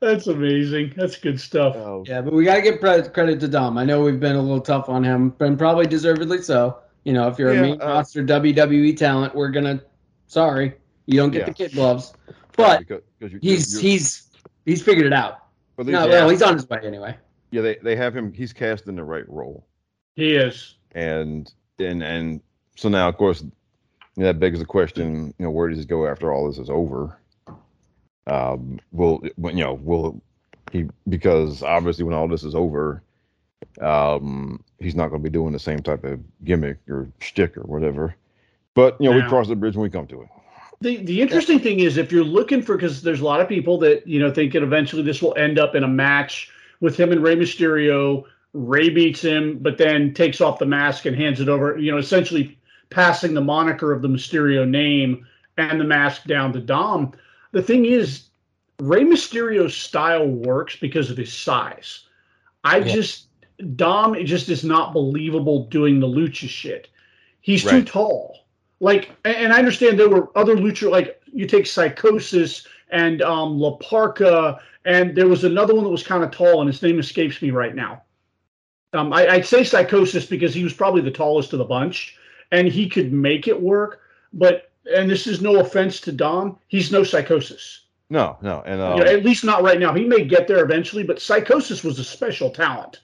That's 0.00 0.26
amazing. 0.26 0.94
That's 0.96 1.16
good 1.16 1.40
stuff. 1.40 1.76
Um, 1.76 2.02
Yeah, 2.06 2.20
but 2.22 2.32
we 2.32 2.44
gotta 2.44 2.60
give 2.62 2.80
credit 2.80 3.38
to 3.40 3.48
Dom. 3.48 3.78
I 3.78 3.84
know 3.84 4.02
we've 4.02 4.18
been 4.18 4.34
a 4.34 4.42
little 4.42 4.60
tough 4.60 4.88
on 4.88 5.04
him, 5.04 5.34
and 5.38 5.56
probably 5.56 5.86
deservedly 5.86 6.42
so. 6.42 6.78
You 7.04 7.12
know, 7.12 7.28
if 7.28 7.38
you're 7.38 7.52
Yeah, 7.54 7.58
a 7.60 7.62
main 7.62 7.80
uh, 7.80 7.86
roster 7.86 8.24
WWE 8.24 8.96
talent, 8.96 9.34
we're 9.34 9.50
gonna. 9.50 9.80
Sorry, 10.26 10.74
you 11.06 11.16
don't 11.16 11.30
get 11.30 11.40
Yeah. 11.40 11.44
the 11.46 11.54
kid 11.54 11.72
gloves, 11.72 12.12
but 12.56 12.80
because, 12.80 13.02
because 13.18 13.32
you, 13.32 13.38
he's 13.42 13.74
you're- 13.74 13.90
he's 13.90 14.28
he's 14.66 14.82
figured 14.82 15.06
it 15.06 15.12
out. 15.12 15.46
but 15.76 15.86
they- 15.86 15.92
No, 15.92 16.08
well, 16.08 16.28
he's 16.28 16.42
on 16.42 16.54
his 16.54 16.68
way 16.68 16.80
anyway. 16.82 17.16
Yeah, 17.52 17.60
they, 17.60 17.76
they 17.82 17.94
have 17.94 18.16
him 18.16 18.32
he's 18.32 18.52
cast 18.52 18.88
in 18.88 18.96
the 18.96 19.04
right 19.04 19.28
role. 19.28 19.64
He 20.16 20.34
is. 20.34 20.74
And 20.94 21.52
and 21.78 22.02
and 22.02 22.40
so 22.76 22.88
now 22.88 23.08
of 23.08 23.16
course 23.16 23.44
that 24.16 24.40
begs 24.40 24.58
the 24.58 24.64
question, 24.64 25.32
you 25.38 25.44
know, 25.44 25.50
where 25.50 25.68
does 25.68 25.78
he 25.78 25.84
go 25.84 26.06
after 26.06 26.32
all 26.32 26.48
this 26.48 26.58
is 26.58 26.70
over? 26.70 27.18
Um 28.26 28.80
will 28.90 29.22
you 29.22 29.64
know, 29.64 29.74
will 29.74 30.20
he 30.72 30.88
because 31.08 31.62
obviously 31.62 32.04
when 32.04 32.14
all 32.14 32.26
this 32.26 32.42
is 32.42 32.54
over, 32.54 33.02
um 33.80 34.64
he's 34.78 34.96
not 34.96 35.08
gonna 35.08 35.22
be 35.22 35.30
doing 35.30 35.52
the 35.52 35.58
same 35.58 35.80
type 35.80 36.04
of 36.04 36.20
gimmick 36.44 36.78
or 36.88 37.06
shtick 37.20 37.56
or 37.56 37.62
whatever. 37.62 38.16
But 38.74 38.98
you 38.98 39.10
know, 39.10 39.16
we 39.16 39.22
cross 39.28 39.48
the 39.48 39.56
bridge 39.56 39.76
when 39.76 39.82
we 39.82 39.90
come 39.90 40.06
to 40.06 40.22
it. 40.22 40.28
The 40.80 40.96
the 40.96 41.20
interesting 41.20 41.58
thing 41.58 41.80
is 41.80 41.98
if 41.98 42.10
you're 42.10 42.24
looking 42.24 42.62
for 42.62 42.76
because 42.76 43.02
there's 43.02 43.20
a 43.20 43.24
lot 43.24 43.42
of 43.42 43.48
people 43.48 43.76
that 43.80 44.06
you 44.06 44.18
know 44.18 44.32
think 44.32 44.54
that 44.54 44.62
eventually 44.62 45.02
this 45.02 45.20
will 45.20 45.34
end 45.36 45.58
up 45.58 45.74
in 45.74 45.84
a 45.84 45.88
match 45.88 46.50
with 46.82 46.98
him 46.98 47.12
and 47.12 47.22
Rey 47.22 47.36
Mysterio. 47.36 48.24
Rey 48.52 48.90
beats 48.90 49.22
him, 49.22 49.58
but 49.60 49.78
then 49.78 50.12
takes 50.12 50.42
off 50.42 50.58
the 50.58 50.66
mask 50.66 51.06
and 51.06 51.16
hands 51.16 51.40
it 51.40 51.48
over. 51.48 51.78
You 51.78 51.92
know, 51.92 51.96
essentially 51.96 52.58
passing 52.90 53.32
the 53.32 53.40
moniker 53.40 53.92
of 53.92 54.02
the 54.02 54.08
Mysterio 54.08 54.68
name 54.68 55.26
and 55.56 55.80
the 55.80 55.84
mask 55.84 56.24
down 56.24 56.52
to 56.52 56.60
Dom. 56.60 57.12
The 57.52 57.62
thing 57.62 57.86
is, 57.86 58.24
Rey 58.78 59.04
Mysterio's 59.04 59.74
style 59.74 60.26
works 60.26 60.76
because 60.76 61.10
of 61.10 61.16
his 61.16 61.32
size. 61.32 62.00
I 62.64 62.78
Yeah. 62.78 62.94
just 62.94 63.26
Dom 63.76 64.14
it 64.16 64.24
just 64.24 64.48
is 64.48 64.64
not 64.64 64.92
believable 64.92 65.66
doing 65.66 66.00
the 66.00 66.06
lucha 66.06 66.48
shit. 66.48 66.88
He's 67.40 67.62
too 67.64 67.84
tall. 67.84 68.44
Like, 68.80 69.12
and- 69.24 69.36
and 69.36 69.52
I 69.52 69.58
understand 69.58 69.98
there 69.98 70.08
were 70.08 70.36
other 70.36 70.56
lucha 70.56 70.90
like 70.90 71.22
you 71.32 71.46
take 71.46 71.64
Psicosis 71.66 72.66
and 72.92 73.22
um 73.22 73.60
and 74.84 75.16
there 75.16 75.28
was 75.28 75.44
another 75.44 75.74
one 75.74 75.84
that 75.84 75.90
was 75.90 76.02
kind 76.02 76.22
of 76.22 76.30
tall, 76.30 76.60
and 76.60 76.68
his 76.68 76.82
name 76.82 76.98
escapes 76.98 77.40
me 77.42 77.50
right 77.50 77.74
now. 77.74 78.02
Um, 78.92 79.12
I, 79.12 79.28
I'd 79.28 79.46
say 79.46 79.62
Psicosis 79.62 80.28
because 80.28 80.54
he 80.54 80.64
was 80.64 80.72
probably 80.72 81.00
the 81.00 81.10
tallest 81.10 81.52
of 81.52 81.58
the 81.58 81.64
bunch, 81.64 82.16
and 82.50 82.68
he 82.68 82.88
could 82.88 83.12
make 83.12 83.48
it 83.48 83.60
work. 83.60 84.00
But 84.32 84.70
and 84.94 85.08
this 85.08 85.26
is 85.26 85.40
no 85.40 85.60
offense 85.60 86.00
to 86.02 86.12
Dom, 86.12 86.58
he's 86.68 86.92
no 86.92 87.02
Psicosis. 87.02 87.80
No, 88.10 88.36
no. 88.42 88.62
And 88.66 88.80
um, 88.80 88.98
You 88.98 89.04
know, 89.04 89.10
at 89.10 89.24
least 89.24 89.44
not 89.44 89.62
right 89.62 89.80
now. 89.80 89.94
He 89.94 90.04
may 90.04 90.24
get 90.24 90.46
there 90.46 90.62
eventually, 90.62 91.02
but 91.02 91.18
Psicosis 91.18 91.82
was 91.82 91.98
a 91.98 92.04
special 92.04 92.50
talent. 92.50 93.00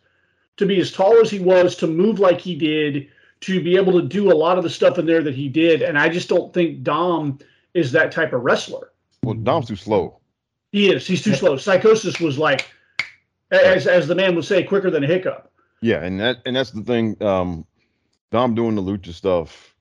To 0.59 0.66
be 0.66 0.80
as 0.80 0.93
tall 0.93 1.18
as 1.20 1.30
he 1.30 1.39
was, 1.39 1.76
to 1.76 1.86
move 1.86 2.18
like 2.18 2.41
he 2.41 2.57
did, 2.57 3.09
to 3.41 3.62
be 3.62 3.76
able 3.76 3.93
to 3.93 4.07
do 4.07 4.30
a 4.30 4.34
lot 4.34 4.59
of 4.59 4.64
the 4.64 4.70
stuff 4.70 4.99
in 4.99 5.07
there 5.07 5.22
that 5.22 5.34
he 5.34 5.49
did, 5.49 5.82
and 5.82 5.99
I 5.99 6.09
just 6.09 6.28
don't 6.28 6.53
think 6.53 6.82
Dom 6.82 7.39
is 7.74 7.93
that 7.93 8.12
type 8.12 8.32
of 8.32 8.43
wrestler. 8.43 8.91
Well 9.29 9.37
Dom's 9.37 9.68
too 9.68 9.76
slow. 9.76 10.20
He 10.72 10.91
is. 10.91 11.07
He's 11.07 11.22
too 11.22 11.35
slow. 11.35 11.57
Psicosis 11.57 12.18
was 12.18 12.39
like, 12.39 12.66
as 13.51 13.87
as 13.87 14.09
the 14.09 14.14
man 14.14 14.35
would 14.35 14.47
say, 14.47 14.62
quicker 14.62 14.91
than 14.91 15.05
a 15.05 15.07
hiccup. 15.07 15.53
Yeah, 15.83 16.03
and 16.03 16.18
that 16.20 16.39
and 16.47 16.57
that's 16.57 16.70
the 16.70 16.83
thing. 16.83 17.22
Um, 17.22 17.66
Dom 18.31 18.55
doing 18.55 18.74
the 18.74 18.83
lucha 18.83 19.12
stuff, 19.12 19.74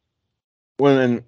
when 0.77 0.97
and 0.97 1.23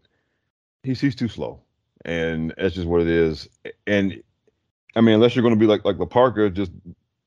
he's 0.83 0.99
he's 0.99 1.15
too 1.15 1.29
slow, 1.29 1.61
and 2.03 2.53
that's 2.57 2.75
just 2.75 2.87
what 2.87 2.99
it 2.99 3.07
is. 3.07 3.47
And 3.87 4.21
I 4.97 5.01
mean, 5.01 5.15
unless 5.15 5.33
you're 5.33 5.43
going 5.43 5.55
to 5.55 5.59
be 5.59 5.65
like 5.65 5.85
like 5.85 5.97
La 5.97 6.05
Parka, 6.05 6.49
just 6.49 6.71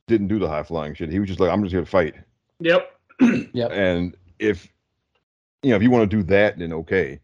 didn't 0.08 0.28
do 0.28 0.38
the 0.38 0.48
high 0.48 0.62
flying 0.62 0.94
shit. 0.94 1.10
He 1.10 1.20
was 1.20 1.28
just 1.28 1.40
like, 1.40 1.50
I'm 1.50 1.62
just 1.62 1.72
here 1.72 1.80
to 1.80 1.86
fight. 1.86 2.14
Yep. 2.60 2.88
Yep. 3.54 3.70
And 3.72 4.16
if 4.38 4.68
you 5.62 5.70
know 5.70 5.76
if 5.76 5.82
you 5.82 5.90
want 5.90 6.10
to 6.10 6.16
do 6.16 6.22
that, 6.24 6.58
then 6.58 6.72
okay, 6.72 7.20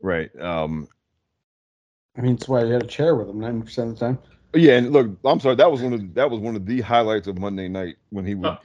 right? 0.00 0.30
Um, 0.40 0.88
I 2.16 2.20
mean, 2.20 2.36
that's 2.36 2.48
why 2.48 2.64
he 2.64 2.70
had 2.70 2.82
a 2.82 2.86
chair 2.86 3.14
with 3.16 3.28
him 3.28 3.40
ninety 3.40 3.64
percent 3.64 3.90
of 3.90 3.98
the 3.98 4.06
time. 4.06 4.18
yeah, 4.54 4.76
and 4.78 4.92
look, 4.92 5.10
I'm 5.24 5.40
sorry, 5.40 5.56
that 5.56 5.70
was 5.70 5.82
one 5.82 5.92
of 5.92 6.00
the, 6.00 6.06
that 6.14 6.30
was 6.30 6.40
one 6.40 6.56
of 6.56 6.66
the 6.66 6.80
highlights 6.80 7.26
of 7.26 7.38
Monday 7.38 7.68
night 7.68 7.96
when 8.10 8.24
he 8.24 8.34
would. 8.34 8.56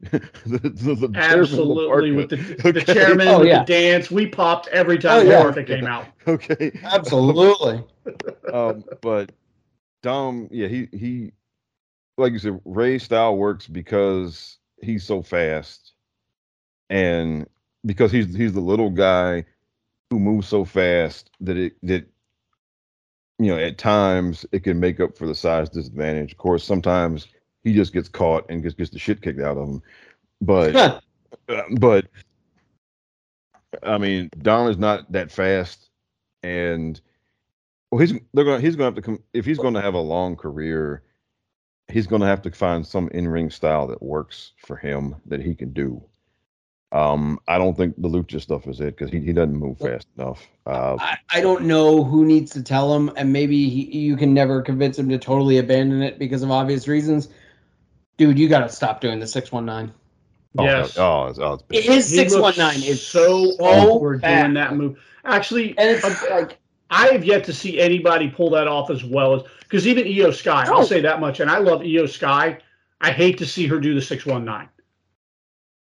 the, 0.00 0.18
the, 0.46 0.94
the 0.94 1.10
Absolutely. 1.14 1.84
La 1.84 1.88
Parka. 1.88 2.14
With 2.14 2.30
the, 2.30 2.72
the 2.72 2.80
Okay. 2.80 2.94
chairman, 2.94 3.28
Oh, 3.28 3.38
with 3.40 3.48
yeah. 3.48 3.58
the 3.60 3.64
dance, 3.66 4.10
we 4.10 4.26
popped 4.26 4.68
every 4.68 4.98
time 4.98 5.26
Oh, 5.26 5.30
yeah. 5.30 5.42
Martha 5.42 5.62
came 5.62 5.86
out. 5.86 6.06
okay. 6.26 6.72
Absolutely. 6.82 7.84
um, 8.52 8.84
but 9.02 9.32
Dom, 10.02 10.48
yeah, 10.50 10.68
he 10.68 10.88
he, 10.92 11.32
like 12.16 12.32
you 12.32 12.38
said, 12.38 12.60
Rey's 12.64 13.02
style 13.02 13.36
works 13.36 13.66
because 13.66 14.58
he's 14.80 15.04
so 15.04 15.22
fast, 15.22 15.92
and 16.90 17.46
because 17.84 18.10
he's 18.12 18.34
he's 18.34 18.52
the 18.54 18.60
little 18.60 18.90
guy 18.90 19.44
who 20.10 20.18
moves 20.18 20.48
so 20.48 20.64
fast 20.64 21.30
that 21.40 21.56
it 21.56 21.74
that 21.82 22.06
you 23.38 23.46
know 23.46 23.58
at 23.58 23.78
times 23.78 24.46
it 24.52 24.64
can 24.64 24.78
make 24.78 25.00
up 25.00 25.16
for 25.16 25.26
the 25.26 25.34
size 25.34 25.68
disadvantage. 25.68 26.32
Of 26.32 26.38
course, 26.38 26.64
sometimes 26.64 27.28
he 27.62 27.74
just 27.74 27.92
gets 27.92 28.08
caught 28.08 28.46
and 28.48 28.62
gets 28.62 28.74
gets 28.74 28.90
the 28.90 28.98
shit 28.98 29.22
kicked 29.22 29.40
out 29.40 29.56
of 29.56 29.68
him. 29.68 29.82
But 30.40 30.76
uh, 31.48 31.62
but 31.78 32.06
I 33.82 33.98
mean, 33.98 34.30
Dom 34.38 34.68
is 34.68 34.78
not 34.78 35.10
that 35.12 35.30
fast, 35.30 35.90
and 36.42 37.00
well, 37.90 38.00
he's 38.00 38.12
they're 38.32 38.44
gonna 38.44 38.60
he's 38.60 38.76
gonna 38.76 38.86
have 38.86 38.94
to 38.96 39.02
come 39.02 39.22
if 39.32 39.44
he's 39.44 39.58
gonna 39.58 39.82
have 39.82 39.94
a 39.94 40.00
long 40.00 40.36
career. 40.36 41.02
He's 41.88 42.06
gonna 42.06 42.26
have 42.26 42.42
to 42.42 42.50
find 42.50 42.86
some 42.86 43.08
in 43.08 43.28
ring 43.28 43.50
style 43.50 43.86
that 43.88 44.02
works 44.02 44.52
for 44.58 44.76
him 44.76 45.16
that 45.26 45.40
he 45.40 45.54
can 45.54 45.72
do. 45.72 46.02
Um, 46.94 47.40
I 47.48 47.58
don't 47.58 47.76
think 47.76 47.96
the 48.00 48.08
lucha 48.08 48.40
stuff 48.40 48.68
is 48.68 48.80
it 48.80 48.96
because 48.96 49.10
he, 49.10 49.18
he 49.20 49.32
doesn't 49.32 49.56
move 49.56 49.78
fast 49.78 50.06
enough. 50.16 50.46
Uh, 50.64 50.96
I, 51.00 51.18
I 51.32 51.40
don't 51.40 51.64
know 51.64 52.04
who 52.04 52.24
needs 52.24 52.52
to 52.52 52.62
tell 52.62 52.94
him, 52.94 53.10
and 53.16 53.32
maybe 53.32 53.68
he, 53.68 53.98
you 53.98 54.16
can 54.16 54.32
never 54.32 54.62
convince 54.62 54.96
him 54.96 55.08
to 55.08 55.18
totally 55.18 55.58
abandon 55.58 56.02
it 56.02 56.20
because 56.20 56.44
of 56.44 56.52
obvious 56.52 56.86
reasons. 56.86 57.30
Dude, 58.16 58.38
you 58.38 58.48
got 58.48 58.60
to 58.60 58.68
stop 58.68 59.00
doing 59.00 59.18
the 59.18 59.26
six 59.26 59.50
one 59.50 59.66
nnine. 59.66 59.90
oh, 60.56 60.62
Yes. 60.64 60.96
oh, 60.96 61.26
it's, 61.26 61.40
oh, 61.40 61.54
it's 61.54 61.62
bad. 61.64 61.82
His 61.82 62.10
He 62.10 62.16
six 62.16 62.32
looks 62.32 62.56
one 62.58 62.68
nine 62.68 62.80
is 62.84 63.04
so 63.04 63.50
so 63.50 63.64
awkward 63.64 64.20
bad. 64.20 64.42
doing 64.42 64.54
that 64.54 64.76
move. 64.76 64.96
Actually, 65.24 65.76
and 65.76 65.90
it's 65.90 66.04
uh, 66.04 66.14
like 66.30 66.58
I 66.90 67.08
have 67.08 67.24
yet 67.24 67.42
to 67.46 67.52
see 67.52 67.80
anybody 67.80 68.28
pull 68.30 68.50
that 68.50 68.68
off 68.68 68.90
as 68.90 69.02
well 69.02 69.34
as 69.34 69.42
because 69.62 69.88
even 69.88 70.06
Io 70.06 70.30
Sky, 70.30 70.64
Oh. 70.68 70.76
I'll 70.76 70.86
say 70.86 71.00
that 71.00 71.18
much, 71.18 71.40
and 71.40 71.50
I 71.50 71.58
love 71.58 71.82
Io 71.82 72.06
Sky. 72.06 72.58
I 73.00 73.10
hate 73.10 73.36
to 73.38 73.46
see 73.46 73.66
her 73.66 73.80
do 73.80 73.94
the 73.94 74.00
six 74.02 74.24
one 74.24 74.44
nine. 74.44 74.68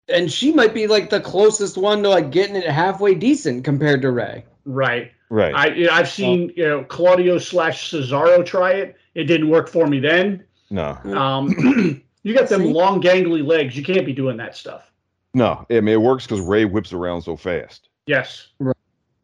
And 0.08 0.30
she 0.32 0.52
might 0.52 0.72
be 0.74 0.86
like 0.86 1.10
the 1.10 1.20
closest 1.20 1.76
one 1.76 2.02
to 2.02 2.08
like 2.08 2.30
getting 2.30 2.56
it 2.56 2.66
halfway 2.66 3.14
decent 3.14 3.64
compared 3.64 4.00
to 4.02 4.10
Rey. 4.10 4.44
Right. 4.64 5.12
right. 5.30 5.54
I 5.54 5.66
you 5.68 5.86
know, 5.86 5.92
I've 5.92 6.08
seen 6.08 6.52
you 6.56 6.66
know 6.66 6.84
Claudio 6.84 7.38
slash 7.38 7.90
Cesaro 7.90 8.44
try 8.44 8.72
it. 8.72 8.96
It 9.14 9.24
didn't 9.24 9.48
work 9.50 9.68
for 9.68 9.86
me 9.86 9.98
then. 10.00 10.44
no, 10.70 10.96
Um, 11.04 12.02
you 12.22 12.34
got 12.34 12.48
them 12.48 12.62
See? 12.62 12.72
long 12.72 13.02
gangly 13.02 13.44
legs. 13.46 13.76
You 13.76 13.82
can't 13.84 14.06
be 14.06 14.12
doing 14.12 14.36
that 14.38 14.56
stuff. 14.56 14.90
no. 15.34 15.66
I 15.70 15.74
mean, 15.74 15.88
it 15.88 16.00
works 16.00 16.26
because 16.26 16.40
Rey 16.40 16.64
whips 16.64 16.92
around 16.92 17.22
so 17.22 17.36
fast. 17.36 17.88
Yes. 18.06 18.48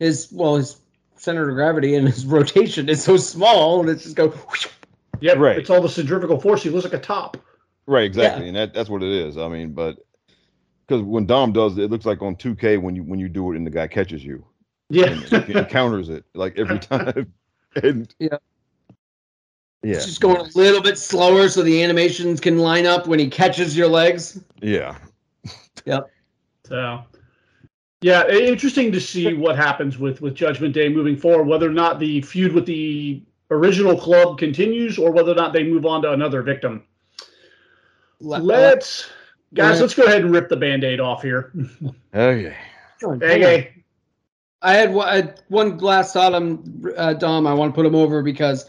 His 0.01 0.29
well, 0.33 0.57
his 0.57 0.77
center 1.17 1.49
of 1.49 1.55
gravity 1.55 1.95
and 1.95 2.07
his 2.09 2.27
rotation 2.39 2.89
is 2.89 3.03
so 3.03 3.17
small, 3.17 3.81
and 3.81 3.89
it's 3.89 4.03
just 4.05 4.17
go. 4.17 4.35
Yeah. 5.21 5.33
Right. 5.35 5.59
It's 5.59 5.71
all 5.71 5.81
the 5.81 5.89
centrifugal 5.89 6.39
force. 6.41 6.63
He 6.63 6.69
looks 6.71 6.85
like 6.85 6.93
a 6.93 6.99
top. 6.99 7.39
Right, 7.87 8.05
exactly, 8.05 8.49
and 8.49 8.57
that, 8.57 8.73
that's 8.75 8.89
what 8.89 9.03
it 9.03 9.11
is. 9.11 9.37
I 9.37 9.47
mean, 9.49 9.73
but 9.73 9.99
because 10.87 11.03
when 11.03 11.27
Dom 11.27 11.53
does 11.53 11.79
it, 11.79 11.85
it 11.85 11.91
looks 11.91 12.07
like 12.07 12.23
on 12.23 12.37
2K 12.37 12.81
when 12.81 12.95
you 12.97 13.03
when 13.03 13.19
you 13.19 13.29
do 13.29 13.53
it 13.53 13.57
and 13.57 13.67
the 13.67 13.71
guy 13.71 13.87
catches 13.87 14.25
you 14.25 14.45
Yeah. 14.91 15.11
and 15.33 15.45
he 15.45 15.65
counters 15.65 16.09
it 16.09 16.25
like 16.35 16.59
every 16.59 16.79
time. 16.91 17.33
and 17.83 18.15
Yeah. 18.19 18.37
yeah, 19.83 19.95
It's 19.97 20.07
just 20.07 20.21
going 20.21 20.37
a 20.37 20.49
little 20.55 20.83
bit 20.83 20.99
slower 20.99 21.49
so 21.49 21.63
the 21.63 21.83
animations 21.83 22.41
can 22.41 22.59
line 22.59 22.87
up 22.87 23.07
when 23.07 23.19
he 23.19 23.29
catches 23.29 23.77
your 23.77 23.89
legs. 23.89 24.41
yeah, 24.63 24.97
yep. 25.85 26.11
So, 26.67 27.03
yeah, 28.01 28.27
interesting 28.29 28.91
to 28.93 29.01
see 29.01 29.35
what 29.35 29.57
happens 29.57 29.99
with 29.99 30.21
with 30.21 30.35
Judgment 30.35 30.73
Day 30.75 30.89
moving 30.89 31.17
forward. 31.17 31.45
Whether 31.47 31.69
or 31.69 31.73
not 31.73 31.99
the 31.99 32.21
feud 32.23 32.53
with 32.53 32.65
the 32.67 33.23
original 33.51 33.99
club 33.99 34.39
continues, 34.39 34.99
or 34.99 35.11
whether 35.13 35.33
or 35.33 35.35
not 35.35 35.53
they 35.53 35.63
move 35.63 35.85
on 35.85 36.01
to 36.03 36.13
another 36.13 36.43
victim. 36.43 36.83
Le- 38.21 38.39
Let's, 38.39 39.11
guys, 39.55 39.71
ahead. 39.71 39.81
let's 39.81 39.95
go 39.95 40.05
ahead 40.05 40.23
and 40.23 40.33
rip 40.33 40.49
the 40.49 40.57
band-aid 40.57 41.01
off 41.01 41.23
here. 41.23 41.53
okay. 42.15 42.57
Okay. 43.03 43.85
I 44.63 44.75
had 44.75 44.93
one, 44.95 45.09
I 45.09 45.17
had 45.17 45.43
one 45.49 45.77
last 45.79 46.15
thought 46.15 46.35
on 46.35 46.93
uh, 46.97 47.13
Dom. 47.13 47.47
I 47.47 47.53
want 47.53 47.73
to 47.73 47.75
put 47.75 47.85
him 47.85 47.95
over 47.95 48.23
because 48.23 48.69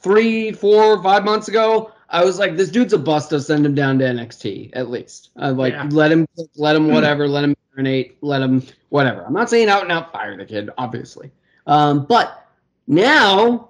three, 0.00 0.50
four, 0.52 1.00
five 1.02 1.24
months 1.24 1.46
ago, 1.48 1.92
I 2.10 2.24
was 2.24 2.38
like, 2.40 2.56
"This 2.56 2.70
dude's 2.70 2.92
a 2.92 2.98
bust. 2.98 3.32
I'll 3.32 3.40
send 3.40 3.64
him 3.64 3.74
down 3.74 3.98
to 4.00 4.04
NXT 4.04 4.70
at 4.72 4.90
least. 4.90 5.30
I 5.36 5.50
like 5.50 5.74
Yeah. 5.74 5.88
let 5.92 6.10
him, 6.10 6.26
let 6.56 6.74
him 6.74 6.88
whatever, 6.88 7.28
let 7.28 7.44
him 7.44 7.54
marinate, 7.76 8.14
let 8.20 8.42
him 8.42 8.62
whatever. 8.88 9.24
I'm 9.24 9.32
not 9.32 9.48
saying 9.48 9.68
out 9.68 9.82
and 9.82 9.92
out 9.92 10.12
fire 10.12 10.36
the 10.36 10.44
kid, 10.44 10.70
obviously, 10.76 11.30
um, 11.66 12.04
but 12.06 12.46
now 12.88 13.68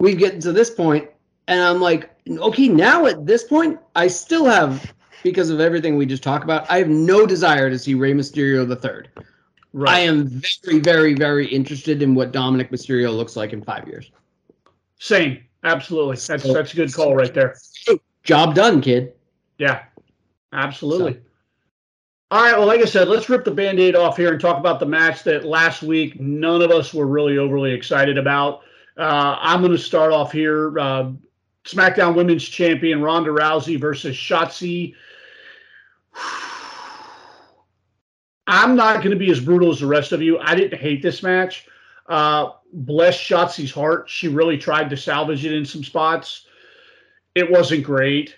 we 0.00 0.14
get 0.14 0.40
to 0.40 0.52
this 0.52 0.70
point, 0.70 1.08
and 1.46 1.60
I'm 1.60 1.80
like, 1.80 2.10
okay, 2.28 2.68
now 2.68 3.06
at 3.06 3.24
this 3.26 3.44
point, 3.44 3.78
I 3.94 4.08
still 4.08 4.46
have 4.46 4.92
because 5.26 5.50
of 5.50 5.60
everything 5.60 5.96
we 5.96 6.06
just 6.06 6.22
talked 6.22 6.44
about. 6.44 6.70
I 6.70 6.78
have 6.78 6.88
no 6.88 7.26
desire 7.26 7.68
to 7.68 7.78
see 7.78 7.94
Rey 7.94 8.12
Mysterio 8.12 8.66
the 8.66 8.76
third. 8.76 9.08
Right. 9.72 9.96
I 9.96 10.00
am 10.00 10.28
very, 10.64 10.78
very, 10.78 11.14
very 11.14 11.46
interested 11.46 12.00
in 12.00 12.14
what 12.14 12.32
Dominic 12.32 12.70
Mysterio 12.70 13.14
looks 13.14 13.36
like 13.36 13.52
in 13.52 13.62
five 13.62 13.86
years. 13.86 14.10
Same. 14.98 15.42
Absolutely. 15.64 16.16
That's 16.16 16.44
that's 16.44 16.72
a 16.72 16.76
good 16.76 16.94
call 16.94 17.16
right 17.16 17.34
there. 17.34 17.56
Job 18.22 18.54
done, 18.54 18.80
kid. 18.80 19.14
Yeah, 19.58 19.82
absolutely. 20.52 21.20
All 22.30 22.42
right. 22.42 22.56
Well, 22.56 22.66
like 22.66 22.80
I 22.80 22.84
said, 22.84 23.08
let's 23.08 23.28
rip 23.28 23.44
the 23.44 23.50
band 23.50 23.80
aid 23.80 23.96
off 23.96 24.16
here 24.16 24.32
and 24.32 24.40
talk 24.40 24.58
about 24.58 24.80
the 24.80 24.86
match 24.86 25.24
that 25.24 25.44
last 25.44 25.82
week 25.82 26.20
none 26.20 26.62
of 26.62 26.70
us 26.70 26.94
were 26.94 27.06
really 27.06 27.36
overly 27.36 27.72
excited 27.72 28.16
about. 28.16 28.60
Uh, 28.96 29.36
I'm 29.40 29.60
going 29.60 29.72
to 29.72 29.78
start 29.78 30.12
off 30.12 30.32
here. 30.32 30.78
Uh, 30.78 31.12
SmackDown 31.64 32.14
Women's 32.14 32.44
Champion 32.44 33.02
Ronda 33.02 33.30
Rousey 33.30 33.78
versus 33.78 34.16
Shotzi. 34.16 34.94
I'm 38.46 38.76
not 38.76 38.98
going 38.98 39.10
to 39.10 39.16
be 39.16 39.30
as 39.30 39.40
brutal 39.40 39.70
as 39.72 39.80
the 39.80 39.86
rest 39.86 40.12
of 40.12 40.22
you. 40.22 40.38
I 40.38 40.54
didn't 40.54 40.78
hate 40.78 41.02
this 41.02 41.22
match. 41.22 41.66
Uh, 42.08 42.52
bless 42.72 43.18
Shotzi's 43.18 43.72
heart. 43.72 44.08
She 44.08 44.28
really 44.28 44.56
tried 44.56 44.88
to 44.90 44.96
salvage 44.96 45.44
it 45.44 45.52
in 45.52 45.64
some 45.64 45.82
spots. 45.82 46.46
It 47.34 47.50
wasn't 47.50 47.82
great. 47.82 48.36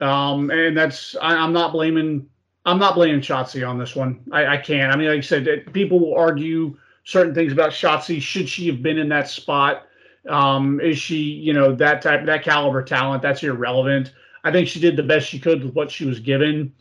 Um, 0.00 0.50
and 0.50 0.76
that's 0.76 1.14
I, 1.20 1.34
I'm 1.36 1.52
not 1.52 1.72
blaming 1.72 2.26
I'm 2.66 2.78
not 2.78 2.94
blaming 2.94 3.20
Shotzi 3.20 3.66
on 3.66 3.78
this 3.78 3.96
one. 3.96 4.20
I, 4.32 4.46
I 4.46 4.56
can't. 4.56 4.92
I 4.92 4.96
mean, 4.96 5.08
like 5.08 5.18
I 5.18 5.20
said, 5.20 5.46
it- 5.46 5.72
people 5.72 5.98
will 5.98 6.14
argue 6.16 6.76
certain 7.04 7.34
things 7.34 7.52
about 7.52 7.70
Shotzi. 7.70 8.20
Should 8.20 8.48
she 8.48 8.66
have 8.68 8.82
been 8.82 8.98
in 8.98 9.08
that 9.10 9.28
spot? 9.28 9.86
Um, 10.28 10.80
is 10.80 10.98
she, 10.98 11.16
you 11.16 11.52
know, 11.54 11.74
that 11.76 12.02
type, 12.02 12.26
that 12.26 12.44
caliber 12.44 12.82
talent? 12.82 13.22
That's 13.22 13.42
irrelevant. 13.42 14.12
I 14.44 14.52
think 14.52 14.68
she 14.68 14.80
did 14.80 14.96
the 14.96 15.02
best 15.02 15.28
she 15.28 15.38
could 15.38 15.64
with 15.64 15.74
what 15.74 15.90
she 15.90 16.04
was 16.04 16.20
given. 16.20 16.74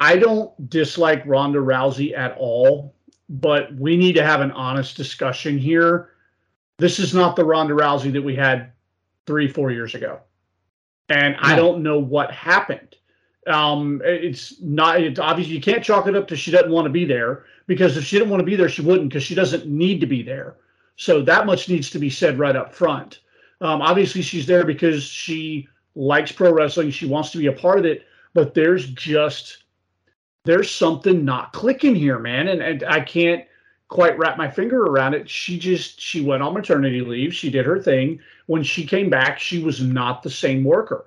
I 0.00 0.16
don't 0.16 0.70
dislike 0.70 1.22
Ronda 1.26 1.58
Rousey 1.58 2.16
at 2.16 2.36
all, 2.38 2.94
but 3.28 3.74
we 3.74 3.96
need 3.96 4.14
to 4.14 4.24
have 4.24 4.40
an 4.40 4.52
honest 4.52 4.96
discussion 4.96 5.58
here. 5.58 6.10
This 6.78 6.98
is 6.98 7.14
not 7.14 7.34
the 7.34 7.44
Ronda 7.44 7.74
Rousey 7.74 8.12
that 8.12 8.22
we 8.22 8.36
had 8.36 8.72
three, 9.26 9.48
four 9.48 9.70
years 9.70 9.94
ago. 9.94 10.20
And 11.08 11.36
I 11.40 11.56
don't 11.56 11.82
know 11.82 11.98
what 11.98 12.30
happened. 12.30 12.96
Um, 13.46 14.02
it's 14.04 14.60
not, 14.60 15.00
it's 15.00 15.18
obvious 15.18 15.48
you 15.48 15.60
can't 15.60 15.82
chalk 15.82 16.06
it 16.06 16.14
up 16.14 16.28
to 16.28 16.36
she 16.36 16.50
doesn't 16.50 16.70
want 16.70 16.84
to 16.84 16.90
be 16.90 17.04
there 17.04 17.46
because 17.66 17.96
if 17.96 18.04
she 18.04 18.18
didn't 18.18 18.30
want 18.30 18.40
to 18.40 18.46
be 18.46 18.56
there, 18.56 18.68
she 18.68 18.82
wouldn't 18.82 19.08
because 19.08 19.22
she 19.22 19.34
doesn't 19.34 19.66
need 19.66 20.00
to 20.00 20.06
be 20.06 20.22
there. 20.22 20.56
So 20.96 21.22
that 21.22 21.46
much 21.46 21.68
needs 21.68 21.90
to 21.90 21.98
be 21.98 22.10
said 22.10 22.38
right 22.38 22.56
up 22.56 22.74
front. 22.74 23.20
Um, 23.60 23.80
obviously, 23.80 24.22
she's 24.22 24.46
there 24.46 24.64
because 24.64 25.02
she 25.02 25.68
likes 25.94 26.30
pro 26.30 26.52
wrestling. 26.52 26.90
She 26.90 27.06
wants 27.06 27.30
to 27.30 27.38
be 27.38 27.46
a 27.46 27.52
part 27.52 27.78
of 27.78 27.84
it, 27.84 28.06
but 28.34 28.54
there's 28.54 28.90
just 28.90 29.64
there's 30.48 30.70
something 30.70 31.26
not 31.26 31.52
clicking 31.52 31.94
here, 31.94 32.18
man, 32.18 32.48
and 32.48 32.62
and 32.62 32.82
I 32.84 33.00
can't 33.00 33.44
quite 33.88 34.18
wrap 34.18 34.38
my 34.38 34.50
finger 34.50 34.82
around 34.82 35.12
it. 35.12 35.28
She 35.28 35.58
just 35.58 36.00
she 36.00 36.22
went 36.22 36.42
on 36.42 36.54
maternity 36.54 37.02
leave. 37.02 37.34
She 37.34 37.50
did 37.50 37.66
her 37.66 37.78
thing. 37.78 38.18
When 38.46 38.62
she 38.62 38.86
came 38.86 39.10
back, 39.10 39.38
she 39.38 39.62
was 39.62 39.82
not 39.82 40.22
the 40.22 40.30
same 40.30 40.64
worker. 40.64 41.04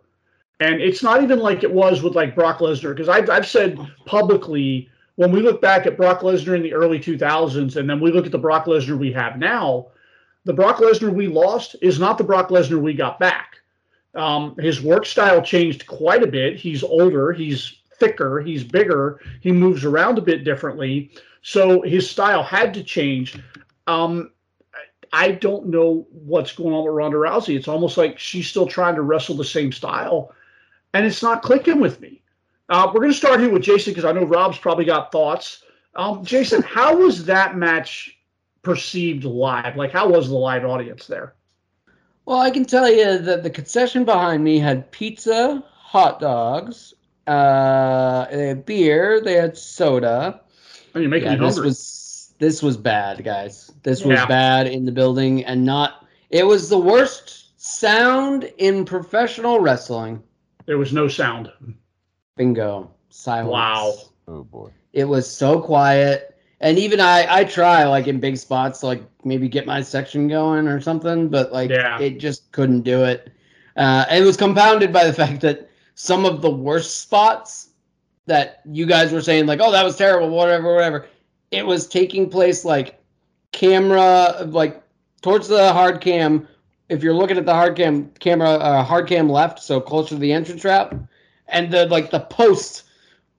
And 0.60 0.80
it's 0.80 1.02
not 1.02 1.24
even 1.24 1.40
like 1.40 1.64
it 1.64 1.74
was 1.74 2.04
with 2.04 2.16
like 2.16 2.36
Brock 2.36 2.60
Lesnar, 2.60 2.96
because 2.96 3.10
I've, 3.10 3.32
I've 3.32 3.48
said 3.48 3.80
publicly 4.06 4.88
when 5.16 5.32
we 5.32 5.42
look 5.42 5.60
back 5.60 5.88
at 5.88 5.98
Brock 5.98 6.20
Lesnar 6.20 6.56
in 6.56 6.62
the 6.62 6.76
early 6.76 7.00
2000s 7.00 7.78
and 7.78 7.90
then 7.90 8.00
we 8.00 8.12
look 8.12 8.28
at 8.28 8.32
the 8.32 8.38
Brock 8.38 8.66
Lesnar 8.66 9.00
we 9.00 9.12
have 9.12 9.40
now, 9.40 9.88
the 10.46 10.54
Brock 10.54 10.78
Lesnar 10.78 11.12
we 11.12 11.26
lost 11.26 11.76
is 11.82 11.98
not 11.98 12.20
the 12.20 12.24
Brock 12.24 12.50
Lesnar 12.50 12.80
we 12.80 12.94
got 12.94 13.20
back. 13.20 13.56
Um, 14.14 14.56
his 14.60 14.84
work 14.84 15.08
style 15.08 15.42
changed 15.42 15.88
quite 15.88 16.22
a 16.22 16.28
bit. 16.28 16.58
He's 16.58 16.84
older, 16.84 17.34
he's 17.34 17.81
thicker, 18.02 18.42
he's 18.42 18.64
bigger, 18.64 19.22
he 19.42 19.52
moves 19.52 19.86
around 19.86 20.18
a 20.18 20.22
bit 20.22 20.44
differently. 20.44 21.12
So 21.44 21.82
his 21.82 22.10
style 22.10 22.44
had 22.44 22.74
to 22.74 22.84
change. 22.84 23.40
Um, 23.88 24.32
I 25.14 25.32
don't 25.32 25.68
know 25.68 26.08
what's 26.12 26.54
going 26.54 26.74
on 26.74 26.84
with 26.84 26.94
Ronda 26.94 27.18
Rousey. 27.18 27.56
It's 27.56 27.68
almost 27.68 27.98
like 27.98 28.18
she's 28.18 28.48
still 28.48 28.66
trying 28.66 28.96
to 28.96 29.02
wrestle 29.04 29.36
the 29.36 29.46
same 29.46 29.72
style, 29.72 30.34
and 30.94 31.06
it's 31.06 31.22
not 31.22 31.44
clicking 31.44 31.80
with 31.80 32.02
me. 32.02 32.22
Uh, 32.70 32.90
we're 32.94 33.02
going 33.02 33.12
to 33.12 33.18
start 33.18 33.40
here 33.40 33.52
with 33.52 33.64
Jason 33.64 33.92
because 33.92 34.06
I 34.06 34.14
know 34.14 34.24
Rob's 34.24 34.58
probably 34.58 34.86
got 34.86 35.12
thoughts. 35.12 35.64
Um, 35.96 36.24
Jason, 36.24 36.62
how 36.64 36.96
was 36.96 37.26
that 37.26 37.58
match 37.58 38.18
perceived 38.62 39.26
live? 39.26 39.76
Like, 39.76 39.92
how 39.92 40.10
was 40.10 40.30
the 40.30 40.36
live 40.36 40.66
audience 40.66 41.06
there? 41.06 41.36
Well, 42.26 42.40
I 42.40 42.52
can 42.52 42.66
tell 42.66 42.90
you 42.90 43.18
that 43.18 43.44
the 43.44 43.50
concession 43.50 44.06
behind 44.06 44.44
me 44.44 44.60
had 44.60 44.92
pizza, 44.92 45.62
hot 45.68 46.22
dogs, 46.22 46.94
uh, 47.32 48.28
they 48.32 48.48
had 48.50 48.66
beer, 48.66 49.22
they 49.22 49.34
had 49.34 49.58
soda. 49.58 50.42
Oh, 50.96 51.00
you're 51.00 51.10
making 51.10 51.30
Yeah, 51.32 51.36
me 51.38 51.46
this 51.46 51.56
hungry. 51.56 51.68
was 51.70 52.34
this 52.40 52.62
was 52.64 52.76
bad, 52.78 53.24
guys. 53.24 53.72
This 53.84 54.04
was 54.04 54.18
Yeah. 54.20 54.26
bad 54.26 54.68
in 54.68 54.86
the 54.86 54.92
building, 54.92 55.46
and 55.46 55.66
not. 55.66 56.06
It 56.30 56.46
was 56.46 56.70
the 56.70 56.78
worst 56.80 57.60
sound 57.62 58.44
in 58.58 58.86
professional 58.86 59.60
wrestling. 59.60 60.24
there 60.68 60.78
was 60.78 60.94
no 60.94 61.08
sound. 61.08 61.52
Bingo. 62.38 62.92
Silence. 63.10 63.52
Wow. 63.52 63.94
Oh 64.28 64.44
boy. 64.44 64.70
It 64.94 65.06
was 65.06 65.30
so 65.30 65.60
quiet. 65.60 66.38
And 66.62 66.78
even 66.78 67.00
I, 67.02 67.26
I 67.40 67.44
try 67.44 67.86
like 67.86 68.08
in 68.08 68.20
big 68.20 68.38
spots 68.38 68.80
to 68.82 68.86
like 68.86 69.04
maybe 69.26 69.50
get 69.50 69.66
my 69.66 69.82
section 69.82 70.28
going 70.28 70.68
or 70.68 70.80
something, 70.80 71.28
but 71.30 71.52
like 71.52 71.72
Yeah. 71.72 72.00
it 72.00 72.20
just 72.20 72.52
couldn't 72.52 72.82
do 72.84 73.04
it. 73.04 73.32
Uh, 73.76 74.06
it 74.12 74.22
was 74.24 74.38
compounded 74.38 74.94
by 74.94 75.06
the 75.06 75.14
fact 75.22 75.42
that 75.42 75.70
some 76.02 76.26
of 76.26 76.42
the 76.42 76.50
worst 76.50 77.00
spots 77.00 77.70
that 78.26 78.62
you 78.66 78.88
guys 78.88 79.12
were 79.12 79.22
saying 79.22 79.46
like, 79.46 79.60
oh, 79.62 79.72
that 79.72 79.86
was 79.86 79.96
terrible, 79.96 80.30
whatever, 80.32 80.74
whatever. 80.74 81.06
It 81.52 81.64
was 81.64 81.88
taking 81.88 82.28
place 82.28 82.66
like 82.66 83.00
camera, 83.52 84.48
like 84.48 84.82
towards 85.22 85.48
the 85.48 85.72
hard 85.72 86.02
cam. 86.02 86.48
If 86.90 87.04
you're 87.04 87.14
looking 87.14 87.38
at 87.38 87.46
the 87.46 87.54
hard 87.54 87.76
cam 87.76 88.10
camera, 88.20 88.50
uh, 88.50 88.84
hard 88.84 89.08
cam 89.08 89.30
left, 89.30 89.60
so 89.60 89.80
closer 89.80 90.16
to 90.16 90.16
the 90.16 90.34
entrance 90.34 90.62
trap, 90.64 90.96
and 91.50 91.72
the 91.72 91.86
like 91.86 92.10
the 92.10 92.22
post 92.22 92.86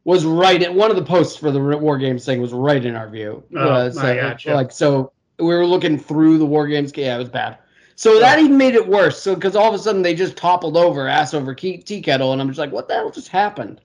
was 0.04 0.24
right 0.24 0.62
at 0.62 0.72
one 0.72 0.88
of 0.88 0.96
the 0.96 1.04
posts 1.04 1.36
for 1.36 1.50
the 1.50 1.58
War 1.58 1.98
Games 1.98 2.24
thing 2.24 2.40
was 2.40 2.52
right 2.52 2.84
in 2.84 2.94
our 2.94 3.08
view. 3.08 3.42
Oh, 3.56 3.58
Uh, 3.58 3.90
so, 3.90 4.02
I 4.02 4.14
gotcha. 4.14 4.54
Like 4.54 4.70
so, 4.70 5.10
we 5.40 5.46
were 5.46 5.66
looking 5.66 5.98
through 5.98 6.38
the 6.38 6.46
War 6.46 6.68
Games. 6.68 6.92
Yeah, 6.94 7.16
it 7.16 7.18
was 7.18 7.28
bad. 7.28 7.58
So 7.94 8.18
that 8.18 8.38
even 8.38 8.56
made 8.56 8.74
it 8.74 8.88
worse. 8.88 9.20
So 9.22 9.34
because 9.34 9.54
all 9.54 9.68
of 9.68 9.74
a 9.74 9.78
sudden 9.78 10.02
they 10.02 10.14
just 10.14 10.36
toppled 10.36 10.76
over, 10.76 11.06
ass 11.06 11.34
over 11.34 11.54
key, 11.54 11.78
tea 11.78 12.00
kettle, 12.00 12.32
and 12.32 12.40
I'm 12.40 12.48
just 12.48 12.58
like, 12.58 12.72
what 12.72 12.88
the 12.88 12.94
hell 12.94 13.10
just 13.10 13.28
happened? 13.28 13.80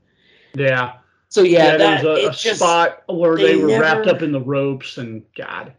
Yeah. 0.56 0.94
So 1.30 1.42
yeah, 1.42 1.72
Yeah, 1.72 1.78
that 1.78 2.02
there 2.04 2.12
was 2.14 2.24
a, 2.24 2.28
a 2.28 2.32
just 2.32 2.60
spot 2.60 3.04
where 3.08 3.36
they 3.36 3.56
they, 3.56 3.56
were 3.58 3.80
wrapped 3.80 4.08
up 4.08 4.22
in 4.22 4.32
the 4.32 4.42
ropes, 4.42 4.98
and 4.98 5.24
God. 5.36 5.74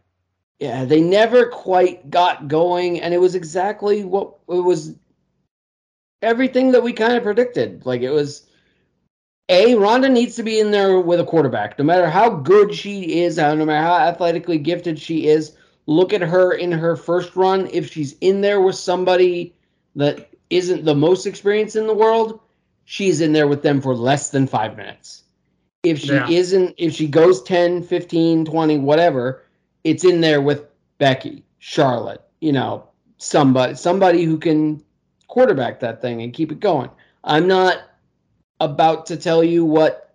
yeah 0.58 0.84
they 0.84 1.00
never 1.00 1.46
quite 1.46 2.10
got 2.10 2.48
going, 2.48 3.00
and 3.00 3.14
it 3.14 3.18
was 3.18 3.34
exactly 3.34 4.04
what 4.04 4.34
it 4.48 4.62
was. 4.62 4.94
Everything 6.20 6.72
that 6.72 6.82
we 6.82 6.92
kind 6.92 7.14
of 7.14 7.22
predicted, 7.22 7.86
like 7.86 8.02
it 8.02 8.10
was. 8.10 8.44
A 9.50 9.74
Ronda 9.76 10.10
needs 10.10 10.36
to 10.36 10.42
be 10.42 10.60
in 10.60 10.70
there 10.70 11.00
with 11.00 11.20
a 11.20 11.24
quarterback, 11.24 11.78
no 11.78 11.84
matter 11.86 12.10
how 12.10 12.28
good 12.28 12.74
she 12.74 13.22
is, 13.22 13.38
no 13.38 13.56
matter 13.56 13.82
how 13.82 13.96
athletically 13.96 14.58
gifted 14.58 14.98
she 14.98 15.26
is. 15.26 15.56
Look 15.88 16.12
at 16.12 16.20
her 16.20 16.52
in 16.52 16.70
her 16.70 16.94
first 16.96 17.34
run. 17.34 17.66
If 17.72 17.90
she's 17.90 18.14
in 18.20 18.42
there 18.42 18.60
with 18.60 18.76
somebody 18.76 19.54
that 19.96 20.28
isn't 20.50 20.84
the 20.84 20.94
most 20.94 21.26
experienced 21.26 21.76
in 21.76 21.86
the 21.86 21.94
world, 21.94 22.40
she's 22.84 23.22
in 23.22 23.32
there 23.32 23.48
with 23.48 23.62
them 23.62 23.80
for 23.80 23.94
less 23.94 24.28
than 24.30 24.46
five 24.46 24.76
minutes. 24.76 25.24
if 25.84 25.98
she 26.00 26.12
Yeah. 26.12 26.28
isn't 26.28 26.74
if 26.76 26.92
she 26.92 27.06
goes 27.06 27.40
10 27.44 27.84
15 27.84 28.44
20 28.44 28.78
whatever 28.78 29.44
it's 29.84 30.04
in 30.04 30.20
there 30.20 30.40
with 30.42 30.64
becky 30.98 31.44
charlotte 31.60 32.20
you 32.40 32.50
know 32.52 32.82
somebody 33.18 33.76
somebody 33.76 34.24
who 34.24 34.36
can 34.38 34.82
quarterback 35.28 35.78
that 35.78 36.02
thing 36.02 36.20
and 36.20 36.32
keep 36.32 36.50
it 36.50 36.58
going 36.58 36.90
i'm 37.22 37.46
not 37.46 37.76
about 38.58 39.06
to 39.06 39.16
tell 39.16 39.44
you 39.44 39.64
what 39.64 40.07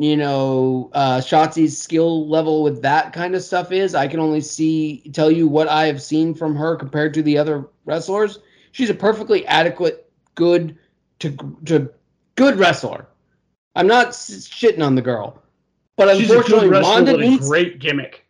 you 0.00 0.16
know 0.16 0.90
uh 0.92 1.18
Shotzi's 1.18 1.78
skill 1.78 2.28
level 2.28 2.62
with 2.62 2.82
that 2.82 3.12
kind 3.12 3.34
of 3.34 3.42
stuff 3.42 3.72
is 3.72 3.94
i 3.94 4.06
can 4.06 4.20
only 4.20 4.40
see 4.40 5.02
tell 5.12 5.30
you 5.30 5.48
what 5.48 5.68
i 5.68 5.86
have 5.86 6.02
seen 6.02 6.34
from 6.34 6.54
her 6.54 6.76
compared 6.76 7.14
to 7.14 7.22
the 7.22 7.36
other 7.36 7.66
wrestlers 7.84 8.38
she's 8.72 8.90
a 8.90 8.94
perfectly 8.94 9.46
adequate 9.46 10.10
good 10.34 10.78
to 11.18 11.36
to 11.64 11.90
good 12.36 12.56
wrestler 12.56 13.06
i'm 13.74 13.86
not 13.86 14.08
shitting 14.08 14.84
on 14.84 14.94
the 14.94 15.02
girl 15.02 15.42
but 15.98 16.16
She's 16.16 16.30
unfortunately 16.30 16.68
Ronda 16.68 17.16
with 17.16 17.24
a 17.24 17.38
great 17.38 17.80
gimmick. 17.80 18.24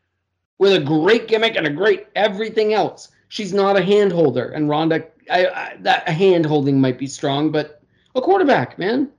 with 0.59 0.73
a 0.73 0.81
great 0.81 1.29
gimmick 1.29 1.55
and 1.55 1.67
a 1.67 1.71
great 1.71 2.07
everything 2.17 2.73
else. 2.73 3.09
She's 3.29 3.53
not 3.53 3.77
a 3.77 3.83
hand 3.83 4.11
holder, 4.11 4.49
and 4.49 4.71
Ronda, 4.71 5.07
I, 5.31 5.47
I, 5.47 5.77
that 5.81 6.09
hand 6.09 6.47
holding 6.47 6.81
might 6.81 6.99
be 6.99 7.07
strong, 7.07 7.53
but 7.53 7.83
a 8.15 8.23
quarterback, 8.23 8.79
man. 8.79 9.11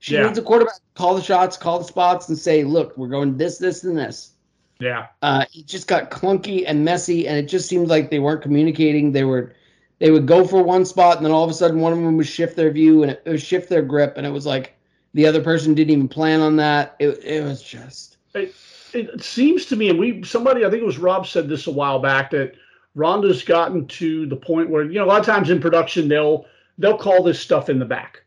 She 0.00 0.14
Yeah. 0.14 0.26
needs 0.26 0.38
a 0.38 0.42
quarterback. 0.42 0.76
to 0.76 0.80
Call 0.94 1.14
the 1.14 1.22
shots, 1.22 1.56
call 1.56 1.78
the 1.78 1.84
spots, 1.84 2.28
and 2.28 2.36
say, 2.38 2.64
"Look, 2.64 2.96
we're 2.96 3.08
going 3.08 3.36
this, 3.36 3.58
this, 3.58 3.84
and 3.84 3.96
this." 3.96 4.32
Yeah. 4.80 5.06
Uh, 5.22 5.44
it 5.54 5.66
just 5.66 5.88
got 5.88 6.10
clunky 6.10 6.64
and 6.66 6.84
messy, 6.84 7.26
and 7.26 7.36
it 7.36 7.48
just 7.48 7.68
seemed 7.68 7.88
like 7.88 8.10
they 8.10 8.18
weren't 8.18 8.42
communicating. 8.42 9.12
They 9.12 9.24
were, 9.24 9.54
they 9.98 10.10
would 10.10 10.26
go 10.26 10.44
for 10.46 10.62
one 10.62 10.84
spot, 10.84 11.16
and 11.16 11.26
then 11.26 11.32
all 11.32 11.44
of 11.44 11.50
a 11.50 11.54
sudden, 11.54 11.80
one 11.80 11.92
of 11.92 11.98
them 11.98 12.16
would 12.16 12.26
shift 12.26 12.56
their 12.56 12.70
view 12.70 13.02
and 13.02 13.12
it, 13.12 13.22
it 13.24 13.30
would 13.30 13.42
shift 13.42 13.68
their 13.68 13.82
grip, 13.82 14.14
and 14.16 14.26
it 14.26 14.30
was 14.30 14.46
like 14.46 14.74
the 15.14 15.26
other 15.26 15.42
person 15.42 15.74
didn't 15.74 15.90
even 15.90 16.08
plan 16.08 16.40
on 16.40 16.56
that. 16.56 16.94
It, 16.98 17.18
it 17.24 17.44
was 17.44 17.62
just. 17.62 18.18
it 18.34 19.22
seems 19.22 19.66
to 19.66 19.76
me, 19.76 19.90
and 19.90 19.98
we 19.98 20.22
somebody 20.22 20.64
I 20.64 20.70
think 20.70 20.82
it 20.82 20.86
was 20.86 20.98
Rob 20.98 21.26
said 21.26 21.48
this 21.48 21.66
a 21.66 21.70
while 21.72 21.98
back 21.98 22.30
that 22.30 22.54
Ronda's 22.94 23.42
gotten 23.42 23.86
to 23.86 24.26
the 24.26 24.36
point 24.36 24.70
where 24.70 24.84
you 24.84 24.94
know 24.98 25.04
a 25.04 25.06
lot 25.06 25.20
of 25.20 25.26
times 25.26 25.50
in 25.50 25.60
production 25.60 26.08
they'll 26.08 26.46
they'll 26.78 26.98
call 26.98 27.22
this 27.22 27.40
stuff 27.40 27.68
in 27.68 27.78
the 27.78 27.84
back. 27.84 28.22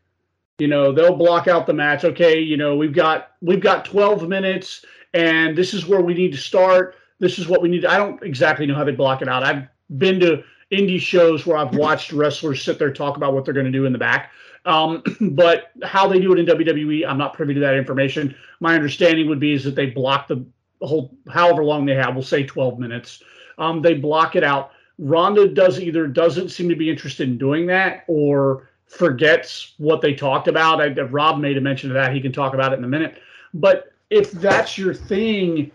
You 0.58 0.68
know 0.68 0.92
they'll 0.92 1.16
block 1.16 1.48
out 1.48 1.66
the 1.66 1.72
match. 1.72 2.04
Okay, 2.04 2.38
you 2.38 2.56
know 2.56 2.76
we've 2.76 2.92
got 2.92 3.32
we've 3.40 3.60
got 3.60 3.84
12 3.84 4.28
minutes, 4.28 4.84
and 5.14 5.56
this 5.56 5.74
is 5.74 5.86
where 5.86 6.00
we 6.00 6.14
need 6.14 6.32
to 6.32 6.38
start. 6.38 6.96
This 7.18 7.38
is 7.38 7.48
what 7.48 7.62
we 7.62 7.68
need. 7.68 7.84
I 7.84 7.96
don't 7.96 8.22
exactly 8.22 8.66
know 8.66 8.74
how 8.74 8.84
they 8.84 8.92
block 8.92 9.22
it 9.22 9.28
out. 9.28 9.42
I've 9.42 9.68
been 9.98 10.20
to 10.20 10.42
indie 10.72 11.00
shows 11.00 11.46
where 11.46 11.56
I've 11.56 11.74
watched 11.74 12.12
wrestlers 12.12 12.62
sit 12.62 12.78
there 12.78 12.92
talk 12.92 13.16
about 13.16 13.34
what 13.34 13.44
they're 13.44 13.54
going 13.54 13.66
to 13.66 13.72
do 13.72 13.84
in 13.84 13.92
the 13.92 13.98
back. 13.98 14.32
Um, 14.64 15.02
but 15.20 15.70
how 15.82 16.08
they 16.08 16.18
do 16.18 16.32
it 16.32 16.38
in 16.38 16.46
WWE, 16.46 17.06
I'm 17.06 17.18
not 17.18 17.34
privy 17.34 17.54
to 17.54 17.60
that 17.60 17.74
information. 17.74 18.34
My 18.60 18.74
understanding 18.74 19.28
would 19.28 19.40
be 19.40 19.52
is 19.52 19.64
that 19.64 19.74
they 19.74 19.86
block 19.86 20.28
the 20.28 20.44
whole, 20.80 21.14
however 21.28 21.64
long 21.64 21.84
they 21.84 21.94
have, 21.94 22.14
we'll 22.14 22.24
say 22.24 22.44
12 22.44 22.78
minutes. 22.78 23.22
Um, 23.58 23.82
they 23.82 23.94
block 23.94 24.34
it 24.34 24.44
out. 24.44 24.72
Ronda 24.98 25.48
does 25.48 25.80
either 25.80 26.06
doesn't 26.06 26.50
seem 26.50 26.68
to 26.68 26.76
be 26.76 26.90
interested 26.90 27.28
in 27.28 27.38
doing 27.38 27.66
that 27.66 28.04
or 28.06 28.68
forgets 28.92 29.72
what 29.78 30.02
they 30.02 30.12
talked 30.12 30.48
about. 30.48 30.80
I, 30.80 30.88
Rob 31.02 31.40
made 31.40 31.56
a 31.56 31.60
mention 31.60 31.90
of 31.90 31.94
that. 31.94 32.14
He 32.14 32.20
can 32.20 32.32
talk 32.32 32.52
about 32.52 32.72
it 32.72 32.78
in 32.78 32.84
a 32.84 32.88
minute. 32.88 33.16
But 33.54 33.92
if 34.10 34.32
that's 34.32 34.76
your 34.76 34.92
thing, 34.92 35.70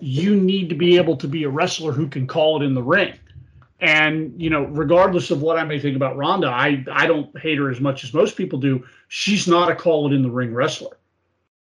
you 0.00 0.34
need 0.36 0.68
to 0.68 0.74
be 0.74 0.96
able 0.96 1.16
to 1.16 1.28
be 1.28 1.44
a 1.44 1.48
wrestler 1.48 1.92
who 1.92 2.08
can 2.08 2.26
call 2.26 2.60
it 2.60 2.64
in 2.64 2.74
the 2.74 2.82
ring. 2.82 3.14
And 3.78 4.34
you 4.40 4.50
know, 4.50 4.64
regardless 4.64 5.30
of 5.30 5.42
what 5.42 5.58
I 5.58 5.64
may 5.64 5.78
think 5.78 5.96
about 5.96 6.16
Ronda, 6.16 6.48
I 6.48 6.84
I 6.90 7.06
don't 7.06 7.36
hate 7.38 7.58
her 7.58 7.70
as 7.70 7.80
much 7.80 8.02
as 8.04 8.12
most 8.12 8.36
people 8.36 8.58
do. 8.58 8.84
She's 9.08 9.46
not 9.46 9.70
a 9.70 9.74
call 9.74 10.10
it 10.10 10.14
in 10.14 10.22
the 10.22 10.30
ring 10.30 10.52
wrestler. 10.52 10.96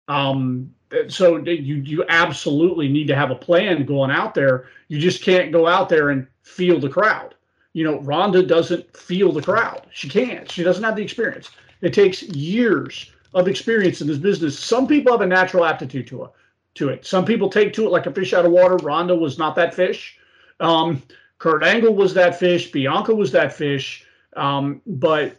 Um, 0.08 0.74
so 1.08 1.38
you 1.38 1.76
you 1.76 2.04
absolutely 2.10 2.90
need 2.90 3.08
to 3.08 3.16
have 3.16 3.32
a 3.32 3.36
plan 3.36 3.86
going 3.86 4.12
out 4.12 4.36
there. 4.36 4.68
You 4.90 5.00
just 5.00 5.24
can't 5.24 5.52
go 5.52 5.68
out 5.68 5.90
there 5.90 6.10
and 6.10 6.28
feel 6.44 6.80
the 6.80 6.90
crowd. 6.90 7.34
You 7.74 7.86
know, 7.86 8.00
Ronda 8.02 8.44
doesn't 8.44 8.96
feel 8.96 9.32
the 9.32 9.42
crowd. 9.42 9.88
She 9.92 10.10
can't. 10.10 10.52
She 10.52 10.64
doesn't 10.64 10.84
have 10.84 10.96
the 10.96 11.04
experience. 11.04 11.50
It 11.82 11.94
takes 11.94 12.24
years 12.24 13.12
of 13.34 13.48
experience 13.48 14.02
in 14.02 14.08
this 14.08 14.18
business. 14.18 14.60
Some 14.60 14.88
people 14.88 15.14
have 15.14 15.22
a 15.22 15.28
natural 15.28 15.66
aptitude 15.66 16.08
to 16.08 16.26
it. 16.26 16.32
To 16.76 16.90
it. 16.90 17.06
Some 17.06 17.26
people 17.26 17.50
take 17.50 17.74
to 17.74 17.86
it 17.86 17.92
like 17.92 18.06
a 18.06 18.14
fish 18.14 18.34
out 18.34 18.46
of 18.46 18.52
water. 18.52 18.76
Ronda 18.78 19.16
was 19.16 19.38
not 19.38 19.56
that 19.56 19.74
fish. 19.74 20.18
Um, 20.60 21.02
Kurt 21.38 21.64
Angle 21.64 21.96
was 21.96 22.14
that 22.14 22.38
fish. 22.38 22.72
Bianca 22.72 23.16
was 23.16 23.32
that 23.32 23.54
fish. 23.54 24.06
Um, 24.36 24.82
but 24.86 25.38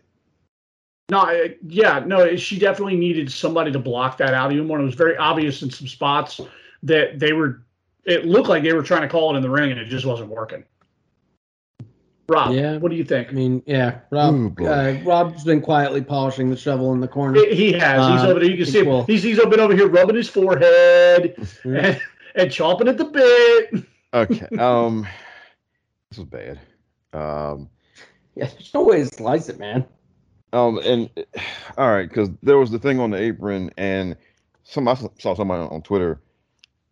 no, 1.10 1.48
yeah, 1.66 2.02
no, 2.04 2.36
she 2.36 2.58
definitely 2.58 2.96
needed 2.96 3.30
somebody 3.30 3.70
to 3.70 3.78
block 3.78 4.16
that 4.18 4.34
out. 4.34 4.52
Even 4.52 4.68
when 4.68 4.80
it 4.80 4.84
was 4.84 4.94
very 4.94 5.16
obvious 5.16 5.62
in 5.62 5.70
some 5.70 5.86
spots 5.86 6.40
that 6.82 7.18
they 7.18 7.32
were, 7.32 7.62
it 8.04 8.26
looked 8.26 8.48
like 8.48 8.62
they 8.62 8.72
were 8.72 8.82
trying 8.82 9.02
to 9.02 9.08
call 9.08 9.32
it 9.32 9.36
in 9.36 9.42
the 9.42 9.50
ring 9.50 9.70
and 9.70 9.78
it 9.78 9.86
just 9.86 10.06
wasn't 10.06 10.28
working. 10.28 10.64
Rob, 12.28 12.54
Yeah. 12.54 12.76
what 12.78 12.90
do 12.90 12.96
you 12.96 13.04
think? 13.04 13.28
I 13.28 13.32
mean, 13.32 13.62
yeah, 13.66 13.98
Rob. 14.10 14.34
Ooh, 14.34 14.66
uh, 14.66 14.96
Rob's 15.04 15.44
been 15.44 15.60
quietly 15.60 16.00
polishing 16.02 16.50
the 16.50 16.56
shovel 16.56 16.92
in 16.92 17.00
the 17.00 17.08
corner. 17.08 17.38
He 17.46 17.54
he 17.54 17.72
has. 17.72 18.06
He's 18.12 18.22
Uh, 18.22 18.28
over 18.30 18.40
there. 18.40 18.48
You 18.50 18.56
can 18.56 18.66
see 18.66 18.80
him. 18.80 18.86
well- 18.86 19.04
He's 19.04 19.22
he's 19.22 19.38
been 19.38 19.60
over 19.60 19.74
here 19.74 19.88
rubbing 19.88 20.16
his 20.16 20.28
forehead 20.28 21.34
and, 21.64 22.00
and 22.36 22.50
chomping 22.50 22.88
at 22.88 22.98
the 22.98 23.04
bit. 23.04 23.84
Okay. 24.14 24.46
Um, 24.58 25.06
this 26.10 26.18
was 26.18 26.26
bad. 26.28 26.60
Um, 27.14 27.70
Yeah, 28.34 28.44
there's 28.46 28.74
no 28.74 28.82
way 28.84 28.98
to 28.98 29.06
slice 29.06 29.48
it, 29.48 29.58
man. 29.58 29.86
um, 30.52 30.78
and 30.84 31.08
all 31.78 31.90
right, 31.90 32.06
because 32.06 32.28
there 32.42 32.58
was 32.58 32.70
the 32.70 32.78
thing 32.78 33.00
on 33.00 33.10
the 33.10 33.16
apron, 33.16 33.70
and 33.78 34.14
some 34.64 34.86
I 34.86 34.96
saw 35.18 35.34
somebody 35.34 35.62
on 35.62 35.80
Twitter, 35.80 36.20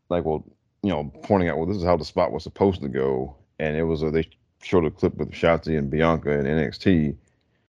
like, 0.09 0.25
well, 0.25 0.47
you 0.83 0.89
know, 0.89 1.13
pointing 1.23 1.51
out, 1.51 1.59
well, 1.59 1.67
this 1.67 1.77
is 1.77 1.85
how 1.85 1.99
the 1.99 2.07
spot 2.07 2.33
was 2.33 2.43
supposed 2.43 2.81
to 2.81 2.89
go, 2.89 3.37
and 3.59 3.77
it 3.77 3.85
was 3.85 4.03
a 4.03 4.11
they 4.11 4.27
showed 4.63 4.85
a 4.85 4.91
clip 4.91 5.17
with 5.17 5.31
Shotzi 5.31 5.79
and 5.79 5.91
Bianca 5.91 6.31
in 6.31 6.45
NXT, 6.45 7.17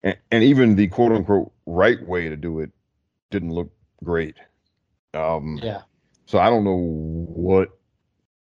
and, 0.04 0.18
and 0.32 0.44
even 0.44 0.76
the 0.76 0.88
quote 0.88 1.12
unquote 1.12 1.52
right 1.66 2.02
way 2.08 2.30
to 2.30 2.36
do 2.36 2.60
it 2.60 2.72
didn't 3.32 3.52
look 3.52 3.72
great. 4.04 4.36
Um, 5.14 5.60
Yeah. 5.62 5.82
So 6.26 6.40
I 6.40 6.50
don't 6.50 6.64
know 6.64 6.78
what 6.78 7.78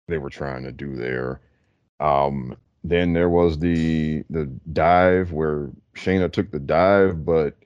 they 0.08 0.18
were 0.18 0.30
trying 0.30 0.64
to 0.64 0.72
do 0.72 0.94
there. 0.96 1.40
Um, 2.00 2.56
then 2.84 3.12
there 3.12 3.28
was 3.28 3.58
the 3.58 4.24
the 4.30 4.46
dive 4.72 5.32
where 5.32 5.70
Shayna 5.94 6.32
took 6.32 6.50
the 6.50 6.58
dive, 6.58 7.24
but 7.24 7.56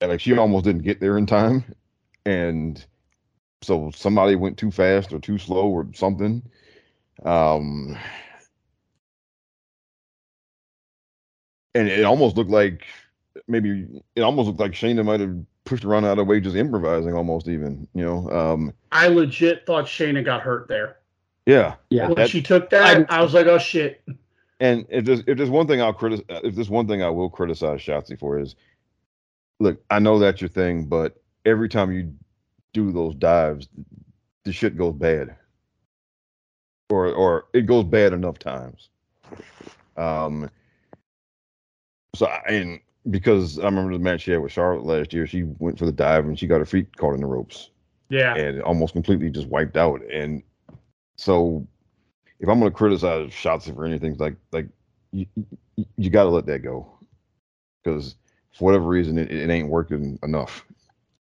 like 0.00 0.20
she 0.20 0.36
almost 0.36 0.64
didn't 0.64 0.82
get 0.82 1.00
there 1.00 1.18
in 1.18 1.26
time, 1.26 1.64
and 2.24 2.84
so 3.62 3.90
somebody 3.94 4.36
went 4.36 4.58
too 4.58 4.70
fast 4.70 5.12
or 5.12 5.18
too 5.18 5.38
slow 5.38 5.68
or 5.68 5.86
something. 5.94 6.42
Um, 7.24 7.96
and 11.74 11.88
it 11.88 12.04
almost 12.04 12.36
looked 12.36 12.50
like 12.50 12.84
maybe 13.48 13.86
it 14.16 14.20
almost 14.22 14.46
looked 14.46 14.60
like 14.60 14.72
Shayna 14.72 15.04
might 15.04 15.20
have 15.20 15.36
pushed 15.64 15.84
around 15.84 16.04
out 16.04 16.12
of 16.12 16.16
the 16.18 16.24
way, 16.24 16.40
just 16.40 16.56
improvising 16.56 17.14
almost 17.14 17.48
even, 17.48 17.88
you 17.94 18.04
know. 18.04 18.30
Um, 18.30 18.72
I 18.92 19.08
legit 19.08 19.66
thought 19.66 19.86
Shayna 19.86 20.24
got 20.24 20.42
hurt 20.42 20.68
there. 20.68 20.96
yeah. 21.46 21.74
Yeah. 21.90 22.06
When 22.06 22.16
That- 22.16 22.30
she 22.30 22.42
took 22.42 22.70
that, 22.70 23.10
I, 23.10 23.22
was 23.22 23.34
like, 23.34 23.46
oh 23.46 23.58
shit. 23.58 24.02
And 24.60 24.86
if 24.88 25.04
there's 25.04 25.20
if 25.26 25.36
there's 25.36 25.50
one 25.50 25.66
thing 25.66 25.80
I'll 25.82 25.92
criticize, 25.92 26.24
if 26.44 26.54
there's 26.54 26.70
one 26.70 26.86
thing 26.86 27.02
I 27.02 27.10
will 27.10 27.28
criticize 27.28 27.80
Shotzi 27.80 28.18
for 28.18 28.38
is, 28.38 28.54
look, 29.58 29.82
I 29.90 29.98
know 29.98 30.18
that's 30.18 30.40
your 30.40 30.48
thing, 30.48 30.84
but 30.84 31.20
every 31.44 31.68
time 31.68 31.90
you 31.92 32.14
do 32.72 32.92
those 32.92 33.14
dives, 33.16 33.68
the 34.44 34.52
shit 34.52 34.76
goes 34.76 34.94
bad, 34.94 35.34
or 36.88 37.08
or 37.12 37.46
it 37.52 37.62
goes 37.62 37.84
bad 37.84 38.12
enough 38.12 38.38
times. 38.38 38.88
Um. 39.96 40.48
So 42.14 42.26
and 42.46 42.80
because 43.10 43.58
I 43.58 43.64
remember 43.64 43.92
the 43.92 43.98
match 43.98 44.22
she 44.22 44.30
had 44.30 44.40
with 44.40 44.52
Charlotte 44.52 44.84
last 44.86 45.12
year, 45.12 45.26
she 45.26 45.44
went 45.58 45.78
for 45.78 45.86
the 45.86 45.92
dive 45.92 46.24
and 46.26 46.38
she 46.38 46.46
got 46.46 46.58
her 46.58 46.64
feet 46.64 46.96
caught 46.96 47.14
in 47.14 47.20
the 47.20 47.26
ropes 47.26 47.70
Yeah. 48.08 48.34
and 48.34 48.62
almost 48.62 48.94
completely 48.94 49.30
just 49.30 49.48
wiped 49.48 49.76
out. 49.76 50.00
And 50.10 50.42
so, 51.16 51.66
if 52.40 52.48
I'm 52.48 52.58
going 52.60 52.70
to 52.70 52.76
criticize 52.76 53.30
Shotzi 53.30 53.74
for 53.74 53.84
anything, 53.84 54.16
like 54.18 54.36
like 54.52 54.68
you 55.12 55.26
you, 55.76 55.84
you 55.96 56.10
got 56.10 56.24
to 56.24 56.30
let 56.30 56.46
that 56.46 56.60
go 56.60 56.86
because 57.82 58.14
for 58.56 58.64
whatever 58.66 58.84
reason 58.86 59.18
it, 59.18 59.30
it 59.30 59.50
ain't 59.50 59.68
working 59.68 60.18
enough. 60.22 60.64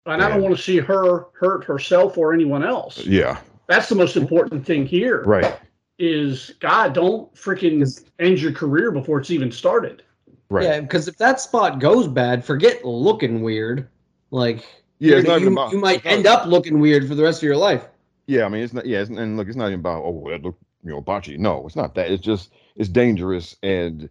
And 0.07 0.23
I 0.23 0.29
don't 0.31 0.43
want 0.43 0.57
to 0.57 0.63
see 0.63 0.79
her 0.79 1.27
hurt 1.39 1.65
herself 1.65 2.17
or 2.17 2.33
anyone 2.33 2.65
else. 2.65 3.05
Yeah, 3.05 3.39
That's 3.67 3.91
the 3.91 3.95
most 3.95 4.17
important 4.17 4.65
thing 4.65 4.87
here. 4.87 5.23
right, 5.25 5.55
Is 5.99 6.55
God, 6.61 6.95
don't 6.95 7.33
freaking 7.35 7.87
end 8.19 8.41
your 8.41 8.53
career 8.53 8.91
before 8.91 9.21
it's 9.21 9.31
even 9.31 9.53
started. 9.53 10.03
Right. 10.51 10.65
Yeah, 10.65 10.81
because 10.81 11.09
if 11.09 11.17
that 11.19 11.41
spot 11.41 11.79
goes 11.81 12.07
bad, 12.09 12.45
forget 12.45 12.85
looking 12.85 13.43
weird. 13.43 13.89
Like, 14.31 14.59
Yeah, 14.99 15.17
it's 15.17 15.27
you're- 15.27 15.39
not 15.39 15.41
you, 15.41 15.53
about- 15.53 15.73
you 15.73 15.79
might 15.79 16.05
end 16.07 16.27
up 16.27 16.47
looking 16.47 16.81
weird 16.81 17.07
for 17.09 17.15
the 17.15 17.23
rest 17.23 17.39
of 17.41 17.45
your 17.45 17.57
life. 17.57 17.87
Yeah, 18.27 18.45
I 18.45 18.49
mean 18.49 18.63
it's 18.63 18.75
not. 18.75 18.85
Yeah, 18.85 19.01
it's, 19.01 19.09
and 19.11 19.37
look, 19.39 19.49
it's 19.49 19.57
not 19.57 19.69
even 19.69 19.81
about 19.81 20.03
oh 20.05 20.27
that 20.31 20.43
look 20.43 20.59
you 20.85 20.91
know 20.91 21.01
botchy. 21.01 21.39
No, 21.39 21.65
it's 21.67 21.77
not 21.77 21.95
that. 21.95 22.11
It's 22.11 22.23
just 22.23 22.53
it's 22.77 22.89
dangerous, 22.91 23.57
and 23.63 24.11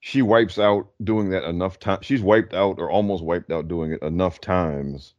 she 0.00 0.20
wipes 0.20 0.58
out 0.58 0.88
doing 1.02 1.30
that 1.30 1.44
enough 1.48 1.78
time. 1.78 2.00
She's 2.02 2.20
wiped 2.20 2.52
out 2.52 2.78
or 2.78 2.90
almost 2.90 3.24
wiped 3.24 3.50
out 3.50 3.68
doing 3.68 3.92
it 3.92 4.02
enough 4.02 4.38
times, 4.40 5.14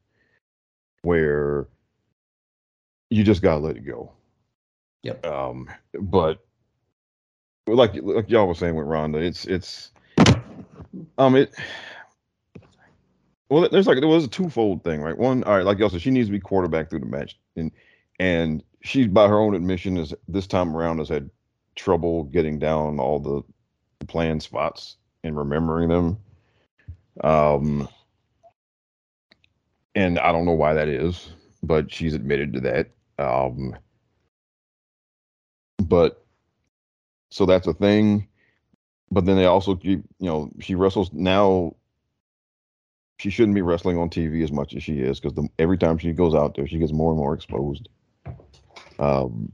where 1.01 1.67
you 3.09 3.23
just 3.23 3.41
gotta 3.41 3.59
let 3.61 3.77
it 3.77 3.85
go. 3.85 4.11
Yep. 5.01 5.25
Um, 5.25 5.67
but 5.99 6.45
like 7.65 7.95
like 7.95 8.29
y'all 8.29 8.47
were 8.47 8.53
saying 8.53 8.75
with 8.75 8.85
Ronda, 8.85 9.17
it's 9.17 9.45
it's 9.45 9.91
um 11.17 11.35
it. 11.35 11.53
Well, 13.49 13.69
there's 13.71 13.87
like 13.87 13.99
there 13.99 14.07
was 14.07 14.25
a 14.25 14.29
twofold 14.29 14.83
thing, 14.83 15.01
right? 15.01 15.17
One, 15.17 15.43
all 15.43 15.55
right, 15.55 15.65
like 15.65 15.77
y'all 15.77 15.89
said, 15.89 16.01
she 16.01 16.11
needs 16.11 16.27
to 16.27 16.31
be 16.31 16.39
quarterback 16.39 16.89
through 16.89 16.99
the 16.99 17.05
match, 17.05 17.37
and 17.55 17.71
and 18.19 18.63
she, 18.81 19.07
by 19.07 19.27
her 19.27 19.39
own 19.39 19.55
admission, 19.55 19.97
is 19.97 20.13
this 20.27 20.47
time 20.47 20.75
around 20.75 20.99
has 20.99 21.09
had 21.09 21.29
trouble 21.75 22.23
getting 22.25 22.59
down 22.59 22.99
all 22.99 23.19
the 23.19 23.43
planned 24.07 24.41
spots 24.41 24.97
and 25.23 25.37
remembering 25.37 25.89
them. 25.89 26.17
Um, 27.23 27.87
and 29.95 30.19
I 30.19 30.31
don't 30.31 30.45
know 30.45 30.51
why 30.51 30.73
that 30.73 30.87
is, 30.87 31.29
but 31.63 31.91
she's 31.91 32.13
admitted 32.13 32.53
to 32.53 32.59
that. 32.61 32.89
Um, 33.17 33.75
but 35.83 36.25
so 37.31 37.45
that's 37.45 37.67
a 37.67 37.73
thing. 37.73 38.27
But 39.11 39.25
then 39.25 39.35
they 39.35 39.45
also 39.45 39.75
keep, 39.75 40.03
you 40.19 40.27
know, 40.27 40.49
she 40.59 40.75
wrestles 40.75 41.11
now. 41.13 41.75
She 43.19 43.29
shouldn't 43.29 43.55
be 43.55 43.61
wrestling 43.61 43.97
on 43.97 44.09
TV 44.09 44.43
as 44.43 44.51
much 44.51 44.75
as 44.75 44.83
she 44.83 44.99
is 44.99 45.19
because 45.19 45.47
every 45.57 45.77
time 45.77 45.97
she 45.97 46.11
goes 46.11 46.35
out 46.35 46.55
there, 46.55 46.67
she 46.67 46.79
gets 46.79 46.91
more 46.91 47.11
and 47.11 47.19
more 47.19 47.33
exposed. 47.33 47.87
Um, 48.99 49.53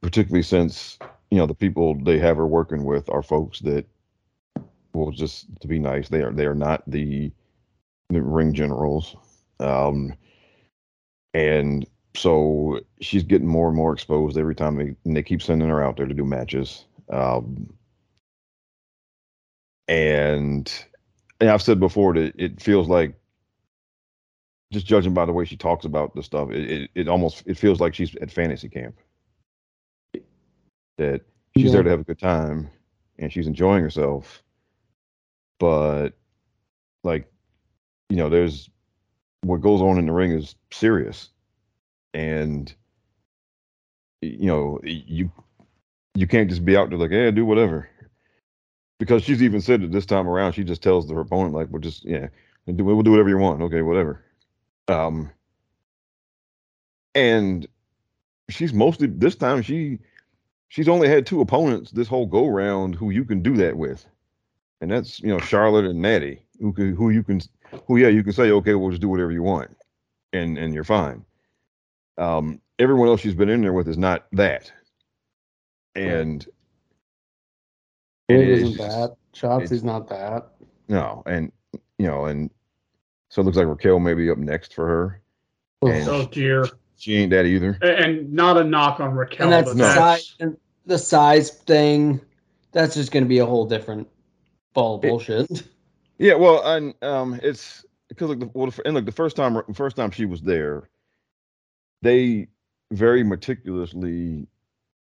particularly 0.00 0.42
since 0.42 0.98
you 1.30 1.38
know 1.38 1.46
the 1.46 1.54
people 1.54 1.94
they 2.02 2.18
have 2.18 2.36
her 2.36 2.46
working 2.46 2.84
with 2.84 3.08
are 3.10 3.22
folks 3.22 3.60
that 3.60 3.86
well 4.92 5.10
just 5.10 5.46
to 5.60 5.68
be 5.68 5.78
nice 5.78 6.08
they 6.08 6.22
are 6.22 6.32
they 6.32 6.46
are 6.46 6.54
not 6.54 6.82
the 6.86 7.30
the 8.08 8.20
ring 8.20 8.52
generals 8.52 9.16
um 9.60 10.12
and 11.34 11.86
so 12.16 12.80
she's 13.00 13.22
getting 13.22 13.46
more 13.46 13.68
and 13.68 13.76
more 13.76 13.92
exposed 13.92 14.36
every 14.36 14.54
time 14.54 14.76
they 14.76 14.94
they 15.12 15.22
keep 15.22 15.42
sending 15.42 15.68
her 15.68 15.82
out 15.82 15.96
there 15.96 16.06
to 16.06 16.14
do 16.14 16.24
matches 16.24 16.86
um 17.10 17.72
and, 19.90 20.72
and 21.40 21.50
I've 21.50 21.62
said 21.62 21.80
before 21.80 22.14
that 22.14 22.32
it 22.38 22.62
feels 22.62 22.88
like 22.88 23.14
just 24.72 24.86
judging 24.86 25.12
by 25.12 25.26
the 25.26 25.32
way 25.32 25.44
she 25.44 25.56
talks 25.56 25.84
about 25.84 26.14
the 26.14 26.22
stuff 26.22 26.50
it, 26.52 26.70
it, 26.70 26.90
it 26.94 27.08
almost 27.08 27.42
it 27.44 27.58
feels 27.58 27.80
like 27.80 27.92
she's 27.92 28.14
at 28.16 28.30
fantasy 28.30 28.68
camp. 28.68 28.94
That 30.98 31.22
she's 31.56 31.66
Yeah. 31.66 31.72
there 31.72 31.82
to 31.82 31.90
have 31.90 32.00
a 32.00 32.04
good 32.04 32.20
time 32.20 32.70
and 33.18 33.32
she's 33.32 33.48
enjoying 33.48 33.82
herself. 33.82 34.44
But 35.58 36.10
like 37.02 37.30
you 38.10 38.16
know 38.16 38.28
there's 38.28 38.70
what 39.42 39.60
goes 39.60 39.80
on 39.80 39.98
in 39.98 40.06
the 40.06 40.12
ring 40.12 40.30
is 40.30 40.54
serious. 40.70 41.30
And 42.14 42.72
you 44.22 44.46
know 44.46 44.78
you 44.84 45.32
you 46.14 46.26
can't 46.28 46.48
just 46.48 46.64
be 46.64 46.76
out 46.76 46.90
there 46.90 46.98
like 46.98 47.10
yeah 47.10 47.30
do 47.32 47.44
whatever 47.44 47.88
because 49.00 49.24
she's 49.24 49.42
even 49.42 49.62
said 49.62 49.80
that 49.80 49.90
this 49.90 50.06
time 50.06 50.28
around 50.28 50.52
she 50.52 50.62
just 50.62 50.82
tells 50.82 51.10
her 51.10 51.18
opponent 51.18 51.54
like 51.54 51.66
we'll 51.70 51.80
just 51.80 52.04
yeah 52.04 52.28
we'll 52.66 52.76
do, 52.76 52.84
we'll 52.84 53.02
do 53.02 53.10
whatever 53.10 53.30
you 53.30 53.38
want. 53.38 53.60
Okay 53.62 53.82
whatever. 53.82 54.22
Um 54.86 55.30
and 57.16 57.66
she's 58.50 58.72
mostly 58.72 59.08
this 59.08 59.34
time 59.34 59.62
she 59.62 59.98
she's 60.68 60.88
only 60.88 61.08
had 61.08 61.26
two 61.26 61.40
opponents 61.40 61.90
this 61.90 62.06
whole 62.06 62.26
go 62.26 62.46
round 62.46 62.94
who 62.94 63.10
you 63.10 63.24
can 63.24 63.42
do 63.42 63.56
that 63.56 63.76
with. 63.76 64.06
And 64.82 64.90
that's 64.90 65.18
you 65.20 65.28
know 65.28 65.40
charlotte 65.40 65.86
and 65.86 66.00
natty 66.00 66.42
who 66.60 66.72
can 66.72 66.94
who 66.94 67.08
you 67.08 67.24
can 67.24 67.40
who 67.86 67.96
yeah 67.96 68.08
you 68.08 68.22
can 68.22 68.34
say 68.34 68.50
okay 68.50 68.74
we'll 68.74 68.90
just 68.90 69.02
do 69.02 69.08
whatever 69.08 69.32
you 69.32 69.42
want 69.42 69.74
and 70.34 70.58
and 70.58 70.74
you're 70.74 70.84
fine. 70.84 71.24
Um 72.18 72.60
everyone 72.78 73.08
else 73.08 73.22
she's 73.22 73.34
been 73.34 73.48
in 73.48 73.62
there 73.62 73.72
with 73.72 73.88
is 73.88 73.98
not 73.98 74.26
that. 74.32 74.70
And 75.96 76.46
It 78.30 78.40
it 78.40 78.48
is 78.48 78.62
isn't 78.62 78.76
just- 78.76 78.88
that. 78.98 79.16
Shotzi's 79.34 79.72
it's- 79.72 79.82
not 79.82 80.08
that. 80.08 80.48
no 80.88 81.22
and 81.26 81.52
you 81.98 82.06
know 82.06 82.24
and 82.26 82.50
so 83.28 83.40
it 83.40 83.44
looks 83.44 83.56
like 83.56 83.66
raquel 83.68 84.00
may 84.00 84.14
be 84.14 84.28
up 84.30 84.38
next 84.38 84.74
for 84.74 84.86
her 84.86 85.22
And- 85.82 86.08
Oh 86.08 86.26
dear. 86.26 86.66
she 86.96 87.16
ain't 87.16 87.30
that 87.30 87.46
either 87.46 87.78
A- 87.82 87.96
And 88.04 88.32
not 88.32 88.56
a 88.56 88.64
knock 88.64 89.00
on 89.00 89.12
Raquel, 89.14 89.44
and 89.44 89.52
that's 89.52 89.70
but 89.70 89.76
the 89.78 89.82
No. 89.88 89.94
size 89.94 90.34
and 90.40 90.56
the 90.86 90.98
size 90.98 91.50
thing. 91.50 92.20
That's 92.72 92.94
just 92.94 93.10
going 93.12 93.24
to 93.24 93.28
be 93.28 93.38
a 93.38 93.46
whole 93.46 93.64
different 93.66 94.08
ball 94.74 94.96
of 94.96 95.04
It- 95.04 95.08
bullshit. 95.08 95.66
Yeah, 96.18 96.34
well, 96.34 96.62
and 96.76 96.94
um, 97.02 97.40
it's 97.42 97.84
because 98.08 98.28
like 98.28 98.40
the 98.40 98.50
well, 98.52 98.70
and 98.84 98.94
like 98.94 99.06
the 99.06 99.12
first 99.12 99.36
time, 99.36 99.60
first 99.74 99.96
time 99.96 100.10
she 100.10 100.26
was 100.26 100.42
there, 100.42 100.88
they 102.02 102.48
very 102.92 103.22
meticulously 103.24 104.46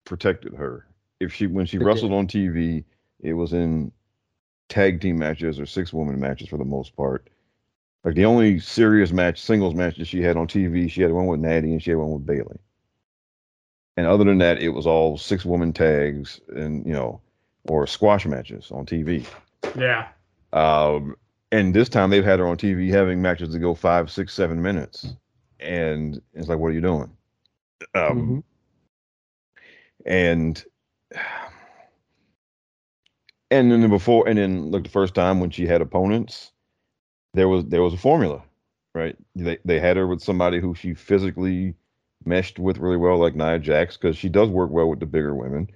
protected 0.04 0.54
her. 0.54 0.86
If 1.20 1.32
she 1.34 1.46
when 1.46 1.66
she 1.66 1.78
They 1.78 1.84
wrestled 1.84 2.12
on 2.12 2.26
TV, 2.26 2.84
it 3.22 3.34
was 3.34 3.52
in 3.54 3.92
tag 4.68 5.00
team 5.00 5.18
matches 5.18 5.60
or 5.60 5.66
six 5.66 5.92
woman 5.92 6.20
matches 6.20 6.48
for 6.48 6.58
the 6.58 6.64
most 6.64 6.96
part. 6.96 7.28
Like 8.04 8.14
the 8.14 8.24
only 8.26 8.58
serious 8.60 9.12
match, 9.12 9.40
singles 9.40 9.74
match 9.74 9.96
that 9.98 10.06
she 10.06 10.22
had 10.22 10.36
on 10.36 10.48
TV, 10.48 10.88
she 10.88 11.02
had 11.02 11.12
one 11.12 11.26
with 11.26 11.40
Natty 11.40 11.72
and 11.72 11.82
she 11.82 11.90
had 11.90 11.98
one 11.98 12.12
with 12.12 12.26
Bayley. 12.26 12.58
And 13.96 14.06
other 14.06 14.24
than 14.24 14.38
that, 14.38 14.60
it 14.60 14.70
was 14.70 14.86
all 14.86 15.18
six 15.18 15.44
woman 15.44 15.72
tags 15.72 16.40
and 16.48 16.86
you 16.86 16.92
know, 16.92 17.20
or 17.68 17.86
squash 17.86 18.26
matches 18.26 18.70
on 18.72 18.86
TV. 18.86 19.26
yeah. 19.78 20.08
Um, 20.52 21.16
and 21.52 21.74
this 21.74 21.88
time 21.88 22.10
they've 22.10 22.24
had 22.24 22.38
her 22.40 22.46
on 22.46 22.56
TV 22.56 22.90
having 22.90 23.20
matches 23.22 23.52
to 23.52 23.58
go 23.58 23.74
five, 23.74 24.10
six, 24.10 24.34
seven 24.34 24.62
minutes, 24.62 25.14
and 25.60 26.20
it's 26.34 26.48
like, 26.48 26.58
what 26.58 26.68
are 26.68 26.72
you 26.72 26.80
doing? 26.80 27.10
Um, 27.94 28.38
Mhm. 28.38 28.42
and 30.06 30.64
and 33.52 33.70
then 33.70 33.90
before, 33.90 34.28
and 34.28 34.38
then 34.38 34.70
like 34.70 34.84
the 34.84 34.88
first 34.90 35.14
time 35.14 35.40
when 35.40 35.50
she 35.50 35.66
had 35.66 35.80
opponents, 35.80 36.52
there 37.34 37.48
was 37.48 37.64
there 37.66 37.82
was 37.82 37.94
a 37.94 37.98
formula, 37.98 38.42
right? 38.94 39.16
They 39.36 39.58
they 39.64 39.78
had 39.80 39.96
her 39.96 40.06
with 40.06 40.22
somebody 40.22 40.60
who 40.60 40.74
she 40.74 40.94
physically 40.94 41.74
meshed 42.24 42.58
with 42.58 42.78
really 42.78 42.96
well, 42.96 43.18
like 43.18 43.34
Nia 43.34 43.58
Jax, 43.58 43.96
because 43.96 44.16
she 44.16 44.28
does 44.28 44.48
work 44.48 44.70
well 44.70 44.88
with 44.88 45.00
the 45.00 45.06
bigger 45.06 45.34
women. 45.34 45.68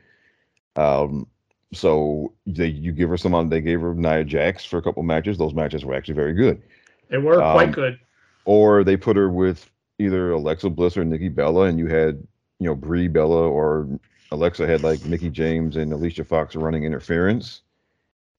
Um, 0.76 1.26
so 1.72 2.32
they 2.46 2.68
you 2.68 2.92
give 2.92 3.08
her 3.08 3.16
someone. 3.16 3.48
They 3.48 3.60
gave 3.60 3.80
her 3.80 3.94
Nia 3.94 4.24
Jax 4.24 4.64
for 4.64 4.78
a 4.78 4.82
couple 4.82 5.02
matches. 5.02 5.38
Those 5.38 5.54
matches 5.54 5.84
were 5.84 5.94
actually 5.94 6.14
very 6.14 6.34
good. 6.34 6.62
They 7.08 7.18
were 7.18 7.42
Um, 7.42 7.54
quite 7.54 7.72
good. 7.72 7.98
Or 8.44 8.84
they 8.84 8.96
put 8.96 9.16
her 9.16 9.28
with 9.28 9.70
either 9.98 10.30
Alexa 10.30 10.70
Bliss 10.70 10.96
or 10.96 11.04
Nikki 11.04 11.28
Bella, 11.28 11.64
and 11.66 11.78
you 11.78 11.86
had 11.86 12.26
you 12.60 12.66
know 12.66 12.74
Brie 12.74 13.08
Bella 13.08 13.48
or 13.48 13.88
Alexa 14.30 14.66
had 14.66 14.82
like 14.82 15.04
Mickie 15.04 15.30
James 15.30 15.76
and 15.76 15.92
Alicia 15.92 16.24
Fox 16.24 16.54
running 16.56 16.84
interference, 16.84 17.62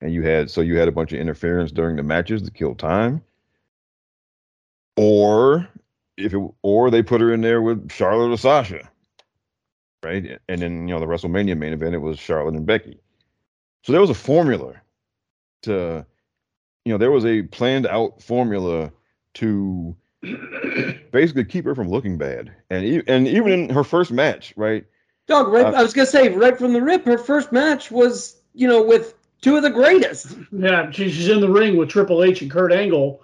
and 0.02 0.14
you 0.14 0.22
had 0.24 0.50
so 0.50 0.62
you 0.62 0.78
had 0.78 0.88
a 0.88 0.92
bunch 0.92 1.14
of 1.14 1.20
interference 1.20 1.72
during 1.72 1.96
the 1.96 2.04
matches 2.04 2.42
to 2.44 2.52
kill 2.52 2.76
time. 2.76 3.22
Or 4.96 5.68
if 6.18 6.34
it 6.34 6.52
or 6.64 6.90
they 6.90 7.04
put 7.04 7.22
her 7.22 7.34
in 7.34 7.42
there 7.42 7.62
with 7.62 7.92
Charlotte 7.92 8.34
or 8.34 8.38
Sasha, 8.38 8.90
right? 10.04 10.40
And 10.50 10.62
then 10.62 10.88
you 10.88 10.94
know 10.94 11.00
the 11.00 11.06
WrestleMania 11.06 11.58
main 11.58 11.74
event 11.74 11.96
it 11.96 12.00
was 12.00 12.20
Charlotte 12.20 12.56
and 12.56 12.66
Becky. 12.66 13.00
So 13.84 13.92
there 13.92 14.02
was 14.02 14.10
a 14.10 14.16
formula 14.16 14.74
to, 15.64 16.06
you 16.84 16.92
know, 16.92 16.98
there 16.98 17.12
was 17.12 17.26
a 17.26 17.44
planned 17.44 17.88
out 17.88 18.22
formula 18.22 18.92
to 19.36 19.96
basically 21.12 21.46
keep 21.46 21.66
her 21.66 21.76
from 21.76 21.90
looking 21.90 22.18
bad. 22.18 22.52
And 22.70 22.86
e- 22.86 23.04
and 23.08 23.28
even 23.28 23.52
in 23.52 23.70
her 23.70 23.84
first 23.84 24.12
match, 24.12 24.54
right? 24.58 24.86
Dog, 25.28 25.50
right, 25.50 25.66
Uh, 25.66 25.72
I 25.72 25.84
was 25.84 25.94
going 25.94 26.06
to 26.06 26.12
say, 26.12 26.30
right 26.30 26.58
from 26.58 26.74
the 26.74 26.82
rip, 26.82 27.06
her 27.06 27.18
first 27.18 27.52
match 27.52 27.92
was, 27.92 28.42
you 28.54 28.68
know, 28.68 28.82
with 28.82 29.14
two 29.42 29.56
of 29.56 29.64
the 29.64 29.70
greatest. 29.70 30.36
Yeah, 30.52 30.90
she's 30.92 31.28
in 31.30 31.40
the 31.42 31.50
ring 31.50 31.78
with 31.78 31.90
Triple 31.90 32.24
H 32.24 32.42
and 32.42 32.50
Kurt 32.52 32.72
Angle, 32.72 33.22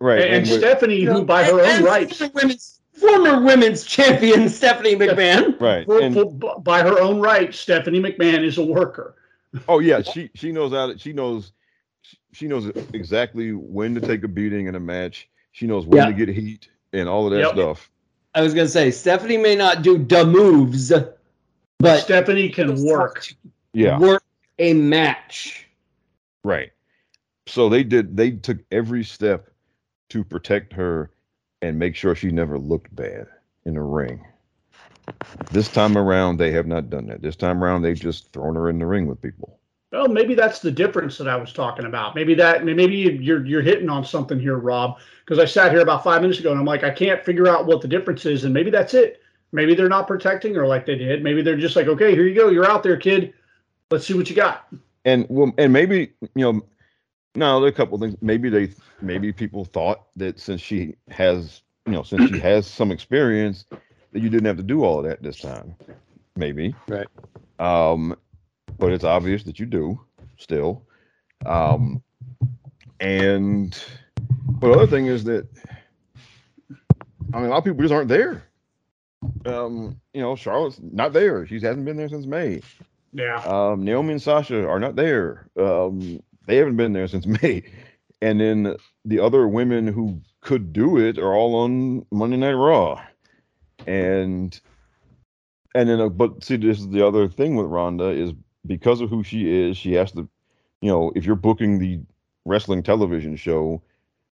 Right. 0.00 0.20
and, 0.22 0.34
and 0.34 0.50
with- 0.50 0.58
Stephanie, 0.60 0.96
You 1.00 1.06
know, 1.06 1.14
who 1.20 1.24
by 1.24 1.44
her 1.44 1.60
own 1.60 1.66
and 1.68 1.84
rights, 1.84 2.18
Former 2.18 2.32
women's, 2.34 2.80
former 2.92 3.42
women's 3.42 3.84
champion 3.84 4.48
Stephanie 4.48 4.96
McMahon. 4.96 5.58
right. 5.60 5.86
for- 5.86 6.00
And 6.00 6.14
for- 6.14 6.60
by 6.60 6.82
her 6.82 6.98
own 7.00 7.20
rights, 7.20 7.58
Stephanie 7.58 8.00
McMahon 8.00 8.44
is 8.44 8.58
a 8.58 8.64
worker. 8.64 9.14
oh 9.68 9.78
yeah, 9.78 10.02
she 10.02 10.30
she 10.34 10.52
knows 10.52 10.72
how 10.72 10.88
to, 10.88 10.98
she 10.98 11.12
knows 11.12 11.52
she 12.32 12.46
knows 12.46 12.66
exactly 12.92 13.52
when 13.52 13.94
to 13.94 14.00
take 14.00 14.22
a 14.22 14.28
beating 14.28 14.66
in 14.66 14.74
a 14.74 14.80
match. 14.80 15.28
She 15.52 15.66
knows 15.66 15.86
when 15.86 15.98
Yeah. 16.02 16.06
to 16.08 16.12
get 16.12 16.28
heat 16.28 16.68
and 16.92 17.08
all 17.08 17.24
of 17.26 17.32
that 17.32 17.38
Yep. 17.40 17.52
stuff. 17.52 17.90
I 18.34 18.42
was 18.42 18.52
going 18.52 18.66
to 18.66 18.70
say, 18.70 18.90
Stephanie 18.90 19.38
may 19.38 19.56
not 19.56 19.80
do 19.80 19.96
the 19.96 20.26
moves, 20.26 20.92
but 21.78 22.00
Stephanie 22.00 22.50
can 22.50 22.84
work. 22.84 23.26
Yeah. 23.72 23.98
work 23.98 24.22
a 24.58 24.72
match. 24.74 25.66
Right. 26.44 26.72
So 27.46 27.68
they 27.68 27.84
did 27.84 28.16
they 28.16 28.32
took 28.32 28.58
every 28.70 29.04
step 29.04 29.50
to 30.10 30.24
protect 30.24 30.72
her 30.72 31.10
and 31.62 31.78
make 31.78 31.94
sure 31.94 32.14
she 32.14 32.30
never 32.30 32.58
looked 32.58 32.94
bad 32.94 33.26
in 33.64 33.74
the 33.74 33.82
ring. 33.82 34.24
This 35.52 35.68
time 35.68 35.96
around 35.96 36.38
they 36.38 36.50
have 36.52 36.66
not 36.66 36.90
done 36.90 37.06
that. 37.06 37.22
This 37.22 37.36
time 37.36 37.62
around 37.62 37.82
they've 37.82 37.98
just 37.98 38.32
thrown 38.32 38.54
her 38.56 38.68
in 38.68 38.78
the 38.78 38.86
ring 38.86 39.06
with 39.06 39.22
people. 39.22 39.58
Well, 39.92 40.08
maybe 40.08 40.34
that's 40.34 40.58
the 40.58 40.72
difference 40.72 41.16
that 41.18 41.28
I 41.28 41.36
was 41.36 41.52
talking 41.52 41.86
about. 41.86 42.14
Maybe 42.14 42.34
that 42.34 42.64
maybe 42.64 42.96
you're 42.96 43.46
you're 43.46 43.62
hitting 43.62 43.88
on 43.88 44.04
something 44.04 44.38
here, 44.38 44.56
Rob. 44.56 44.98
Because 45.24 45.38
I 45.38 45.44
sat 45.44 45.72
here 45.72 45.80
about 45.80 46.04
five 46.04 46.22
minutes 46.22 46.40
ago 46.40 46.50
and 46.50 46.58
I'm 46.58 46.66
like, 46.66 46.84
I 46.84 46.90
can't 46.90 47.24
figure 47.24 47.46
out 47.46 47.66
what 47.66 47.80
the 47.80 47.88
difference 47.88 48.26
is, 48.26 48.44
and 48.44 48.52
maybe 48.52 48.70
that's 48.70 48.94
it. 48.94 49.22
Maybe 49.52 49.74
they're 49.74 49.88
not 49.88 50.08
protecting 50.08 50.54
her 50.54 50.66
like 50.66 50.86
they 50.86 50.96
did. 50.96 51.22
Maybe 51.22 51.40
they're 51.40 51.56
just 51.56 51.76
like, 51.76 51.86
okay, 51.86 52.12
here 52.12 52.26
you 52.26 52.34
go. 52.34 52.48
You're 52.48 52.68
out 52.68 52.82
there, 52.82 52.96
kid. 52.96 53.32
Let's 53.90 54.06
see 54.06 54.14
what 54.14 54.28
you 54.28 54.36
got. 54.36 54.66
and 55.04 55.26
well, 55.28 55.52
and 55.58 55.72
maybe 55.72 56.12
you 56.34 56.52
know, 56.52 56.62
no, 57.34 57.60
there 57.60 57.68
are 57.68 57.70
a 57.70 57.72
couple 57.72 57.94
of 57.94 58.00
things. 58.00 58.16
Maybe 58.20 58.48
they, 58.48 58.72
maybe 59.00 59.32
people 59.32 59.64
thought 59.64 60.06
that 60.16 60.40
since 60.40 60.60
she 60.60 60.94
has, 61.08 61.62
you 61.86 61.92
know, 61.92 62.02
since 62.02 62.30
she 62.30 62.38
has 62.40 62.66
some 62.66 62.90
experience, 62.90 63.64
that 64.12 64.20
you 64.20 64.28
didn't 64.28 64.46
have 64.46 64.56
to 64.56 64.62
do 64.62 64.84
all 64.84 64.98
of 64.98 65.04
that 65.04 65.22
this 65.22 65.40
time. 65.40 65.74
Maybe. 66.34 66.74
Right. 66.88 67.06
Um, 67.58 68.16
but 68.78 68.92
it's 68.92 69.04
obvious 69.04 69.44
that 69.44 69.58
you 69.58 69.66
do 69.66 70.00
still. 70.38 70.82
Um, 71.44 72.02
and 73.00 73.78
but 74.46 74.68
the 74.68 74.74
other 74.74 74.86
thing 74.86 75.06
is 75.06 75.24
that 75.24 75.46
I 77.32 77.38
mean, 77.38 77.46
a 77.46 77.48
lot 77.50 77.58
of 77.58 77.64
people 77.64 77.82
just 77.82 77.92
aren't 77.92 78.08
there. 78.08 78.44
Um, 79.44 80.00
you 80.14 80.20
know, 80.20 80.36
Charlotte's 80.36 80.80
not 80.80 81.12
there. 81.12 81.46
She 81.46 81.60
hasn't 81.60 81.84
been 81.84 81.96
there 81.96 82.08
since 82.08 82.26
May. 82.26 82.62
Yeah. 83.16 83.36
Um, 83.46 83.82
Naomi 83.82 84.12
and 84.12 84.22
Sasha 84.22 84.68
are 84.68 84.78
not 84.78 84.94
there. 84.94 85.48
Um, 85.58 86.20
they 86.46 86.56
haven't 86.56 86.76
been 86.76 86.92
there 86.92 87.08
since 87.08 87.26
May. 87.42 87.62
And 88.20 88.40
then 88.40 88.76
the 89.06 89.20
other 89.20 89.48
women 89.48 89.86
who 89.86 90.20
could 90.42 90.72
do 90.72 90.98
it 90.98 91.18
are 91.18 91.34
all 91.34 91.54
on 91.56 92.04
Monday 92.10 92.36
Night 92.36 92.52
Raw. 92.52 93.02
And 93.86 94.58
and 95.74 95.88
then, 95.88 96.00
uh, 96.00 96.08
but 96.10 96.44
see, 96.44 96.56
this 96.56 96.78
is 96.78 96.88
the 96.88 97.06
other 97.06 97.28
thing 97.28 97.56
with 97.56 97.66
Ronda 97.66 98.08
is 98.08 98.32
because 98.66 99.00
of 99.00 99.08
who 99.10 99.22
she 99.22 99.50
is, 99.50 99.76
she 99.76 99.94
has 99.94 100.12
to, 100.12 100.28
you 100.80 100.90
know, 100.90 101.12
if 101.14 101.24
you're 101.24 101.36
booking 101.36 101.78
the 101.78 102.00
wrestling 102.44 102.82
television 102.82 103.36
show, 103.36 103.82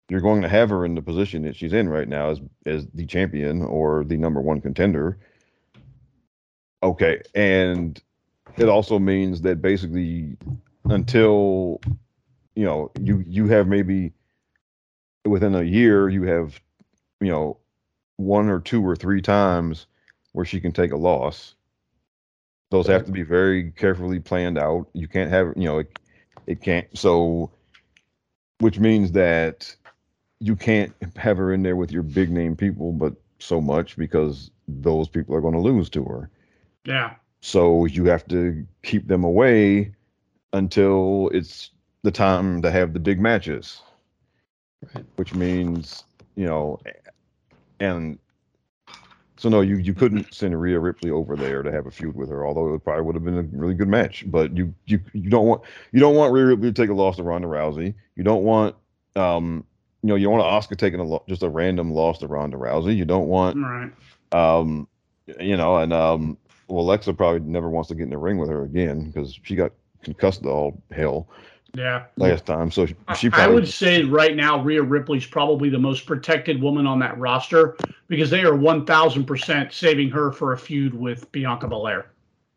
you're 0.08 0.20
going 0.20 0.42
to 0.42 0.48
have 0.48 0.70
her 0.70 0.84
in 0.84 0.94
the 0.94 1.02
position 1.02 1.42
that 1.42 1.56
she's 1.56 1.72
in 1.72 1.88
right 1.88 2.08
now 2.08 2.30
as 2.30 2.40
as 2.64 2.86
the 2.94 3.06
champion 3.06 3.62
or 3.62 4.04
the 4.04 4.16
number 4.16 4.40
one 4.40 4.60
contender. 4.60 5.18
Okay, 6.82 7.20
and 7.34 8.00
it 8.58 8.68
also 8.68 8.98
means 8.98 9.42
that 9.42 9.62
basically 9.62 10.36
until 10.84 11.80
you 12.54 12.64
know 12.64 12.90
you 13.00 13.24
you 13.26 13.46
have 13.46 13.68
maybe 13.68 14.12
within 15.24 15.54
a 15.54 15.62
year 15.62 16.08
you 16.08 16.24
have 16.24 16.60
you 17.20 17.28
know 17.28 17.58
one 18.16 18.48
or 18.48 18.60
two 18.60 18.84
or 18.86 18.96
three 18.96 19.22
times 19.22 19.86
where 20.32 20.44
she 20.44 20.60
can 20.60 20.72
take 20.72 20.92
a 20.92 20.96
loss. 20.96 21.54
Those 22.70 22.86
have 22.88 23.06
to 23.06 23.12
be 23.12 23.22
very 23.22 23.70
carefully 23.70 24.20
planned 24.20 24.58
out. 24.58 24.88
You 24.92 25.08
can't 25.08 25.30
have 25.30 25.54
you 25.56 25.64
know 25.64 25.78
it, 25.78 25.98
it 26.46 26.60
can't 26.60 26.86
so 26.96 27.50
which 28.60 28.78
means 28.78 29.12
that 29.12 29.74
you 30.40 30.56
can't 30.56 30.92
have 31.16 31.36
her 31.36 31.52
in 31.52 31.62
there 31.62 31.76
with 31.76 31.92
your 31.92 32.02
big 32.02 32.30
name 32.30 32.56
people 32.56 32.92
but 32.92 33.14
so 33.38 33.60
much 33.60 33.96
because 33.96 34.50
those 34.66 35.08
people 35.08 35.34
are 35.34 35.40
going 35.40 35.54
to 35.54 35.60
lose 35.60 35.88
to 35.90 36.04
her. 36.04 36.30
Yeah. 36.84 37.14
So 37.40 37.84
you 37.84 38.04
have 38.06 38.26
to 38.28 38.66
keep 38.82 39.06
them 39.06 39.24
away 39.24 39.94
until 40.52 41.30
it's 41.32 41.70
the 42.02 42.10
time 42.10 42.62
to 42.62 42.70
have 42.70 42.92
the 42.92 43.00
big 43.00 43.20
matches. 43.20 43.82
Right. 44.94 45.04
Which 45.16 45.34
means, 45.34 46.04
you 46.36 46.46
know, 46.46 46.80
and 47.80 48.18
so 49.36 49.48
no, 49.48 49.60
you 49.60 49.76
you 49.76 49.94
couldn't 49.94 50.34
send 50.34 50.60
Rhea 50.60 50.80
Ripley 50.80 51.10
over 51.10 51.36
there 51.36 51.62
to 51.62 51.70
have 51.70 51.86
a 51.86 51.90
feud 51.90 52.16
with 52.16 52.28
her, 52.28 52.44
although 52.44 52.74
it 52.74 52.82
probably 52.82 53.02
would 53.02 53.14
have 53.14 53.24
been 53.24 53.38
a 53.38 53.42
really 53.42 53.74
good 53.74 53.88
match. 53.88 54.24
But 54.28 54.56
you 54.56 54.74
you 54.86 55.00
you 55.12 55.30
don't 55.30 55.46
want 55.46 55.62
you 55.92 56.00
don't 56.00 56.16
want 56.16 56.32
Rhea 56.32 56.46
Ripley 56.46 56.72
to 56.72 56.72
take 56.72 56.90
a 56.90 56.94
loss 56.94 57.16
to 57.16 57.22
Ronda 57.22 57.46
Rousey. 57.46 57.94
You 58.16 58.24
don't 58.24 58.42
want 58.42 58.74
um 59.14 59.64
you 60.02 60.08
know 60.08 60.16
you 60.16 60.26
don't 60.26 60.38
want 60.38 60.64
Asuka 60.64 60.76
taking 60.76 61.00
a 61.00 61.04
lo- 61.04 61.24
just 61.28 61.42
a 61.42 61.48
random 61.48 61.92
loss 61.92 62.18
to 62.18 62.26
Ronda 62.26 62.56
Rousey. 62.56 62.96
You 62.96 63.04
don't 63.04 63.28
want 63.28 63.56
right. 63.58 63.92
um, 64.32 64.88
you 65.40 65.56
know, 65.56 65.76
and 65.76 65.92
um, 65.92 66.36
well, 66.68 66.84
Alexa 66.84 67.14
probably 67.14 67.40
never 67.40 67.68
wants 67.68 67.88
to 67.88 67.94
get 67.94 68.04
in 68.04 68.10
the 68.10 68.18
ring 68.18 68.38
with 68.38 68.50
her 68.50 68.62
again 68.62 69.06
because 69.06 69.38
she 69.42 69.56
got 69.56 69.72
concussed 70.02 70.44
all 70.44 70.80
hell 70.90 71.28
Yeah. 71.74 72.04
last 72.16 72.46
time. 72.46 72.70
So 72.70 72.86
she, 72.86 72.94
she 73.16 73.30
I 73.32 73.48
would 73.48 73.68
say 73.68 74.04
right 74.04 74.36
now, 74.36 74.62
Rhea 74.62 74.82
Ripley's 74.82 75.26
probably 75.26 75.70
the 75.70 75.78
most 75.78 76.06
protected 76.06 76.62
woman 76.62 76.86
on 76.86 76.98
that 77.00 77.18
roster 77.18 77.76
because 78.08 78.30
they 78.30 78.44
are 78.44 78.52
1,000% 78.52 79.72
saving 79.72 80.10
her 80.10 80.32
for 80.32 80.52
a 80.52 80.58
feud 80.58 80.94
with 80.94 81.30
Bianca 81.32 81.68
Belair. 81.68 82.10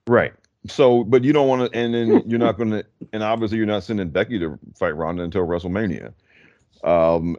right. 0.08 0.34
So, 0.68 1.04
but 1.04 1.24
you 1.24 1.34
don't 1.34 1.48
want 1.48 1.72
to, 1.72 1.78
and 1.78 1.92
then 1.92 2.22
you're 2.30 2.38
not 2.38 2.56
going 2.56 2.70
to, 2.70 2.86
and 3.14 3.24
obviously 3.24 3.58
you're 3.58 3.66
not 3.66 3.84
sending 3.84 4.10
Becky 4.10 4.38
to 4.40 4.60
fight 4.78 4.96
Ronda 4.96 5.24
until 5.24 5.42
WrestleMania. 5.48 6.14
Um, 6.84 7.38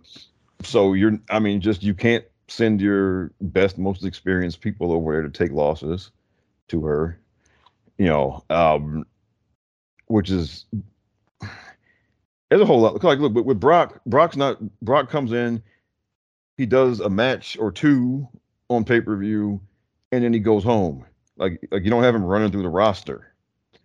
so 0.65 0.93
you're, 0.95 1.19
I 1.31 1.39
mean, 1.39 1.61
just 1.61 1.85
you 1.85 1.95
can't 1.95 2.25
send 2.49 2.81
your 2.81 3.31
best, 3.41 3.79
most 3.79 4.05
experienced 4.05 4.61
people 4.61 4.91
over 4.93 5.13
there 5.13 5.23
to 5.23 5.31
take 5.31 5.53
losses 5.53 6.11
to 6.69 6.85
her, 6.85 7.19
you 7.99 8.07
know, 8.07 8.45
um, 8.51 9.05
which 10.07 10.31
is 10.31 10.67
there's 11.41 12.61
a 12.61 12.67
whole 12.67 12.81
lot. 12.81 13.03
Like, 13.03 13.19
look, 13.19 13.33
but 13.33 13.47
with 13.47 13.59
Brock, 13.59 14.01
Brock's 14.05 14.37
not. 14.37 14.59
Brock 14.83 15.09
comes 15.09 15.33
in, 15.33 15.63
he 16.59 16.67
does 16.67 17.01
a 17.01 17.09
match 17.09 17.57
or 17.59 17.73
two 17.73 18.29
on 18.69 18.85
pay 18.85 19.01
per 19.01 19.17
view, 19.17 19.61
and 20.13 20.23
then 20.23 20.35
he 20.35 20.39
goes 20.39 20.63
home. 20.63 21.07
Like, 21.39 21.67
like 21.71 21.83
you 21.83 21.91
don't 21.91 22.03
have 22.03 22.15
him 22.15 22.25
running 22.25 22.51
through 22.51 22.63
the 22.63 22.69
roster. 22.69 23.33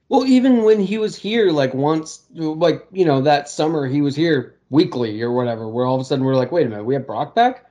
Well, 0.09 0.25
even 0.25 0.63
when 0.63 0.81
he 0.81 0.97
was 0.97 1.15
here, 1.15 1.51
like 1.51 1.73
once, 1.73 2.25
like 2.33 2.85
you 2.91 3.05
know, 3.05 3.21
that 3.21 3.49
summer 3.49 3.87
he 3.87 4.01
was 4.01 4.15
here 4.15 4.57
weekly 4.69 5.21
or 5.21 5.31
whatever, 5.31 5.69
where 5.69 5.85
all 5.85 5.95
of 5.95 6.01
a 6.01 6.03
sudden 6.03 6.25
we're 6.25 6.35
like, 6.35 6.51
wait 6.51 6.65
a 6.65 6.69
minute, 6.69 6.83
we 6.83 6.93
have 6.93 7.07
Brock 7.07 7.35
back. 7.35 7.69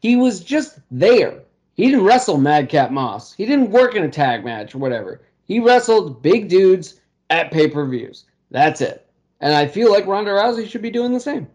He 0.00 0.14
was 0.14 0.40
just 0.40 0.78
there. 0.90 1.42
He 1.76 1.84
didn't 1.86 2.04
wrestle 2.04 2.38
Madcap 2.38 2.90
Moss. 2.90 3.34
He 3.34 3.44
didn't 3.44 3.70
work 3.70 3.94
in 3.94 4.02
a 4.02 4.10
tag 4.10 4.44
match 4.44 4.74
or 4.74 4.78
whatever. 4.78 5.20
He 5.44 5.60
wrestled 5.60 6.22
big 6.22 6.48
dudes 6.48 7.00
at 7.30 7.52
pay 7.52 7.68
per 7.68 7.86
views. 7.86 8.24
That's 8.50 8.80
it. 8.80 9.06
And 9.40 9.54
I 9.54 9.66
feel 9.66 9.92
like 9.92 10.06
Ronda 10.06 10.30
Rousey 10.30 10.66
should 10.66 10.80
be 10.82 10.90
doing 10.90 11.12
the 11.12 11.20
same. 11.20 11.46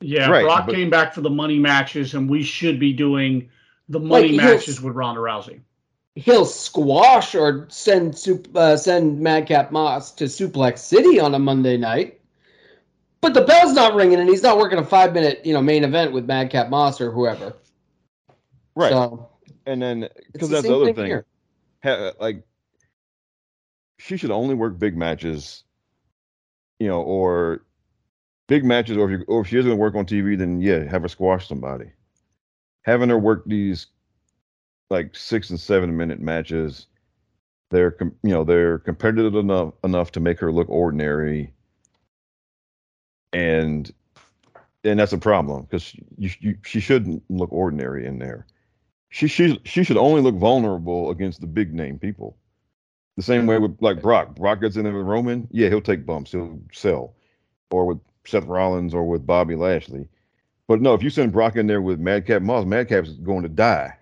Yeah, 0.00 0.28
Right, 0.28 0.44
Brock 0.44 0.66
but- 0.66 0.74
came 0.74 0.90
back 0.90 1.14
for 1.14 1.20
the 1.20 1.30
money 1.30 1.58
matches, 1.58 2.14
and 2.14 2.28
we 2.28 2.42
should 2.42 2.78
be 2.80 2.92
doing 2.92 3.48
the 3.88 4.00
money 4.00 4.32
Like, 4.32 4.46
matches 4.46 4.80
with 4.82 4.94
Ronda 4.94 5.20
Rousey. 5.20 5.60
He'll 6.16 6.44
squash 6.44 7.36
or 7.36 7.66
send 7.70 8.20
uh, 8.56 8.76
send 8.76 9.20
Madcap 9.20 9.70
Moss 9.70 10.10
to 10.12 10.24
Suplex 10.24 10.78
City 10.78 11.20
on 11.20 11.34
a 11.36 11.38
Monday 11.38 11.76
night. 11.76 12.20
But 13.20 13.34
the 13.34 13.42
bell's 13.42 13.74
not 13.74 13.94
ringing, 13.94 14.18
and 14.18 14.28
he's 14.28 14.42
not 14.42 14.58
working 14.58 14.78
a 14.80 14.84
five 14.84 15.12
minute, 15.12 15.40
you 15.44 15.52
know, 15.52 15.62
main 15.62 15.84
event 15.84 16.12
with 16.12 16.26
Madcap 16.26 16.70
Moss 16.70 17.00
or 17.00 17.12
whoever. 17.12 17.54
Right. 18.74 18.90
So 18.90 19.28
and 19.68 19.82
then 19.82 20.08
because 20.32 20.48
the 20.48 20.56
that's 20.56 20.66
the 20.66 20.74
other 20.74 20.92
thing. 20.94 21.22
Ha, 21.84 22.12
like 22.18 22.42
she 23.98 24.16
should 24.16 24.30
only 24.30 24.54
work 24.54 24.78
big 24.78 24.96
matches, 24.96 25.64
you 26.80 26.88
know, 26.88 27.02
or 27.02 27.62
big 28.48 28.64
matches, 28.64 28.96
or 28.96 29.10
if 29.10 29.20
you, 29.20 29.24
or 29.28 29.42
if 29.42 29.48
she 29.48 29.58
is 29.58 29.64
going 29.64 29.76
to 29.76 29.80
work 29.80 29.94
on 29.94 30.06
TV, 30.06 30.36
then 30.36 30.60
yeah, 30.60 30.84
have 30.90 31.02
her 31.02 31.08
squash 31.08 31.46
somebody. 31.46 31.92
Having 32.82 33.10
her 33.10 33.18
work 33.18 33.44
these 33.46 33.86
like 34.90 35.14
six 35.14 35.50
and 35.50 35.60
seven 35.60 35.96
minute 35.96 36.20
matches, 36.20 36.86
they're 37.70 37.90
com- 37.90 38.16
you 38.22 38.30
know 38.30 38.44
they're 38.44 38.78
competitive 38.78 39.34
enough 39.34 39.74
enough 39.84 40.10
to 40.12 40.20
make 40.20 40.40
her 40.40 40.50
look 40.50 40.70
ordinary, 40.70 41.52
and 43.34 43.92
and 44.82 44.98
that's 44.98 45.12
a 45.12 45.18
problem 45.18 45.62
because 45.62 45.94
you, 46.16 46.30
you 46.40 46.58
she 46.64 46.80
shouldn't 46.80 47.22
look 47.28 47.52
ordinary 47.52 48.06
in 48.06 48.18
there 48.18 48.46
she 49.10 49.26
she 49.26 49.60
she 49.64 49.84
should 49.84 49.96
only 49.96 50.20
look 50.20 50.34
vulnerable 50.34 51.10
against 51.10 51.40
the 51.40 51.46
big 51.46 51.74
name 51.74 51.98
people. 51.98 52.36
The 53.16 53.22
same 53.22 53.46
way 53.46 53.58
with 53.58 53.76
like 53.80 54.00
Brock. 54.00 54.36
Brock 54.36 54.60
gets 54.60 54.76
in 54.76 54.84
there 54.84 54.92
with 54.92 55.06
Roman, 55.06 55.48
yeah, 55.50 55.68
he'll 55.68 55.80
take 55.80 56.06
bumps, 56.06 56.30
he'll 56.30 56.60
sell, 56.72 57.14
or 57.70 57.84
with 57.86 57.98
Seth 58.24 58.44
Rollins 58.44 58.94
or 58.94 59.04
with 59.04 59.26
Bobby 59.26 59.56
Lashley. 59.56 60.08
But 60.68 60.80
no, 60.80 60.94
if 60.94 61.02
you 61.02 61.10
send 61.10 61.32
Brock 61.32 61.56
in 61.56 61.66
there 61.66 61.80
with 61.80 61.98
Madcap 61.98 62.42
Moss, 62.42 62.64
Madcap's 62.64 63.14
going 63.14 63.42
to 63.42 63.48
die. 63.48 63.96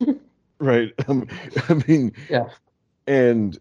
right? 0.58 0.92
Um, 1.06 1.26
I 1.68 1.82
mean, 1.86 2.12
Yeah. 2.30 2.48
And 3.06 3.58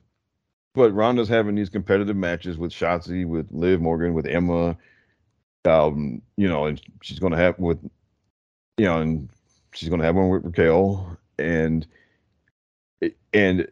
but 0.76 0.94
Ronda's 0.94 1.28
having 1.28 1.56
these 1.56 1.70
competitive 1.70 2.16
matches 2.16 2.58
with 2.58 2.72
Shotzi, 2.72 3.26
with 3.26 3.52
Liv 3.52 3.82
Morgan, 3.82 4.14
with 4.14 4.28
Emma. 4.28 4.78
Um, 5.66 6.22
you 6.38 6.48
know, 6.48 6.68
and 6.68 6.82
she's 7.02 7.20
going 7.20 7.32
to 7.32 7.38
have 7.38 7.60
with, 7.60 7.84
you 8.78 8.86
know, 8.86 9.02
and 9.02 9.30
she's 9.74 9.90
going 9.90 10.00
to 10.00 10.06
have 10.06 10.16
one 10.16 10.30
with 10.30 10.46
Raquel, 10.46 11.18
and 11.38 11.86
and 13.34 13.68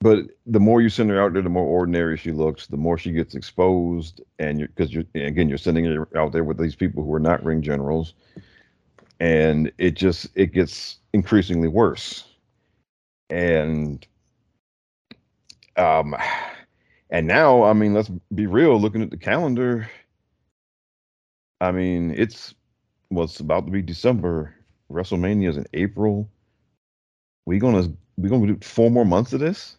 but 0.00 0.26
the 0.46 0.58
more 0.58 0.82
you 0.82 0.88
send 0.88 1.10
her 1.10 1.22
out 1.22 1.32
there, 1.32 1.42
the 1.42 1.48
more 1.48 1.64
ordinary 1.64 2.16
she 2.16 2.32
looks, 2.32 2.66
the 2.66 2.76
more 2.76 2.98
she 2.98 3.12
gets 3.12 3.36
exposed, 3.36 4.20
and 4.40 4.58
you're 4.58 4.68
because 4.68 4.92
you're 4.92 5.04
again 5.14 5.48
you're 5.48 5.58
sending 5.58 5.84
her 5.84 6.08
out 6.16 6.32
there 6.32 6.44
with 6.44 6.58
these 6.58 6.74
people 6.74 7.04
who 7.04 7.14
are 7.14 7.20
not 7.20 7.44
ring 7.44 7.62
generals, 7.62 8.14
and 9.20 9.70
it 9.78 9.92
just 9.92 10.26
it 10.34 10.52
gets 10.52 10.98
increasingly 11.12 11.68
worse, 11.68 12.24
and 13.30 14.04
um, 15.76 16.16
and 17.10 17.28
now 17.28 17.62
I 17.62 17.72
mean 17.72 17.94
let's 17.94 18.10
be 18.34 18.46
real, 18.48 18.80
looking 18.80 19.02
at 19.02 19.10
the 19.10 19.16
calendar. 19.16 19.88
I 21.60 21.70
mean 21.70 22.12
it's 22.16 22.54
well, 23.10 23.30
about 23.38 23.66
to 23.66 23.72
be 23.72 23.82
December. 23.82 24.56
WrestleMania 24.92 25.48
is 25.48 25.56
in 25.56 25.66
April. 25.74 26.28
We 27.46 27.58
gonna 27.58 27.92
we 28.16 28.28
gonna 28.28 28.46
do 28.46 28.58
four 28.62 28.90
more 28.90 29.04
months 29.04 29.32
of 29.32 29.40
this? 29.40 29.76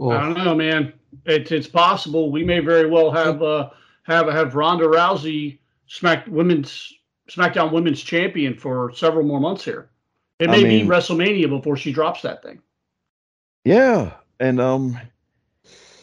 I 0.00 0.20
don't 0.20 0.34
know, 0.34 0.54
man. 0.54 0.92
It's 1.26 1.52
it's 1.52 1.68
possible 1.68 2.32
we 2.32 2.44
may 2.44 2.58
very 2.60 2.90
well 2.90 3.10
have 3.12 3.42
uh 3.42 3.70
have 4.02 4.26
have 4.32 4.54
Ronda 4.54 4.86
Rousey 4.86 5.58
Smack 5.86 6.26
Women's 6.26 6.92
SmackDown 7.30 7.72
Women's 7.72 8.02
Champion 8.02 8.56
for 8.58 8.92
several 8.94 9.24
more 9.24 9.40
months 9.40 9.64
here. 9.64 9.88
It 10.40 10.48
I 10.48 10.52
may 10.52 10.64
mean- 10.64 10.86
be 10.88 10.92
WrestleMania 10.92 11.48
before 11.48 11.76
she 11.76 11.92
drops 11.92 12.22
that 12.22 12.42
thing. 12.42 12.60
Yeah, 13.64 14.12
and 14.40 14.60
um, 14.60 14.98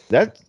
that 0.08 0.40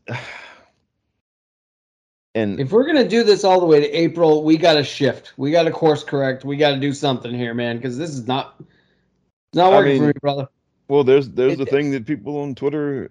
and 2.36 2.60
If 2.60 2.72
we're 2.72 2.86
gonna 2.86 3.08
do 3.08 3.24
this 3.24 3.44
all 3.44 3.60
the 3.60 3.66
way 3.66 3.80
to 3.80 3.90
April, 3.90 4.44
we 4.44 4.58
got 4.58 4.74
to 4.74 4.84
shift. 4.84 5.34
We 5.38 5.52
got 5.52 5.64
to 5.64 5.72
course 5.72 6.04
correct. 6.04 6.44
We 6.46 6.58
got 6.58 6.72
to 6.72 6.80
do 6.80 6.92
something 6.94 7.34
here, 7.34 7.54
man, 7.54 7.78
because 7.78 7.98
this 7.98 8.10
is 8.10 8.26
not 8.28 8.56
it's 8.60 8.68
not 9.56 9.72
I 9.74 9.78
working 9.78 10.00
for 10.00 10.08
me, 10.08 10.14
brother. 10.22 10.48
well, 10.88 11.04
there's 11.04 11.30
there's 11.30 11.58
the 11.58 11.66
thing 11.66 11.92
that 11.92 12.06
people 12.06 12.38
on 12.40 12.56
Twitter 12.56 13.10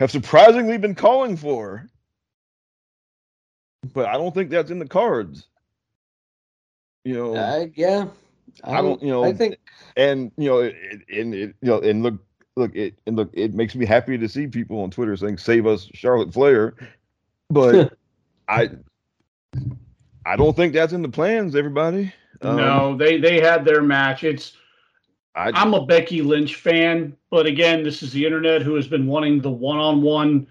have 0.00 0.10
surprisingly 0.10 0.78
been 0.78 0.94
calling 0.96 1.36
for, 1.36 1.88
but 3.94 4.06
I 4.06 4.14
don't 4.14 4.34
think 4.34 4.50
that's 4.50 4.70
in 4.70 4.78
the 4.78 4.88
cards. 4.88 5.46
You 7.04 7.14
know, 7.14 7.36
I, 7.36 7.70
yeah, 7.76 8.08
I 8.64 8.82
don't- 8.82 9.00
you 9.00 9.08
know, 9.08 9.22
I 9.24 9.32
think 9.32 9.58
and 9.96 10.32
you 10.36 10.48
know, 10.48 10.58
it, 10.58 10.74
it- 10.76 11.20
and 11.20 11.34
it, 11.34 11.54
you 11.62 11.68
know, 11.68 11.78
and 11.80 12.02
look, 12.02 12.14
look, 12.56 12.74
it 12.74 12.98
and 13.06 13.14
look, 13.16 13.30
it 13.32 13.54
makes 13.54 13.76
me 13.76 13.86
happy 13.86 14.18
to 14.18 14.28
see 14.28 14.48
people 14.48 14.80
on 14.80 14.90
Twitter 14.90 15.16
saying 15.16 15.38
"Save 15.38 15.66
us, 15.68 15.88
Charlotte 15.94 16.32
Flair," 16.32 16.74
but 17.50 17.96
I, 18.48 18.70
I 20.24 20.36
don't 20.36 20.56
think 20.56 20.72
that's 20.72 20.92
in 20.92 21.02
the 21.02 21.08
plans. 21.08 21.54
Everybody, 21.54 22.12
Um, 22.42 22.56
no, 22.56 22.96
they 22.96 23.18
they 23.18 23.40
had 23.40 23.64
their 23.64 23.82
match. 23.82 24.24
It's 24.24 24.56
I, 25.34 25.50
I'm 25.54 25.74
a 25.74 25.84
Becky 25.84 26.22
Lynch 26.22 26.54
fan, 26.56 27.16
but 27.30 27.46
again, 27.46 27.82
this 27.82 28.02
is 28.02 28.12
the 28.12 28.24
internet 28.24 28.62
who 28.62 28.74
has 28.74 28.86
been 28.88 29.06
wanting 29.06 29.40
the 29.40 29.50
one-on-one 29.50 30.46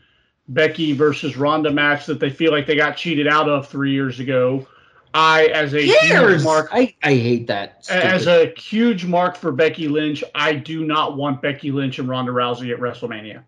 Becky 0.48 0.94
versus 0.94 1.36
Ronda 1.36 1.72
match 1.72 2.06
that 2.06 2.20
they 2.20 2.30
feel 2.30 2.52
like 2.52 2.68
they 2.68 2.76
got 2.76 2.96
cheated 2.96 3.28
out 3.28 3.50
of 3.50 3.68
three 3.68 3.92
years 3.92 4.20
ago. 4.20 4.68
I, 5.16 5.46
as 5.46 5.74
a 5.74 5.82
huge 5.82 6.44
mark, 6.44 6.70
I 6.72 6.94
I 7.02 7.14
hate 7.14 7.48
that. 7.48 7.88
as 7.90 8.28
a 8.28 8.54
huge 8.58 9.06
mark 9.06 9.38
for 9.38 9.52
Becky 9.52 9.88
Lynch, 9.88 10.24
I 10.36 10.54
do 10.54 10.86
not 10.86 11.16
want 11.16 11.42
Becky 11.42 11.72
Lynch 11.72 12.00
and 12.00 12.10
Ronda 12.10 12.32
Rousey 12.34 12.72
at 12.74 12.80
WrestleMania. 12.80 13.44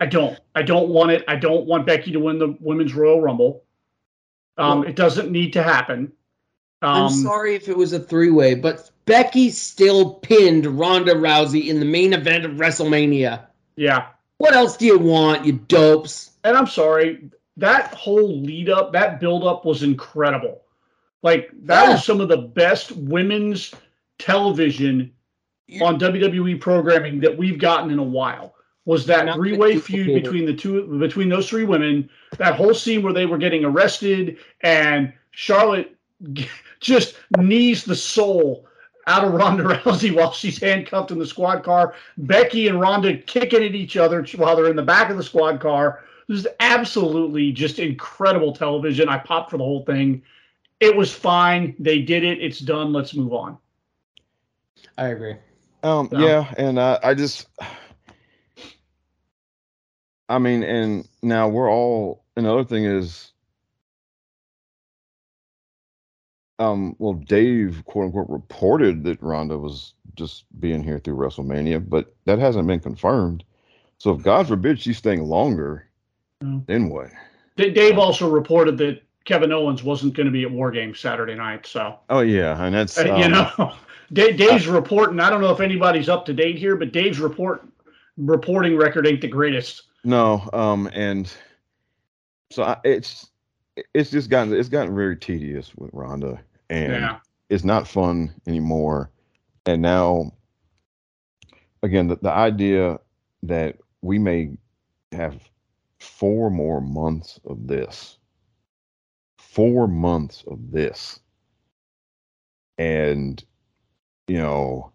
I 0.00 0.06
don't. 0.06 0.38
I 0.54 0.62
don't 0.62 0.88
want 0.88 1.10
it. 1.10 1.24
I 1.28 1.36
don't 1.36 1.66
want 1.66 1.86
Becky 1.86 2.12
to 2.12 2.20
win 2.20 2.38
the 2.38 2.56
Women's 2.60 2.94
Royal 2.94 3.20
Rumble. 3.20 3.64
Um, 4.56 4.80
Well- 4.80 4.88
it 4.88 4.96
doesn't 4.96 5.30
need 5.30 5.52
to 5.54 5.62
happen. 5.62 6.12
Um, 6.80 7.06
I'm 7.06 7.10
sorry 7.10 7.56
if 7.56 7.68
it 7.68 7.76
was 7.76 7.92
a 7.92 7.98
three 7.98 8.30
way, 8.30 8.54
but 8.54 8.88
Becky 9.04 9.50
still 9.50 10.14
pinned 10.14 10.64
Ronda 10.64 11.14
Rousey 11.14 11.66
in 11.66 11.80
the 11.80 11.84
main 11.86 12.12
event 12.12 12.44
of 12.44 12.52
WrestleMania. 12.52 13.40
Yeah. 13.74 14.06
What 14.36 14.54
else 14.54 14.76
do 14.76 14.86
you 14.86 14.96
want, 14.98 15.44
you 15.44 15.54
dopes? 15.54 16.30
and 16.44 16.56
I'm 16.56 16.68
sorry, 16.68 17.28
that 17.56 17.92
whole 17.94 18.40
lead 18.40 18.70
up, 18.70 18.92
that 18.92 19.18
build 19.18 19.42
up 19.44 19.64
was 19.64 19.82
incredible. 19.82 20.62
Like 21.24 21.50
that 21.64 21.82
Yeah. 21.86 21.92
was 21.94 22.04
some 22.04 22.20
of 22.20 22.28
the 22.28 22.36
best 22.36 22.92
women's 22.92 23.74
television 24.20 25.12
on 25.82 25.98
WWE 25.98 26.54
programming 26.60 27.18
that 27.20 27.36
we've 27.36 27.58
gotten 27.58 27.90
in 27.90 27.98
a 27.98 28.02
while. 28.04 28.54
Was 28.88 29.04
that 29.04 29.34
three 29.34 29.54
way 29.54 29.78
feud 29.78 30.22
between 30.22 30.46
the 30.46 30.54
two 30.54 30.98
between 30.98 31.28
those 31.28 31.46
three 31.46 31.64
women? 31.64 32.08
That 32.38 32.54
whole 32.54 32.72
scene 32.72 33.02
where 33.02 33.12
they 33.12 33.26
were 33.26 33.36
getting 33.36 33.62
arrested 33.62 34.38
and 34.62 35.12
Charlotte 35.32 35.94
just 36.80 37.16
knees 37.36 37.84
the 37.84 37.94
soul 37.94 38.66
out 39.06 39.24
of 39.24 39.34
Ronda 39.34 39.64
Rousey 39.84 40.14
while 40.16 40.32
she's 40.32 40.58
handcuffed 40.58 41.10
in 41.10 41.18
the 41.18 41.26
squad 41.26 41.62
car. 41.64 41.94
Becky 42.16 42.66
and 42.68 42.80
Ronda 42.80 43.18
kicking 43.18 43.62
at 43.62 43.74
each 43.74 43.98
other 43.98 44.24
while 44.36 44.56
they're 44.56 44.70
in 44.70 44.76
the 44.76 44.82
back 44.82 45.10
of 45.10 45.18
the 45.18 45.22
squad 45.22 45.60
car. 45.60 46.02
This 46.26 46.40
is 46.40 46.48
absolutely 46.58 47.52
just 47.52 47.78
incredible 47.78 48.54
television. 48.54 49.10
I 49.10 49.18
popped 49.18 49.50
for 49.50 49.58
the 49.58 49.64
whole 49.64 49.84
thing. 49.84 50.22
It 50.80 50.96
was 50.96 51.12
fine. 51.12 51.76
They 51.78 52.00
did 52.00 52.24
it. 52.24 52.40
It's 52.40 52.60
done. 52.60 52.94
Let's 52.94 53.14
move 53.14 53.34
on. 53.34 53.58
I 54.96 55.08
agree. 55.08 55.36
Um, 55.82 56.08
So- 56.10 56.18
yeah, 56.20 56.54
and 56.56 56.80
I, 56.80 56.98
I 57.02 57.12
just, 57.12 57.48
I 60.28 60.38
mean, 60.38 60.62
and 60.62 61.08
now 61.22 61.48
we're 61.48 61.70
all. 61.70 62.24
Another 62.36 62.64
thing 62.64 62.84
is, 62.84 63.32
um, 66.58 66.94
well, 66.98 67.14
Dave 67.14 67.82
quote 67.86 68.06
unquote 68.06 68.28
reported 68.28 69.04
that 69.04 69.22
Ronda 69.22 69.58
was 69.58 69.94
just 70.16 70.44
being 70.60 70.82
here 70.82 70.98
through 70.98 71.16
WrestleMania, 71.16 71.88
but 71.88 72.14
that 72.26 72.38
hasn't 72.38 72.66
been 72.66 72.80
confirmed. 72.80 73.44
So 73.98 74.12
if 74.12 74.22
God 74.22 74.46
forbid 74.46 74.80
she's 74.80 74.98
staying 74.98 75.24
longer, 75.24 75.88
No. 76.42 76.62
then 76.66 76.88
what? 76.88 77.10
D- 77.56 77.70
Dave 77.70 77.98
also 77.98 78.30
reported 78.30 78.78
that 78.78 79.02
Kevin 79.24 79.52
Owens 79.52 79.82
wasn't 79.82 80.14
going 80.14 80.26
to 80.26 80.32
be 80.32 80.44
at 80.44 80.50
War 80.50 80.70
Games 80.70 81.00
Saturday 81.00 81.34
night. 81.34 81.66
So, 81.66 81.98
Oh 82.08 82.20
yeah, 82.20 82.62
and 82.64 82.74
that's 82.74 82.98
uh, 82.98 83.04
you 83.04 83.24
um, 83.24 83.32
know, 83.32 83.72
Da- 84.12 84.36
Dave's 84.36 84.66
reporting. 84.66 85.20
I 85.20 85.30
don't 85.30 85.40
know 85.40 85.50
if 85.50 85.60
anybody's 85.60 86.08
up 86.08 86.24
to 86.26 86.32
date 86.32 86.58
here, 86.58 86.76
but 86.76 86.92
Dave's 86.92 87.18
report 87.18 87.66
reporting 88.16 88.76
record 88.76 89.06
ain't 89.06 89.20
the 89.20 89.28
greatest. 89.28 89.82
No, 90.04 90.48
um, 90.52 90.88
and 90.92 91.32
so 92.50 92.62
I, 92.62 92.76
it's 92.84 93.30
it's 93.94 94.10
just 94.10 94.30
gotten 94.30 94.52
it's 94.54 94.68
gotten 94.68 94.94
very 94.94 95.16
tedious 95.16 95.74
with 95.76 95.90
Ronda, 95.92 96.40
and 96.70 96.92
Yeah. 96.92 97.18
it's 97.50 97.64
not 97.64 97.86
fun 97.88 98.32
anymore. 98.46 99.10
And 99.66 99.82
now, 99.82 100.32
again, 101.82 102.08
the, 102.08 102.16
the 102.16 102.30
idea 102.32 102.98
that 103.42 103.76
we 104.02 104.18
may 104.18 104.56
have 105.12 105.50
four 105.98 106.50
more 106.50 106.80
months 106.80 107.40
of 107.44 107.66
this, 107.66 108.18
four 109.38 109.86
months 109.88 110.44
of 110.46 110.70
this, 110.70 111.20
and 112.78 113.42
you 114.28 114.38
know, 114.38 114.92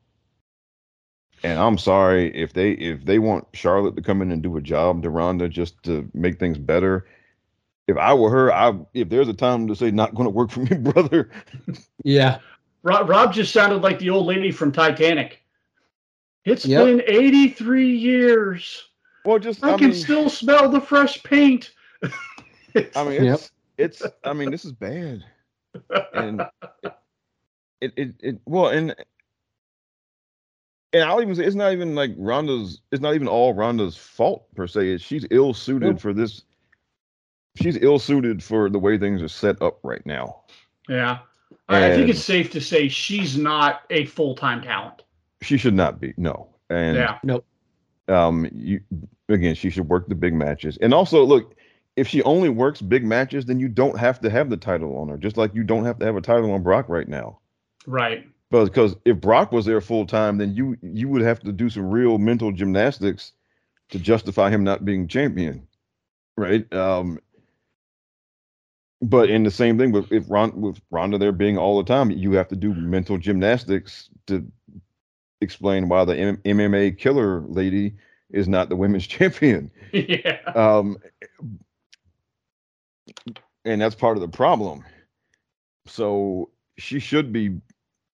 and 1.44 1.60
I'm 1.60 1.78
sorry 1.78 2.34
if 2.36 2.54
they 2.54 2.72
if 2.72 3.06
they 3.06 3.20
want 3.20 3.48
Charlotte 3.54 3.96
to 3.98 4.02
come 4.02 4.22
in 4.22 4.32
and 4.32 4.42
do 4.42 4.58
a 4.58 4.62
job 4.62 5.04
to 5.04 5.10
Ronda 5.10 5.50
just 5.50 5.82
to 5.84 6.10
make 6.14 6.40
things 6.40 6.58
better. 6.58 7.06
If 7.88 7.98
I 7.98 8.14
were 8.14 8.30
her, 8.30 8.54
I 8.54 8.74
if 8.94 9.10
there's 9.10 9.28
a 9.28 9.34
time 9.34 9.68
to 9.68 9.76
say 9.76 9.92
not 9.92 10.16
going 10.16 10.26
to 10.26 10.30
work 10.30 10.52
for 10.52 10.62
me, 10.62 10.78
brother. 10.78 11.30
Yeah. 12.04 12.40
Rob, 12.84 13.10
Rob 13.10 13.34
just 13.34 13.54
sounded 13.54 13.82
like 13.82 14.00
the 14.00 14.10
old 14.10 14.26
lady 14.26 14.52
from 14.52 14.72
Titanic. 14.72 15.42
It's 16.46 16.66
Yep. 16.66 16.86
been 16.86 17.04
83 17.08 17.96
years. 17.96 18.90
Well, 19.26 19.40
just 19.40 19.64
I, 19.64 19.74
I, 19.74 19.78
can 19.78 19.92
mean, 19.92 19.94
still 19.94 20.30
smell 20.30 20.70
the 20.70 20.82
fresh 20.82 21.22
paint. 21.24 21.72
I 22.96 23.04
mean, 23.04 23.24
Yep. 23.24 23.36
it's 23.36 23.52
it's. 23.78 24.04
I 24.24 24.34
mean, 24.34 24.52
this 24.52 24.66
is 24.66 24.74
bad, 24.74 25.24
and 26.14 26.42
it 27.80 27.94
it, 27.96 28.16
it 28.20 28.42
well, 28.46 28.68
and 28.68 28.94
and 30.94 31.04
I'll 31.04 31.22
even 31.22 31.36
say 31.36 31.44
it's 31.46 31.56
not 31.56 31.74
even 31.74 31.96
like 31.96 32.12
Ronda's. 32.18 32.82
It's 32.92 33.02
not 33.02 33.16
even 33.16 33.28
all 33.28 33.54
Ronda's 33.54 33.98
fault 33.98 34.46
per 34.56 34.68
se. 34.68 34.90
It's 34.90 35.04
she's 35.04 35.26
ill 35.32 35.54
suited 35.54 36.00
for 36.00 36.14
this. 36.14 36.44
She's 37.56 37.78
ill 37.78 38.00
suited 38.00 38.44
for 38.44 38.70
the 38.70 38.80
way 38.80 38.98
things 38.98 39.22
are 39.22 39.28
set 39.28 39.62
up 39.62 39.80
right 39.84 40.06
now. 40.06 40.42
yeah. 40.90 41.20
I, 41.70 41.88
I 41.88 41.96
think 41.96 42.10
it's 42.10 42.24
safe 42.24 42.52
to 42.52 42.62
say 42.62 42.88
she's 42.88 43.38
not 43.38 43.82
a 43.90 44.06
full 44.06 44.36
time 44.36 44.62
talent. 44.62 45.04
She 45.42 45.58
should 45.58 45.74
not 45.74 46.00
be. 46.00 46.14
No, 46.18 46.50
and 46.70 46.98
Yeah. 46.98 47.38
um 48.10 48.48
you 48.54 48.82
again 49.30 49.56
she 49.56 49.70
should 49.70 49.88
work 49.88 50.08
the 50.10 50.16
big 50.16 50.34
matches 50.34 50.78
and 50.82 50.94
also 50.94 51.24
look 51.24 51.56
if 51.96 52.08
she 52.08 52.22
only 52.24 52.50
works 52.50 52.82
big 52.82 53.06
matches 53.06 53.46
then 53.46 53.60
you 53.60 53.70
don't 53.70 53.98
have 53.98 54.20
to 54.20 54.30
have 54.30 54.50
the 54.50 54.58
title 54.58 54.98
on 54.98 55.08
her 55.08 55.16
just 55.18 55.38
like 55.38 55.56
you 55.56 55.64
don't 55.64 55.86
have 55.86 55.98
to 56.00 56.06
have 56.06 56.18
a 56.18 56.22
title 56.22 56.52
on 56.52 56.62
brock 56.62 56.90
right 56.90 57.08
now 57.08 57.40
Right. 57.88 58.28
But 58.54 58.66
because 58.66 58.96
if 59.04 59.20
brock 59.20 59.52
was 59.52 59.66
there 59.66 59.82
full 59.82 60.06
time 60.06 60.38
then 60.38 60.54
you 60.54 60.78
you 60.84 61.10
would 61.10 61.24
have 61.24 61.40
to 61.40 61.52
do 61.52 61.70
some 61.70 61.90
real 61.90 62.20
mental 62.20 62.52
gymnastics 62.52 63.34
to 63.90 63.98
justify 63.98 64.50
him 64.50 64.64
not 64.64 64.86
being 64.86 65.08
champion 65.08 65.68
right 66.38 66.72
um 66.72 67.20
but 69.02 69.30
in 69.30 69.44
the 69.44 69.52
same 69.52 69.78
thing 69.78 69.92
with 69.92 70.10
if 70.12 70.24
Ron, 70.30 70.60
with 70.62 70.80
Ronda 70.90 71.18
there 71.18 71.34
being 71.34 71.58
all 71.58 71.78
the 71.78 71.84
time, 71.84 72.10
you 72.10 72.32
have 72.34 72.48
to 72.48 72.56
do 72.56 72.74
mental 72.74 73.18
gymnastics 73.18 74.10
to 74.28 74.50
explain 75.42 75.90
why 75.90 76.06
the 76.06 76.16
M- 76.16 76.38
MMA 76.46 76.98
killer 76.98 77.42
lady 77.42 77.96
is 78.30 78.48
not 78.48 78.70
the 78.70 78.78
women's 78.78 79.06
champion. 79.08 79.70
yeah. 79.92 80.40
Um, 80.56 80.98
and 83.66 83.82
that's 83.82 83.96
part 83.96 84.16
of 84.16 84.22
the 84.22 84.30
problem. 84.30 84.86
So 85.86 86.50
she 86.78 87.00
should 87.00 87.34
be 87.34 87.60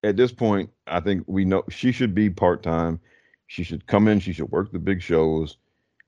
at 0.04 0.18
this 0.18 0.32
point. 0.32 0.70
I 0.88 1.00
think 1.00 1.24
we 1.28 1.45
know 1.45 1.64
she 1.70 1.91
should 1.91 2.16
be 2.16 2.30
part 2.30 2.64
time. 2.64 3.00
She 3.47 3.64
should 3.64 3.88
come 3.88 4.08
in. 4.08 4.20
She 4.20 4.34
should 4.34 4.52
work 4.52 4.72
the 4.72 4.80
big 4.80 5.02
shows. 5.02 5.58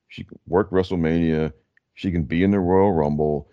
She 0.08 0.24
can 0.24 0.40
work 0.48 0.70
WrestleMania. 0.72 1.54
She 1.94 2.12
can 2.12 2.24
be 2.24 2.44
in 2.44 2.52
the 2.52 2.60
Royal 2.60 2.92
Rumble. 2.92 3.50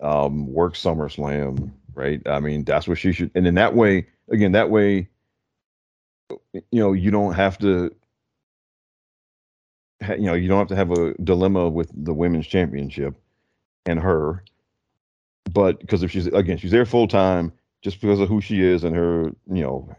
Um, 0.00 0.52
work 0.52 0.74
SummerSlam. 0.74 1.72
Right. 1.94 2.22
I 2.26 2.40
mean, 2.40 2.64
that's 2.64 2.88
what 2.88 2.98
she 2.98 3.12
should. 3.12 3.30
And 3.34 3.46
in 3.46 3.56
that 3.56 3.74
way, 3.74 4.06
again, 4.30 4.52
that 4.52 4.70
way, 4.70 5.08
you 6.52 6.80
know, 6.80 6.92
you 6.92 7.10
don't 7.10 7.34
have 7.34 7.58
to, 7.58 7.94
you 10.08 10.22
know, 10.22 10.34
you 10.34 10.48
don't 10.48 10.58
have 10.58 10.68
to 10.68 10.76
have 10.76 10.90
a 10.92 11.14
dilemma 11.22 11.68
with 11.68 11.90
the 11.94 12.14
women's 12.14 12.46
championship 12.46 13.14
and 13.86 14.00
her. 14.00 14.42
But 15.52 15.80
because 15.80 16.02
if 16.02 16.10
she's 16.10 16.26
again, 16.28 16.56
she's 16.56 16.70
there 16.70 16.86
full 16.86 17.08
time, 17.08 17.52
just 17.82 18.00
because 18.00 18.20
of 18.20 18.28
who 18.28 18.40
she 18.40 18.62
is 18.62 18.84
and 18.84 18.96
her, 18.96 19.24
you 19.50 19.62
know, 19.62 19.94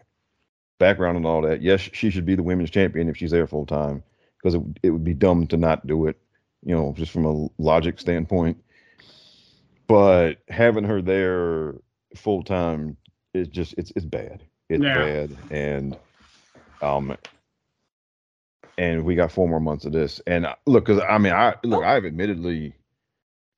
background 0.79 1.17
and 1.17 1.25
all 1.25 1.41
that. 1.41 1.61
Yes, 1.61 1.81
she 1.93 2.09
should 2.09 2.25
be 2.25 2.35
the 2.35 2.43
women's 2.43 2.71
champion 2.71 3.09
if 3.09 3.17
she's 3.17 3.31
there 3.31 3.47
full 3.47 3.65
time, 3.65 4.03
because 4.37 4.55
it 4.55 4.61
it 4.83 4.89
would 4.91 5.03
be 5.03 5.13
dumb 5.13 5.47
to 5.47 5.57
not 5.57 5.85
do 5.87 6.07
it, 6.07 6.17
you 6.63 6.75
know, 6.75 6.93
just 6.95 7.11
from 7.11 7.25
a 7.25 7.47
logic 7.61 7.99
standpoint. 7.99 8.57
But 9.87 10.35
having 10.49 10.85
her 10.85 11.01
there 11.01 11.75
full 12.15 12.43
time 12.43 12.97
is 13.33 13.47
just 13.47 13.75
it's 13.77 13.91
it's 13.95 14.05
bad. 14.05 14.43
It's 14.69 14.85
Yeah. 14.85 14.93
bad, 14.93 15.37
and 15.49 15.97
um, 16.81 17.15
and 18.77 19.05
we 19.05 19.15
got 19.15 19.31
four 19.31 19.47
more 19.47 19.59
months 19.59 19.85
of 19.85 19.91
this. 19.93 20.21
And 20.27 20.45
uh, 20.45 20.55
look, 20.65 20.85
because 20.85 21.01
I 21.07 21.17
mean, 21.17 21.33
I 21.33 21.55
look, 21.63 21.83
I've 21.83 22.05
admittedly, 22.05 22.75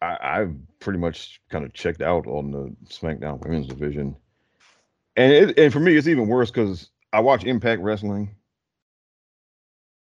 I, 0.02 0.18
I've 0.22 0.56
pretty 0.80 1.00
much 1.00 1.41
kind 1.50 1.66
of 1.66 1.74
checked 1.74 2.02
out 2.02 2.28
on 2.28 2.52
the 2.52 2.76
SmackDown 2.89 3.41
Women's 3.41 3.68
division, 3.68 4.16
and 5.16 5.32
it, 5.32 5.60
and 5.60 5.74
for 5.74 5.80
me, 5.80 5.96
it's 5.96 6.08
even 6.08 6.28
worse 6.28 6.52
because 6.52 6.89
I 7.14 7.22
watch 7.22 7.43
Impact 7.43 7.82
Wrestling, 7.82 8.36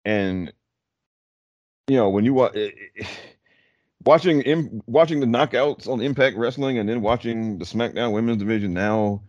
and 0.04 0.52
you 1.88 1.98
know 1.98 2.10
when 2.10 2.26
you 2.26 2.34
watch. 2.34 2.56
Eh, 2.56 2.70
eh, 3.00 3.02
eh, 3.02 3.06
watching 4.06 4.42
im- 4.42 4.82
watching 4.86 5.20
the 5.20 5.26
knockouts 5.26 5.88
on 5.88 6.00
Impact 6.00 6.38
Wrestling 6.38 6.78
and 6.78 6.88
then 6.88 7.02
watching 7.02 7.58
the 7.58 7.66
SmackDown 7.66 8.14
Women's 8.14 8.38
Division 8.38 8.74
now, 8.74 9.22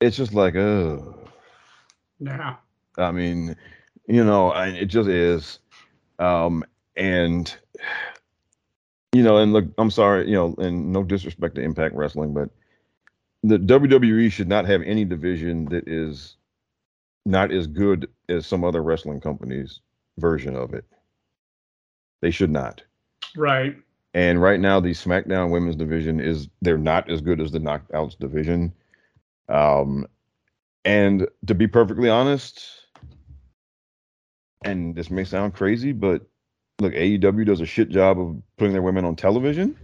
it's 0.00 0.16
just 0.16 0.34
like, 0.34 0.54
oh, 0.56 1.18
Yeah. 2.20 2.56
I 2.98 3.10
mean, 3.12 3.56
you 4.06 4.24
know, 4.24 4.50
I, 4.50 4.68
it 4.68 4.86
just 4.86 5.08
is. 5.08 5.58
Um, 6.18 6.64
and 6.96 7.54
you 9.16 9.22
know, 9.22 9.38
and 9.38 9.54
look, 9.54 9.64
I'm 9.78 9.90
sorry, 9.90 10.28
you 10.28 10.34
know, 10.34 10.54
and 10.58 10.92
no 10.92 11.02
disrespect 11.02 11.54
to 11.54 11.62
Impact 11.62 11.94
Wrestling, 11.94 12.34
but 12.34 12.50
the 13.42 13.56
WWE 13.56 14.30
should 14.30 14.46
not 14.46 14.66
have 14.66 14.82
any 14.82 15.06
division 15.06 15.64
that 15.70 15.88
is 15.88 16.36
not 17.24 17.50
as 17.50 17.66
good 17.66 18.10
as 18.28 18.46
some 18.46 18.62
other 18.62 18.82
wrestling 18.82 19.22
companies' 19.22 19.80
version 20.18 20.54
of 20.54 20.74
it. 20.74 20.84
They 22.20 22.30
should 22.30 22.50
not. 22.50 22.82
Right. 23.34 23.74
And 24.12 24.42
right 24.42 24.60
now, 24.60 24.80
the 24.80 24.90
SmackDown 24.90 25.50
Women's 25.50 25.76
division 25.76 26.20
is 26.20 26.48
they're 26.60 26.76
not 26.76 27.10
as 27.10 27.22
good 27.22 27.40
as 27.40 27.52
the 27.52 27.58
Knockouts 27.58 28.18
division. 28.18 28.74
Um, 29.48 30.06
and 30.84 31.26
to 31.46 31.54
be 31.54 31.66
perfectly 31.66 32.10
honest, 32.10 32.62
and 34.62 34.94
this 34.94 35.10
may 35.10 35.24
sound 35.24 35.54
crazy, 35.54 35.92
but 35.92 36.26
look, 36.80 36.92
AEW 36.92 37.46
does 37.46 37.60
a 37.60 37.66
shit 37.66 37.88
job 37.88 38.20
of 38.20 38.36
putting 38.56 38.72
their 38.72 38.82
women 38.82 39.04
on 39.04 39.16
television. 39.16 39.76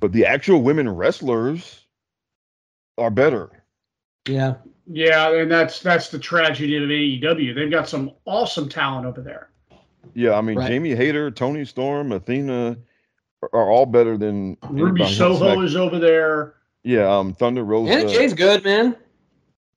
But 0.00 0.12
the 0.12 0.24
actual 0.24 0.62
women 0.62 0.88
wrestlers 0.88 1.86
are 2.96 3.10
better. 3.10 3.62
Yeah. 4.26 4.54
Yeah, 4.92 5.32
and 5.34 5.50
that's 5.50 5.80
that's 5.80 6.08
the 6.08 6.18
tragedy 6.18 6.76
of 6.76 6.82
AEW. 6.84 7.54
They've 7.54 7.70
got 7.70 7.88
some 7.88 8.10
awesome 8.24 8.68
talent 8.68 9.06
over 9.06 9.20
there. 9.20 9.50
Yeah, 10.14 10.34
I 10.34 10.40
mean 10.40 10.58
Right. 10.58 10.68
Jamie 10.68 10.96
Hayter, 10.96 11.30
Toni 11.30 11.64
Storm, 11.64 12.10
Athena 12.10 12.76
are, 13.42 13.50
are 13.52 13.70
all 13.70 13.86
better 13.86 14.18
than 14.18 14.56
Ruby 14.68 15.02
anybody 15.02 15.14
Soho 15.14 15.54
Smack- 15.54 15.64
is 15.64 15.76
over 15.76 15.98
there. 15.98 16.54
Yeah, 16.82 17.06
um, 17.14 17.34
Thunder 17.34 17.62
Rosa. 17.62 17.92
And 17.92 18.08
Jay's 18.08 18.34
good, 18.34 18.64
man. 18.64 18.96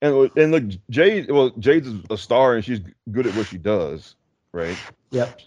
And 0.02 0.32
and 0.36 0.52
look, 0.52 0.64
Jade. 0.90 1.30
Well, 1.30 1.52
Jade's 1.60 1.90
a 2.10 2.18
star, 2.18 2.56
and 2.56 2.66
she's 2.66 2.80
good 3.12 3.28
at 3.28 3.36
what 3.36 3.48
she 3.48 3.58
does, 3.58 4.16
right? 4.52 4.78
Yep. 5.12 5.42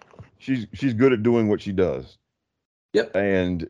She's 0.47 0.69
she's 0.75 0.95
good 0.95 1.13
at 1.13 1.25
doing 1.25 1.49
what 1.49 1.61
she 1.61 1.73
does. 1.73 2.19
Yep. 2.93 3.17
And 3.17 3.69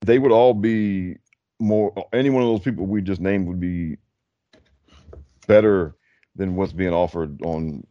they 0.00 0.18
would 0.18 0.32
all 0.32 0.54
be 0.54 1.18
more. 1.60 1.94
Any 2.12 2.30
one 2.30 2.42
of 2.42 2.48
those 2.48 2.62
people 2.62 2.84
we 2.84 3.00
just 3.00 3.20
named 3.20 3.46
would 3.46 3.60
be 3.60 3.96
better 5.46 5.94
than 6.34 6.56
what's 6.56 6.72
being 6.72 6.92
offered 6.92 7.40
on 7.42 7.86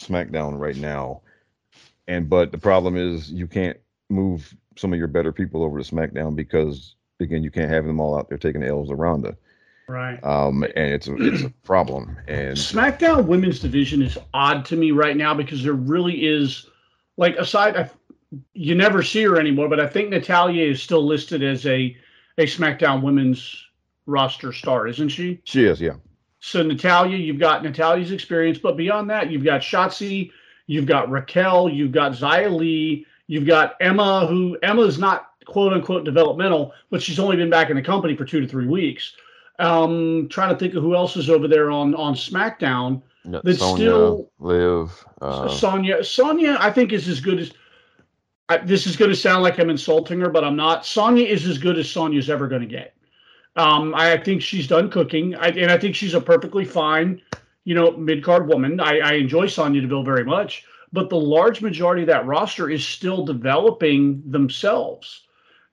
SmackDown 0.00 0.58
right 0.58 0.74
now. 0.76 1.20
And 2.08 2.28
but 2.28 2.50
the 2.50 2.58
problem 2.58 2.96
is 2.96 3.30
you 3.30 3.46
can't 3.46 3.78
move 4.10 4.52
some 4.76 4.92
of 4.92 4.98
your 4.98 5.06
better 5.06 5.30
people 5.30 5.62
over 5.62 5.80
to 5.80 5.94
SmackDown 5.94 6.34
because 6.34 6.96
again 7.20 7.44
you 7.44 7.52
can't 7.52 7.70
have 7.70 7.86
them 7.86 8.00
all 8.00 8.18
out 8.18 8.28
there 8.28 8.36
taking 8.36 8.64
L's 8.64 8.88
to 8.88 8.96
Ronda. 8.96 9.36
Right. 9.86 10.22
Um, 10.24 10.62
and 10.62 10.94
it's 10.94 11.08
a, 11.08 11.14
it's 11.16 11.42
a 11.42 11.50
problem. 11.62 12.16
And 12.26 12.56
SmackDown 12.56 13.26
Women's 13.26 13.60
Division 13.60 14.02
is 14.02 14.18
odd 14.32 14.64
to 14.66 14.76
me 14.76 14.92
right 14.92 15.16
now 15.16 15.34
because 15.34 15.62
there 15.62 15.74
really 15.74 16.26
is, 16.26 16.66
like, 17.16 17.36
aside, 17.36 17.76
I, 17.76 17.90
you 18.54 18.74
never 18.74 19.02
see 19.02 19.22
her 19.24 19.38
anymore, 19.38 19.68
but 19.68 19.80
I 19.80 19.86
think 19.86 20.10
Natalya 20.10 20.64
is 20.64 20.82
still 20.82 21.04
listed 21.04 21.42
as 21.42 21.66
a 21.66 21.96
a 22.36 22.46
SmackDown 22.46 23.02
Women's 23.02 23.64
roster 24.06 24.52
star, 24.52 24.88
isn't 24.88 25.10
she? 25.10 25.40
she 25.44 25.66
is, 25.66 25.80
yeah. 25.80 25.94
So 26.40 26.62
Natalya, 26.62 27.16
you've 27.16 27.38
got 27.38 27.62
Natalya's 27.62 28.10
experience, 28.10 28.58
but 28.58 28.76
beyond 28.76 29.08
that, 29.10 29.30
you've 29.30 29.44
got 29.44 29.60
Shotzi, 29.60 30.30
you've 30.66 30.86
got 30.86 31.08
Raquel, 31.10 31.68
you've 31.68 31.92
got 31.92 32.12
Xia 32.12 32.54
Li, 32.54 33.06
you've 33.28 33.46
got 33.46 33.76
Emma, 33.80 34.26
who 34.26 34.58
Emma's 34.62 34.98
not 34.98 35.30
quote 35.46 35.72
unquote 35.72 36.04
developmental, 36.04 36.72
but 36.90 37.00
she's 37.00 37.18
only 37.18 37.36
been 37.36 37.50
back 37.50 37.70
in 37.70 37.76
the 37.76 37.82
company 37.82 38.16
for 38.16 38.24
two 38.24 38.40
to 38.40 38.48
three 38.48 38.66
weeks. 38.66 39.14
Um, 39.58 40.28
trying 40.30 40.50
to 40.50 40.58
think 40.58 40.74
of 40.74 40.82
who 40.82 40.96
else 40.96 41.16
is 41.16 41.30
over 41.30 41.46
there 41.46 41.70
on 41.70 41.94
on 41.94 42.14
SmackDown. 42.14 43.02
Yeah, 43.24 43.40
That's 43.44 43.58
Sonya, 43.58 43.76
still- 43.76 44.30
live. 44.38 45.04
Uh, 45.20 45.48
Sonya, 45.48 46.04
Sonya, 46.04 46.56
I 46.60 46.70
think 46.70 46.92
is 46.92 47.08
as 47.08 47.20
good 47.20 47.38
as. 47.40 47.52
I, 48.48 48.58
this 48.58 48.86
is 48.86 48.96
going 48.96 49.10
to 49.10 49.16
sound 49.16 49.42
like 49.42 49.58
I'm 49.58 49.70
insulting 49.70 50.20
her, 50.20 50.28
but 50.28 50.44
I'm 50.44 50.56
not. 50.56 50.84
Sonya 50.84 51.24
is 51.24 51.46
as 51.46 51.56
good 51.56 51.78
as 51.78 51.90
Sonya's 51.90 52.28
ever 52.28 52.46
going 52.46 52.60
to 52.60 52.68
get. 52.68 52.94
Um, 53.56 53.94
I 53.94 54.16
think 54.18 54.42
she's 54.42 54.66
done 54.66 54.90
cooking, 54.90 55.34
I, 55.36 55.48
and 55.48 55.70
I 55.70 55.78
think 55.78 55.94
she's 55.94 56.14
a 56.14 56.20
perfectly 56.20 56.64
fine, 56.64 57.22
you 57.64 57.74
know, 57.74 57.92
mid 57.92 58.22
card 58.24 58.48
woman. 58.48 58.80
I, 58.80 58.98
I 58.98 59.12
enjoy 59.12 59.46
Sonya 59.46 59.80
Deville 59.80 60.02
very 60.02 60.24
much, 60.24 60.64
but 60.92 61.08
the 61.08 61.16
large 61.16 61.62
majority 61.62 62.02
of 62.02 62.08
that 62.08 62.26
roster 62.26 62.68
is 62.68 62.86
still 62.86 63.24
developing 63.24 64.22
themselves. 64.26 65.22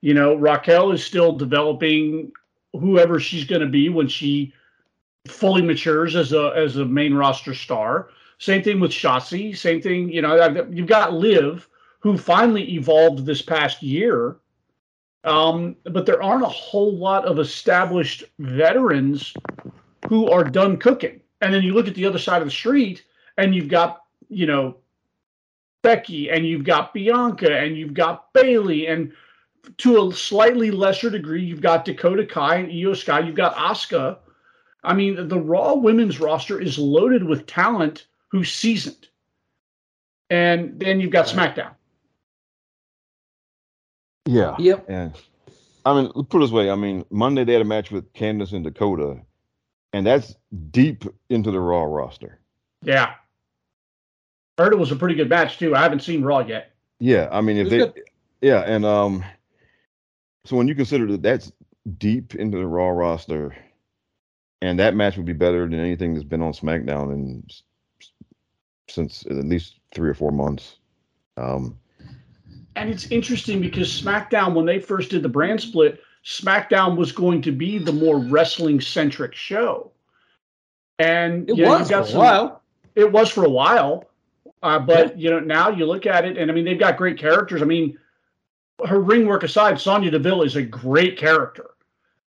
You 0.00 0.14
know, 0.14 0.34
Raquel 0.36 0.92
is 0.92 1.04
still 1.04 1.32
developing 1.32 2.32
whoever 2.72 3.20
she's 3.20 3.44
going 3.44 3.60
to 3.60 3.68
be 3.68 3.88
when 3.88 4.08
she 4.08 4.52
fully 5.26 5.62
matures 5.62 6.16
as 6.16 6.32
a 6.32 6.52
as 6.56 6.76
a 6.76 6.84
main 6.84 7.14
roster 7.14 7.54
star. 7.54 8.08
Same 8.38 8.62
thing 8.62 8.80
with 8.80 8.90
Shotzi. 8.90 9.56
Same 9.56 9.80
thing, 9.80 10.08
you 10.08 10.20
know, 10.20 10.66
you've 10.70 10.88
got 10.88 11.12
Liv, 11.12 11.68
who 12.00 12.18
finally 12.18 12.74
evolved 12.74 13.24
this 13.24 13.40
past 13.40 13.82
year. 13.82 14.36
Um, 15.22 15.76
but 15.84 16.06
there 16.06 16.20
aren't 16.20 16.42
a 16.42 16.48
whole 16.48 16.92
lot 16.96 17.24
of 17.24 17.38
established 17.38 18.24
veterans 18.40 19.32
who 20.08 20.28
are 20.28 20.42
done 20.42 20.76
cooking. 20.76 21.20
And 21.40 21.54
then 21.54 21.62
you 21.62 21.74
look 21.74 21.86
at 21.86 21.94
the 21.94 22.04
other 22.04 22.18
side 22.18 22.42
of 22.42 22.48
the 22.48 22.52
street, 22.52 23.04
and 23.38 23.54
you've 23.54 23.68
got, 23.68 24.02
you 24.28 24.46
know, 24.46 24.78
Becky, 25.82 26.28
and 26.30 26.44
you've 26.44 26.64
got 26.64 26.92
Bianca, 26.92 27.56
and 27.56 27.76
you've 27.76 27.94
got 27.94 28.32
Bailey, 28.32 28.88
and 28.88 29.12
to 29.78 30.08
a 30.08 30.12
slightly 30.12 30.70
lesser 30.70 31.10
degree, 31.10 31.42
you've 31.42 31.60
got 31.60 31.84
Dakota 31.84 32.26
Kai 32.26 32.56
and 32.56 32.72
Io 32.72 32.94
Sky, 32.94 33.20
you've 33.20 33.36
got 33.36 33.54
Asuka. 33.56 34.18
I 34.84 34.94
mean, 34.94 35.28
the 35.28 35.38
Raw 35.38 35.74
women's 35.74 36.20
roster 36.20 36.60
is 36.60 36.78
loaded 36.78 37.24
with 37.24 37.46
talent 37.46 38.06
who's 38.28 38.52
seasoned. 38.52 39.08
And 40.30 40.80
then 40.80 41.00
you've 41.00 41.12
got 41.12 41.26
SmackDown. 41.26 41.74
yeah. 44.26 44.56
Yep. 44.58 44.86
And 44.88 45.12
I 45.84 45.94
mean, 45.94 46.12
put 46.24 46.38
it 46.38 46.40
this 46.40 46.50
way. 46.50 46.70
I 46.70 46.74
mean, 46.74 47.04
Monday 47.10 47.44
they 47.44 47.52
had 47.52 47.62
a 47.62 47.66
match 47.66 47.90
with 47.90 48.12
Candice 48.14 48.52
and 48.52 48.64
Dakota, 48.64 49.20
and 49.92 50.06
that's 50.06 50.34
deep 50.70 51.04
into 51.28 51.50
the 51.50 51.60
Raw 51.60 51.82
roster. 51.82 52.38
Yeah. 52.82 53.14
Heard 54.58 54.72
it 54.72 54.78
was 54.78 54.92
a 54.92 54.96
pretty 54.96 55.14
good 55.14 55.28
match 55.28 55.58
too. 55.58 55.74
I 55.74 55.82
haven't 55.82 56.00
seen 56.00 56.22
Raw 56.22 56.40
yet. 56.40 56.72
Yeah, 57.00 57.28
I 57.32 57.40
mean, 57.40 57.56
if 57.56 57.68
they, 57.68 57.78
was 57.78 57.92
yeah, 58.40 58.60
and 58.60 58.84
um, 58.84 59.24
so 60.44 60.56
when 60.56 60.68
you 60.68 60.74
consider 60.74 61.06
that 61.12 61.22
that's 61.22 61.52
deep 61.98 62.34
into 62.34 62.58
the 62.58 62.66
Raw 62.66 62.88
roster, 62.88 63.54
and 64.60 64.78
that 64.78 64.94
match 64.94 65.16
would 65.16 65.26
be 65.26 65.32
better 65.32 65.68
than 65.68 65.78
anything 65.80 66.14
that's 66.14 66.24
been 66.24 66.42
on 66.42 66.52
SmackDown 66.52 67.12
in 67.12 67.44
since 68.88 69.24
at 69.26 69.32
least 69.44 69.78
three 69.94 70.10
or 70.10 70.14
four 70.14 70.30
months. 70.32 70.76
Um, 71.36 71.78
And 72.76 72.90
it's 72.90 73.10
interesting 73.10 73.60
because 73.60 73.88
SmackDown, 73.88 74.54
when 74.54 74.66
they 74.66 74.78
first 74.78 75.10
did 75.10 75.22
the 75.22 75.28
brand 75.28 75.60
split, 75.60 76.00
SmackDown 76.24 76.96
was 76.96 77.10
going 77.12 77.42
to 77.42 77.52
be 77.52 77.78
the 77.78 77.92
more 77.92 78.18
wrestling 78.18 78.80
centric 78.80 79.34
show. 79.34 79.90
And 80.98 81.48
It 81.48 81.56
you 81.56 81.64
know, 81.64 81.70
was 81.70 81.80
you've 81.80 81.88
for 81.88 81.94
got 81.94 82.02
a 82.02 82.10
some- 82.10 82.18
while. 82.18 82.62
It 82.94 83.10
was 83.10 83.30
for 83.30 83.44
a 83.44 83.48
while, 83.50 84.10
uh, 84.62 84.78
but 84.78 85.18
you 85.18 85.30
know 85.30 85.40
now 85.40 85.70
you 85.70 85.86
look 85.86 86.04
at 86.04 86.26
it, 86.26 86.36
and 86.36 86.50
I 86.50 86.54
mean 86.54 86.66
they've 86.66 86.78
got 86.78 86.98
great 86.98 87.18
characters. 87.18 87.62
I 87.62 87.64
mean, 87.64 87.98
her 88.86 89.00
ring 89.00 89.26
work 89.26 89.42
aside, 89.42 89.80
Sonya 89.80 90.10
Deville 90.10 90.42
is 90.42 90.56
a 90.56 90.62
great 90.62 91.16
character. 91.18 91.70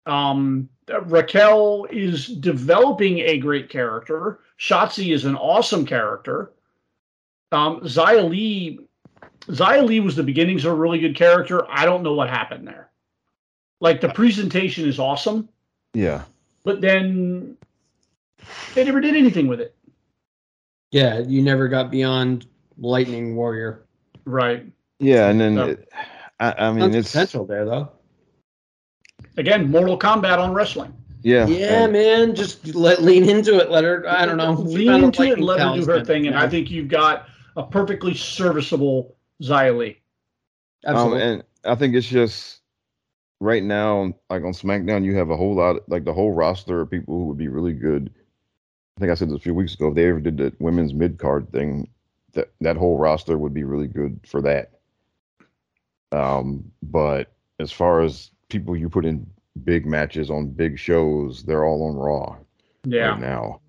Um, 0.07 0.69
Raquel 1.05 1.87
is 1.91 2.27
developing 2.27 3.21
a 3.21 3.39
great 3.39 3.69
character. 3.71 4.41
Shotzi 4.59 5.15
is 5.15 5.25
an 5.25 5.37
awesome 5.37 5.87
character. 5.87 6.53
Um, 7.53 7.81
Xia 7.81 8.29
Li, 8.29 8.81
Xia 9.47 9.85
Li 9.85 10.01
was 10.01 10.17
the 10.17 10.23
beginnings 10.23 10.65
of 10.65 10.73
a 10.73 10.77
really 10.77 10.99
good 10.99 11.17
character. 11.17 11.65
I 11.71 11.85
don't 11.85 12.03
know 12.03 12.15
what 12.15 12.29
happened 12.29 12.67
there. 12.67 12.91
Like 13.81 14.01
the 14.01 14.09
presentation 14.11 14.89
is 14.89 14.99
awesome, 14.99 15.49
Yeah. 15.95 16.25
but 16.65 16.81
then 16.81 17.57
they 18.75 18.85
never 18.85 19.01
did 19.01 19.15
anything 19.17 19.47
with 19.47 19.61
it. 19.61 19.75
Yeah, 20.91 21.19
you 21.21 21.43
never 21.43 21.69
got 21.69 21.91
beyond 21.91 22.47
Lightning 22.79 23.37
Warrior. 23.37 23.85
Right. 24.25 24.65
Yeah, 25.01 25.29
and 25.29 25.41
then 25.41 25.55
No. 25.55 25.69
it, 25.69 25.89
I, 26.53 26.67
I 26.67 26.71
mean 26.71 26.81
Tons 26.81 26.95
it's 26.97 27.13
potential 27.13 27.45
there 27.47 27.65
though. 27.65 27.91
Again, 29.37 29.71
Mortal 29.71 29.99
Kombat 29.99 30.39
on 30.39 30.53
wrestling. 30.55 30.95
yeah, 31.23 31.47
Yeah, 31.47 31.85
and- 31.85 31.93
man, 31.93 32.35
just 32.35 32.75
let 32.75 33.03
lean 33.03 33.29
into 33.29 33.57
it. 33.59 33.71
Let 33.71 33.85
her. 33.85 34.05
I 34.09 34.27
don't 34.27 34.37
know. 34.37 34.53
Lean 34.53 34.87
find 34.89 35.03
a 35.03 35.07
into 35.07 35.23
it 35.23 35.33
and 35.35 35.45
let 35.45 35.61
her 35.61 35.75
do 35.75 35.87
her 35.87 36.05
thing, 36.05 36.27
and 36.27 36.35
Yeah, 36.35 36.43
I 36.43 36.49
think 36.49 36.71
you've 36.71 36.89
got 36.89 37.29
a 37.57 37.63
perfectly 37.63 38.15
serviceable 38.15 39.17
Xia 39.43 39.77
Li. 39.77 40.01
Um, 40.87 40.95
absolutely. 40.97 41.23
and 41.23 41.45
I 41.65 41.75
think 41.75 41.95
it's 41.95 42.07
just 42.07 42.61
right 43.41 43.63
now, 43.63 44.15
like 44.31 44.43
on 44.43 44.53
SmackDown, 44.53 45.05
you 45.05 45.17
have 45.17 45.31
a 45.31 45.37
whole 45.37 45.55
lot, 45.55 45.89
like 45.89 46.05
the 46.05 46.13
whole 46.13 46.33
roster 46.33 46.81
of 46.81 46.91
people 46.91 47.19
who 47.19 47.25
would 47.27 47.39
be 47.39 47.49
really 47.49 47.73
good. 47.73 48.11
I 48.97 49.01
think 49.01 49.11
I 49.11 49.15
said 49.15 49.29
this 49.31 49.37
a 49.37 49.41
few 49.41 49.55
weeks 49.55 49.75
ago. 49.75 49.89
If 49.89 49.95
they 49.95 50.09
ever 50.09 50.21
did 50.21 50.37
the 50.37 50.53
women's 50.61 50.95
mid 50.95 51.19
card 51.19 51.51
thing, 51.51 51.89
that 52.35 52.53
that 52.61 52.77
whole 52.77 52.99
roster 52.99 53.39
would 53.39 53.55
be 53.55 53.65
really 53.65 53.89
good 53.89 54.21
for 54.27 54.41
that. 54.43 54.74
Um, 56.13 56.71
but 56.83 57.33
as 57.59 57.73
far 57.73 58.01
as 58.03 58.31
people 58.49 58.77
you 58.77 58.89
put 58.89 59.05
in 59.05 59.27
big 59.65 59.87
matches 59.87 60.31
on 60.31 60.49
big 60.49 60.79
shows, 60.79 61.43
they're 61.45 61.65
all 61.65 61.89
on 61.89 61.97
Raw 61.97 62.37
Yeah. 62.85 63.11
right 63.11 63.21
now. 63.21 63.61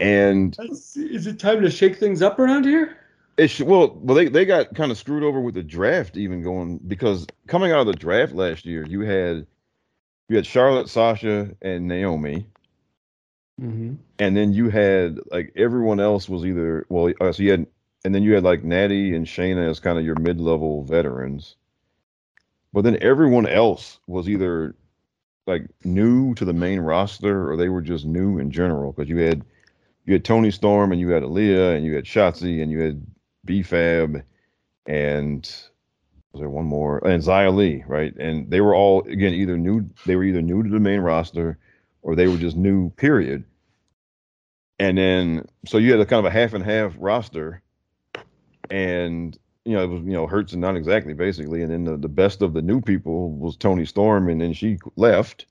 And 0.00 0.56
Is 0.60 1.26
it 1.26 1.38
time 1.40 1.60
to 1.62 1.70
shake 1.70 1.96
things 1.96 2.22
up 2.22 2.38
around 2.38 2.64
here? 2.64 2.96
It 3.36 3.48
should, 3.50 3.66
well, 3.66 3.96
well, 4.00 4.16
they, 4.16 4.28
they 4.28 4.44
got 4.44 4.74
kind 4.74 4.90
of 4.90 4.98
screwed 4.98 5.22
over 5.22 5.40
with 5.40 5.54
the 5.54 5.62
draft, 5.62 6.16
even 6.16 6.42
going 6.42 6.78
because 6.78 7.26
coming 7.46 7.70
out 7.72 7.80
of 7.80 7.86
the 7.86 7.92
draft 7.94 8.32
last 8.32 8.64
year, 8.64 8.84
you 8.86 9.00
had 9.00 9.46
you 10.28 10.36
had 10.36 10.46
Charlotte, 10.46 10.88
Sasha, 10.88 11.54
and 11.62 11.86
Naomi, 11.88 12.46
Mm-hmm. 13.60 13.94
and 14.20 14.36
then 14.36 14.52
you 14.52 14.70
had 14.70 15.18
like 15.32 15.52
everyone 15.56 15.98
else 15.98 16.28
was 16.28 16.44
either 16.44 16.86
well, 16.88 17.12
uh, 17.20 17.32
so 17.32 17.42
you 17.42 17.50
had, 17.50 17.66
and 18.04 18.14
then 18.14 18.22
you 18.22 18.34
had 18.34 18.44
like 18.44 18.64
Natty 18.64 19.14
and 19.14 19.26
Shayna 19.26 19.68
as 19.68 19.80
kind 19.80 19.98
of 19.98 20.04
your 20.04 20.18
mid 20.18 20.40
level 20.40 20.84
veterans, 20.84 21.56
but 22.72 22.82
then 22.82 22.98
everyone 23.00 23.46
else 23.46 23.98
was 24.06 24.28
either 24.28 24.74
like 25.46 25.66
new 25.84 26.34
to 26.34 26.44
the 26.44 26.52
main 26.52 26.80
roster 26.80 27.50
or 27.50 27.56
they 27.56 27.68
were 27.68 27.80
just 27.80 28.04
new 28.04 28.38
in 28.38 28.50
general 28.50 28.92
because 28.92 29.08
you 29.08 29.16
had 29.16 29.44
you 30.04 30.12
had 30.12 30.24
Toni 30.24 30.50
Storm 30.50 30.92
and 30.92 31.00
you 31.00 31.08
had 31.08 31.22
Aliyah 31.22 31.76
and 31.76 31.84
you 31.84 31.94
had 31.94 32.04
Shotzi 32.04 32.62
and 32.62 32.70
you 32.70 32.80
had 32.80 33.06
B-Fab 33.44 34.22
and 34.86 35.42
was 36.32 36.40
there 36.40 36.50
one 36.50 36.66
more 36.66 36.98
and 37.06 37.22
Xia 37.22 37.54
Li, 37.54 37.84
right? 37.86 38.14
And 38.16 38.50
they 38.50 38.60
were 38.60 38.74
all 38.74 39.02
again 39.08 39.34
either 39.34 39.56
new 39.56 39.88
they 40.06 40.16
were 40.16 40.24
either 40.24 40.42
new 40.42 40.62
to 40.62 40.68
the 40.68 40.78
main 40.78 41.00
roster 41.00 41.58
or 42.02 42.14
they 42.14 42.28
were 42.28 42.36
just 42.36 42.56
new, 42.56 42.90
period. 42.90 43.44
And 44.78 44.96
then 44.96 45.46
so 45.66 45.78
you 45.78 45.90
had 45.90 46.00
a 46.00 46.06
kind 46.06 46.24
of 46.24 46.30
a 46.30 46.34
half 46.34 46.54
and 46.54 46.64
half 46.64 46.94
roster, 46.98 47.62
and 48.70 49.38
you 49.64 49.74
know 49.74 49.84
it 49.84 49.88
was 49.88 50.02
you 50.02 50.12
know 50.12 50.26
hurts 50.26 50.52
and 50.52 50.60
not 50.60 50.76
exactly 50.76 51.14
basically. 51.14 51.62
And 51.62 51.72
then 51.72 51.84
the, 51.84 51.96
the 51.96 52.08
best 52.08 52.42
of 52.42 52.54
the 52.54 52.62
new 52.62 52.80
people 52.80 53.32
was 53.32 53.56
Toni 53.56 53.84
Storm, 53.84 54.28
and 54.28 54.40
then 54.40 54.52
she 54.52 54.78
left. 54.96 55.46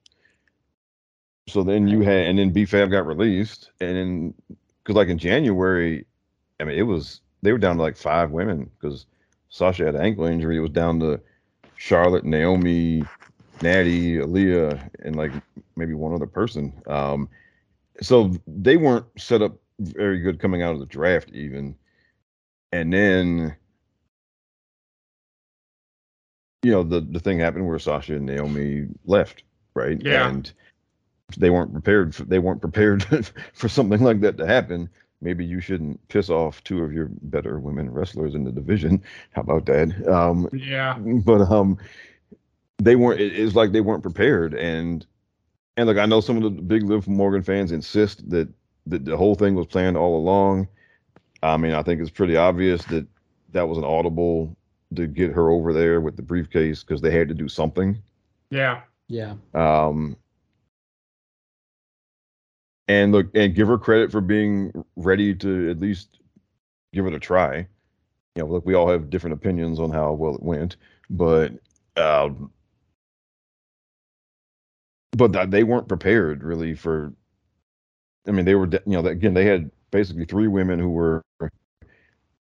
So 1.48 1.64
then 1.64 1.88
you 1.88 2.02
had 2.02 2.28
and 2.28 2.40
then 2.40 2.50
B-Fab 2.50 2.92
got 2.92 3.06
released, 3.06 3.72
and 3.80 3.96
then 3.96 4.34
because 4.84 4.96
like 4.96 5.08
in 5.08 5.18
January, 5.18 6.06
I 6.60 6.64
mean 6.64 6.78
it 6.78 6.84
was 6.84 7.22
they 7.42 7.52
were 7.52 7.58
down 7.58 7.78
to 7.78 7.82
like 7.82 7.98
five 7.98 8.32
women 8.32 8.70
because 8.80 9.06
Sasha 9.50 9.86
had 9.86 9.96
an 9.96 10.02
ankle 10.02 10.26
injury. 10.26 10.58
It 10.58 10.62
was 10.62 10.72
down 10.72 11.00
to 11.00 11.20
Charlotte, 11.78 12.26
Naomi, 12.26 13.04
Natty, 13.62 14.16
Aliyah, 14.18 14.90
and 15.00 15.16
like 15.16 15.32
maybe 15.76 15.94
one 15.94 16.14
other 16.14 16.26
person. 16.26 16.74
Um, 16.88 17.30
so 18.02 18.34
they 18.46 18.78
weren't 18.78 19.06
set 19.18 19.42
up 19.42 19.58
very 19.80 20.20
good 20.20 20.40
coming 20.40 20.62
out 20.64 20.74
of 20.74 20.80
the 20.80 20.86
draft, 20.86 21.30
even. 21.32 21.76
And 22.72 22.92
then, 22.92 23.56
you 26.64 26.72
know, 26.72 26.84
the 26.84 27.02
the 27.02 27.20
thing 27.20 27.40
happened 27.40 27.68
where 27.68 27.80
Sasha 27.80 28.16
and 28.16 28.26
Naomi 28.26 28.88
left, 29.06 29.44
right? 29.74 30.02
Yeah. 30.04 30.28
And 30.28 30.52
they 31.38 31.50
weren't 31.50 31.72
prepared. 31.74 32.16
For, 32.16 32.24
they 32.24 32.40
weren't 32.40 32.62
prepared 32.62 33.04
for 33.54 33.70
something 33.70 34.02
like 34.02 34.22
that 34.22 34.38
to 34.38 34.46
happen. 34.48 34.90
Maybe 35.22 35.44
you 35.46 35.60
shouldn't 35.60 36.06
piss 36.10 36.30
off 36.30 36.64
two 36.64 36.84
of 36.84 36.94
your 36.94 37.10
better 37.24 37.60
women 37.60 37.90
wrestlers 37.92 38.36
in 38.36 38.44
the 38.44 38.52
division. 38.52 39.02
How 39.32 39.42
about 39.42 39.66
that? 39.66 40.08
Um, 40.08 40.48
Yeah. 40.54 40.98
but 41.00 41.42
um 41.42 41.78
they 42.80 42.96
weren't 42.96 43.20
it, 43.20 43.38
it's 43.38 43.56
like 43.56 43.72
they 43.72 43.82
weren't 43.82 44.04
prepared 44.04 44.54
and 44.54 45.06
and 45.78 45.88
like 45.88 45.98
i 45.98 46.06
know 46.06 46.22
some 46.22 46.38
of 46.38 46.44
the 46.44 46.50
big 46.62 46.84
liv 46.84 47.08
morgan 47.08 47.42
fans 47.42 47.72
insist 47.72 48.30
that 48.30 48.48
that 48.86 49.04
the 49.04 49.18
whole 49.18 49.36
thing 49.36 49.56
was 49.56 49.66
planned 49.68 49.98
all 49.98 50.16
along 50.18 50.68
i 51.44 51.58
mean 51.58 51.74
i 51.74 51.82
think 51.84 52.02
it's 52.02 52.10
pretty 52.10 52.36
obvious 52.36 52.84
that 52.86 53.06
that 53.52 53.68
was 53.68 53.78
an 53.78 53.84
audible 53.84 54.56
to 54.96 55.08
get 55.08 55.32
her 55.32 55.50
over 55.50 55.74
there 55.74 56.02
with 56.02 56.16
the 56.16 56.22
briefcase 56.22 56.84
because 56.84 57.02
they 57.02 57.12
had 57.12 57.28
to 57.28 57.34
do 57.34 57.48
something 57.48 58.02
Yeah. 58.50 58.82
Yeah. 59.08 59.36
um 59.54 60.16
and 62.88 63.12
look 63.12 63.28
and 63.36 63.54
give 63.56 63.68
her 63.68 63.78
credit 63.78 64.12
for 64.12 64.22
being 64.22 64.72
ready 64.96 65.34
to 65.36 65.70
at 65.70 65.80
least 65.80 66.20
give 66.94 67.06
it 67.06 67.14
a 67.14 67.20
try 67.20 67.58
you 67.58 67.66
know 68.44 68.46
look 68.48 68.66
we 68.66 68.74
all 68.76 68.90
have 68.90 69.10
different 69.10 69.34
opinions 69.34 69.80
on 69.80 69.92
how 69.92 70.14
well 70.14 70.36
it 70.36 70.44
went 70.44 70.78
but 71.10 71.52
um 71.98 72.52
but 75.12 75.34
th- 75.34 75.50
they 75.50 75.64
weren't 75.64 75.88
prepared 75.88 76.44
really 76.44 76.74
for 76.74 77.12
i 78.28 78.32
mean 78.32 78.46
they 78.46 78.56
were 78.56 78.68
de- 78.68 78.82
you 78.86 78.94
know 79.02 79.06
again 79.08 79.34
they 79.34 79.46
had 79.46 79.70
basically 79.92 80.26
three 80.26 80.48
women 80.48 80.80
who 80.80 80.90
were 80.90 81.22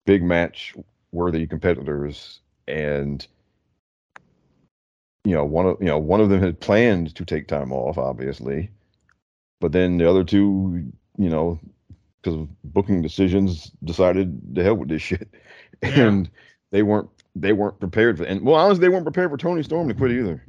big 0.05 0.23
match 0.23 0.73
worthy 1.11 1.47
competitors 1.47 2.39
and 2.67 3.27
you 5.23 5.33
know 5.33 5.45
one 5.45 5.65
of 5.65 5.77
you 5.79 5.87
know 5.87 5.97
one 5.97 6.19
of 6.19 6.29
them 6.29 6.41
had 6.41 6.59
planned 6.59 7.15
to 7.15 7.23
take 7.23 7.47
time 7.47 7.71
off 7.71 7.97
obviously 7.97 8.69
but 9.61 9.71
then 9.71 9.97
the 9.97 10.09
other 10.09 10.23
two 10.23 10.83
you 11.17 11.29
know 11.29 11.59
because 12.21 12.39
of 12.39 12.73
booking 12.73 13.01
decisions 13.01 13.71
decided 13.83 14.55
to 14.55 14.63
hell 14.63 14.75
with 14.75 14.89
this 14.89 15.01
shit 15.09 15.29
Yeah. 15.81 16.07
and 16.07 16.29
they 16.71 16.83
weren't 16.83 17.09
they 17.35 17.53
weren't 17.53 17.79
prepared 17.79 18.17
for 18.17 18.25
and 18.25 18.41
well 18.41 18.55
honestly 18.55 18.81
they 18.81 18.89
weren't 18.89 19.05
prepared 19.05 19.29
for 19.31 19.37
toni 19.37 19.63
storm 19.63 19.87
to 19.87 19.93
quit 19.93 20.11
either 20.11 20.43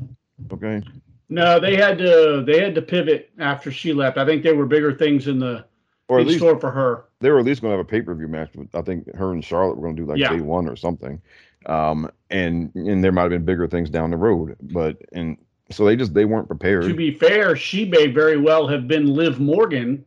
okay 0.52 0.82
No, 1.28 1.58
they 1.60 1.76
had 1.76 1.98
to 1.98 2.42
they 2.46 2.60
had 2.60 2.74
to 2.74 2.82
pivot 2.82 3.30
after 3.38 3.70
she 3.72 3.92
left. 3.92 4.18
I 4.18 4.26
think 4.26 4.42
there 4.42 4.54
were 4.56 4.66
bigger 4.66 4.92
things 4.92 5.26
in 5.26 5.38
the 5.38 5.64
or 6.08 6.20
at 6.20 6.26
least 6.26 6.38
store 6.40 6.58
for 6.60 6.70
her. 6.70 7.04
they 7.20 7.30
were 7.30 7.38
at 7.38 7.44
least 7.44 7.60
going 7.62 7.72
to 7.72 7.78
have 7.78 7.84
a 7.86 7.88
pay-per-view 7.88 8.28
match 8.28 8.50
but 8.54 8.66
i 8.78 8.82
think 8.82 9.12
her 9.14 9.32
and 9.32 9.44
charlotte 9.44 9.76
were 9.76 9.82
going 9.82 9.96
to 9.96 10.02
do 10.02 10.08
like 10.08 10.18
Yeah. 10.18 10.30
day 10.34 10.40
one 10.40 10.68
or 10.68 10.76
something 10.76 11.20
um 11.66 12.10
and 12.30 12.74
and 12.74 13.02
there 13.02 13.12
might 13.12 13.22
have 13.22 13.30
been 13.30 13.44
bigger 13.44 13.66
things 13.66 13.88
down 13.90 14.10
the 14.10 14.16
road 14.16 14.56
but 14.60 14.98
and 15.12 15.36
so 15.70 15.84
they 15.86 15.96
just 15.96 16.12
they 16.12 16.26
weren't 16.26 16.46
prepared 16.46 16.84
To 16.84 16.94
be 16.94 17.10
fair, 17.10 17.56
she 17.56 17.86
may 17.86 18.06
very 18.08 18.36
well 18.38 18.68
have 18.68 18.86
been 18.86 19.06
Liv 19.14 19.40
Morgan 19.40 20.04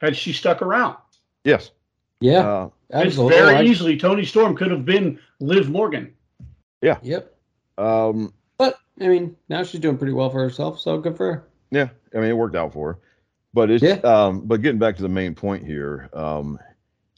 had 0.00 0.16
she 0.16 0.32
stuck 0.32 0.60
around. 0.60 0.96
yes 1.44 1.70
Yeah. 2.20 2.40
uh, 2.40 2.68
It's 2.90 3.06
absolutely. 3.06 3.38
very 3.38 3.54
I- 3.54 3.62
easily 3.62 3.96
Toni 3.96 4.24
Storm 4.24 4.56
could 4.56 4.72
have 4.72 4.84
been 4.84 5.20
Liv 5.38 5.70
Morgan. 5.70 6.12
Yeah. 6.80 6.98
Yep. 7.02 7.32
um 7.78 8.34
But 8.58 8.76
I 9.00 9.06
mean, 9.06 9.36
now 9.48 9.62
she's 9.62 9.80
doing 9.80 9.96
pretty 9.96 10.12
well 10.14 10.30
for 10.30 10.40
herself, 10.40 10.80
so 10.80 10.98
good 10.98 11.16
for 11.16 11.32
her. 11.32 11.44
Yeah, 11.70 11.88
I 12.12 12.18
mean 12.18 12.30
it 12.30 12.36
worked 12.36 12.56
out 12.56 12.72
for 12.72 12.94
her. 12.94 12.98
But 13.54 13.70
it's 13.70 13.82
Yeah. 13.82 14.00
um 14.04 14.42
but 14.46 14.62
getting 14.62 14.78
back 14.78 14.96
to 14.96 15.02
the 15.02 15.08
main 15.08 15.34
point 15.34 15.64
here, 15.66 16.10
um 16.14 16.58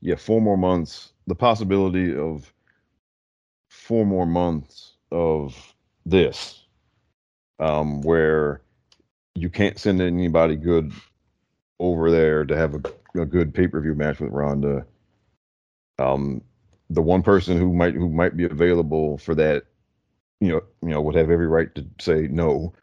yeah, 0.01 0.16
four 0.16 0.40
more 0.40 0.56
months, 0.59 1.12
the 1.27 1.35
possibility 1.35 2.16
of 2.16 2.52
four 3.69 4.06
more 4.06 4.27
months 4.27 4.94
of 5.11 5.74
this 6.06 6.66
um 7.61 8.02
where 8.02 8.62
you 9.35 9.51
can't 9.51 9.78
send 9.78 10.01
anybody 10.01 10.56
good 10.56 10.93
over 11.81 12.11
there 12.11 12.44
to 12.44 12.56
have 12.56 12.74
a, 12.74 13.20
a 13.20 13.27
good 13.27 13.55
pay-per-view 13.55 13.94
match 13.94 14.20
with 14.20 14.31
Ronda. 14.32 14.86
Um 15.98 16.43
the 16.90 17.02
one 17.02 17.23
person 17.23 17.59
who 17.59 17.73
might 17.73 17.94
who 17.94 18.09
might 18.09 18.36
be 18.36 18.44
available 18.44 19.19
for 19.19 19.35
that 19.36 19.65
you 20.44 20.52
know, 20.52 20.62
you 20.82 20.88
know, 20.90 21.00
would 21.02 21.14
have 21.16 21.30
every 21.30 21.48
right 21.48 21.74
to 21.74 21.86
say 22.00 22.28
no. 22.28 22.74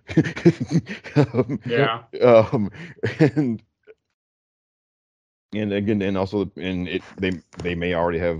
um, 1.16 1.60
Yeah. 1.66 2.04
um, 2.22 2.72
and 3.20 3.62
and 5.54 5.74
again, 5.74 6.02
and 6.02 6.18
also, 6.18 6.52
and 6.58 6.88
it 6.88 7.04
they 7.18 7.32
they 7.62 7.76
may 7.76 7.94
already 7.94 8.20
have 8.20 8.40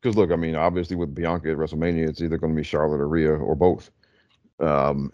because 0.00 0.16
look, 0.16 0.30
I 0.30 0.36
mean, 0.36 0.56
obviously 0.56 0.96
with 0.96 1.14
Bianca 1.14 1.50
at 1.50 1.58
WrestleMania, 1.58 2.08
it's 2.08 2.20
either 2.22 2.38
going 2.38 2.52
to 2.54 2.56
be 2.56 2.64
Charlotte 2.64 3.00
or 3.00 3.08
Rhea 3.08 3.32
or 3.32 3.54
both. 3.54 3.90
Um, 4.60 5.12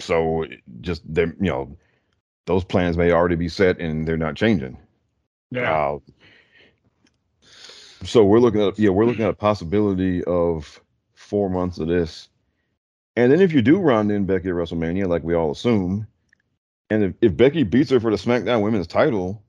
So 0.00 0.46
just 0.80 1.02
they, 1.12 1.22
you 1.24 1.34
know, 1.40 1.76
those 2.46 2.64
plans 2.64 2.96
may 2.96 3.12
already 3.12 3.36
be 3.36 3.48
set 3.48 3.78
and 3.80 4.06
they're 4.06 4.16
not 4.16 4.36
changing. 4.36 4.78
Yeah. 5.50 5.72
Uh, 5.72 5.98
so 8.04 8.24
we're 8.24 8.40
looking 8.40 8.62
at 8.62 8.78
yeah, 8.78 8.90
we're 8.90 9.04
looking 9.04 9.24
at 9.24 9.30
a 9.30 9.34
possibility 9.34 10.24
of 10.24 10.80
four 11.30 11.48
months 11.48 11.78
of 11.78 11.88
this, 11.88 12.28
and 13.16 13.30
then 13.32 13.40
if 13.40 13.52
you 13.52 13.62
do 13.62 13.78
round 13.78 14.10
in 14.10 14.26
Becky 14.26 14.48
at 14.48 14.54
WrestleMania, 14.54 15.06
like 15.06 15.22
we 15.22 15.34
all 15.34 15.52
assume, 15.52 16.06
and 16.90 17.04
if, 17.04 17.14
if 17.22 17.36
Becky 17.36 17.62
beats 17.62 17.90
her 17.90 18.00
for 18.00 18.10
the 18.10 18.16
SmackDown 18.16 18.62
Women's 18.62 18.86
Title, 18.88 19.42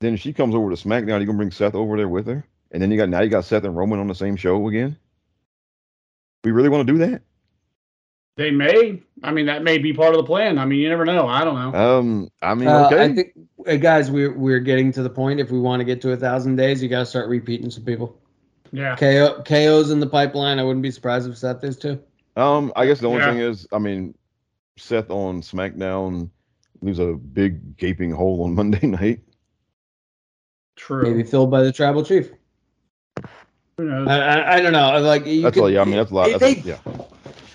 then 0.00 0.16
she 0.16 0.32
comes 0.32 0.54
over 0.54 0.70
to 0.74 0.76
SmackDown, 0.76 1.20
you 1.20 1.26
gonna 1.26 1.38
bring 1.38 1.50
Seth 1.50 1.74
over 1.74 1.96
there 1.96 2.08
with 2.08 2.26
her, 2.26 2.46
and 2.70 2.82
then 2.82 2.90
you 2.90 2.96
got 2.96 3.08
now 3.08 3.20
you 3.20 3.28
got 3.28 3.44
Seth 3.44 3.64
and 3.64 3.76
Roman 3.76 3.98
on 3.98 4.06
the 4.06 4.14
same 4.14 4.36
show 4.36 4.68
again. 4.68 4.96
We 6.44 6.52
really 6.52 6.68
want 6.68 6.86
to 6.86 6.92
do 6.92 6.98
that? 6.98 7.22
They 8.36 8.50
may. 8.50 9.02
I 9.22 9.30
mean, 9.30 9.46
that 9.46 9.62
may 9.62 9.78
be 9.78 9.92
part 9.92 10.14
of 10.14 10.18
the 10.18 10.26
plan. 10.26 10.58
I 10.58 10.64
mean, 10.64 10.80
you 10.80 10.88
never 10.88 11.04
know. 11.04 11.26
I 11.28 11.44
don't 11.44 11.54
know. 11.54 11.78
Um, 11.78 12.28
I 12.42 12.54
mean, 12.54 12.68
Uh, 12.68 12.86
okay, 12.86 13.04
I 13.04 13.14
think, 13.14 13.32
uh, 13.66 13.76
guys, 13.76 14.10
we're 14.10 14.36
we're 14.36 14.58
getting 14.58 14.92
to 14.92 15.02
the 15.02 15.10
point. 15.10 15.38
If 15.40 15.50
we 15.52 15.58
want 15.60 15.80
to 15.80 15.84
get 15.84 16.02
to 16.02 16.10
a 16.12 16.16
thousand 16.16 16.56
days, 16.56 16.82
you 16.82 16.88
got 16.88 16.98
to 17.00 17.06
start 17.06 17.28
repeating 17.28 17.70
some 17.70 17.84
people. 17.84 18.20
Yeah. 18.74 18.96
KO 18.96 19.40
KO's 19.44 19.90
in 19.92 20.00
the 20.00 20.06
pipeline. 20.08 20.58
I 20.58 20.64
wouldn't 20.64 20.82
be 20.82 20.90
surprised 20.90 21.28
if 21.30 21.38
Seth 21.38 21.62
is 21.62 21.76
too. 21.78 22.02
Um, 22.36 22.72
I 22.74 22.86
guess 22.86 22.98
the 22.98 23.06
only 23.06 23.20
Yeah. 23.20 23.30
thing 23.30 23.38
is, 23.38 23.68
I 23.72 23.78
mean, 23.78 24.14
Seth 24.76 25.10
on 25.10 25.42
SmackDown 25.42 26.28
leaves 26.82 26.98
a 26.98 27.12
big 27.12 27.76
gaping 27.76 28.10
hole 28.10 28.42
on 28.42 28.54
Monday 28.56 28.86
night. 28.88 29.20
True. 30.76 31.02
Maybe 31.04 31.22
filled 31.22 31.52
by 31.52 31.62
the 31.62 31.70
tribal 31.72 32.04
chief. 32.04 32.30
Who 33.76 33.84
knows? 33.84 34.08
I, 34.08 34.18
I, 34.18 34.54
I 34.56 34.60
don't 34.60 34.72
know. 34.72 35.00
Like 35.00 35.24
you 35.26 35.42
That's 35.42 35.54
could- 35.54 35.62
all. 35.62 35.70
Yeah, 35.70 35.82
I 35.82 35.84
mean, 35.84 35.96
that's 35.96 36.10
a 36.10 36.14
lot. 36.14 36.28
That's 36.30 36.40
They, 36.40 36.56
a, 36.72 36.74
yeah, 36.74 36.78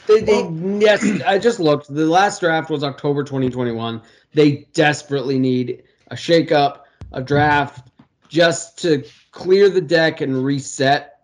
they, 0.07 0.21
they, 0.21 0.49
yes, 0.79 1.03
I 1.23 1.37
just 1.37 1.59
looked. 1.59 1.93
The 1.93 2.05
last 2.05 2.39
draft 2.39 2.69
was 2.69 2.83
October 2.83 3.23
2021. 3.25 4.01
They 4.33 4.67
desperately 4.73 5.37
need 5.37 5.83
a 6.07 6.15
shakeup, 6.15 6.81
a 7.11 7.21
draft, 7.21 7.89
just 8.29 8.79
to 8.79 9.03
clear 9.31 9.69
the 9.69 9.81
deck 9.81 10.21
and 10.21 10.43
reset 10.43 11.21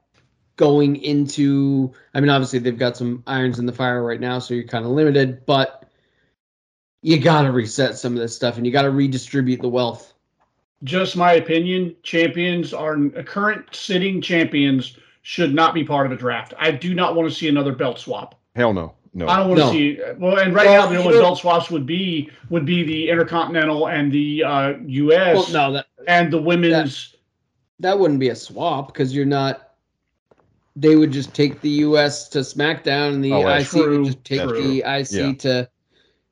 going 0.58 0.96
into. 0.98 1.92
I 2.14 2.20
mean, 2.20 2.30
obviously 2.30 2.60
they've 2.60 2.78
got 2.78 2.96
some 2.98 3.24
irons 3.28 3.60
in 3.60 3.66
the 3.66 3.74
fire 3.74 4.04
right 4.04 4.20
now, 4.20 4.40
so 4.40 4.54
you're 4.54 4.64
kind 4.64 4.86
of 4.86 4.92
limited, 4.92 5.46
but 5.46 5.84
you 7.02 7.20
got 7.20 7.44
to 7.44 7.52
reset 7.52 7.98
some 7.98 8.14
of 8.14 8.20
this 8.20 8.36
stuff 8.36 8.58
and 8.58 8.66
you 8.66 8.72
got 8.72 8.84
to 8.84 8.90
redistribute 8.92 9.62
the 9.62 9.70
wealth. 9.70 10.14
Just 10.84 11.16
my 11.16 11.34
opinion. 11.34 11.96
Champions 12.04 12.74
are 12.74 12.98
current 13.26 13.74
sitting 13.76 14.22
champions 14.22 14.98
should 15.22 15.54
not 15.54 15.74
be 15.74 15.84
part 15.84 16.06
of 16.06 16.12
a 16.12 16.16
draft. 16.16 16.54
I 16.60 16.72
do 16.72 16.94
not 16.94 17.16
want 17.16 17.30
to 17.30 17.36
see 17.36 17.48
another 17.48 17.74
belt 17.74 18.00
swap. 18.00 18.40
hell 18.56 18.74
no, 18.74 18.94
no. 19.14 19.28
I 19.28 19.38
don't 19.38 19.50
want 19.50 19.62
to 19.62 19.70
see. 19.70 20.00
Well, 20.18 20.38
and 20.38 20.54
right 20.54 20.68
Well, 20.68 20.84
now 20.84 20.90
the 20.92 20.98
only 21.00 21.16
know- 21.16 21.22
belt 21.22 21.40
swaps 21.40 21.72
would 21.72 21.86
be 21.86 22.30
would 22.50 22.66
be 22.66 22.84
the 22.84 23.10
Intercontinental 23.10 23.88
and 23.88 24.12
the 24.12 24.44
uh, 24.44 24.74
U.S. 24.86 25.36
Well, 25.36 25.72
no, 25.72 25.74
that 25.74 25.88
and 26.08 26.32
the 26.32 26.42
women's. 26.42 27.15
That 27.80 27.98
wouldn't 27.98 28.20
be 28.20 28.30
a 28.30 28.36
swap 28.36 28.88
because 28.94 29.16
you're 29.16 29.26
not. 29.26 29.62
They 30.78 30.96
would 30.98 31.12
just 31.12 31.34
take 31.34 31.62
the 31.62 31.70
U.S. 31.70 32.28
to 32.30 32.40
SmackDown, 32.40 33.14
and 33.14 33.24
the 33.24 33.32
Oh, 33.34 33.48
IC 33.48 33.68
true. 33.68 33.98
would 34.00 34.06
just 34.08 34.24
take 34.26 34.40
That's 34.40 34.52
the 34.54 34.84
IC 34.86 35.12
Yeah. 35.12 35.34
to, 35.40 35.70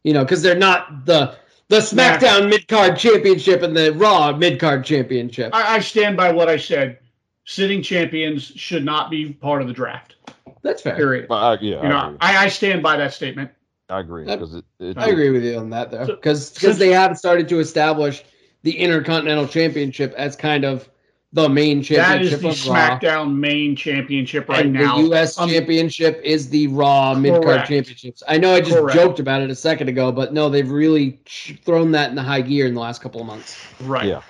you 0.03 0.13
know, 0.13 0.23
because 0.25 0.41
they're 0.41 0.55
not 0.57 1.05
the 1.05 1.35
the 1.69 1.79
Smack- 1.81 2.19
SmackDown 2.21 2.49
mid 2.49 2.67
card 2.67 2.97
championship 2.97 3.61
and 3.61 3.75
the 3.75 3.93
Raw 3.93 4.35
mid 4.35 4.59
card 4.59 4.83
championship. 4.83 5.51
I, 5.55 5.75
I 5.75 5.79
stand 5.79 6.17
by 6.17 6.31
what 6.31 6.49
I 6.49 6.57
said. 6.57 6.99
Sitting 7.45 7.81
champions 7.81 8.43
should 8.43 8.85
not 8.85 9.09
be 9.09 9.33
part 9.33 9.61
of 9.61 9.67
the 9.67 9.73
draft. 9.73 10.15
That's 10.61 10.81
fair. 10.81 10.95
Period. 10.95 11.27
But 11.27 11.35
I, 11.35 11.53
yeah, 11.61 11.81
You 11.83 11.89
know, 11.89 11.95
I 11.97 12.05
agree. 12.07 12.17
I, 12.21 12.43
I 12.43 12.47
stand 12.47 12.81
by 12.83 12.95
that 12.97 13.13
statement. 13.13 13.51
I 13.89 13.99
agree 13.99 14.23
I- 14.29 14.35
because 14.35 14.55
it, 14.55 14.65
it, 14.79 14.97
I 14.97 15.07
agree 15.07 15.29
with 15.29 15.43
you 15.43 15.57
on 15.57 15.69
that 15.71 15.89
though, 15.91 16.05
So- 16.05 16.15
because 16.15 16.49
since- 16.49 16.77
they 16.77 16.89
have 16.89 17.17
started 17.17 17.47
to 17.49 17.59
establish 17.59 18.23
the 18.63 18.77
Intercontinental 18.77 19.47
Championship 19.47 20.13
as 20.17 20.35
kind 20.37 20.63
of 20.63 20.89
the 21.33 21.49
main 21.49 21.81
championship. 21.81 22.39
That 22.41 22.49
is 22.49 22.63
the 22.63 22.69
of 22.69 22.73
Raw. 22.75 22.99
SmackDown 22.99 23.35
main 23.35 23.75
championship 23.75 24.47
right 24.47 24.65
and 24.65 24.73
now. 24.73 24.97
the 24.97 25.03
U.S. 25.07 25.37
Um, 25.39 25.49
Championship 25.49 26.21
is 26.23 26.47
the 26.49 26.67
Raw 26.67 27.15
mid 27.15 27.43
card 27.43 27.65
championships. 27.65 28.21
I 28.27 28.37
know 28.37 28.53
I 28.53 28.61
just 28.61 28.77
Correct. 28.77 28.95
joked 28.97 29.19
about 29.19 29.41
it 29.41 29.49
a 29.49 29.55
second 29.55 29.89
ago, 29.89 30.11
but 30.11 30.31
no, 30.33 30.47
they've 30.49 30.69
really 30.69 31.19
thrown 31.65 31.91
that 31.93 32.09
in 32.11 32.15
the 32.15 32.21
high 32.21 32.41
gear 32.41 32.67
in 32.67 32.75
the 32.75 32.79
last 32.79 33.01
couple 33.01 33.19
of 33.19 33.25
months, 33.27 33.59
right. 33.81 34.05
Yeah. 34.05 34.21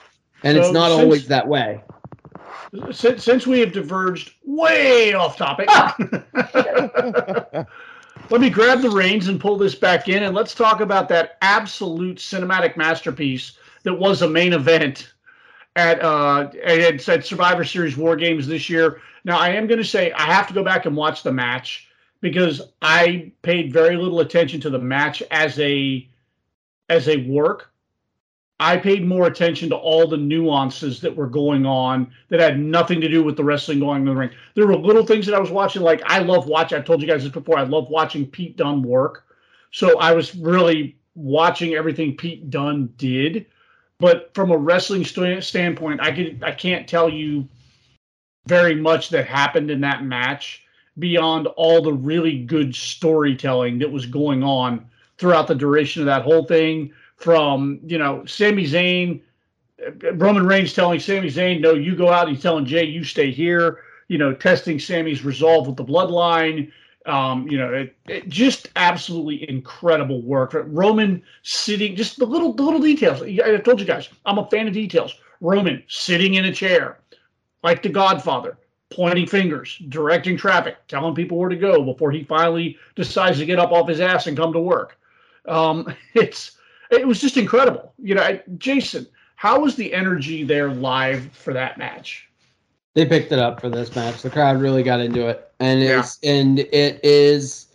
and 0.43 0.55
So 0.55 0.61
it's 0.63 0.71
not 0.71 0.89
since- 0.91 1.01
always 1.03 1.27
that 1.27 1.47
way. 1.47 1.83
Since, 2.91 3.23
since 3.23 3.45
we 3.45 3.59
have 3.59 3.71
diverged 3.71 4.33
way 4.45 5.13
off 5.13 5.37
topic, 5.37 5.67
let 8.29 8.41
me 8.41 8.49
grab 8.49 8.81
the 8.81 8.89
reins 8.89 9.27
and 9.27 9.39
pull 9.39 9.57
this 9.57 9.75
back 9.75 10.07
in, 10.09 10.23
and 10.23 10.33
let's 10.35 10.55
talk 10.55 10.79
about 10.81 11.07
that 11.09 11.37
absolute 11.41 12.17
cinematic 12.17 12.75
masterpiece 12.75 13.57
that 13.83 13.93
was 13.93 14.21
a 14.23 14.27
main 14.29 14.53
event 14.53 15.12
at 15.75 16.03
uh 16.03 16.49
at, 16.63 17.07
at 17.07 17.25
Survivor 17.25 17.63
Series 17.63 17.97
War 17.97 18.15
Games 18.15 18.47
this 18.47 18.69
year. 18.69 19.01
Now, 19.25 19.39
I 19.39 19.49
am 19.49 19.67
going 19.67 19.79
to 19.79 19.85
say 19.85 20.11
I 20.11 20.23
have 20.23 20.47
to 20.47 20.53
go 20.53 20.63
back 20.63 20.85
and 20.85 20.95
watch 20.95 21.23
the 21.23 21.31
match 21.31 21.87
because 22.21 22.61
I 22.81 23.31
paid 23.41 23.73
very 23.73 23.97
little 23.97 24.19
attention 24.19 24.59
to 24.61 24.69
the 24.69 24.79
match 24.79 25.23
as 25.31 25.59
a 25.59 26.07
as 26.89 27.07
a 27.07 27.17
work. 27.27 27.69
I 28.59 28.77
paid 28.77 29.05
more 29.05 29.27
attention 29.27 29.69
to 29.69 29.75
all 29.75 30.07
the 30.07 30.17
nuances 30.17 31.01
that 31.01 31.15
were 31.15 31.27
going 31.27 31.65
on 31.65 32.13
that 32.29 32.39
had 32.39 32.59
nothing 32.59 33.01
to 33.01 33.09
do 33.09 33.23
with 33.23 33.35
the 33.35 33.43
wrestling 33.43 33.79
going 33.79 34.01
in 34.01 34.05
the 34.05 34.15
ring. 34.15 34.29
There 34.55 34.67
were 34.67 34.77
little 34.77 35.05
things 35.05 35.25
that 35.25 35.35
I 35.35 35.39
was 35.39 35.51
watching, 35.51 35.81
like 35.81 36.01
I 36.05 36.19
love 36.19 36.47
watching. 36.47 36.77
I've 36.77 36.85
told 36.85 37.01
you 37.01 37.07
guys 37.07 37.23
this 37.23 37.31
before. 37.31 37.57
I 37.57 37.63
love 37.63 37.89
watching 37.89 38.25
Pete 38.25 38.55
Dunne 38.55 38.83
work. 38.83 39.25
So 39.71 39.99
I 39.99 40.13
was 40.13 40.35
really 40.35 40.95
watching 41.15 41.73
everything 41.73 42.15
Pete 42.15 42.49
Dunne 42.49 42.93
did. 42.97 43.47
But 44.03 44.31
from 44.33 44.51
a 44.51 44.57
wrestling 44.57 45.05
st- 45.05 45.45
standpoint, 45.45 46.01
I 46.01 46.11
could 46.11 46.43
I 46.43 46.51
can't 46.51 46.89
tell 46.89 47.07
you 47.07 47.47
very 48.47 48.75
much 48.75 49.07
that 49.11 49.25
happened 49.25 49.71
in 49.71 49.79
that 49.79 50.03
match 50.03 50.65
beyond 50.99 51.47
all 51.47 51.81
the 51.81 51.93
really 51.93 52.39
good 52.39 52.75
storytelling 52.75 53.79
that 53.79 53.89
was 53.89 54.05
going 54.05 54.43
on 54.43 54.85
throughout 55.17 55.47
the 55.47 55.55
duration 55.55 56.01
of 56.01 56.07
that 56.07 56.23
whole 56.23 56.43
thing. 56.43 56.91
From 57.15 57.79
you 57.85 57.97
know, 57.97 58.25
Sami 58.25 58.65
Zayn, 58.65 59.21
uh, 59.81 60.13
Roman 60.15 60.45
Reigns 60.45 60.73
telling 60.73 60.99
Sami 60.99 61.29
Zayn, 61.29 61.61
"No, 61.61 61.73
you 61.73 61.95
go 61.95 62.09
out." 62.09 62.27
He's 62.27 62.41
telling 62.41 62.65
Jay, 62.65 62.83
"You 62.83 63.05
stay 63.05 63.31
here." 63.31 63.83
You 64.09 64.17
know, 64.17 64.33
testing 64.33 64.79
Sami's 64.79 65.23
resolve 65.23 65.65
with 65.65 65.77
the 65.77 65.85
bloodline. 65.85 66.73
Um, 67.05 67.47
you 67.49 67.57
know, 67.57 67.73
it, 67.73 67.95
it 68.07 68.29
just 68.29 68.69
absolutely 68.75 69.49
incredible 69.49 70.21
work. 70.21 70.53
Roman 70.53 71.21
sitting, 71.41 71.95
just 71.95 72.17
the 72.17 72.25
little, 72.25 72.53
the 72.53 72.63
little 72.63 72.79
details. 72.79 73.21
I 73.21 73.57
told 73.57 73.79
you 73.79 73.85
guys, 73.85 74.09
I'm 74.25 74.37
a 74.37 74.49
fan 74.49 74.67
of 74.67 74.73
details. 74.73 75.15
Roman 75.41 75.83
sitting 75.87 76.35
in 76.35 76.45
a 76.45 76.53
chair, 76.53 76.99
like 77.63 77.83
The 77.83 77.89
Godfather, 77.89 78.57
pointing 78.89 79.27
fingers, 79.27 79.81
directing 79.89 80.37
traffic, 80.37 80.77
telling 80.87 81.13
people 81.15 81.37
where 81.37 81.49
to 81.49 81.55
go 81.57 81.83
before 81.83 82.11
he 82.11 82.23
finally 82.23 82.77
decides 82.95 83.37
to 83.39 83.45
get 83.45 83.59
up 83.59 83.71
off 83.71 83.89
his 83.89 83.99
ass 83.99 84.27
and 84.27 84.37
come 84.37 84.53
to 84.53 84.59
work. 84.59 84.97
Um, 85.47 85.93
it's 86.13 86.57
it 86.89 87.07
was 87.07 87.19
just 87.19 87.37
incredible. 87.37 87.93
You 87.97 88.15
know, 88.15 88.21
I- 88.21 88.43
Jason, 88.57 89.07
how 89.35 89.59
was 89.59 89.75
the 89.75 89.93
energy 89.93 90.43
there 90.43 90.71
live 90.71 91.31
for 91.33 91.53
that 91.53 91.77
match? 91.77 92.29
They 92.95 93.05
picked 93.05 93.31
it 93.31 93.39
up 93.39 93.59
for 93.59 93.69
this 93.69 93.95
match. 93.95 94.21
The 94.21 94.29
crowd 94.29 94.61
really 94.61 94.83
got 94.83 94.99
into 94.99 95.27
it, 95.27 95.51
and 95.59 95.81
Yeah. 95.81 95.99
it's 95.99 96.19
and 96.23 96.59
it 96.59 96.99
is 97.03 97.67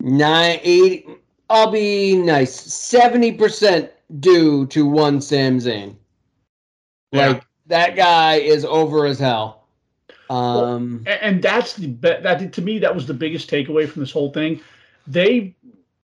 nine 0.00 0.60
eight. 0.62 1.08
I'll 1.50 1.70
be 1.70 2.16
nice. 2.16 2.54
Seventy 2.54 3.32
percent 3.32 3.90
due 4.20 4.66
to 4.66 4.86
one 4.86 5.20
Sami 5.20 5.58
Zayn. 5.58 5.96
Yeah. 7.12 7.28
Like 7.28 7.44
that 7.66 7.96
guy 7.96 8.34
is 8.36 8.64
over 8.64 9.06
as 9.06 9.18
hell. 9.18 9.64
Um, 10.30 11.04
A- 11.06 11.24
and 11.24 11.42
that's 11.42 11.74
the 11.74 11.88
that 12.02 12.52
to 12.52 12.62
me 12.62 12.78
that 12.78 12.94
was 12.94 13.06
the 13.06 13.14
biggest 13.14 13.50
takeaway 13.50 13.88
from 13.88 14.00
this 14.00 14.12
whole 14.12 14.32
thing. 14.32 14.60
They 15.08 15.54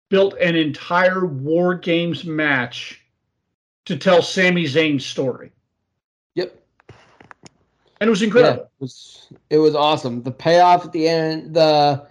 built 0.09 0.35
an 0.39 0.55
entire 0.55 1.25
War 1.25 1.75
Games 1.75 2.25
match 2.25 3.01
to 3.85 3.95
tell 3.97 4.21
Sami 4.21 4.65
Zayn's 4.65 5.05
story. 5.05 5.51
And 8.05 8.09
it 8.09 8.11
was 8.11 8.21
Yeah, 8.21 8.25
incredible. 8.27 8.63
it 8.65 8.69
was 8.79 9.33
it 9.49 9.57
was 9.57 9.73
awesome. 9.73 10.21
The 10.21 10.31
payoff 10.31 10.85
at 10.85 10.91
the 10.91 11.07
end, 11.07 11.55
the 11.55 12.05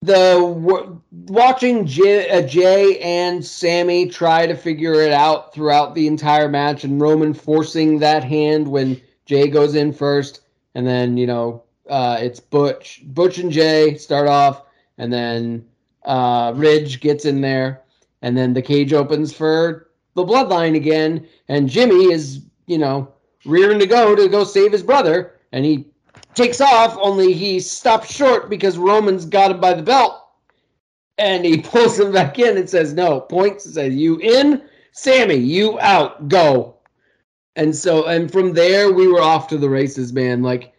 the 0.00 0.98
watching 1.28 1.84
Jay, 1.84 2.30
uh, 2.30 2.40
Jay 2.46 2.98
and 3.00 3.44
Sami 3.44 4.06
try 4.08 4.46
to 4.46 4.54
figure 4.54 4.94
it 4.94 5.12
out 5.12 5.52
throughout 5.52 5.94
the 5.94 6.06
entire 6.06 6.48
match, 6.48 6.84
and 6.84 6.98
Roman 6.98 7.34
forcing 7.34 7.98
that 7.98 8.24
hand 8.24 8.68
when 8.68 8.98
Jay 9.26 9.48
goes 9.48 9.74
in 9.74 9.92
first, 9.92 10.40
and 10.74 10.86
then 10.86 11.18
you 11.18 11.26
know 11.26 11.62
uh, 11.90 12.16
it's 12.18 12.40
Butch, 12.40 13.02
Butch 13.04 13.36
and 13.36 13.52
Jay 13.52 13.96
start 13.98 14.28
off, 14.28 14.62
and 14.96 15.12
then 15.12 15.66
uh, 16.06 16.54
Ridge 16.56 17.00
gets 17.00 17.26
in 17.26 17.42
there, 17.42 17.82
and 18.22 18.34
then 18.34 18.54
the 18.54 18.62
cage 18.62 18.94
opens 18.94 19.34
for 19.34 19.90
the 20.14 20.24
Bloodline 20.24 20.74
again, 20.74 21.28
and 21.48 21.68
Jimmy 21.68 22.10
is 22.10 22.46
you 22.66 22.78
know 22.78 23.12
rearing 23.44 23.78
to 23.78 23.86
go 23.86 24.14
to 24.14 24.28
go 24.28 24.44
save 24.44 24.72
his 24.72 24.82
brother, 24.82 25.34
and 25.52 25.64
he 25.64 25.86
takes 26.34 26.60
off. 26.60 26.96
Only 27.00 27.32
he 27.32 27.60
stops 27.60 28.12
short 28.12 28.50
because 28.50 28.78
Roman's 28.78 29.24
got 29.24 29.50
him 29.50 29.60
by 29.60 29.74
the 29.74 29.82
belt, 29.82 30.20
and 31.18 31.44
he 31.44 31.58
pulls 31.62 31.98
him 31.98 32.12
back 32.12 32.38
in 32.38 32.56
and 32.56 32.68
says, 32.68 32.92
"No." 32.92 33.20
Points 33.20 33.66
and 33.66 33.74
says, 33.74 33.94
"You 33.94 34.18
in, 34.18 34.62
Sami? 34.92 35.34
You 35.36 35.78
out? 35.80 36.28
Go." 36.28 36.76
And 37.56 37.74
so, 37.74 38.06
and 38.06 38.30
from 38.30 38.52
there, 38.52 38.92
we 38.92 39.08
were 39.08 39.20
off 39.20 39.48
to 39.48 39.58
the 39.58 39.68
races, 39.68 40.12
man. 40.12 40.42
Like, 40.42 40.72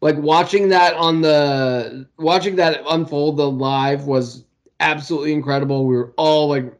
like 0.00 0.16
watching 0.18 0.68
that 0.68 0.94
on 0.94 1.20
the 1.20 2.06
watching 2.18 2.56
that 2.56 2.82
unfold 2.88 3.36
the 3.36 3.50
live 3.50 4.04
was 4.04 4.44
absolutely 4.80 5.32
incredible. 5.32 5.86
We 5.86 5.96
were 5.96 6.12
all 6.16 6.48
like, 6.48 6.77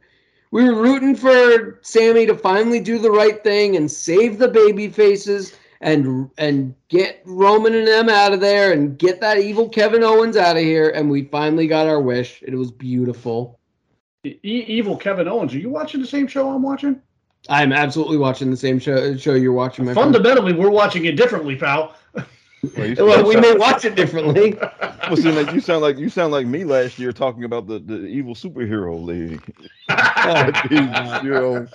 we 0.51 0.63
were 0.63 0.81
rooting 0.81 1.15
for 1.15 1.79
Sami 1.81 2.25
to 2.25 2.35
finally 2.35 2.79
do 2.79 2.97
the 2.97 3.11
right 3.11 3.43
thing 3.43 3.75
and 3.75 3.89
save 3.89 4.39
the 4.39 4.47
baby 4.47 4.87
faces 4.87 5.55
and 5.81 6.29
and 6.37 6.75
get 6.89 7.21
Roman 7.25 7.73
and 7.75 7.87
them 7.87 8.09
out 8.09 8.33
of 8.33 8.41
there 8.41 8.73
and 8.73 8.97
get 8.97 9.21
that 9.21 9.37
evil 9.37 9.69
Kevin 9.69 10.03
Owens 10.03 10.35
out 10.35 10.57
of 10.57 10.63
here. 10.63 10.89
And 10.89 11.09
we 11.09 11.23
finally 11.25 11.67
got 11.67 11.87
our 11.87 12.01
wish. 12.01 12.43
It 12.45 12.55
was 12.55 12.71
beautiful. 12.71 13.59
E- 14.25 14.39
evil 14.43 14.97
Kevin 14.97 15.27
Owens. 15.27 15.53
Are 15.53 15.59
you 15.59 15.69
watching 15.69 16.01
the 16.01 16.07
same 16.07 16.27
show 16.27 16.49
I'm 16.49 16.63
watching? 16.63 17.01
I'm 17.47 17.71
absolutely 17.71 18.17
watching 18.17 18.51
the 18.51 18.57
same 18.57 18.79
show 18.79 19.15
show 19.15 19.35
you're 19.35 19.53
watching. 19.53 19.85
My 19.85 19.93
friend. 19.93 20.13
Fundamentally, 20.13 20.53
we're 20.53 20.69
watching 20.69 21.05
it 21.05 21.15
differently, 21.15 21.55
pal. 21.55 21.95
Well, 22.75 22.87
you, 22.87 22.95
Well, 23.05 23.27
we 23.27 23.35
may 23.35 23.53
watch 23.53 23.85
it 23.85 23.95
differently. 23.95 24.55
well, 24.81 25.15
see, 25.15 25.31
like, 25.31 25.53
you 25.53 25.59
sound 25.59 25.81
like 25.81 25.97
you 25.97 26.09
sound 26.09 26.31
like 26.31 26.47
me 26.47 26.63
last 26.63 26.99
year 26.99 27.11
talking 27.11 27.43
about 27.43 27.67
the, 27.67 27.79
the 27.79 28.05
evil 28.05 28.35
superhero 28.35 29.03
lady. 29.03 29.39
you 31.23 31.29
know, 31.29 31.67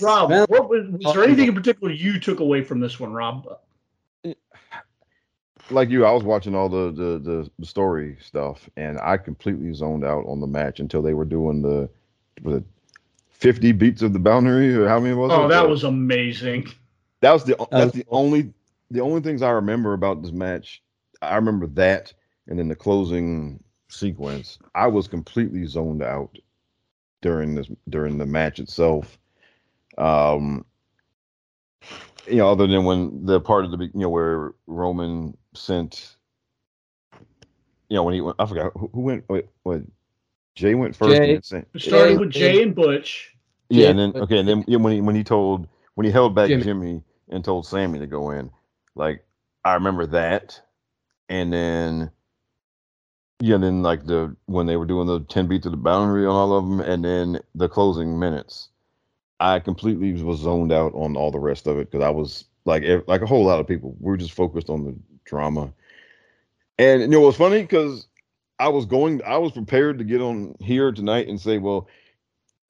Rob, 0.00 0.30
what 0.48 0.68
was, 0.68 0.86
was 0.88 1.14
there 1.14 1.24
anything 1.24 1.48
in 1.48 1.54
particular 1.54 1.92
you 1.92 2.18
took 2.20 2.40
away 2.40 2.62
from 2.62 2.80
this 2.80 2.98
one, 2.98 3.12
Rob? 3.12 3.58
like 5.70 5.90
you, 5.90 6.04
I 6.04 6.12
was 6.12 6.22
watching 6.22 6.54
all 6.54 6.68
the, 6.68 6.92
the 6.92 7.18
the 7.18 7.50
the 7.58 7.66
story 7.66 8.16
stuff, 8.20 8.68
and 8.76 8.98
I 9.00 9.16
completely 9.16 9.72
zoned 9.72 10.04
out 10.04 10.26
on 10.26 10.40
the 10.40 10.46
match 10.46 10.80
until 10.80 11.02
they 11.02 11.14
were 11.14 11.24
doing 11.24 11.62
the 11.62 11.88
was 12.42 12.56
it 12.56 12.64
fifty 13.30 13.72
beats 13.72 14.02
of 14.02 14.12
the 14.12 14.18
Bodhrán 14.18 14.76
or 14.76 14.88
how 14.88 15.00
many 15.00 15.14
was 15.14 15.32
oh, 15.32 15.42
it? 15.42 15.44
Oh, 15.44 15.48
that 15.48 15.68
was 15.68 15.84
amazing. 15.84 16.68
That 17.24 17.32
was 17.32 17.44
the 17.44 17.56
that's 17.70 17.86
was 17.86 17.92
the 17.92 18.04
cool. 18.04 18.18
only 18.18 18.52
the 18.90 19.00
only 19.00 19.22
things 19.22 19.42
I 19.42 19.50
remember 19.50 19.94
about 19.94 20.22
this 20.22 20.32
match. 20.32 20.82
I 21.22 21.36
remember 21.36 21.66
that, 21.68 22.12
and 22.48 22.58
then 22.58 22.68
the 22.68 22.76
closing 22.76 23.62
sequence. 23.88 24.58
I 24.74 24.88
was 24.88 25.08
completely 25.08 25.64
zoned 25.66 26.02
out 26.02 26.36
during 27.22 27.54
this 27.54 27.68
during 27.88 28.18
the 28.18 28.26
match 28.26 28.58
itself. 28.58 29.18
Um, 29.96 30.66
you 32.28 32.36
know, 32.36 32.50
other 32.50 32.66
than 32.66 32.84
when 32.84 33.24
the 33.24 33.40
part 33.40 33.64
of 33.64 33.70
the 33.70 33.78
you 33.78 33.90
know 33.94 34.10
where 34.10 34.52
Roman 34.66 35.34
sent, 35.54 36.16
you 37.88 37.96
know, 37.96 38.02
when 38.02 38.14
he 38.14 38.20
went, 38.20 38.36
I 38.38 38.44
forgot 38.44 38.72
who, 38.76 38.90
who 38.92 39.00
went. 39.00 39.24
Wait, 39.30 39.46
what? 39.62 39.82
Jay 40.56 40.74
went 40.74 40.94
first. 40.94 41.16
and 41.16 41.24
Jay. 41.24 41.32
then 41.32 41.42
sent- 41.42 41.68
started 41.78 42.12
Yeah, 42.12 42.18
with. 42.18 42.30
Jay 42.30 42.62
and 42.62 42.74
Butch. 42.74 43.34
yeah, 43.70 43.84
Yeah, 43.84 43.90
and 43.90 43.98
then 43.98 44.12
okay, 44.14 44.38
and 44.40 44.48
then 44.48 44.64
yeah, 44.68 44.76
when 44.76 44.92
he 44.92 45.00
when 45.00 45.14
he 45.14 45.24
told 45.24 45.68
when 45.94 46.04
he 46.04 46.12
held 46.12 46.34
back 46.34 46.48
Jimmy. 46.48 46.62
Jimmy, 46.64 47.02
and 47.28 47.44
told 47.44 47.66
Sami 47.66 47.98
to 47.98 48.06
go 48.06 48.30
in, 48.30 48.50
like 48.94 49.24
I 49.64 49.74
remember 49.74 50.06
that, 50.06 50.60
and 51.28 51.52
then 51.52 52.10
yeah, 53.40 53.56
then 53.56 53.82
like 53.82 54.06
the 54.06 54.36
when 54.46 54.66
they 54.66 54.76
were 54.76 54.86
doing 54.86 55.06
the 55.06 55.20
ten 55.20 55.46
beats 55.46 55.66
of 55.66 55.72
the 55.72 55.78
Bodhrán 55.78 56.28
on 56.30 56.36
all 56.36 56.56
of 56.56 56.64
them, 56.64 56.80
and 56.80 57.04
then 57.04 57.40
the 57.54 57.68
closing 57.68 58.18
minutes, 58.18 58.68
I 59.40 59.58
completely 59.60 60.12
was 60.22 60.40
zoned 60.40 60.72
out 60.72 60.94
on 60.94 61.16
all 61.16 61.30
the 61.30 61.38
rest 61.38 61.66
of 61.66 61.78
it 61.78 61.90
because 61.90 62.04
I 62.04 62.10
was 62.10 62.44
like 62.64 62.84
like 63.06 63.22
a 63.22 63.26
whole 63.26 63.44
lot 63.44 63.60
of 63.60 63.66
people, 63.66 63.96
we 64.00 64.10
were 64.10 64.16
just 64.16 64.32
focused 64.32 64.70
on 64.70 64.84
the 64.84 64.94
drama, 65.24 65.72
and 66.78 67.00
you 67.02 67.08
know 67.08 67.20
what's 67.20 67.38
funny? 67.38 67.62
Because 67.62 68.06
I 68.58 68.68
was 68.68 68.86
going, 68.86 69.22
I 69.24 69.38
was 69.38 69.52
prepared 69.52 69.98
to 69.98 70.04
get 70.04 70.20
on 70.20 70.54
here 70.60 70.92
tonight 70.92 71.28
and 71.28 71.40
say, 71.40 71.58
well 71.58 71.88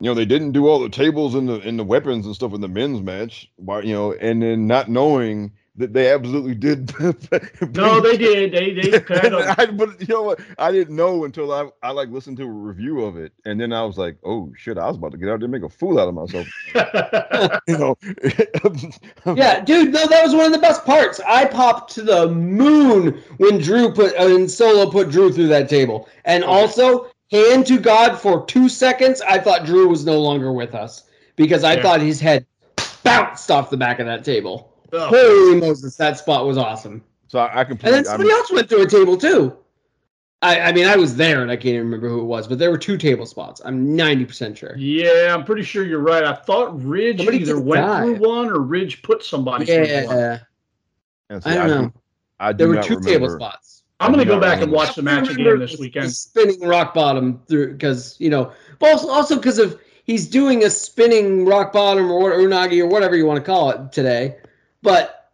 you 0.01 0.11
know 0.11 0.15
they 0.15 0.25
didn't 0.25 0.53
do 0.53 0.66
all 0.66 0.81
the 0.81 0.89
tables 0.89 1.35
and 1.35 1.49
the 1.49 1.61
and 1.61 1.79
the 1.79 1.85
weapons 1.85 2.27
and 2.27 2.35
stuff 2.35 2.53
in 2.53 2.61
the 2.61 2.69
men's 2.69 3.01
match 3.01 3.51
why 3.57 3.81
you 3.81 3.93
know 3.95 4.12
and 4.15 4.43
then 4.43 4.66
not 4.66 4.89
knowing 4.89 5.53
that 5.77 5.93
they 5.93 6.12
absolutely 6.12 6.55
did 6.55 6.93
No, 7.75 8.01
they 8.01 8.16
did. 8.16 8.53
They 8.53 8.75
they 8.75 9.01
kind 9.01 9.35
of. 9.35 9.59
I, 9.59 9.66
but 9.66 10.01
you 10.01 10.07
know 10.15 10.23
what 10.23 10.41
i 10.59 10.71
didn't 10.71 10.95
know 10.95 11.25
until 11.25 11.53
i 11.53 11.69
i 11.83 11.91
like 11.91 12.09
listened 12.11 12.37
to 12.39 12.45
a 12.45 12.51
review 12.51 13.05
of 13.05 13.16
it 13.16 13.33
and 13.45 13.61
then 13.61 13.73
i 13.73 13.83
was 13.83 13.99
like 13.99 14.16
oh 14.25 14.53
shit 14.57 14.79
i 14.79 14.87
was 14.87 14.97
about 14.97 15.12
to 15.12 15.19
get 15.19 15.29
out 15.29 15.41
there 15.41 15.47
and 15.47 15.53
make 15.53 15.62
a 15.65 15.69
fool 15.69 15.99
out 15.99 16.09
of 16.09 16.15
myself 16.15 16.47
you 17.69 17.79
know 17.79 17.97
Yeah, 19.37 19.61
dude, 19.61 19.93
no, 19.93 20.07
that 20.07 20.23
was 20.23 20.35
one 20.35 20.47
of 20.47 20.53
the 20.53 20.59
best 20.59 20.85
parts. 20.85 21.21
I 21.27 21.47
popped 21.47 21.93
to 21.95 22.03
the 22.03 22.29
moon 22.29 23.23
when 23.39 23.59
Drew 23.59 23.93
put 23.93 24.15
uh, 24.15 24.27
when 24.27 24.49
Solo 24.49 24.91
put 24.91 25.11
Drew 25.11 25.33
through 25.33 25.49
that 25.49 25.69
table, 25.69 26.09
and 26.25 26.45
also 26.45 27.09
hand 27.35 27.66
to 27.66 27.78
God 27.78 28.16
for 28.16 28.47
two 28.47 28.69
seconds. 28.69 29.20
I 29.23 29.39
thought 29.39 29.65
Drew 29.66 29.89
was 29.89 30.05
no 30.06 30.20
longer 30.20 30.52
with 30.52 30.74
us 30.74 31.05
because 31.36 31.65
I 31.65 31.74
Yeah. 31.74 31.82
thought 31.82 32.01
his 32.01 32.20
head 32.20 32.47
bounced 33.02 33.51
off 33.51 33.70
the 33.70 33.77
back 33.77 33.98
of 33.98 34.06
that 34.06 34.24
table. 34.24 34.73
Oh, 34.93 35.09
Holy 35.09 35.61
Moses, 35.61 35.97
that 35.97 36.19
spot 36.19 36.47
was 36.47 36.56
awesome. 36.56 37.02
so 37.27 37.40
i, 37.40 37.47
I 37.47 37.62
And 37.62 37.78
then 37.81 38.05
somebody 38.05 38.31
I'm, 38.31 38.36
else 38.36 38.52
went 38.52 38.69
through 38.69 38.82
a 38.82 38.86
table 38.89 39.16
too. 39.16 39.56
I, 40.43 40.61
I 40.61 40.73
mean, 40.73 40.86
I 40.86 40.94
was 40.97 41.16
there 41.16 41.40
and 41.43 41.51
I 41.51 41.56
can't 41.56 41.66
even 41.74 41.86
remember 41.86 42.09
who 42.09 42.20
it 42.20 42.24
was, 42.24 42.47
but 42.47 42.59
there 42.59 42.70
were 42.70 42.77
two 42.78 42.98
table 42.98 43.24
spots. 43.27 43.62
I'm 43.65 43.97
90% 43.97 44.56
sure. 44.56 44.77
yeah, 44.77 45.35
I'm 45.35 45.43
pretty 45.44 45.62
sure 45.62 45.85
you're 45.85 46.01
right. 46.01 46.23
I 46.23 46.35
thought 46.35 46.81
Ridge 46.85 47.16
Somebody 47.19 47.39
either 47.39 47.59
went 47.59 47.85
died. 47.86 48.02
through 48.19 48.28
one 48.28 48.51
or 48.51 48.61
Ridge 48.61 49.02
put 49.02 49.24
somebody 49.24 49.65
through 49.65 50.05
one. 50.06 50.16
Yeah, 50.16 50.39
and 51.31 51.43
see, 51.43 51.51
I 51.51 51.55
don't 51.55 51.66
do- 51.69 51.74
know. 51.74 51.93
I 52.40 52.52
do 52.52 52.59
there 52.59 52.69
were 52.69 52.74
not 52.74 52.85
two 52.85 52.97
remember. 52.97 53.09
table 53.11 53.31
spots. 53.31 53.84
I'm 54.05 54.10
gonna 54.12 54.24
go 54.24 54.39
back 54.40 54.60
and 54.60 54.70
watch 54.70 54.94
the 54.94 55.02
match 55.02 55.28
again 55.31 55.59
this 55.59 55.72
the- 55.72 55.76
the 55.78 55.81
weekend. 55.82 56.12
Spinning 56.12 56.60
rock 56.60 56.94
bottom 56.94 57.40
through 57.48 57.72
because 57.72 58.16
you 58.18 58.31
know, 58.31 58.52
but 58.78 58.90
also 58.93 59.09
also 59.09 59.36
because 59.36 59.59
of 59.59 59.78
he's 60.05 60.26
doing 60.28 60.64
a 60.64 60.70
spinning 60.70 61.44
rock 61.47 61.72
bottom 61.72 62.10
or 62.10 62.20
what 62.20 62.32
unagi 62.35 62.81
or 62.81 62.86
whatever 62.86 63.16
you 63.16 63.26
want 63.26 63.39
to 63.39 63.44
call 63.44 63.70
it 63.70 63.93
today, 63.93 64.36
but 64.82 65.31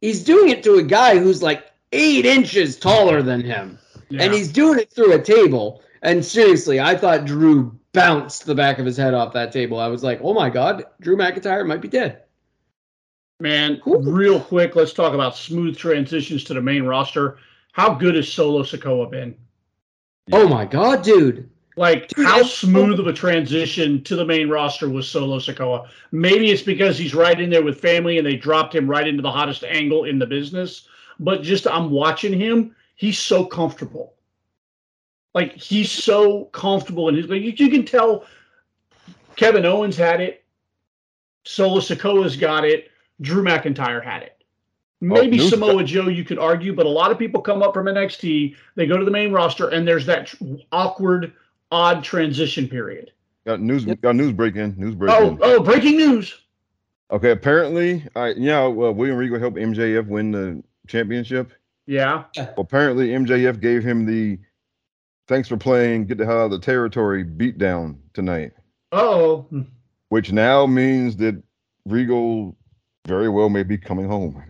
he's 0.00 0.22
doing 0.24 0.50
it 0.50 0.62
to 0.62 0.74
a 0.74 0.82
guy 0.82 1.18
who's 1.18 1.42
like 1.42 1.64
eight 1.92 2.24
inches 2.26 2.76
taller 2.76 3.22
than 3.22 3.40
him, 3.40 3.78
Yeah. 4.10 4.22
and 4.22 4.32
he's 4.34 4.52
doing 4.52 4.78
it 4.78 4.90
through 4.92 5.12
a 5.14 5.18
table. 5.20 5.82
And 6.02 6.24
seriously, 6.24 6.78
I 6.78 6.94
thought 6.96 7.24
Drew 7.24 7.76
bounced 7.92 8.46
the 8.46 8.54
back 8.54 8.78
of 8.78 8.86
his 8.86 8.96
head 8.96 9.14
off 9.14 9.32
that 9.32 9.50
table. 9.50 9.80
I 9.80 9.88
was 9.88 10.04
like, 10.04 10.20
oh 10.22 10.32
my 10.34 10.48
god, 10.50 10.84
Drew 11.00 11.16
McIntyre 11.16 11.66
might 11.66 11.80
be 11.80 11.88
dead. 11.88 12.22
Man, 13.40 13.80
Cool. 13.82 14.02
real 14.02 14.40
quick, 14.40 14.74
let's 14.76 14.92
talk 14.92 15.14
about 15.14 15.36
smooth 15.36 15.76
transitions 15.76 16.44
to 16.44 16.54
the 16.54 16.60
main 16.60 16.82
roster. 16.84 17.38
How 17.78 17.94
good 17.94 18.16
has 18.16 18.30
Solo 18.30 18.64
Sikoa 18.64 19.08
been? 19.08 19.36
Oh 20.32 20.48
my 20.48 20.64
god, 20.64 21.04
dude. 21.04 21.48
Like, 21.76 22.08
Dude, 22.08 22.26
how 22.26 22.42
smooth 22.42 22.96
so- 22.96 23.02
of 23.02 23.06
a 23.06 23.12
transition 23.12 24.02
to 24.02 24.16
the 24.16 24.24
main 24.24 24.48
roster 24.48 24.90
was 24.90 25.08
Solo 25.08 25.38
Sikoa? 25.38 25.86
Maybe 26.10 26.50
it's 26.50 26.60
because 26.60 26.98
he's 26.98 27.14
right 27.14 27.40
in 27.40 27.50
there 27.50 27.62
with 27.62 27.80
family 27.80 28.18
and 28.18 28.26
they 28.26 28.34
dropped 28.34 28.74
him 28.74 28.90
right 28.90 29.06
into 29.06 29.22
the 29.22 29.30
hottest 29.30 29.62
angle 29.62 30.06
in 30.06 30.18
the 30.18 30.26
business. 30.26 30.88
But 31.20 31.42
just, 31.42 31.68
I'm 31.68 31.92
watching 31.92 32.32
him. 32.32 32.74
He's 32.96 33.20
so 33.20 33.44
comfortable. 33.44 34.14
Like, 35.34 35.52
he's 35.52 35.92
so 35.92 36.46
comfortable. 36.46 37.06
And 37.08 37.16
he's 37.16 37.28
like, 37.28 37.42
you, 37.42 37.52
you 37.56 37.70
can 37.70 37.84
tell 37.84 38.24
Kevin 39.36 39.64
Owens 39.64 39.96
had 39.96 40.20
it, 40.20 40.44
Solo 41.44 41.78
Sikoa's 41.78 42.34
got 42.36 42.64
it, 42.64 42.90
Drew 43.20 43.44
McIntyre 43.44 44.02
had 44.02 44.24
it. 44.24 44.37
Oh, 45.00 45.06
Maybe 45.06 45.36
news- 45.36 45.50
Samoa 45.50 45.84
Joe, 45.84 46.08
you 46.08 46.24
could 46.24 46.38
argue, 46.40 46.74
but 46.74 46.84
a 46.84 46.88
lot 46.88 47.12
of 47.12 47.18
people 47.18 47.40
come 47.40 47.62
up 47.62 47.72
from 47.72 47.86
NXT, 47.86 48.56
they 48.74 48.86
go 48.86 48.96
to 48.96 49.04
the 49.04 49.10
main 49.12 49.30
roster, 49.32 49.68
and 49.68 49.86
there's 49.86 50.04
that 50.06 50.26
tr- 50.26 50.44
awkward, 50.72 51.32
odd 51.70 52.02
transition 52.02 52.66
period. 52.68 53.12
got 53.46 53.60
news 53.60 53.84
Yep. 53.84 54.00
got 54.00 54.16
news 54.16 54.32
breaking 54.32 54.74
news 54.76 54.94
breaking 54.94 55.16
Oh, 55.22 55.38
oh, 55.40 55.62
breaking 55.62 55.96
news! 55.96 56.40
okay 57.10 57.30
apparently 57.30 58.04
i 58.16 58.28
yeah 58.36 58.66
well 58.66 58.92
william 58.92 59.16
regal 59.16 59.38
helped 59.38 59.56
mjf 59.56 60.06
win 60.06 60.30
the 60.32 60.62
championship 60.86 61.52
Yeah, 61.86 62.24
Well, 62.36 62.54
apparently 62.58 63.08
MJF 63.08 63.60
gave 63.60 63.82
him 63.82 64.04
the 64.04 64.38
thanks 65.28 65.48
for 65.48 65.56
playing, 65.56 66.04
get 66.06 66.18
the 66.18 66.26
hell 66.26 66.40
out 66.40 66.44
of 66.46 66.50
the 66.50 66.58
territory 66.58 67.24
beatdown 67.24 67.96
tonight, 68.12 68.52
oh, 68.92 69.46
which 70.10 70.32
now 70.32 70.66
means 70.66 71.16
that 71.16 71.40
Regal 71.86 72.54
very 73.06 73.28
well 73.30 73.48
may 73.48 73.62
be 73.62 73.78
coming 73.78 74.06
home. 74.06 74.42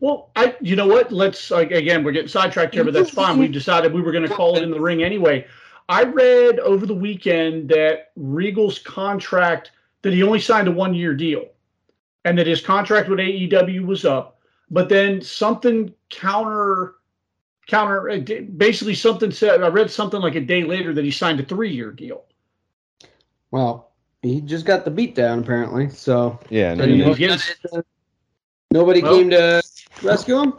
Well, 0.00 0.30
I, 0.36 0.54
you 0.60 0.76
know 0.76 0.86
what? 0.86 1.10
Let's 1.10 1.50
like 1.50 1.70
again, 1.70 2.04
we're 2.04 2.12
getting 2.12 2.28
sidetracked 2.28 2.74
here, 2.74 2.84
but 2.84 2.92
that's 2.92 3.10
fine. 3.10 3.38
We 3.38 3.48
decided 3.48 3.92
we 3.92 4.02
were 4.02 4.12
going 4.12 4.28
to 4.28 4.34
call 4.34 4.56
it 4.56 4.62
in 4.62 4.70
the 4.70 4.80
ring 4.80 5.02
anyway. 5.02 5.46
I 5.88 6.02
read 6.04 6.58
over 6.60 6.84
the 6.84 6.94
weekend 6.94 7.68
that 7.70 8.10
Regal's 8.16 8.78
contract 8.78 9.70
that 10.02 10.12
he 10.12 10.22
only 10.22 10.40
signed 10.40 10.68
a 10.68 10.72
one-year 10.72 11.14
deal, 11.14 11.46
and 12.24 12.36
that 12.38 12.46
his 12.46 12.60
contract 12.60 13.08
with 13.08 13.18
AEW 13.20 13.86
was 13.86 14.04
up. 14.04 14.38
But 14.70 14.88
then 14.88 15.22
something 15.22 15.94
counter, 16.10 16.96
counter, 17.66 18.10
uh, 18.10 18.18
basically 18.56 18.94
something 18.94 19.30
said. 19.30 19.62
I 19.62 19.68
read 19.68 19.90
something 19.90 20.20
like 20.20 20.34
a 20.34 20.40
day 20.40 20.64
later 20.64 20.92
that 20.92 21.04
he 21.04 21.10
signed 21.10 21.40
a 21.40 21.44
three-year 21.44 21.92
deal. 21.92 22.24
Well, 23.52 23.92
he 24.22 24.40
just 24.40 24.66
got 24.66 24.84
the 24.84 24.90
beat 24.90 25.14
down 25.14 25.38
apparently, 25.38 25.88
so 25.88 26.38
Yeah, 26.50 26.74
getting- 26.74 26.98
nobody 28.72 29.02
Well- 29.02 29.14
came 29.14 29.30
to 29.30 29.62
rescue 30.02 30.40
him. 30.40 30.54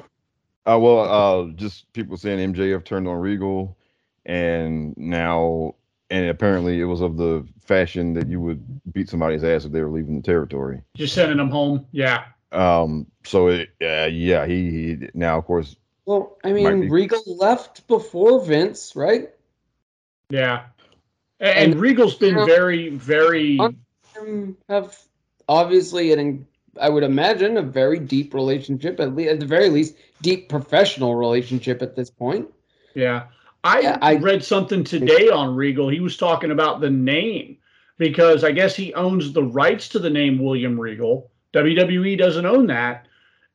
uh, 0.65 0.77
well, 0.79 0.99
uh, 1.01 1.51
just 1.53 1.91
people 1.93 2.17
saying 2.17 2.53
MJF 2.53 2.83
turned 2.85 3.07
on 3.07 3.17
Regal, 3.17 3.77
and 4.25 4.95
now 4.97 5.75
and 6.09 6.29
apparently 6.29 6.79
it 6.79 6.85
was 6.85 7.01
of 7.01 7.17
the 7.17 7.45
fashion 7.61 8.13
that 8.13 8.27
you 8.27 8.39
would 8.39 8.81
beat 8.93 9.09
somebody's 9.09 9.43
ass 9.43 9.65
if 9.65 9.71
they 9.71 9.81
were 9.81 9.89
leaving 9.91 10.15
the 10.15 10.21
territory. 10.21 10.81
Just 10.95 11.13
sending 11.13 11.37
them 11.37 11.49
home. 11.49 11.85
Yeah. 11.91 12.25
Um. 12.51 13.07
So 13.25 13.47
it, 13.47 13.69
uh, 13.81 14.05
yeah, 14.05 14.45
he, 14.45 14.71
he 14.71 15.09
now 15.13 15.37
of 15.37 15.45
course 15.45 15.75
Well, 16.05 16.37
I 16.43 16.53
mean, 16.53 16.81
be. 16.81 16.89
Regal 16.89 17.21
left 17.27 17.87
before 17.87 18.43
Vince, 18.45 18.95
right? 18.95 19.29
Yeah. 20.29 20.63
And, 21.39 21.73
And- 21.73 21.81
Regal's 21.81 22.15
been 22.15 22.45
very, 22.45 22.89
very. 22.89 23.59
Have 24.69 24.97
obviously 25.47 26.11
an 26.11 26.47
I 26.79 26.89
would 26.89 27.03
imagine 27.03 27.57
a 27.57 27.61
very 27.61 27.99
deep 27.99 28.33
relationship, 28.33 28.99
at 28.99 29.15
least 29.15 29.29
at 29.31 29.39
the 29.39 29.45
very 29.45 29.69
least, 29.69 29.95
deep 30.21 30.49
professional 30.49 31.15
relationship 31.15 31.81
at 31.81 31.95
this 31.95 32.09
point. 32.09 32.47
Yeah. 32.95 33.25
I, 33.63 33.79
Yeah, 33.81 33.97
I- 34.01 34.15
read 34.15 34.43
something 34.43 34.83
today 34.83 35.29
on 35.29 35.55
Regal. 35.55 35.89
He 35.89 35.99
was 35.99 36.17
talking 36.17 36.51
about 36.51 36.79
the 36.81 36.89
name 36.89 37.57
because 37.97 38.43
I 38.43 38.51
guess 38.51 38.75
he 38.75 38.93
owns 38.93 39.33
the 39.33 39.43
rights 39.43 39.89
to 39.89 39.99
the 39.99 40.09
name 40.09 40.39
William 40.43 40.79
Regal. 40.79 41.31
WWE 41.53 42.17
doesn't 42.17 42.45
own 42.45 42.67
that. 42.67 43.07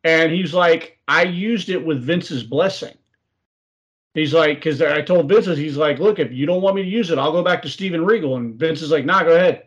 And 0.04 0.32
he's 0.32 0.52
like, 0.52 0.98
I 1.06 1.22
used 1.22 1.68
it 1.68 1.84
with 1.84 2.02
Vince's 2.02 2.42
blessing. 2.42 2.94
He's 4.14 4.34
like, 4.34 4.58
because 4.58 4.82
I 4.82 5.00
told 5.00 5.28
Vince, 5.28 5.46
he's 5.46 5.76
like, 5.76 5.98
look, 5.98 6.18
if 6.18 6.32
you 6.32 6.44
don't 6.44 6.60
want 6.60 6.76
me 6.76 6.82
to 6.82 6.88
use 6.88 7.10
it, 7.10 7.18
I'll 7.18 7.32
go 7.32 7.42
back 7.42 7.62
to 7.62 7.68
Steven 7.68 8.04
Regal. 8.04 8.36
And 8.36 8.54
Vince 8.56 8.82
is 8.82 8.90
like, 8.90 9.06
nah, 9.06 9.22
go 9.22 9.34
ahead. 9.36 9.64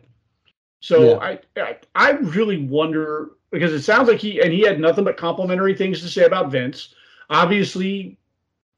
So 0.80 1.12
Yeah. 1.12 1.16
I, 1.18 1.38
I 1.56 1.76
I 1.94 2.10
really 2.12 2.64
wonder 2.66 3.30
because 3.50 3.72
it 3.72 3.82
sounds 3.82 4.08
like 4.08 4.18
he 4.18 4.40
and 4.40 4.52
he 4.52 4.60
had 4.62 4.80
nothing 4.80 5.04
but 5.04 5.16
complimentary 5.16 5.74
things 5.74 6.00
to 6.02 6.08
say 6.08 6.24
about 6.24 6.50
Vince. 6.50 6.94
Obviously, 7.30 8.18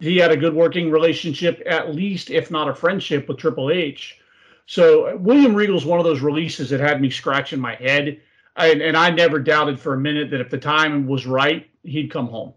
he 0.01 0.16
had 0.16 0.31
a 0.31 0.36
good 0.36 0.55
working 0.55 0.90
relationship, 0.90 1.62
at 1.66 1.95
least 1.95 2.31
if 2.31 2.51
not 2.51 2.69
a 2.69 2.74
friendship 2.74 3.28
with 3.28 3.39
Triple 3.39 3.70
H. 3.70 4.19
So 4.66 5.16
William 5.16 5.55
Regal's 5.55 5.85
one 5.85 5.99
of 5.99 6.05
those 6.05 6.20
releases 6.20 6.70
that 6.70 6.81
had 6.81 7.01
me 7.01 7.11
scratching 7.11 7.61
my 7.61 7.74
head, 7.77 8.20
and, 8.57 8.82
and 8.82 8.97
I 8.97 9.11
never 9.11 9.39
doubted 9.39 9.81
for 9.81 9.95
a 9.95 9.99
minute 9.99 10.31
that 10.31 10.40
if 10.40 10.51
the 10.51 10.59
time 10.59 11.07
was 11.07 11.27
right, 11.27 11.69
he'd 11.82 12.11
come 12.11 12.28
home. 12.28 12.53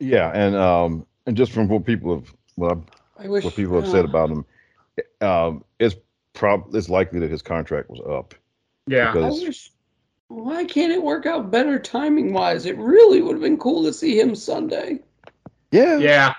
yeah, 0.00 0.30
and 0.34 0.56
um 0.56 1.06
and 1.26 1.36
just 1.36 1.52
from 1.52 1.68
what 1.68 1.84
people 1.84 2.14
have 2.16 2.34
what 2.56 2.72
I've 3.18 3.28
wish 3.28 3.44
what 3.44 3.54
people 3.54 3.76
have 3.76 3.84
uh, 3.84 3.92
said 3.92 4.04
about 4.04 4.30
him, 4.30 4.44
um, 5.20 5.64
it's 5.78 5.94
prob 6.34 6.74
it's 6.74 6.88
likely 6.88 7.20
that 7.20 7.30
his 7.30 7.42
contract 7.42 7.90
was 7.90 8.00
up. 8.00 8.34
Yeah, 8.86 9.10
I 9.10 9.12
because 9.12 9.42
wish. 9.42 9.70
Why 10.28 10.64
can't 10.64 10.92
it 10.92 11.02
work 11.02 11.26
out 11.26 11.50
better 11.50 11.78
timing 11.78 12.32
wise? 12.32 12.66
It 12.66 12.76
really 12.78 13.22
would 13.22 13.32
have 13.32 13.42
been 13.42 13.56
cool 13.58 13.82
to 13.84 13.92
see 13.92 14.18
him 14.20 14.34
Sunday. 14.34 15.00
yeah, 15.70 15.96
yeah, 15.98 16.34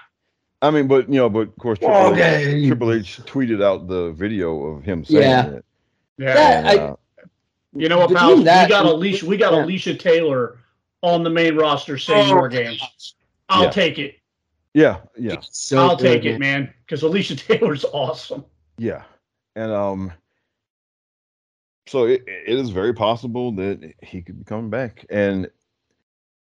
I 0.61 0.69
mean, 0.71 0.87
but 0.87 1.09
you 1.09 1.15
know, 1.15 1.29
but 1.29 1.47
of 1.47 1.55
course, 1.57 1.79
Triple, 1.79 2.15
H, 2.15 2.67
Triple 2.67 2.91
H 2.93 3.19
tweeted 3.25 3.63
out 3.63 3.87
the 3.87 4.11
video 4.11 4.63
of 4.67 4.83
him 4.83 5.03
saying 5.03 5.21
Yeah. 5.23 5.45
it. 5.47 5.65
yeah. 6.17 6.33
That- 6.33 6.65
and, 6.65 6.67
I- 6.67 6.83
uh, 6.83 6.95
you 7.75 7.87
know 7.89 7.99
what, 7.99 8.09
Between 8.09 8.43
pal? 8.43 8.63
We 8.63 8.69
got 8.69 8.85
Alicia. 8.85 9.25
We 9.25 9.37
got 9.37 9.53
yeah. 9.53 9.63
Alicia 9.63 9.95
Taylor 9.95 10.57
on 11.01 11.23
the 11.23 11.29
main 11.29 11.55
roster 11.55 11.97
saying 11.97 12.31
Oh, 12.31 12.35
more 12.35 12.49
games. 12.49 13.15
I'll 13.47 13.63
Yeah. 13.65 13.69
take 13.69 13.97
it. 13.99 14.15
yeah, 14.73 14.97
yeah, 15.17 15.37
So 15.41 15.77
I'll 15.77 15.95
good, 15.95 16.21
take 16.21 16.25
it, 16.25 16.39
man. 16.39 16.73
Because 16.85 17.03
Alicia 17.03 17.35
Taylor's 17.47 17.85
awesome. 17.85 18.43
yeah, 18.77 19.03
and 19.55 19.71
um, 19.71 20.11
so 21.89 22.05
it, 22.05 22.23
it 22.27 22.59
is 22.59 22.69
very 22.69 22.93
possible 22.93 23.51
that 23.53 23.93
he 24.03 24.21
could 24.21 24.37
be 24.37 24.45
coming 24.45 24.69
back, 24.69 25.05
and 25.09 25.49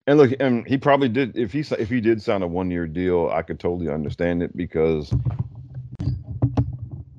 and 0.06 0.18
look, 0.18 0.32
and 0.40 0.66
he 0.66 0.77
probably 0.77 1.09
did. 1.09 1.36
If 1.36 1.52
he 1.52 1.60
if 1.78 1.89
he 1.89 2.01
did 2.01 2.20
sign 2.20 2.43
a 2.43 2.47
one 2.48 2.70
year 2.70 2.86
deal, 2.86 3.31
I 3.32 3.43
could 3.43 3.60
totally 3.60 3.89
understand 3.89 4.43
it 4.43 4.56
because. 4.56 5.14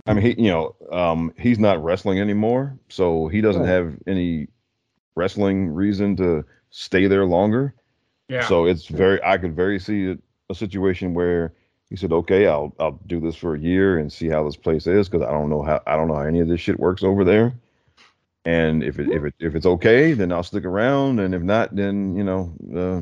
I 0.06 0.14
mean, 0.14 0.24
he, 0.24 0.42
you 0.42 0.50
know, 0.50 0.76
um, 0.90 1.34
he's 1.38 1.60
not 1.60 1.84
wrestling 1.84 2.22
anymore, 2.22 2.80
so 2.88 3.28
he 3.28 3.42
doesn't 3.42 3.66
have 3.66 3.94
any 4.08 4.48
wrestling 5.16 5.68
reason 5.68 6.16
to 6.16 6.46
stay 6.70 7.08
there 7.08 7.26
longer. 7.26 7.74
Yeah. 8.30 8.48
So 8.48 8.68
it's 8.68 8.88
very, 8.88 9.22
I 9.22 9.38
could 9.38 9.54
very 9.54 9.80
see 9.80 10.12
a, 10.12 10.18
a 10.50 10.56
situation 10.56 11.14
where 11.14 11.54
he 11.90 11.98
said, 11.98 12.14
"Okay, 12.14 12.48
I'll 12.48 12.74
I'll 12.80 13.00
do 13.08 13.20
this 13.20 13.36
for 13.36 13.56
a 13.56 13.60
year 13.60 13.98
and 13.98 14.12
see 14.12 14.30
how 14.30 14.46
this 14.46 14.56
place 14.56 14.88
is 14.88 15.10
because 15.10 15.28
I 15.28 15.32
don't 15.32 15.50
know 15.50 15.62
how 15.62 15.82
I 15.86 15.98
don't 15.98 16.08
know 16.08 16.16
how 16.16 16.22
any 16.22 16.40
of 16.40 16.48
this 16.48 16.62
shit 16.62 16.80
works 16.80 17.04
over 17.04 17.26
there. 17.26 17.54
And 18.48 18.82
if 18.82 18.98
it 18.98 19.10
if 19.10 19.26
it 19.26 19.34
if 19.40 19.56
it's 19.56 19.66
okay, 19.66 20.14
then 20.14 20.32
I'll 20.32 20.42
stick 20.42 20.64
around, 20.64 21.20
and 21.20 21.36
if 21.36 21.42
not, 21.42 21.76
then 21.76 22.16
you 22.16 22.24
know, 22.24 22.54
uh, 22.74 23.02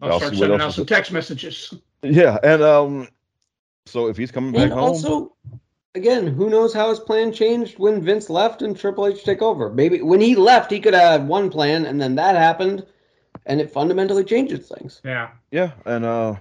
I'll, 0.00 0.20
start 0.20 0.34
see 0.34 0.38
what 0.38 0.46
sending 0.46 0.60
out 0.60 0.74
some 0.74 0.86
text 0.86 1.10
messages. 1.10 1.74
Yeah, 2.02 2.38
and 2.44 2.62
um, 2.62 3.08
so 3.86 4.06
if 4.06 4.16
he's 4.16 4.30
coming 4.30 4.52
back 4.52 4.62
And 4.62 4.72
home, 4.72 4.82
also, 4.84 5.34
again, 5.96 6.28
who 6.28 6.48
knows 6.48 6.72
how 6.72 6.88
his 6.88 7.00
plan 7.00 7.32
changed 7.32 7.80
when 7.80 8.00
Vince 8.00 8.30
left 8.30 8.62
and 8.62 8.78
Triple 8.78 9.08
H 9.08 9.24
took 9.24 9.42
over? 9.42 9.72
Maybe 9.72 10.02
when 10.02 10.20
he 10.20 10.36
left, 10.36 10.70
he 10.70 10.78
could 10.78 10.94
have 10.94 11.24
one 11.24 11.50
plan, 11.50 11.84
and 11.84 12.00
then 12.00 12.14
that 12.14 12.36
happened, 12.36 12.86
and 13.46 13.60
it 13.60 13.72
fundamentally 13.72 14.22
changes 14.22 14.68
things. 14.68 15.00
Yeah. 15.04 15.30
Yeah, 15.50 15.72
and 15.84 16.04
uh, 16.04 16.36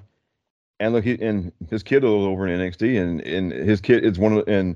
and 0.79 0.93
look, 0.93 1.03
he 1.03 1.19
and 1.19 1.51
his 1.71 1.81
kid 1.81 2.03
was 2.03 2.11
over 2.11 2.45
in 2.45 2.59
NXT, 2.59 3.01
and 3.01 3.21
and 3.21 3.51
his 3.51 3.81
kid 3.81 4.05
it's 4.05 4.19
one 4.19 4.33
of 4.33 4.47
and 4.47 4.75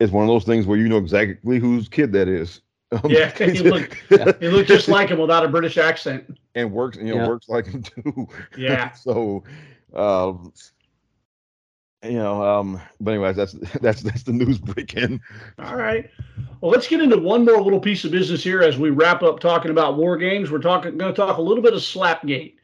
it's 0.00 0.12
one 0.12 0.24
of 0.24 0.28
those 0.28 0.44
things 0.44 0.66
where 0.66 0.78
you 0.78 0.88
know 0.88 0.96
exactly 0.96 1.58
whose 1.58 1.90
kid 1.90 2.12
that 2.12 2.26
is. 2.26 2.62
Um, 2.92 3.00
Yeah, 3.10 3.30
he 3.36 3.58
looked- 3.58 3.94
He 4.40 4.48
looked 4.48 4.68
just 4.68 4.88
like 4.88 5.08
him 5.08 5.18
without 5.18 5.44
a 5.44 5.48
British 5.48 5.78
accent. 5.78 6.38
and 6.54 6.70
works, 6.70 6.98
you 6.98 7.04
know, 7.04 7.14
Yeah. 7.16 7.28
works 7.28 7.48
like 7.48 7.66
him 7.66 7.82
too. 7.82 8.28
Yeah. 8.56 8.92
so, 8.92 9.42
um, 9.94 10.52
you 12.04 12.12
know, 12.18 12.42
um, 12.42 12.80
but 13.00 13.12
anyways, 13.12 13.36
that's 13.36 13.52
that's 13.80 14.02
that's 14.02 14.24
the 14.24 14.32
news 14.32 14.58
breaking. 14.58 15.20
All 15.60 15.76
right. 15.76 16.10
Well, 16.60 16.72
let's 16.72 16.88
get 16.88 17.00
into 17.00 17.16
one 17.16 17.44
more 17.44 17.60
little 17.62 17.78
piece 17.78 18.04
of 18.04 18.10
business 18.10 18.42
here 18.42 18.60
as 18.60 18.76
we 18.76 18.90
wrap 18.90 19.22
up 19.22 19.38
talking 19.38 19.70
about 19.70 19.96
war 19.96 20.16
games. 20.16 20.50
We're 20.50 20.58
talking 20.58 20.98
going 20.98 21.12
to 21.14 21.16
talk 21.16 21.36
a 21.38 21.42
little 21.42 21.62
bit 21.62 21.74
of 21.74 21.80
Slapgate. 21.80 22.54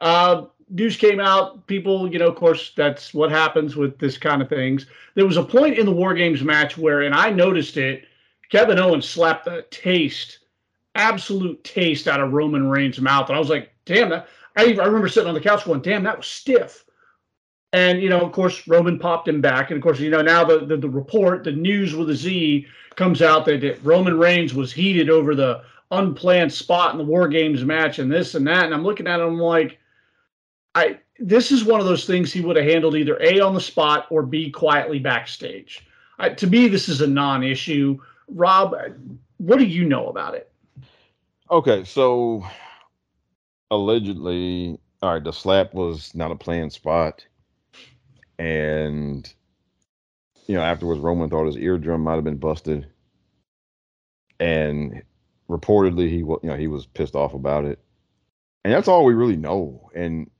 Uh, 0.00 0.46
news 0.68 0.96
came 0.96 1.20
out. 1.20 1.64
People, 1.68 2.12
you 2.12 2.18
know, 2.18 2.26
of 2.26 2.34
course, 2.34 2.72
that's 2.76 3.14
what 3.14 3.30
happens 3.30 3.76
with 3.76 3.98
this 3.98 4.18
kind 4.18 4.42
of 4.42 4.48
things. 4.48 4.86
There 5.14 5.26
was 5.26 5.36
a 5.36 5.44
point 5.44 5.78
in 5.78 5.86
the 5.86 5.92
war 5.92 6.12
games 6.12 6.42
match 6.42 6.76
where, 6.76 7.02
and 7.02 7.14
I 7.14 7.30
noticed 7.30 7.76
it. 7.76 8.04
Kevin 8.50 8.78
Owens 8.78 9.08
slapped 9.08 9.44
the 9.44 9.64
taste, 9.70 10.40
absolute 10.94 11.62
taste 11.64 12.08
out 12.08 12.20
of 12.20 12.32
Roman 12.32 12.68
Reigns' 12.68 13.00
mouth, 13.00 13.28
and 13.28 13.36
I 13.36 13.38
was 13.38 13.50
like, 13.50 13.70
"Damn!" 13.84 14.10
That, 14.10 14.28
I 14.56 14.64
I 14.64 14.86
remember 14.86 15.08
sitting 15.08 15.28
on 15.28 15.34
the 15.34 15.40
couch 15.40 15.64
going, 15.64 15.82
"Damn, 15.82 16.04
that 16.04 16.18
was 16.18 16.26
stiff." 16.26 16.84
And 17.72 18.00
you 18.00 18.08
know, 18.08 18.20
of 18.20 18.32
course, 18.32 18.66
Roman 18.66 18.98
popped 18.98 19.28
him 19.28 19.40
back, 19.40 19.70
and 19.70 19.76
of 19.76 19.82
course, 19.82 20.00
you 20.00 20.10
know, 20.10 20.22
now 20.22 20.44
the 20.44 20.64
the, 20.64 20.76
the 20.76 20.88
report, 20.88 21.44
the 21.44 21.52
news 21.52 21.94
with 21.94 22.10
a 22.10 22.14
Z 22.14 22.66
comes 22.96 23.22
out 23.22 23.44
that, 23.44 23.60
that 23.60 23.84
Roman 23.84 24.18
Reigns 24.18 24.54
was 24.54 24.72
heated 24.72 25.10
over 25.10 25.34
the 25.34 25.62
unplanned 25.90 26.52
spot 26.52 26.92
in 26.92 26.98
the 26.98 27.04
War 27.04 27.28
Games 27.28 27.64
match, 27.64 27.98
and 27.98 28.10
this 28.10 28.34
and 28.34 28.46
that. 28.46 28.64
And 28.64 28.74
I'm 28.74 28.84
looking 28.84 29.06
at 29.06 29.20
him 29.20 29.38
like, 29.38 29.78
I 30.74 30.98
this 31.18 31.52
is 31.52 31.64
one 31.64 31.80
of 31.80 31.86
those 31.86 32.06
things 32.06 32.32
he 32.32 32.40
would 32.40 32.56
have 32.56 32.64
handled 32.64 32.96
either 32.96 33.20
a 33.20 33.40
on 33.40 33.54
the 33.54 33.60
spot 33.60 34.06
or 34.10 34.22
b 34.22 34.50
quietly 34.50 34.98
backstage. 34.98 35.86
I, 36.18 36.30
to 36.30 36.46
me, 36.46 36.68
this 36.68 36.88
is 36.88 37.00
a 37.00 37.06
non-issue. 37.06 37.98
Rob, 38.28 38.74
what 39.38 39.58
do 39.58 39.64
you 39.64 39.84
know 39.84 40.08
about 40.08 40.34
it? 40.34 40.50
Okay, 41.50 41.84
so 41.84 42.44
allegedly, 43.70 44.78
all 45.02 45.14
right, 45.14 45.24
the 45.24 45.32
slap 45.32 45.72
was 45.74 46.14
not 46.14 46.30
a 46.30 46.36
planned 46.36 46.72
spot, 46.72 47.24
and 48.38 49.32
you 50.46 50.54
know 50.54 50.62
afterwards, 50.62 51.00
Roman 51.00 51.30
thought 51.30 51.46
his 51.46 51.56
eardrum 51.56 52.02
might 52.02 52.16
have 52.16 52.24
been 52.24 52.36
busted, 52.36 52.86
and 54.38 55.02
reportedly 55.48 56.10
he 56.10 56.22
was, 56.22 56.40
you 56.42 56.50
know, 56.50 56.56
he 56.56 56.68
was 56.68 56.86
pissed 56.86 57.14
off 57.14 57.34
about 57.34 57.64
it, 57.64 57.78
and 58.64 58.72
that's 58.72 58.88
all 58.88 59.04
we 59.04 59.14
really 59.14 59.36
know. 59.36 59.90
And 59.94 60.30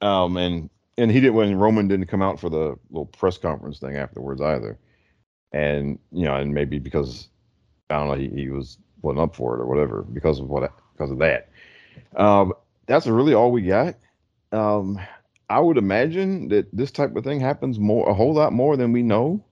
um, 0.00 0.36
and 0.36 0.68
and 0.98 1.10
he 1.12 1.20
didn't 1.20 1.34
when 1.34 1.56
Roman 1.56 1.88
didn't 1.88 2.06
come 2.06 2.22
out 2.22 2.40
for 2.40 2.50
the 2.50 2.76
little 2.90 3.06
press 3.06 3.38
conference 3.38 3.78
thing 3.78 3.96
afterwards 3.96 4.40
either, 4.40 4.78
and 5.52 5.98
you 6.10 6.24
know, 6.24 6.34
and 6.34 6.52
maybe 6.52 6.78
because 6.78 7.28
I 7.90 7.94
don't 7.96 8.08
know, 8.08 8.14
he, 8.14 8.28
he 8.28 8.48
was 8.50 8.78
wasn't 9.02 9.20
up 9.20 9.36
for 9.36 9.56
it 9.56 9.60
or 9.60 9.66
whatever 9.66 10.02
because 10.02 10.40
of 10.40 10.48
what 10.48 10.70
because 10.92 11.10
of 11.10 11.18
that. 11.18 11.48
Um, 12.16 12.52
that's 12.86 13.06
really 13.06 13.34
all 13.34 13.52
we 13.52 13.62
got. 13.62 13.96
Um, 14.52 14.98
I 15.48 15.60
would 15.60 15.78
imagine 15.78 16.48
that 16.48 16.68
this 16.74 16.90
type 16.90 17.14
of 17.16 17.24
thing 17.24 17.40
happens 17.40 17.78
more 17.78 18.08
a 18.08 18.14
whole 18.14 18.34
lot 18.34 18.52
more 18.52 18.76
than 18.76 18.92
we 18.92 19.02
know. 19.02 19.44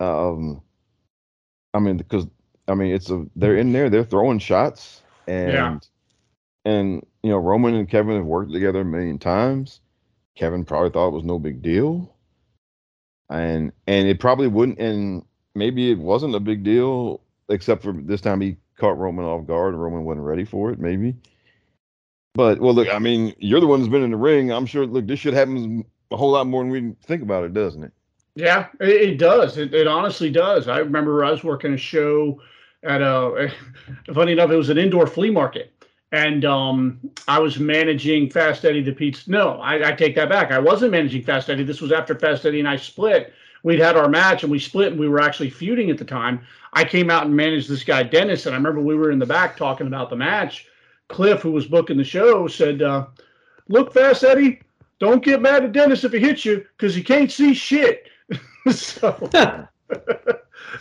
Um, 0.00 0.62
I 1.74 1.80
mean, 1.80 1.96
because 1.96 2.26
I 2.68 2.74
mean, 2.74 2.92
it's 2.94 3.10
a 3.10 3.26
they're 3.36 3.56
in 3.56 3.72
there, 3.72 3.90
they're 3.90 4.04
throwing 4.04 4.38
shots, 4.38 5.02
and 5.26 5.52
Yeah. 5.52 5.78
and 6.64 7.06
you 7.22 7.30
know, 7.30 7.38
Roman 7.38 7.74
and 7.74 7.88
Kevin 7.88 8.16
have 8.16 8.24
worked 8.24 8.52
together 8.52 8.80
a 8.80 8.84
million 8.84 9.18
times. 9.18 9.80
Kevin 10.36 10.64
probably 10.64 10.90
thought 10.90 11.08
it 11.08 11.14
was 11.14 11.24
no 11.24 11.38
big 11.38 11.62
deal, 11.62 12.14
and 13.30 13.72
and 13.86 14.08
it 14.08 14.20
probably 14.20 14.48
wouldn't, 14.48 14.78
and 14.78 15.24
maybe 15.56 15.90
it 15.90 15.98
wasn't 15.98 16.34
a 16.34 16.40
big 16.40 16.62
deal 16.62 17.20
except 17.48 17.82
for 17.82 17.92
this 17.92 18.20
time 18.20 18.40
he 18.40 18.56
caught 18.76 18.98
Roman 18.98 19.24
off 19.24 19.46
guard 19.46 19.74
and 19.74 19.82
Roman 19.82 20.04
wasn't 20.04 20.24
ready 20.24 20.44
for 20.44 20.70
it, 20.70 20.78
maybe. 20.78 21.14
But 22.34 22.60
well, 22.60 22.74
look, 22.74 22.88
I 22.88 22.98
mean, 22.98 23.34
you're 23.38 23.60
the 23.60 23.66
one 23.66 23.80
who's 23.80 23.88
been 23.88 24.02
in 24.02 24.10
the 24.10 24.16
ring. 24.16 24.52
I'm 24.52 24.66
sure. 24.66 24.86
Look, 24.86 25.06
this 25.06 25.20
shit 25.20 25.32
happens 25.32 25.84
a 26.10 26.16
whole 26.16 26.32
lot 26.32 26.46
more 26.46 26.62
than 26.62 26.70
we 26.70 26.94
think 27.02 27.22
about 27.22 27.44
it, 27.44 27.54
doesn't 27.54 27.82
it? 27.82 27.92
Yeah, 28.34 28.66
it, 28.78 28.88
it 28.88 29.18
does. 29.18 29.56
It, 29.56 29.72
it 29.72 29.86
honestly 29.86 30.30
does. 30.30 30.68
I 30.68 30.78
remember 30.78 31.24
I 31.24 31.30
was 31.30 31.42
working 31.42 31.72
a 31.72 31.78
show 31.78 32.42
at 32.82 33.00
a. 33.00 33.50
Funny 34.14 34.32
enough, 34.32 34.50
it 34.50 34.56
was 34.56 34.68
an 34.68 34.76
indoor 34.76 35.06
flea 35.06 35.30
market, 35.30 35.72
and 36.12 36.44
um, 36.44 37.00
I 37.26 37.38
was 37.38 37.58
managing 37.58 38.28
Fast 38.28 38.66
Eddie 38.66 38.82
the 38.82 38.92
Pizza. 38.92 39.30
No, 39.30 39.52
I, 39.62 39.88
I 39.88 39.92
take 39.92 40.14
that 40.16 40.28
back. 40.28 40.52
I 40.52 40.58
wasn't 40.58 40.92
managing 40.92 41.22
Fast 41.22 41.48
Eddie. 41.48 41.64
This 41.64 41.80
was 41.80 41.90
after 41.90 42.14
Fast 42.14 42.44
Eddie 42.44 42.58
and 42.58 42.68
I 42.68 42.76
split. 42.76 43.32
We'd 43.62 43.78
had 43.78 43.96
our 43.96 44.08
match 44.08 44.42
and 44.42 44.50
we 44.50 44.58
split, 44.58 44.92
and 44.92 45.00
we 45.00 45.08
were 45.08 45.20
actually 45.20 45.50
feuding 45.50 45.90
at 45.90 45.98
the 45.98 46.04
time. 46.04 46.40
I 46.72 46.84
came 46.84 47.10
out 47.10 47.26
and 47.26 47.34
managed 47.34 47.68
this 47.68 47.84
guy 47.84 48.02
Dennis, 48.02 48.46
and 48.46 48.54
I 48.54 48.58
remember 48.58 48.80
we 48.80 48.96
were 48.96 49.10
in 49.10 49.18
the 49.18 49.26
back 49.26 49.56
talking 49.56 49.86
about 49.86 50.10
the 50.10 50.16
match. 50.16 50.66
Cliff, 51.08 51.40
who 51.40 51.52
was 51.52 51.66
booking 51.66 51.96
the 51.96 52.04
show, 52.04 52.46
said, 52.48 52.82
uh, 52.82 53.06
"Look, 53.68 53.92
Fast 53.92 54.24
Eddie, 54.24 54.60
don't 54.98 55.24
get 55.24 55.40
mad 55.40 55.64
at 55.64 55.72
Dennis 55.72 56.04
if 56.04 56.12
he 56.12 56.18
hits 56.18 56.44
you 56.44 56.66
because 56.76 56.94
he 56.94 57.02
can't 57.02 57.30
see 57.30 57.54
shit." 57.54 58.08
so 58.70 59.30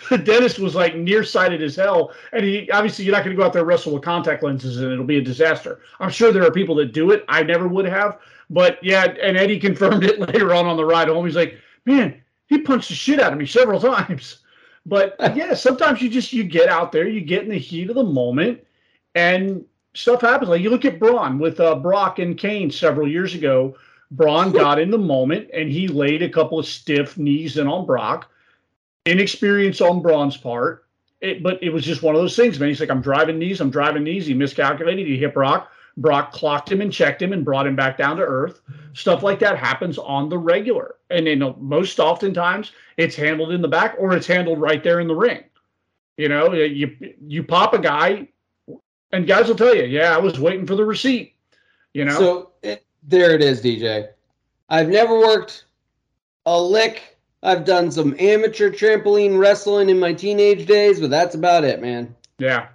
Dennis 0.23 0.57
was 0.57 0.75
like 0.75 0.95
nearsighted 0.95 1.61
as 1.61 1.75
hell, 1.75 2.11
and 2.33 2.43
he 2.43 2.69
obviously 2.71 3.05
you're 3.05 3.13
not 3.13 3.23
going 3.23 3.35
to 3.35 3.39
go 3.39 3.45
out 3.45 3.53
there 3.53 3.61
and 3.61 3.67
wrestle 3.69 3.93
with 3.93 4.03
contact 4.03 4.43
lenses, 4.43 4.81
and 4.81 4.91
it'll 4.91 5.05
be 5.05 5.17
a 5.17 5.21
disaster. 5.21 5.81
I'm 5.99 6.09
sure 6.09 6.31
there 6.31 6.45
are 6.45 6.51
people 6.51 6.75
that 6.75 6.93
do 6.93 7.11
it. 7.11 7.23
I 7.27 7.43
never 7.43 7.67
would 7.67 7.85
have, 7.85 8.19
but 8.49 8.83
yeah. 8.83 9.05
And 9.21 9.37
Eddie 9.37 9.59
confirmed 9.59 10.03
it 10.03 10.19
later 10.33 10.53
on 10.53 10.65
on 10.65 10.77
the 10.77 10.85
ride 10.85 11.07
home. 11.07 11.25
He's 11.25 11.35
like, 11.35 11.59
"Man, 11.85 12.21
he 12.47 12.59
punched 12.59 12.89
the 12.89 12.95
shit 12.95 13.19
out 13.19 13.33
of 13.33 13.39
me 13.39 13.45
several 13.45 13.79
times." 13.95 14.39
But 14.85 15.15
yeah, 15.35 15.53
sometimes 15.53 16.01
you 16.01 16.09
just 16.09 16.33
you 16.33 16.43
get 16.43 16.69
out 16.69 16.91
there, 16.91 17.07
you 17.07 17.21
get 17.21 17.43
in 17.43 17.49
the 17.49 17.57
heat 17.57 17.89
of 17.89 17.95
the 17.95 18.03
moment, 18.03 18.61
and 19.15 19.65
stuff 19.95 20.21
happens. 20.21 20.49
Like 20.49 20.61
you 20.61 20.69
look 20.69 20.85
at 20.85 20.99
Braun 20.99 21.39
with 21.39 21.59
uh, 21.59 21.75
Brock 21.75 22.19
and 22.19 22.37
Kane 22.37 22.69
several 22.69 23.07
years 23.07 23.33
ago. 23.33 23.75
Braun 24.11 24.51
got 24.51 24.79
in 24.79 24.91
the 24.91 24.97
moment 24.97 25.49
and 25.51 25.71
he 25.71 25.87
laid 25.87 26.21
a 26.21 26.29
couple 26.29 26.59
of 26.59 26.67
stiff 26.67 27.17
knees 27.17 27.57
in 27.57 27.67
on 27.67 27.85
Brock. 27.85 28.29
Inexperience 29.05 29.81
on 29.81 30.01
Braun's 30.01 30.37
part. 30.37 30.85
It, 31.21 31.41
but 31.41 31.61
it 31.63 31.69
was 31.69 31.83
just 31.83 32.03
one 32.03 32.13
of 32.13 32.21
those 32.21 32.35
things, 32.35 32.59
man. 32.59 32.69
He's 32.69 32.79
like, 32.79 32.91
I'm 32.91 33.01
driving 33.01 33.39
knees, 33.39 33.61
I'm 33.61 33.71
driving 33.71 34.03
knees. 34.03 34.27
He 34.27 34.33
miscalculated, 34.33 35.07
he 35.07 35.17
hit 35.17 35.33
Brock. 35.33 35.71
Brock 35.97 36.31
clocked 36.31 36.71
him 36.71 36.81
and 36.81 36.91
checked 36.91 37.21
him 37.21 37.31
and 37.31 37.45
brought 37.45 37.65
him 37.65 37.75
back 37.75 37.97
down 37.97 38.17
to 38.17 38.23
earth. 38.23 38.61
Stuff 38.93 39.23
like 39.23 39.39
that 39.39 39.57
happens 39.57 39.97
on 39.97 40.29
the 40.29 40.37
regular. 40.37 40.95
And 41.09 41.25
you 41.25 41.35
know, 41.35 41.55
most 41.59 41.99
oftentimes 41.99 42.71
it's 42.97 43.15
handled 43.15 43.51
in 43.51 43.61
the 43.61 43.67
back 43.67 43.95
or 43.97 44.15
it's 44.15 44.27
handled 44.27 44.59
right 44.59 44.83
there 44.83 44.99
in 44.99 45.07
the 45.07 45.15
ring. 45.15 45.43
You 46.17 46.29
know, 46.29 46.53
you 46.53 46.95
you 47.25 47.43
pop 47.43 47.73
a 47.73 47.79
guy 47.79 48.27
and 49.11 49.27
guys 49.27 49.47
will 49.47 49.55
tell 49.55 49.75
you, 49.75 49.83
yeah, 49.83 50.13
I 50.13 50.17
was 50.17 50.39
waiting 50.39 50.65
for 50.65 50.75
the 50.75 50.85
receipt. 50.85 51.33
You 51.93 52.05
know, 52.05 52.17
So 52.19 52.51
it, 52.61 52.83
there 53.03 53.31
it 53.31 53.41
is, 53.41 53.61
DJ. 53.61 54.09
I've 54.69 54.89
never 54.89 55.17
worked 55.19 55.65
a 56.45 56.61
lick. 56.61 57.17
I've 57.43 57.63
done 57.63 57.91
some 57.91 58.15
amateur 58.19 58.69
trampoline 58.69 59.37
wrestling 59.37 59.89
in 59.89 59.99
my 59.99 60.13
teenage 60.13 60.65
days, 60.65 60.99
but 60.99 61.09
that's 61.09 61.35
about 61.35 61.63
it, 61.63 61.79
man. 61.79 62.13
yeah, 62.39 62.67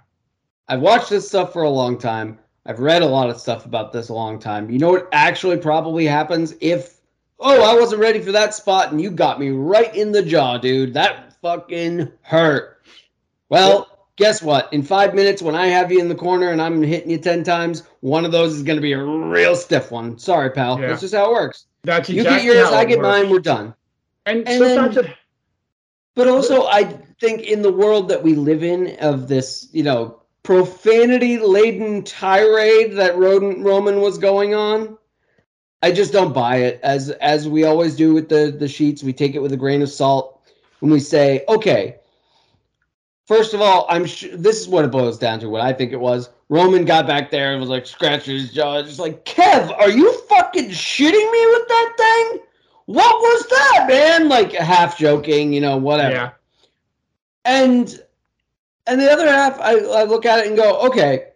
I've 0.67 0.79
watched 0.79 1.09
this 1.09 1.27
stuff 1.27 1.51
for 1.51 1.63
a 1.63 1.69
long 1.69 1.99
time. 1.99 2.39
I've 2.65 2.79
read 2.79 3.01
a 3.01 3.07
lot 3.07 3.29
of 3.29 3.39
stuff 3.39 3.65
about 3.65 3.91
this 3.91 4.09
a 4.09 4.13
long 4.13 4.39
time. 4.39 4.69
You 4.69 4.79
know 4.79 4.91
what 4.91 5.09
actually 5.11 5.57
probably 5.57 6.05
happens 6.05 6.53
if 6.61 7.01
oh, 7.39 7.63
I 7.63 7.79
wasn't 7.79 8.01
ready 8.01 8.21
for 8.21 8.31
that 8.31 8.53
spot 8.53 8.91
and 8.91 9.01
you 9.01 9.09
got 9.09 9.39
me 9.39 9.49
right 9.49 9.93
in 9.95 10.11
the 10.11 10.21
jaw, 10.21 10.57
dude. 10.57 10.93
That 10.93 11.33
fucking 11.41 12.11
hurt. 12.21 12.83
Well, 13.49 14.07
guess 14.15 14.41
what? 14.41 14.71
In 14.71 14.83
5 14.83 15.15
minutes 15.15 15.41
when 15.41 15.55
I 15.55 15.67
have 15.67 15.91
you 15.91 15.99
in 15.99 16.07
the 16.07 16.15
corner 16.15 16.51
and 16.51 16.61
I'm 16.61 16.81
hitting 16.83 17.09
you 17.09 17.17
10 17.17 17.43
times, 17.43 17.83
one 18.01 18.25
of 18.25 18.31
those 18.31 18.53
is 18.53 18.63
going 18.63 18.77
to 18.77 18.81
be 18.81 18.93
a 18.93 19.03
real 19.03 19.55
stiff 19.55 19.91
one. 19.91 20.17
Sorry, 20.19 20.51
pal. 20.51 20.79
Yeah. 20.79 20.87
That's 20.87 21.01
just 21.01 21.15
how 21.15 21.31
it 21.31 21.33
works. 21.33 21.65
that's 21.83 22.09
You 22.09 22.21
exactly 22.21 22.47
get 22.47 22.55
yours, 22.55 22.69
I 22.71 22.85
get 22.85 22.99
works. 22.99 23.07
mine, 23.07 23.29
we're 23.29 23.39
done. 23.39 23.73
And, 24.27 24.47
and 24.47 24.61
then- 24.61 24.75
sometimes 24.75 24.97
it, 24.97 25.15
But 26.13 26.27
also, 26.27 26.65
I 26.67 26.83
think 27.19 27.41
in 27.41 27.63
the 27.63 27.71
world 27.73 28.07
that 28.09 28.21
we 28.21 28.35
live 28.35 28.63
in, 28.63 28.95
of 29.01 29.27
this, 29.27 29.67
you 29.71 29.81
know, 29.83 30.20
profanity 30.43 31.37
laden 31.37 32.03
tirade 32.03 32.93
that 32.93 33.17
Roden, 33.17 33.63
Roman 33.63 34.01
was 34.01 34.17
going 34.17 34.53
on, 34.53 34.97
I 35.83 35.91
just 35.91 36.13
don't 36.13 36.33
buy 36.33 36.57
it. 36.57 36.79
As 36.83 37.09
as 37.09 37.47
we 37.47 37.63
always 37.63 37.95
do 37.95 38.13
with 38.13 38.29
the 38.29 38.55
the 38.57 38.67
sheets, 38.67 39.03
we 39.03 39.13
take 39.13 39.35
it 39.35 39.39
with 39.39 39.51
a 39.51 39.57
grain 39.57 39.81
of 39.81 39.89
salt 39.89 40.41
when 40.79 40.91
we 40.91 40.99
say, 40.99 41.43
okay. 41.47 41.97
First 43.25 43.53
of 43.53 43.61
all, 43.61 43.85
I'm 43.89 44.05
sure 44.05 44.35
this 44.35 44.59
is 44.59 44.67
what 44.67 44.83
it 44.83 44.91
boils 44.91 45.17
down 45.17 45.39
to. 45.39 45.49
What 45.49 45.61
I 45.61 45.71
think 45.73 45.91
it 45.93 45.99
was. 45.99 46.29
Roman 46.49 46.83
got 46.83 47.07
back 47.07 47.31
there 47.31 47.53
and 47.53 47.61
was 47.61 47.69
like 47.69 47.85
scratching 47.85 48.35
his 48.35 48.51
jaw, 48.51 48.81
just 48.81 48.99
like, 48.99 49.23
Kev, 49.23 49.73
are 49.79 49.89
you 49.89 50.11
fucking 50.23 50.69
shitting 50.69 51.31
me 51.31 51.45
with 51.47 51.67
that 51.67 51.93
thing? 51.97 52.41
What 52.87 53.15
was 53.21 53.47
that, 53.47 53.85
man? 53.87 54.27
Like 54.27 54.51
half 54.51 54.97
joking, 54.97 55.53
you 55.53 55.61
know, 55.61 55.77
whatever. 55.77 56.13
yeah, 56.13 56.31
And 57.45 58.03
and 58.87 58.99
the 58.99 59.11
other 59.11 59.27
half, 59.27 59.59
I, 59.59 59.79
I 59.79 60.03
look 60.03 60.25
at 60.25 60.39
it 60.39 60.47
and 60.47 60.55
go, 60.55 60.79
okay, 60.87 61.27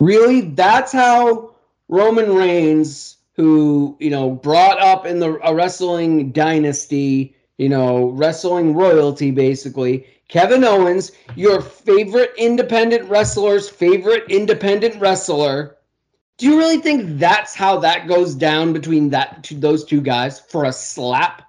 really? 0.00 0.42
That's 0.42 0.92
how 0.92 1.54
Roman 1.88 2.34
Reigns, 2.34 3.16
who 3.34 3.96
you 4.00 4.10
know 4.10 4.30
brought 4.30 4.80
up 4.80 5.06
in 5.06 5.18
the 5.18 5.38
a 5.46 5.54
wrestling 5.54 6.32
dynasty, 6.32 7.34
you 7.58 7.68
know, 7.68 8.10
wrestling 8.10 8.74
royalty, 8.74 9.30
basically. 9.30 10.06
Kevin 10.28 10.64
Owens, 10.64 11.12
your 11.36 11.60
favorite 11.60 12.32
independent 12.36 13.08
wrestler's 13.08 13.68
favorite 13.68 14.24
independent 14.28 15.00
wrestler. 15.00 15.76
Do 16.38 16.46
you 16.46 16.58
really 16.58 16.78
think 16.78 17.18
that's 17.18 17.54
how 17.54 17.78
that 17.78 18.08
goes 18.08 18.34
down 18.34 18.72
between 18.72 19.08
that 19.10 19.44
two, 19.44 19.58
those 19.58 19.84
two 19.84 20.00
guys 20.00 20.40
for 20.40 20.64
a 20.64 20.72
slap? 20.72 21.42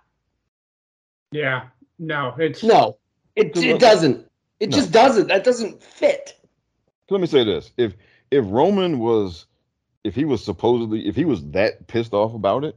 yeah. 1.32 1.68
No, 2.00 2.36
it's 2.38 2.64
No, 2.64 2.98
it, 3.36 3.58
it 3.58 3.80
doesn't. 3.80 4.27
It 4.60 4.72
No. 4.72 4.78
just 4.78 4.92
doesn't. 4.92 5.28
That 5.28 5.44
doesn't 5.44 5.84
fit. 5.84 6.36
Let 7.10 7.22
me 7.22 7.28
say 7.28 7.44
this: 7.44 7.72
if 7.78 7.96
if 8.32 8.46
Roman 8.48 9.00
was, 9.00 9.46
if 10.04 10.16
he 10.16 10.26
was 10.26 10.44
supposedly, 10.44 11.08
if 11.08 11.16
he 11.16 11.26
was 11.26 11.44
that 11.52 11.88
pissed 11.88 12.14
off 12.14 12.34
about 12.34 12.64
it, 12.66 12.76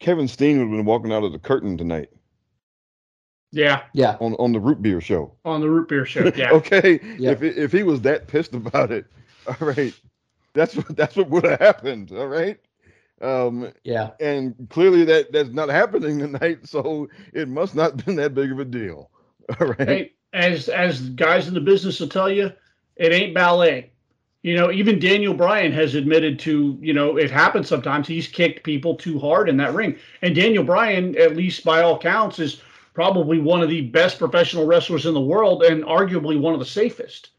Kevin 0.00 0.28
Steen 0.28 0.58
would 0.58 0.68
have 0.68 0.76
been 0.76 0.84
walking 0.86 1.12
out 1.12 1.24
of 1.24 1.32
the 1.32 1.38
curtain 1.38 1.76
tonight 1.76 2.10
yeah 3.52 3.82
Yeah. 3.94 4.16
on 4.20 4.34
on 4.34 4.52
the 4.52 4.60
root 4.60 4.82
beer 4.82 5.00
show. 5.00 5.32
on 5.44 5.60
the 5.60 5.70
root 5.70 5.88
beer 5.88 6.04
show. 6.04 6.30
Yeah, 6.36 6.50
okay, 6.52 7.00
Yeah. 7.18 7.30
if 7.32 7.42
if 7.42 7.72
he 7.72 7.82
was 7.82 8.00
that 8.02 8.26
pissed 8.26 8.54
about 8.54 8.90
it, 8.92 9.06
all 9.46 9.66
right, 9.66 9.94
that's 10.52 10.76
what 10.76 10.94
that's 10.96 11.16
what 11.16 11.30
would 11.30 11.44
have 11.44 11.60
happened. 11.60 12.12
All 12.12 12.26
right, 12.26 12.58
um, 13.20 13.72
Yeah. 13.84 14.10
and 14.20 14.68
clearly 14.70 15.04
that 15.04 15.32
that's 15.32 15.50
not 15.50 15.68
happening 15.68 16.18
tonight, 16.18 16.66
so 16.68 17.08
it 17.32 17.48
must 17.48 17.74
not 17.74 17.92
have 17.92 18.04
been 18.06 18.16
that 18.16 18.34
big 18.34 18.52
of 18.52 18.58
a 18.60 18.64
deal. 18.64 19.10
All 19.60 19.68
right. 19.68 19.88
Hey, 19.88 20.12
as 20.36 20.68
as 20.68 21.00
guys 21.10 21.48
in 21.48 21.54
the 21.54 21.60
business 21.60 21.98
will 21.98 22.08
tell 22.08 22.30
you, 22.30 22.52
it 22.96 23.12
ain't 23.12 23.34
ballet. 23.34 23.90
You 24.42 24.54
know, 24.54 24.70
even 24.70 25.00
Daniel 25.00 25.34
Bryan 25.34 25.72
has 25.72 25.96
admitted 25.96 26.38
to, 26.40 26.78
you 26.80 26.92
know, 26.92 27.16
it 27.16 27.32
happens 27.32 27.68
sometimes. 27.68 28.06
He's 28.06 28.28
kicked 28.28 28.62
people 28.62 28.94
too 28.94 29.18
hard 29.18 29.48
in 29.48 29.56
that 29.56 29.74
ring. 29.74 29.96
And 30.22 30.36
Daniel 30.36 30.62
Bryan, 30.62 31.18
at 31.18 31.36
least 31.36 31.64
by 31.64 31.82
all 31.82 31.98
counts, 31.98 32.38
is 32.38 32.62
probably 32.94 33.40
one 33.40 33.60
of 33.60 33.68
the 33.68 33.80
best 33.80 34.18
professional 34.18 34.66
wrestlers 34.66 35.04
in 35.04 35.14
the 35.14 35.20
world 35.20 35.64
and 35.64 35.82
arguably 35.82 36.38
one 36.38 36.54
of 36.54 36.60
the 36.60 36.66
safest. 36.66 37.30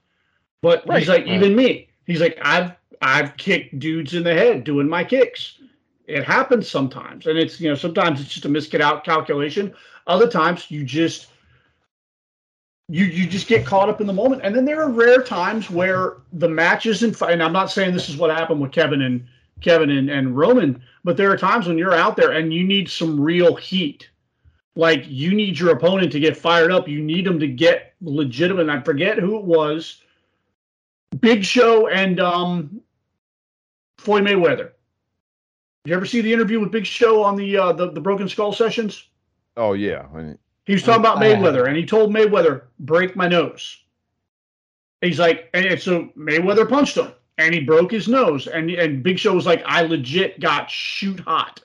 But 0.62 0.84
he's 0.92 1.08
like, 1.08 1.26
right. 1.26 1.36
even 1.36 1.56
me, 1.56 1.88
he's 2.06 2.20
like, 2.20 2.38
I've 2.42 2.74
I've 3.02 3.38
kicked 3.38 3.80
dudes 3.80 4.16
in 4.16 4.24
the 4.24 4.34
head 4.34 4.64
doing 4.64 4.90
my 4.90 5.04
kicks. 5.04 5.60
It 6.08 6.24
happens 6.24 6.68
sometimes. 6.68 7.28
And 7.28 7.38
it's, 7.38 7.62
you 7.62 7.70
know, 7.70 7.76
sometimes 7.76 8.20
it's 8.20 8.32
just 8.32 8.46
a 8.46 8.50
miscalculation. 8.50 9.04
calculation. 9.06 9.74
Other 10.08 10.28
times 10.28 10.72
you 10.72 10.84
just 10.84 11.28
you 12.90 13.06
you 13.06 13.28
just 13.28 13.48
get 13.48 13.66
caught 13.66 13.90
up 13.90 14.00
in 14.02 14.08
the 14.08 14.14
moment. 14.14 14.42
And 14.44 14.56
then 14.56 14.66
there 14.66 14.82
are 14.82 14.90
rare 14.90 15.22
times 15.22 15.70
where 15.70 16.18
the 16.34 16.48
matches 16.48 17.04
and 17.04 17.20
and 17.24 17.44
I'm 17.44 17.54
not 17.54 17.72
saying 17.72 17.94
this 17.94 18.10
is 18.10 18.18
what 18.18 18.30
happened 18.30 18.62
with 18.62 18.72
Kevin 18.72 19.02
and 19.02 19.26
Kevin 19.62 19.90
and, 19.90 20.10
and 20.10 20.38
Roman, 20.38 20.82
but 21.04 21.18
there 21.18 21.32
are 21.32 21.38
times 21.38 21.68
when 21.68 21.78
you're 21.78 21.96
out 21.96 22.16
there 22.16 22.32
and 22.32 22.54
you 22.54 22.64
need 22.64 22.90
some 22.90 23.20
real 23.20 23.56
heat. 23.56 24.10
Like 24.76 25.04
you 25.08 25.34
need 25.34 25.58
your 25.58 25.72
opponent 25.72 26.12
to 26.12 26.20
get 26.20 26.38
fired 26.38 26.72
up. 26.72 26.88
You 26.88 27.02
need 27.02 27.26
them 27.26 27.40
to 27.40 27.48
get 27.48 27.94
legitimate. 28.02 28.70
I 28.70 28.82
forget 28.82 29.18
who 29.18 29.38
it 29.38 29.44
was. 29.44 30.04
Big 31.20 31.44
Show 31.44 31.88
and 31.88 32.20
um 32.20 32.82
Floyd 33.98 34.24
Mayweather. 34.24 34.72
Did 35.84 35.92
you 35.92 35.96
ever 35.96 36.06
see 36.06 36.22
the 36.22 36.32
interview 36.32 36.60
with 36.60 36.72
Big 36.72 36.86
Show 36.86 37.24
on 37.24 37.36
the 37.36 37.58
uh, 37.58 37.74
the, 37.74 37.92
the 37.92 38.02
Broken 38.02 38.30
Skull 38.30 38.54
sessions? 38.54 39.08
Oh 39.58 39.74
yeah. 39.74 40.06
I 40.14 40.18
mean, 40.18 40.38
He 40.68 40.74
was 40.74 40.84
talking 40.84 41.00
about. 41.00 41.18
Mayweather, 41.42 41.68
and 41.68 41.78
he 41.78 41.86
told 41.86 42.14
Mayweather, 42.14 42.64
"Break 42.80 43.16
my 43.16 43.28
nose." 43.28 43.78
He's 45.02 45.18
like, 45.18 45.50
and 45.54 45.80
so 45.80 46.10
Mayweather 46.18 46.68
punched 46.68 46.98
him, 46.98 47.12
and 47.38 47.54
he 47.54 47.62
broke 47.62 47.90
his 47.92 48.08
nose, 48.08 48.48
and 48.48 48.70
and 48.72 49.02
Big 49.02 49.18
Show 49.18 49.34
was 49.34 49.46
like, 49.46 49.64
"I 49.66 49.84
legit 49.84 50.40
got 50.42 50.70
shoot 50.70 51.22
hot," 51.22 51.62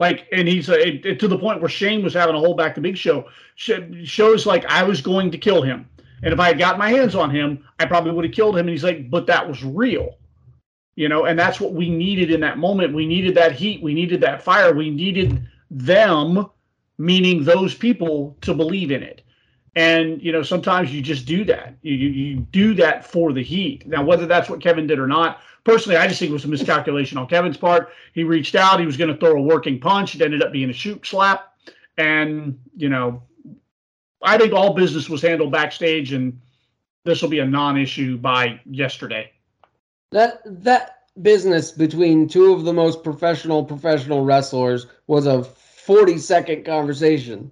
like, 0.00 0.26
and 0.32 0.48
he's 0.48 0.68
uh, 0.68 0.74
it, 0.74 1.06
it- 1.06 1.20
to 1.20 1.28
the 1.28 1.38
point 1.38 1.60
where 1.60 1.68
Shane 1.70 2.02
was 2.02 2.14
having 2.14 2.34
to 2.34 2.40
hold 2.40 2.56
back 2.56 2.74
the 2.74 2.80
Big 2.80 2.96
Show. 2.96 3.26
Shows 3.54 4.44
like 4.44 4.64
I 4.66 4.82
was 4.82 5.00
going 5.00 5.30
to 5.30 5.38
kill 5.38 5.62
him, 5.62 5.88
and 6.24 6.32
if 6.34 6.40
I 6.40 6.48
had 6.48 6.58
got 6.58 6.78
my 6.78 6.90
hands 6.90 7.14
on 7.14 7.30
him, 7.30 7.64
I 7.78 7.86
probably 7.86 8.10
would 8.10 8.24
have 8.24 8.34
killed 8.34 8.56
him. 8.56 8.66
And 8.66 8.70
he's 8.70 8.84
like, 8.84 9.08
"But 9.08 9.26
that 9.28 9.46
was 9.46 9.62
real." 9.62 10.16
You 10.96 11.08
know, 11.08 11.24
and 11.26 11.38
that's 11.38 11.60
what 11.60 11.72
we 11.74 11.88
needed 11.88 12.30
in 12.30 12.40
that 12.40 12.58
moment. 12.58 12.92
We 12.92 13.06
needed 13.06 13.34
that 13.36 13.52
heat. 13.52 13.82
We 13.82 13.94
needed 13.94 14.20
that 14.22 14.42
fire. 14.42 14.74
We 14.74 14.90
needed 14.90 15.46
them 15.70 16.50
meaning 17.02 17.42
those 17.42 17.74
people 17.74 18.36
to 18.42 18.54
believe 18.54 18.92
in 18.92 19.02
it. 19.02 19.22
And 19.74 20.22
you 20.22 20.30
know, 20.30 20.42
sometimes 20.42 20.94
you 20.94 21.02
just 21.02 21.26
do 21.26 21.44
that. 21.46 21.74
You, 21.82 21.94
you 21.94 22.08
you 22.10 22.36
do 22.36 22.74
that 22.74 23.04
for 23.04 23.32
the 23.32 23.42
heat. 23.42 23.86
Now, 23.88 24.04
whether 24.04 24.26
that's 24.26 24.48
what 24.48 24.60
Kevin 24.60 24.86
did 24.86 25.00
or 25.00 25.08
not, 25.08 25.40
personally, 25.64 25.96
I 25.96 26.06
just 26.06 26.20
think 26.20 26.30
it 26.30 26.34
was 26.34 26.44
a 26.44 26.48
miscalculation 26.48 27.18
on 27.18 27.26
Kevin's 27.26 27.56
part. 27.56 27.90
He 28.12 28.22
reached 28.22 28.54
out. 28.54 28.78
He 28.78 28.86
was 28.86 28.96
going 28.96 29.12
to 29.12 29.18
throw 29.18 29.32
a 29.32 29.42
working 29.42 29.80
punch. 29.80 30.14
It 30.14 30.22
ended 30.22 30.42
up 30.42 30.52
being 30.52 30.70
a 30.70 30.74
shoot 30.74 31.04
slap. 31.04 31.54
And 31.98 32.58
you 32.76 32.88
know, 32.88 33.22
I 34.22 34.38
think 34.38 34.52
all 34.52 34.74
business 34.74 35.08
was 35.08 35.22
handled 35.22 35.50
backstage, 35.50 36.12
and 36.12 36.40
this 37.04 37.20
will 37.20 37.30
be 37.30 37.40
a 37.40 37.46
non-issue 37.46 38.18
by 38.18 38.60
yesterday. 38.70 39.32
That 40.12 40.42
that 40.44 40.98
business 41.20 41.72
between 41.72 42.28
two 42.28 42.52
of 42.52 42.64
the 42.64 42.72
most 42.72 43.02
professional 43.02 43.64
professional 43.64 44.24
wrestlers 44.24 44.86
was 45.08 45.26
a 45.26 45.42
40 45.84 46.18
second 46.18 46.64
conversation. 46.64 47.50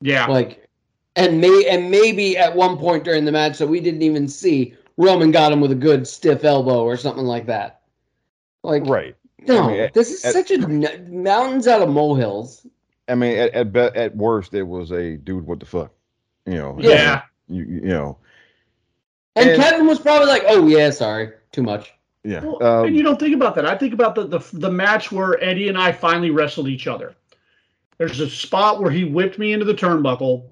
Yeah, 0.00 0.26
Like 0.26 0.68
and 1.16 1.40
may 1.40 1.66
and 1.68 1.90
maybe 1.90 2.36
at 2.36 2.54
one 2.54 2.76
point 2.76 3.04
during 3.04 3.24
the 3.24 3.32
match 3.32 3.58
that 3.58 3.66
we 3.68 3.80
didn't 3.80 4.02
even 4.02 4.26
see, 4.28 4.74
Roman 4.96 5.30
got 5.30 5.52
him 5.52 5.60
with 5.60 5.70
a 5.72 5.76
good 5.76 6.06
stiff 6.08 6.44
elbow 6.44 6.82
or 6.84 6.96
something 6.96 7.24
like 7.24 7.46
that. 7.46 7.82
Like 8.64 8.84
Right. 8.86 9.14
no, 9.46 9.62
I 9.64 9.66
mean, 9.70 9.80
at- 9.80 9.94
this 9.94 10.10
is 10.10 10.24
at- 10.24 10.32
such 10.32 10.50
a 10.50 10.54
n- 10.54 11.22
mountains 11.22 11.68
out 11.68 11.82
of 11.82 11.88
molehills. 11.88 12.66
I 13.08 13.14
mean, 13.14 13.36
at 13.38 13.52
at, 13.54 13.72
be, 13.72 13.80
at 13.80 14.16
worst, 14.16 14.54
it 14.54 14.62
was 14.62 14.90
a 14.92 15.16
dude. 15.16 15.46
What 15.46 15.60
the 15.60 15.66
fuck? 15.66 15.92
You 16.46 16.54
know. 16.54 16.76
yeah. 16.80 17.22
You 17.48 17.64
you 17.64 17.80
know. 17.82 18.18
And, 19.36 19.50
And- 19.50 19.62
Kevin 19.62 19.86
was 19.86 19.98
probably 19.98 20.26
like, 20.28 20.44
"Oh 20.48 20.66
yeah, 20.66 20.90
sorry, 20.90 21.30
too 21.52 21.62
much." 21.62 21.92
Yeah. 22.24 22.44
Well, 22.44 22.62
um, 22.62 22.86
and 22.86 22.96
you 22.96 23.02
don't 23.02 23.18
think 23.18 23.34
about 23.34 23.54
that. 23.56 23.66
I 23.66 23.76
think 23.76 23.92
about 23.94 24.14
the, 24.14 24.26
the 24.26 24.40
the 24.52 24.70
match 24.70 25.10
where 25.12 25.42
Eddie 25.42 25.68
and 25.68 25.76
I 25.78 25.90
finally 25.92 26.30
wrestled 26.30 26.68
each 26.68 26.86
other. 26.86 27.14
There's 27.98 28.20
a 28.20 28.28
spot 28.28 28.80
where 28.80 28.90
he 28.90 29.04
whipped 29.04 29.38
me 29.38 29.52
into 29.52 29.64
the 29.64 29.74
turnbuckle. 29.74 30.44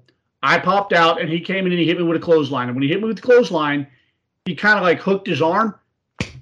I 0.43 0.57
popped 0.59 0.93
out, 0.93 1.21
and 1.21 1.29
he 1.29 1.39
came 1.39 1.65
in 1.65 1.71
and 1.71 1.79
he 1.79 1.87
hit 1.87 1.97
me 1.97 2.03
with 2.03 2.17
a 2.17 2.23
clothesline. 2.23 2.67
And 2.67 2.75
when 2.75 2.83
he 2.83 2.89
hit 2.89 2.99
me 2.99 3.07
with 3.07 3.17
the 3.17 3.21
clothesline, 3.21 3.87
he 4.45 4.55
kind 4.55 4.77
of 4.77 4.83
like 4.83 4.99
hooked 4.99 5.27
his 5.27 5.41
arm, 5.41 5.75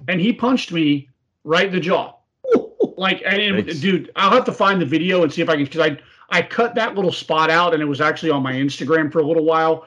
and 0.08 0.20
he 0.20 0.32
punched 0.32 0.72
me 0.72 1.08
right 1.44 1.66
in 1.66 1.72
the 1.72 1.80
jaw. 1.80 2.16
Like, 2.96 3.22
and 3.24 3.64
Thanks. 3.64 3.80
dude, 3.80 4.12
I'll 4.14 4.30
have 4.30 4.44
to 4.44 4.52
find 4.52 4.78
the 4.78 4.84
video 4.84 5.22
and 5.22 5.32
see 5.32 5.40
if 5.40 5.48
I 5.48 5.54
can 5.54 5.64
because 5.64 5.80
I 5.80 5.98
I 6.28 6.42
cut 6.42 6.74
that 6.74 6.94
little 6.94 7.12
spot 7.12 7.50
out, 7.50 7.72
and 7.72 7.82
it 7.82 7.86
was 7.86 8.02
actually 8.02 8.30
on 8.30 8.42
my 8.42 8.52
Instagram 8.52 9.10
for 9.10 9.20
a 9.20 9.26
little 9.26 9.44
while. 9.44 9.86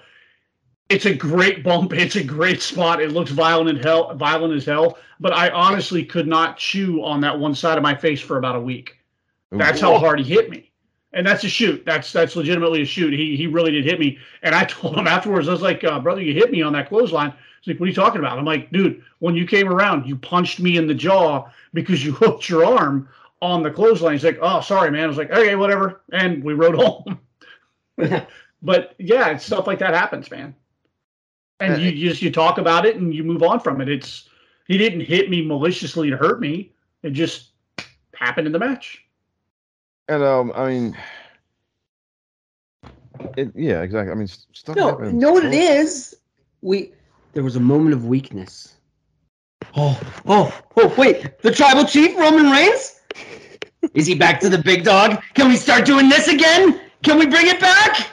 It's 0.89 1.05
a 1.05 1.13
great 1.13 1.63
bump. 1.63 1.93
It's 2.03 2.15
a 2.15 2.23
great 2.23 2.61
spot. 2.61 3.01
It 3.01 3.11
looks 3.11 3.29
violent 3.29 3.77
as 3.77 3.85
hell, 3.85 4.15
violent 4.15 4.55
as 4.55 4.65
hell. 4.65 4.97
But 5.19 5.33
I 5.33 5.49
honestly 5.49 6.03
could 6.03 6.27
not 6.27 6.57
chew 6.57 7.03
on 7.03 7.21
that 7.21 7.37
one 7.37 7.53
side 7.53 7.77
of 7.77 7.83
my 7.83 7.95
face 7.95 8.19
for 8.19 8.37
about 8.37 8.55
a 8.55 8.59
week. 8.59 8.97
That's 9.51 9.79
how 9.79 9.99
hard 9.99 10.19
he 10.19 10.25
hit 10.25 10.49
me. 10.49 10.71
And 11.13 11.25
that's 11.25 11.43
a 11.43 11.49
shoot. 11.49 11.85
That's 11.85 12.11
that's 12.11 12.35
legitimately 12.35 12.81
a 12.81 12.85
shoot. 12.85 13.13
He 13.13 13.37
he 13.37 13.47
really 13.47 13.71
did 13.71 13.85
hit 13.85 13.99
me. 13.99 14.17
And 14.41 14.55
I 14.55 14.63
told 14.65 14.97
him 14.97 15.07
afterwards, 15.07 15.47
I 15.47 15.51
was 15.51 15.61
like, 15.61 15.83
uh, 15.83 15.99
brother, 15.99 16.21
you 16.21 16.33
hit 16.33 16.51
me 16.51 16.61
on 16.61 16.73
that 16.73 16.89
clothesline. 16.89 17.33
He's 17.61 17.73
like, 17.73 17.79
what 17.79 17.85
are 17.85 17.89
you 17.89 17.95
talking 17.95 18.19
about? 18.19 18.37
I'm 18.37 18.45
like, 18.45 18.71
dude, 18.71 19.03
when 19.19 19.35
you 19.35 19.47
came 19.47 19.69
around, 19.69 20.05
you 20.05 20.17
punched 20.17 20.59
me 20.59 20.77
in 20.77 20.87
the 20.87 20.93
jaw 20.93 21.47
because 21.73 22.03
you 22.03 22.11
hooked 22.13 22.49
your 22.49 22.65
arm 22.65 23.07
on 23.41 23.63
the 23.63 23.71
clothesline. 23.71 24.13
He's 24.13 24.23
like, 24.23 24.39
oh, 24.41 24.61
sorry, 24.61 24.91
man. 24.91 25.03
I 25.03 25.07
was 25.07 25.17
like, 25.17 25.31
okay, 25.31 25.55
whatever. 25.55 26.01
And 26.11 26.43
we 26.43 26.53
rode 26.53 26.75
home. 26.81 27.19
but 28.61 28.95
yeah, 28.97 29.29
it's 29.29 29.45
stuff 29.45 29.67
like 29.67 29.79
that 29.79 29.93
happens, 29.93 30.29
man. 30.31 30.55
And 31.59 31.81
you, 31.81 31.91
you 31.91 32.09
just 32.09 32.21
you 32.21 32.31
talk 32.31 32.57
about 32.57 32.85
it 32.85 32.97
and 32.97 33.13
you 33.13 33.23
move 33.23 33.43
on 33.43 33.59
from 33.59 33.79
it. 33.79 33.87
It's 33.87 34.27
he 34.67 34.77
didn't 34.77 35.01
hit 35.01 35.29
me 35.29 35.45
maliciously 35.45 36.09
to 36.09 36.17
hurt 36.17 36.41
me. 36.41 36.73
It 37.03 37.11
just 37.11 37.51
happened 38.15 38.47
in 38.47 38.53
the 38.53 38.59
match. 38.59 39.02
And 40.07 40.23
um, 40.23 40.51
I 40.55 40.67
mean, 40.69 40.97
it, 43.37 43.51
yeah, 43.55 43.81
exactly. 43.81 44.11
I 44.11 44.15
mean, 44.15 44.23
s- 44.23 44.47
stuff 44.53 44.75
No, 44.75 44.89
happens. 44.89 45.13
know 45.13 45.31
what 45.33 45.45
it 45.45 45.53
is? 45.53 46.15
We 46.61 46.91
there 47.33 47.43
was 47.43 47.55
a 47.55 47.59
moment 47.59 47.93
of 47.93 48.05
weakness. 48.05 48.75
Oh, 49.75 49.99
oh, 50.25 50.61
oh! 50.77 50.93
Wait, 50.97 51.41
the 51.41 51.51
tribal 51.51 51.85
chief 51.85 52.17
Roman 52.17 52.51
Reigns? 52.51 52.99
Is 53.93 54.05
he 54.05 54.15
back 54.15 54.39
to 54.41 54.49
the 54.49 54.57
big 54.57 54.83
dog? 54.83 55.21
Can 55.33 55.49
we 55.49 55.55
start 55.55 55.85
doing 55.85 56.09
this 56.09 56.27
again? 56.27 56.79
Can 57.03 57.17
we 57.19 57.25
bring 57.25 57.47
it 57.47 57.59
back? 57.59 58.07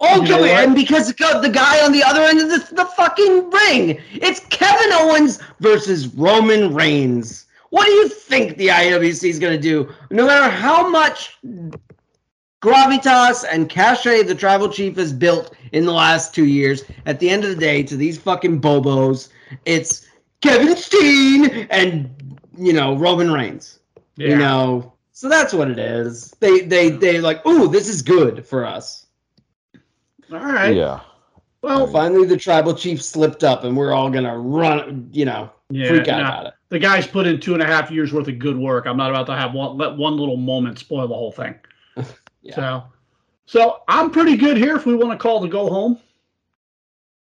Oh, 0.00 0.20
You 0.20 0.26
can 0.26 0.42
we? 0.42 0.50
And 0.50 0.74
because 0.74 1.08
the 1.12 1.38
the 1.42 1.48
guy 1.48 1.84
on 1.84 1.92
the 1.92 2.02
other 2.02 2.22
end 2.22 2.40
of 2.40 2.48
the, 2.48 2.74
the 2.74 2.84
fucking 2.84 3.50
ring, 3.50 4.00
it's 4.12 4.40
Kevin 4.50 4.92
Owens 4.92 5.38
versus 5.60 6.08
Roman 6.08 6.74
Reigns. 6.74 7.46
What 7.72 7.86
do 7.86 7.92
you 7.92 8.08
think 8.10 8.58
the 8.58 8.68
IWC 8.68 9.30
is 9.30 9.38
going 9.38 9.54
to 9.54 9.58
do? 9.58 9.90
No 10.10 10.26
matter 10.26 10.50
how 10.50 10.90
much 10.90 11.38
gravitas 12.62 13.46
and 13.50 13.70
cachet 13.70 14.24
the 14.24 14.34
tribal 14.34 14.68
chief 14.68 14.96
has 14.96 15.10
built 15.10 15.54
in 15.72 15.86
the 15.86 15.92
last 15.92 16.34
two 16.34 16.44
years. 16.44 16.84
At 17.06 17.18
the 17.18 17.30
end 17.30 17.44
of 17.44 17.50
the 17.50 17.56
day, 17.56 17.82
to 17.84 17.96
these 17.96 18.18
fucking 18.18 18.60
bobos, 18.60 19.30
it's 19.64 20.06
Kevin 20.42 20.76
Steen 20.76 21.66
and 21.70 22.10
you 22.58 22.74
know 22.74 22.94
Roman 22.94 23.32
Reigns. 23.32 23.78
Yeah. 24.16 24.28
You 24.28 24.36
know, 24.36 24.92
so 25.12 25.30
that's 25.30 25.54
what 25.54 25.70
it 25.70 25.78
is. 25.78 26.30
They 26.40 26.60
they 26.60 26.90
they 26.90 27.22
like, 27.22 27.44
ooh, 27.46 27.68
this 27.68 27.88
is 27.88 28.02
good 28.02 28.46
for 28.46 28.66
us. 28.66 29.06
All 30.30 30.38
right. 30.38 30.76
Yeah. 30.76 31.00
Well, 31.62 31.86
Finally, 31.86 32.26
the 32.26 32.36
tribal 32.36 32.74
chief 32.74 33.02
slipped 33.02 33.44
up, 33.44 33.64
and 33.64 33.74
we're 33.74 33.94
all 33.94 34.10
gonna 34.10 34.36
run. 34.38 35.08
You 35.10 35.24
know, 35.24 35.50
yeah. 35.70 35.88
freak 35.88 36.08
out 36.08 36.20
nah, 36.20 36.28
about 36.28 36.46
it. 36.48 36.54
The 36.72 36.78
guy's 36.78 37.06
put 37.06 37.26
in 37.26 37.38
two 37.38 37.52
and 37.52 37.62
a 37.62 37.66
half 37.66 37.90
years 37.90 38.14
worth 38.14 38.28
of 38.28 38.38
good 38.38 38.56
work. 38.56 38.86
I'm 38.86 38.96
not 38.96 39.10
about 39.10 39.26
to 39.26 39.36
have 39.36 39.52
one 39.52 39.76
let 39.76 39.94
one 39.94 40.16
little 40.16 40.38
moment 40.38 40.78
spoil 40.78 41.06
the 41.06 41.14
whole 41.14 41.30
thing. 41.30 41.54
Yeah. 42.44 42.56
So, 42.56 42.82
so 43.46 43.82
I'm 43.86 44.10
pretty 44.10 44.36
good 44.36 44.56
here. 44.56 44.74
If 44.74 44.84
we 44.84 44.96
want 44.96 45.12
to 45.12 45.16
call 45.16 45.38
the 45.38 45.46
go 45.46 45.68
home. 45.68 45.96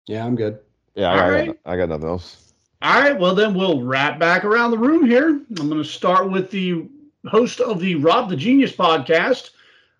Yeah, 0.07 0.25
I'm 0.25 0.37
good. 0.37 0.61
Yeah. 0.95 1.09
I, 1.11 1.13
All 1.13 1.19
I, 1.19 1.31
right. 1.31 1.47
got, 1.47 1.57
I 1.65 1.77
got 1.77 1.89
nothing 1.89 2.07
else. 2.07 2.53
All 2.83 3.01
right. 3.01 3.19
Well, 3.19 3.35
then 3.35 3.53
we'll 3.53 3.83
wrap 3.83 4.21
back 4.21 4.45
around 4.45 4.71
the 4.71 4.79
room 4.79 5.05
here. 5.05 5.31
I'm 5.59 5.69
going 5.69 5.83
to 5.83 5.85
start 5.85 6.31
with 6.31 6.53
the 6.53 6.87
host 7.27 7.59
of 7.61 7.81
the 7.81 7.97
Rob 7.97 8.31
the 8.31 8.37
Genius 8.37 8.71
podcast, 8.71 9.51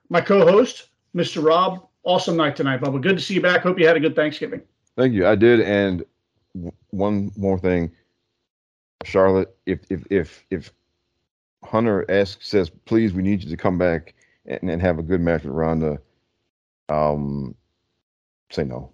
my 0.09 0.21
co-host, 0.21 0.87
Mr. 1.17 1.45
Rob. 1.45 1.85
Awesome 2.05 2.37
night 2.37 2.55
tonight, 2.55 2.81
Bubba. 2.81 3.01
Good 3.03 3.17
to 3.17 3.23
see 3.25 3.35
you 3.35 3.41
back. 3.43 3.63
Hope 3.63 3.77
you 3.81 3.89
had 3.89 3.97
a 3.97 4.01
good 4.01 4.15
Thanksgiving. 4.15 4.63
Thank 4.97 5.15
you. 5.15 5.27
I 5.27 5.35
did. 5.35 5.63
And 5.63 6.05
w- 6.55 6.71
one 6.91 7.33
more 7.37 7.59
thing, 7.59 7.91
Charlotte, 9.05 9.57
if 9.67 9.81
if 9.91 10.05
if 10.11 10.45
if 10.51 10.73
Hunter 11.65 12.05
asks 12.11 12.49
says, 12.49 12.71
please, 12.71 13.13
we 13.13 13.23
need 13.23 13.43
you 13.43 13.51
to 13.51 13.57
come 13.57 13.79
back 13.79 14.15
and, 14.47 14.71
and 14.71 14.83
have 14.83 14.99
a 14.99 15.03
good 15.03 15.21
match 15.21 15.45
with 15.45 15.53
Ronda, 15.55 16.01
um, 16.89 17.55
say 18.51 18.65
no. 18.65 18.93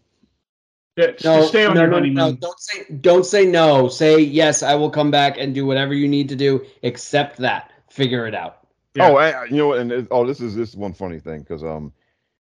Yeah, 0.97 1.13
No, 1.25 1.47
stay 1.47 1.65
on 1.65 1.75
no, 1.75 1.81
your 1.83 1.91
no, 1.91 1.97
honeymoon. 1.97 2.15
no, 2.15 2.33
don't 2.33 2.61
say 2.61 2.85
don't 3.01 3.27
say 3.27 3.45
no. 3.47 3.89
Say 3.89 4.21
yes. 4.21 4.63
I 4.63 4.75
will 4.77 4.91
come 4.91 5.11
back 5.11 5.37
and 5.39 5.55
do 5.55 5.67
whatever 5.67 5.93
you 5.93 6.07
need 6.07 6.29
to 6.29 6.37
do. 6.37 6.65
Except 6.83 7.39
that, 7.39 7.73
figure 7.91 8.27
it 8.27 8.35
out. 8.35 8.59
Yeah. 8.95 9.09
Oh, 9.11 9.17
I, 9.17 9.45
you 9.47 9.57
know 9.57 9.69
what? 9.69 9.81
And 9.81 9.91
it, 9.91 10.09
oh, 10.13 10.25
this 10.25 10.41
is 10.41 10.55
this 10.55 10.69
is 10.71 10.77
one 10.77 10.93
funny 10.93 11.19
thing 11.19 11.41
because 11.41 11.65
um, 11.65 11.93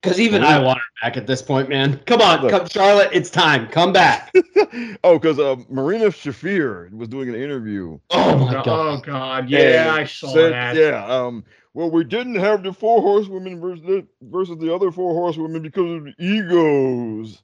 Because 0.02 0.19
even 0.19 0.44
I 0.44 0.57
want 0.60 0.80
her 0.80 0.84
back 1.07 1.15
at 1.18 1.28
this 1.28 1.44
point, 1.44 1.69
man. 1.69 1.99
Come 2.07 2.22
on, 2.22 2.41
Look. 2.41 2.52
come, 2.52 2.68
Charlotte. 2.68 3.10
It's 3.14 3.30
time. 3.30 3.68
Come 3.68 3.94
back. 3.94 4.34
oh, 5.03 5.19
because 5.19 5.38
uh, 5.38 5.57
Marina 5.69 6.06
Shafir 6.06 6.91
was 6.91 7.07
doing 7.07 7.30
an 7.30 7.36
interview. 7.36 7.99
Oh 8.10 8.38
my 8.38 8.53
god. 8.53 8.68
oh 8.68 8.95
god. 8.98 9.03
God, 9.06 9.49
yeah, 9.49 9.94
I 9.94 10.06
saw 10.06 10.34
said- 10.34 10.53
that. 10.53 10.76
Yeah. 10.76 11.06
Um. 11.06 11.44
Well, 11.73 11.90
we 11.90 12.03
didn't 12.03 12.36
have 12.36 12.64
the 12.64 12.73
four 12.73 13.02
horsewomen 13.02 13.61
versus 13.61 13.86
the, 13.86 14.06
versus 14.23 14.57
the 14.57 14.73
other 14.73 14.91
four 14.91 15.14
horsewomen 15.14 15.61
because 15.61 15.90
of 15.98 16.03
the 16.03 16.14
egos. 16.18 17.44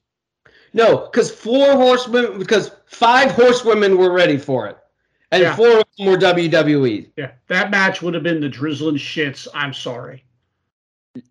No, 0.73 1.07
because 1.09 1.31
four 1.31 1.73
horsewomen, 1.73 2.37
because 2.37 2.71
five 2.87 3.31
horsewomen 3.31 3.97
were 3.97 4.11
ready 4.11 4.37
for 4.37 4.67
it, 4.67 4.77
and 5.31 5.43
Yeah. 5.43 5.55
four 5.55 5.79
of 5.79 5.85
them 5.97 6.07
were. 6.07 6.17
WWE. 6.17 7.09
Yeah, 7.15 7.31
that 7.47 7.71
match 7.71 8.01
would 8.01 8.15
have 8.15 8.23
been 8.23 8.41
the 8.41 8.49
drizzling 8.49 8.95
shits. 8.97 9.47
I'm 9.53 9.73
sorry. 9.73 10.23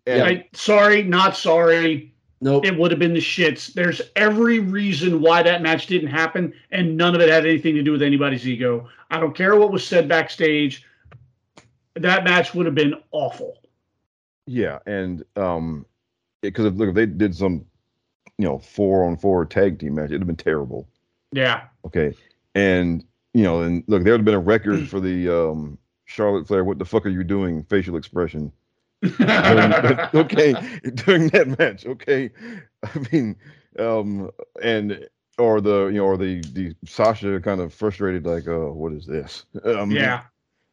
And 0.05 0.23
I, 0.23 0.47
sorry, 0.53 1.03
not 1.03 1.35
sorry. 1.37 2.13
Nope. 2.39 2.65
It 2.65 2.77
would 2.77 2.91
have 2.91 2.99
been 2.99 3.13
the 3.15 3.19
shits. 3.19 3.73
There's 3.73 3.99
every 4.15 4.59
reason 4.59 5.21
why 5.21 5.41
that 5.41 5.63
match 5.63 5.87
didn't 5.87 6.09
happen, 6.09 6.53
and 6.71 6.95
none 6.95 7.15
of 7.15 7.21
it 7.21 7.29
had 7.29 7.45
anything 7.47 7.73
to 7.75 7.81
do 7.81 7.91
with 7.91 8.03
anybody's 8.03 8.47
ego. 8.47 8.87
I 9.09 9.19
don't 9.19 9.35
care 9.35 9.55
what 9.55 9.71
was 9.71 9.85
said 9.87 10.07
backstage. 10.07 10.85
That 11.95 12.23
match 12.23 12.53
would 12.53 12.67
have 12.67 12.75
been 12.75 12.93
awful. 13.11 13.57
yeah, 14.45 14.77
and 14.85 15.23
um, 15.35 15.85
because 16.41 16.65
if 16.65 16.75
look 16.75 16.89
if 16.89 16.95
they 16.95 17.07
did 17.07 17.35
some, 17.35 17.65
you 18.37 18.45
know, 18.45 18.59
four 18.59 19.03
on 19.05 19.17
four 19.17 19.43
tag 19.45 19.79
team 19.79 19.95
match, 19.95 20.11
it'd 20.11 20.21
have 20.21 20.27
been 20.27 20.35
terrible. 20.35 20.87
Yeah. 21.31 21.63
Okay, 21.85 22.13
and 22.53 23.03
you 23.33 23.43
know, 23.43 23.61
and 23.61 23.83
look, 23.87 24.03
there 24.03 24.13
would 24.13 24.19
have 24.19 24.25
been 24.25 24.35
a 24.35 24.39
record 24.39 24.87
for 24.89 24.99
the 24.99 25.27
um 25.27 25.79
Charlotte 26.05 26.47
Flair. 26.47 26.63
What 26.63 26.77
the 26.77 26.85
fuck 26.85 27.07
are 27.07 27.09
you 27.09 27.23
doing? 27.23 27.63
Facial 27.63 27.97
expression. 27.97 28.51
During, 29.01 29.73
okay, 30.15 30.53
during 30.95 31.27
that 31.29 31.55
match. 31.59 31.85
Okay, 31.85 32.31
I 32.83 32.99
mean, 33.11 33.35
um, 33.79 34.29
and 34.61 35.07
or 35.37 35.61
the 35.61 35.85
you 35.87 35.97
know, 35.99 36.05
or 36.05 36.17
the 36.17 36.41
the 36.53 36.75
Sasha 36.85 37.39
kind 37.39 37.61
of 37.61 37.73
frustrated, 37.73 38.25
like, 38.25 38.47
oh, 38.47 38.71
what 38.73 38.93
is 38.93 39.05
this? 39.05 39.45
Um, 39.65 39.91
yeah. 39.91 40.23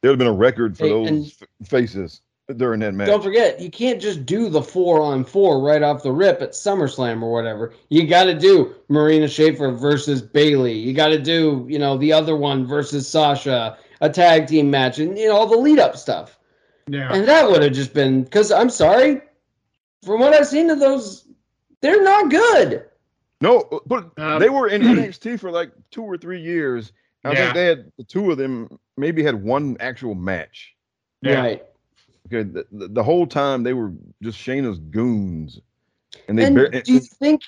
there 0.00 0.10
would 0.10 0.14
have 0.14 0.18
been 0.18 0.26
a 0.28 0.32
record 0.32 0.76
for 0.78 0.84
Hey, 0.84 0.90
those 0.90 1.36
f- 1.42 1.68
faces. 1.68 2.22
during 2.56 2.80
that 2.80 2.94
match. 2.94 3.08
Don't 3.08 3.22
forget, 3.22 3.60
you 3.60 3.70
can't 3.70 4.00
just 4.00 4.24
do 4.26 4.48
the 4.48 4.62
four 4.62 5.00
on 5.02 5.24
four 5.24 5.60
right 5.62 5.82
off 5.82 6.02
the 6.02 6.12
rip 6.12 6.40
at 6.42 6.52
SummerSlam 6.52 7.22
or 7.22 7.30
whatever. 7.32 7.72
You 7.90 8.06
got 8.06 8.24
to 8.24 8.34
do 8.38 8.74
Marina 8.88 9.26
Shafir 9.26 9.78
versus 9.78 10.22
Bayley. 10.22 10.78
You 10.78 10.92
got 10.94 11.08
to 11.08 11.18
do, 11.18 11.66
you 11.68 11.78
know, 11.78 11.96
the 11.98 12.12
other 12.12 12.36
one 12.36 12.66
versus 12.66 13.06
Sasha, 13.08 13.76
a 14.00 14.08
tag 14.10 14.46
team 14.46 14.70
match, 14.70 14.98
and 14.98 15.18
you 15.18 15.28
know 15.28 15.36
all 15.36 15.46
the 15.46 15.56
lead 15.58 15.78
up 15.78 15.96
stuff. 15.96 16.38
Yeah. 16.86 17.12
And 17.12 17.26
that 17.26 17.48
would 17.50 17.62
have 17.62 17.72
just 17.72 17.94
been 17.94 18.24
because 18.24 18.52
I'm 18.52 18.70
sorry, 18.70 19.20
from 20.04 20.20
what 20.20 20.34
I've 20.34 20.46
seen 20.46 20.70
of 20.70 20.80
those, 20.80 21.26
they're 21.80 22.02
not 22.02 22.30
good. 22.30 22.84
No, 23.40 23.80
but 23.86 24.10
Um, 24.18 24.38
they 24.40 24.48
were 24.48 24.68
in 24.68 24.82
NXT 24.82 25.38
for 25.40 25.50
like 25.50 25.70
two 25.90 26.02
or 26.02 26.16
three 26.16 26.40
years. 26.40 26.92
I 27.24 27.32
Yeah. 27.32 27.36
think 27.36 27.54
they 27.54 27.66
had 27.66 27.92
the 27.98 28.04
two 28.04 28.30
of 28.30 28.38
them 28.38 28.78
maybe 28.96 29.22
had 29.22 29.42
one 29.42 29.76
actual 29.80 30.14
match. 30.14 30.74
Yeah. 31.22 31.40
Right. 31.40 31.64
Okay, 32.26 32.42
the, 32.42 32.66
the, 32.72 32.88
the 32.88 33.02
whole 33.02 33.26
time 33.26 33.62
they 33.62 33.74
were 33.74 33.92
just 34.22 34.38
Shayna's 34.38 34.78
goons, 34.78 35.60
and 36.28 36.38
they 36.38 36.44
And 36.46 36.56
bar- 36.56 36.68
do 36.68 36.92
you 36.92 37.00
think 37.00 37.42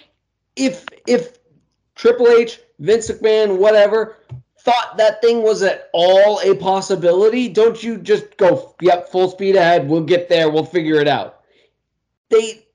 if 0.55 0.85
if 1.07 1.39
Triple 1.95 2.29
H, 2.29 2.61
Vince 2.79 3.11
McMahon, 3.11 3.57
whatever, 3.59 4.17
thought 4.67 4.97
that 4.97 5.21
thing 5.23 5.43
was 5.43 5.63
at 5.63 5.89
all 5.93 6.41
a 6.41 6.53
possibility, 6.57 7.49
don't 7.49 7.81
you 7.85 7.97
just 7.99 8.37
go, 8.37 8.75
yep, 8.81 9.09
full 9.09 9.31
speed 9.31 9.55
ahead, 9.55 9.89
we'll 9.89 10.03
get 10.03 10.29
there, 10.29 10.51
we'll 10.51 10.65
figure 10.65 10.97
it 10.97 11.07
out. 11.07 11.43
They 12.31 12.67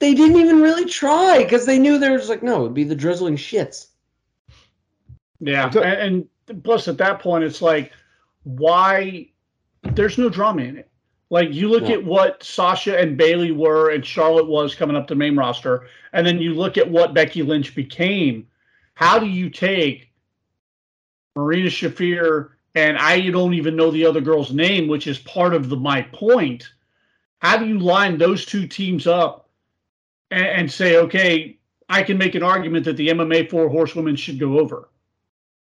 they 0.00 0.14
didn't 0.14 0.36
even 0.36 0.60
really 0.60 0.84
try 0.84 1.42
because 1.42 1.64
they 1.64 1.78
knew 1.78 1.98
there 1.98 2.12
was 2.12 2.28
like, 2.28 2.42
no, 2.42 2.60
it'd 2.62 2.74
be 2.74 2.84
the 2.84 2.94
drizzling 2.94 3.36
shits. 3.36 3.86
Yeah, 5.40 5.70
So- 5.70 5.82
and, 5.82 6.28
and 6.48 6.62
plus 6.62 6.88
at 6.88 6.98
that 6.98 7.20
point, 7.20 7.44
it's 7.44 7.62
like, 7.62 7.90
why? 8.44 9.28
There's 9.82 10.18
no 10.18 10.28
drama 10.28 10.62
in 10.62 10.76
it. 10.76 10.90
Like 11.30 11.54
you 11.54 11.68
look 11.70 11.84
No. 11.84 11.92
at 11.92 12.04
what 12.04 12.42
Sasha 12.42 12.98
and 12.98 13.16
Bayley 13.16 13.52
were, 13.52 13.90
and 13.90 14.04
Charlotte 14.04 14.46
was 14.46 14.74
coming 14.74 14.96
up 14.96 15.06
to 15.08 15.14
main 15.14 15.36
roster, 15.36 15.86
and 16.12 16.26
then 16.26 16.38
you 16.38 16.52
look 16.52 16.76
at 16.76 16.90
what 16.90 17.14
Becky 17.14 17.42
Lynch 17.42 17.74
became. 17.74 18.46
How 18.94 19.18
do 19.18 19.26
you 19.26 19.48
take 19.48 20.09
Marina 21.40 21.68
Shafir 21.68 22.50
and 22.74 22.96
I 22.98 23.30
don't 23.30 23.54
even 23.54 23.76
know 23.76 23.90
the 23.90 24.06
other 24.06 24.20
girl's 24.20 24.52
name, 24.52 24.86
which 24.86 25.06
is 25.06 25.18
part 25.18 25.54
of 25.54 25.68
the 25.68 25.76
my 25.76 26.02
point. 26.02 26.68
How 27.40 27.56
do 27.56 27.66
you 27.66 27.78
line 27.78 28.18
those 28.18 28.44
two 28.44 28.66
teams 28.68 29.06
up 29.06 29.48
and, 30.30 30.46
and 30.46 30.72
say, 30.72 30.96
okay, 30.98 31.58
I 31.88 32.02
can 32.02 32.18
make 32.18 32.34
an 32.34 32.42
argument 32.42 32.84
that 32.84 32.96
the 32.96 33.08
MMA 33.08 33.50
four 33.50 33.68
horsewomen 33.68 34.14
should 34.16 34.38
go 34.38 34.58
over? 34.60 34.88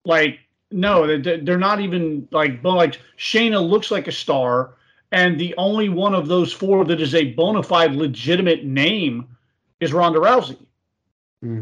Like, 0.05 0.41
no, 0.71 1.19
they- 1.19 1.41
they're 1.41 1.59
not 1.59 1.81
even 1.81 2.29
like, 2.31 2.63
but 2.63 2.75
like 2.75 3.01
Shayna 3.17 3.67
looks 3.67 3.91
like 3.91 4.09
a 4.09 4.13
star, 4.13 4.75
and 5.13 5.39
the 5.41 5.55
only 5.57 5.89
one 5.89 6.15
of 6.15 6.29
those 6.29 6.53
four 6.53 6.85
that 6.85 7.01
is 7.01 7.15
a 7.15 7.33
bona 7.33 7.63
fide 7.63 7.95
legitimate 7.95 8.65
name 8.65 9.27
is 9.81 9.95
Ronda 9.95 10.19
Rousey. 10.19 10.59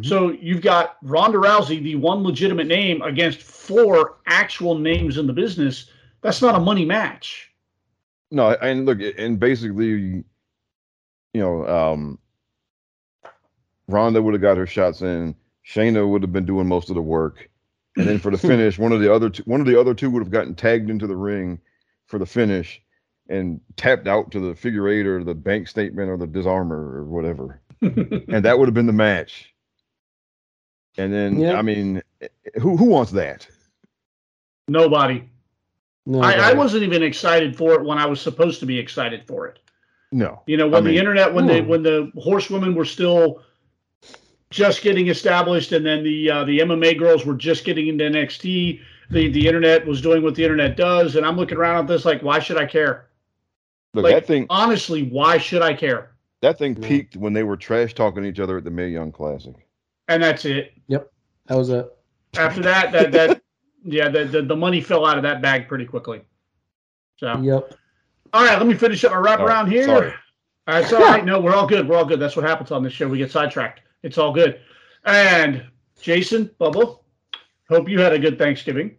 So 0.02 0.30
you've 0.30 0.62
got 0.62 0.96
Ronda 1.02 1.36
Rousey, 1.36 1.82
the 1.82 1.96
one 1.96 2.22
legitimate 2.22 2.66
name, 2.66 3.02
against 3.02 3.42
four 3.42 4.16
actual 4.26 4.78
names 4.78 5.18
in 5.18 5.26
the 5.26 5.34
business. 5.34 5.90
That's 6.22 6.40
not 6.40 6.54
a 6.54 6.60
money 6.60 6.86
match. 6.86 7.52
No, 8.30 8.52
and 8.62 8.86
look, 8.86 9.00
and 9.18 9.38
basically, 9.38 9.84
you 9.84 10.24
know, 11.34 11.66
um, 11.66 12.18
Ronda 13.86 14.22
would 14.22 14.32
have 14.32 14.40
got 14.40 14.56
her 14.56 14.66
shots 14.66 15.02
in. 15.02 15.36
Shayna 15.66 16.08
would 16.08 16.22
have 16.22 16.32
been 16.32 16.46
doing 16.46 16.66
most 16.66 16.88
of 16.88 16.94
the 16.94 17.02
work, 17.02 17.50
and 17.96 18.06
then 18.06 18.18
for 18.18 18.30
the 18.30 18.38
finish, 18.48 18.78
one 18.78 18.92
of 18.92 19.00
the 19.00 19.12
other 19.12 19.28
two, 19.28 19.42
one 19.44 19.60
of 19.60 19.66
the 19.66 19.78
other 19.78 19.92
two 19.92 20.10
would 20.10 20.22
have 20.22 20.32
gotten 20.32 20.54
tagged 20.54 20.88
into 20.88 21.06
the 21.06 21.16
ring 21.16 21.60
for 22.06 22.18
the 22.18 22.26
finish, 22.26 22.80
and 23.28 23.60
tapped 23.76 24.08
out 24.08 24.30
to 24.30 24.40
the 24.40 24.54
figure 24.54 24.88
eight 24.88 25.06
or 25.06 25.22
the 25.22 25.34
bank 25.34 25.68
statement 25.68 26.08
or 26.08 26.16
the 26.16 26.26
disarmer 26.26 26.96
or 26.96 27.04
whatever, 27.04 27.60
and 27.82 28.44
that 28.44 28.58
would 28.58 28.68
have 28.68 28.74
been 28.74 28.86
the 28.86 28.92
match. 28.92 29.52
And 30.98 31.12
then, 31.12 31.39
Yeah. 31.39 31.59
I 31.59 31.62
mean, 31.62 32.02
who 32.60 32.77
who 32.77 32.85
wants 32.86 33.12
that? 33.12 33.47
Nobody. 34.68 35.28
No, 36.06 36.20
I, 36.20 36.51
I 36.51 36.52
wasn't 36.55 36.85
even 36.85 37.02
excited 37.02 37.56
for 37.56 37.73
it 37.74 37.85
when 37.85 37.98
I 37.98 38.06
was 38.06 38.20
supposed 38.20 38.60
to 38.60 38.66
be 38.66 38.78
excited 38.78 39.27
for 39.27 39.47
it. 39.48 39.59
No, 40.12 40.43
You 40.47 40.56
know, 40.56 40.66
I 40.66 40.70
when 40.70 40.85
mean- 40.85 40.94
the 40.94 40.98
internet, 41.01 41.35
when 41.35 41.47
the 41.47 41.62
Hmm. 41.62 41.68
when 41.68 41.82
the 41.82 42.12
horsewomen 42.16 42.74
were 42.74 42.85
still 42.85 43.43
just 44.51 44.82
getting 44.82 45.09
established, 45.09 45.73
and 45.73 45.85
then 45.85 46.05
the 46.05 46.31
uh, 46.31 46.44
the 46.44 46.60
MMA 46.60 46.97
girls 46.98 47.27
were 47.27 47.35
just 47.35 47.64
getting 47.64 47.89
into 47.89 48.05
NXT. 48.05 48.81
The 49.10 49.28
the 49.28 49.47
internet 49.47 49.85
was 49.86 50.01
doing 50.01 50.23
what 50.23 50.35
the 50.36 50.44
internet 50.44 50.77
does, 50.77 51.16
and 51.16 51.27
I'm 51.27 51.36
looking 51.36 51.59
around 51.59 51.78
at 51.85 51.86
this 51.89 52.05
like, 52.05 52.23
why 52.23 52.39
should 52.39 52.56
I 52.56 52.66
care? 52.66 53.06
look, 53.94 54.05
Like, 54.05 54.14
that 54.14 54.27
thing 54.27 54.47
honestly, 54.51 55.02
why 55.05 55.39
should 55.39 55.62
I 55.62 55.74
care? 55.74 56.10
that 56.43 56.59
thing 56.59 56.77
Yeah. 56.81 56.89
peaked 56.89 57.16
when 57.16 57.32
they 57.32 57.43
were 57.43 57.56
trash 57.56 57.94
talking 57.94 58.24
each 58.24 58.39
other 58.40 58.59
at 58.59 58.64
the 58.64 58.70
Mae 58.70 58.89
Young 58.89 59.10
Classic. 59.10 59.55
And 60.08 60.22
that's 60.22 60.44
it. 60.44 60.72
Yep. 60.88 61.10
That 61.46 61.56
was 61.58 61.70
it. 61.70 61.90
After 62.36 62.60
that, 62.62 62.92
that 62.92 63.12
that 63.12 63.42
yeah, 63.84 64.08
the, 64.08 64.24
the 64.24 64.42
the 64.42 64.56
money 64.56 64.80
fell 64.80 65.06
out 65.06 65.16
of 65.16 65.22
that 65.24 65.42
bag 65.42 65.68
pretty 65.68 65.84
quickly. 65.84 66.22
So, 67.18 67.38
Yep. 67.40 67.74
all 68.32 68.44
right, 68.44 68.58
let 68.58 68.66
me 68.66 68.74
finish 68.74 69.02
up 69.04 69.12
my 69.12 69.18
wrap 69.18 69.40
Oh, 69.40 69.44
around 69.46 69.70
here. 69.70 69.84
sorry. 69.84 70.12
All 70.68 70.74
right, 70.74 70.82
it's 70.84 70.92
all 70.92 71.00
right. 71.00 71.24
No, 71.24 71.40
we're 71.40 71.54
all 71.54 71.66
good. 71.66 71.88
We're 71.88 71.96
all 71.96 72.04
good. 72.04 72.20
That's 72.20 72.36
what 72.36 72.44
happens 72.44 72.70
on 72.72 72.82
this 72.82 72.92
show. 72.92 73.08
We 73.08 73.18
get 73.18 73.30
sidetracked. 73.30 73.80
It's 74.02 74.18
all 74.18 74.32
good. 74.32 74.60
And 75.04 75.64
Jason, 76.00 76.50
Bubble, 76.58 77.04
hope 77.70 77.88
you 77.88 78.00
had 78.00 78.12
a 78.12 78.18
good 78.18 78.36
Thanksgiving. 78.38 78.96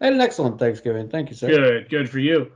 I 0.00 0.06
had 0.06 0.14
an 0.14 0.20
excellent 0.20 0.58
Thanksgiving. 0.58 1.08
Thank 1.08 1.28
you, 1.30 1.36
sir. 1.36 1.48
Good, 1.48 1.88
good 1.90 2.08
for 2.08 2.20
you. 2.20 2.52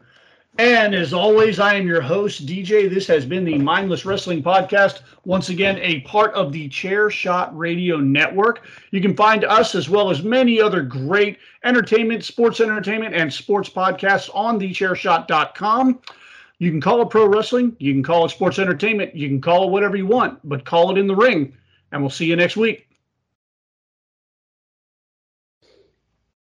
And 0.61 0.95
as 0.95 1.15
always, 1.15 1.59
I 1.59 1.77
am 1.77 1.87
your 1.87 2.03
host, 2.03 2.45
DJ. 2.45 2.91
This 2.91 3.07
has 3.07 3.25
been 3.25 3.47
the 3.47 3.57
Mindless 3.57 4.05
Wrestling 4.05 4.43
Podcast. 4.43 5.01
Once 5.25 5.49
again, 5.49 5.79
a 5.79 6.01
part 6.01 6.35
of 6.35 6.53
the 6.53 6.69
Chairshot 6.69 7.49
Radio 7.55 7.97
Network. 7.97 8.69
You 8.91 9.01
can 9.01 9.17
find 9.17 9.43
us 9.47 9.75
as 9.75 9.89
well 9.89 10.11
as 10.11 10.23
many 10.23 10.61
other 10.61 10.83
great 10.83 11.39
entertainment, 11.65 12.27
sports 12.27 12.61
entertainment, 12.61 13.15
and 13.15 13.33
sports 13.33 13.71
podcasts 13.71 14.29
on 14.35 14.61
thechairshot.com. 14.61 15.99
You 16.59 16.71
can 16.71 16.83
call 16.83 17.01
it 17.01 17.09
pro 17.09 17.25
wrestling, 17.25 17.75
you 17.79 17.95
can 17.95 18.03
call 18.03 18.27
it 18.27 18.29
sports 18.29 18.59
entertainment, 18.59 19.17
you 19.17 19.29
can 19.29 19.41
call 19.41 19.67
it 19.67 19.71
whatever 19.71 19.97
you 19.97 20.07
want, 20.07 20.47
but 20.47 20.67
call 20.67 20.91
it 20.91 20.99
in 20.99 21.07
the 21.07 21.17
ring. 21.17 21.57
And 21.91 22.03
we'll 22.03 22.11
see 22.11 22.27
you 22.27 22.37
next 22.37 22.59
week. 22.59 22.90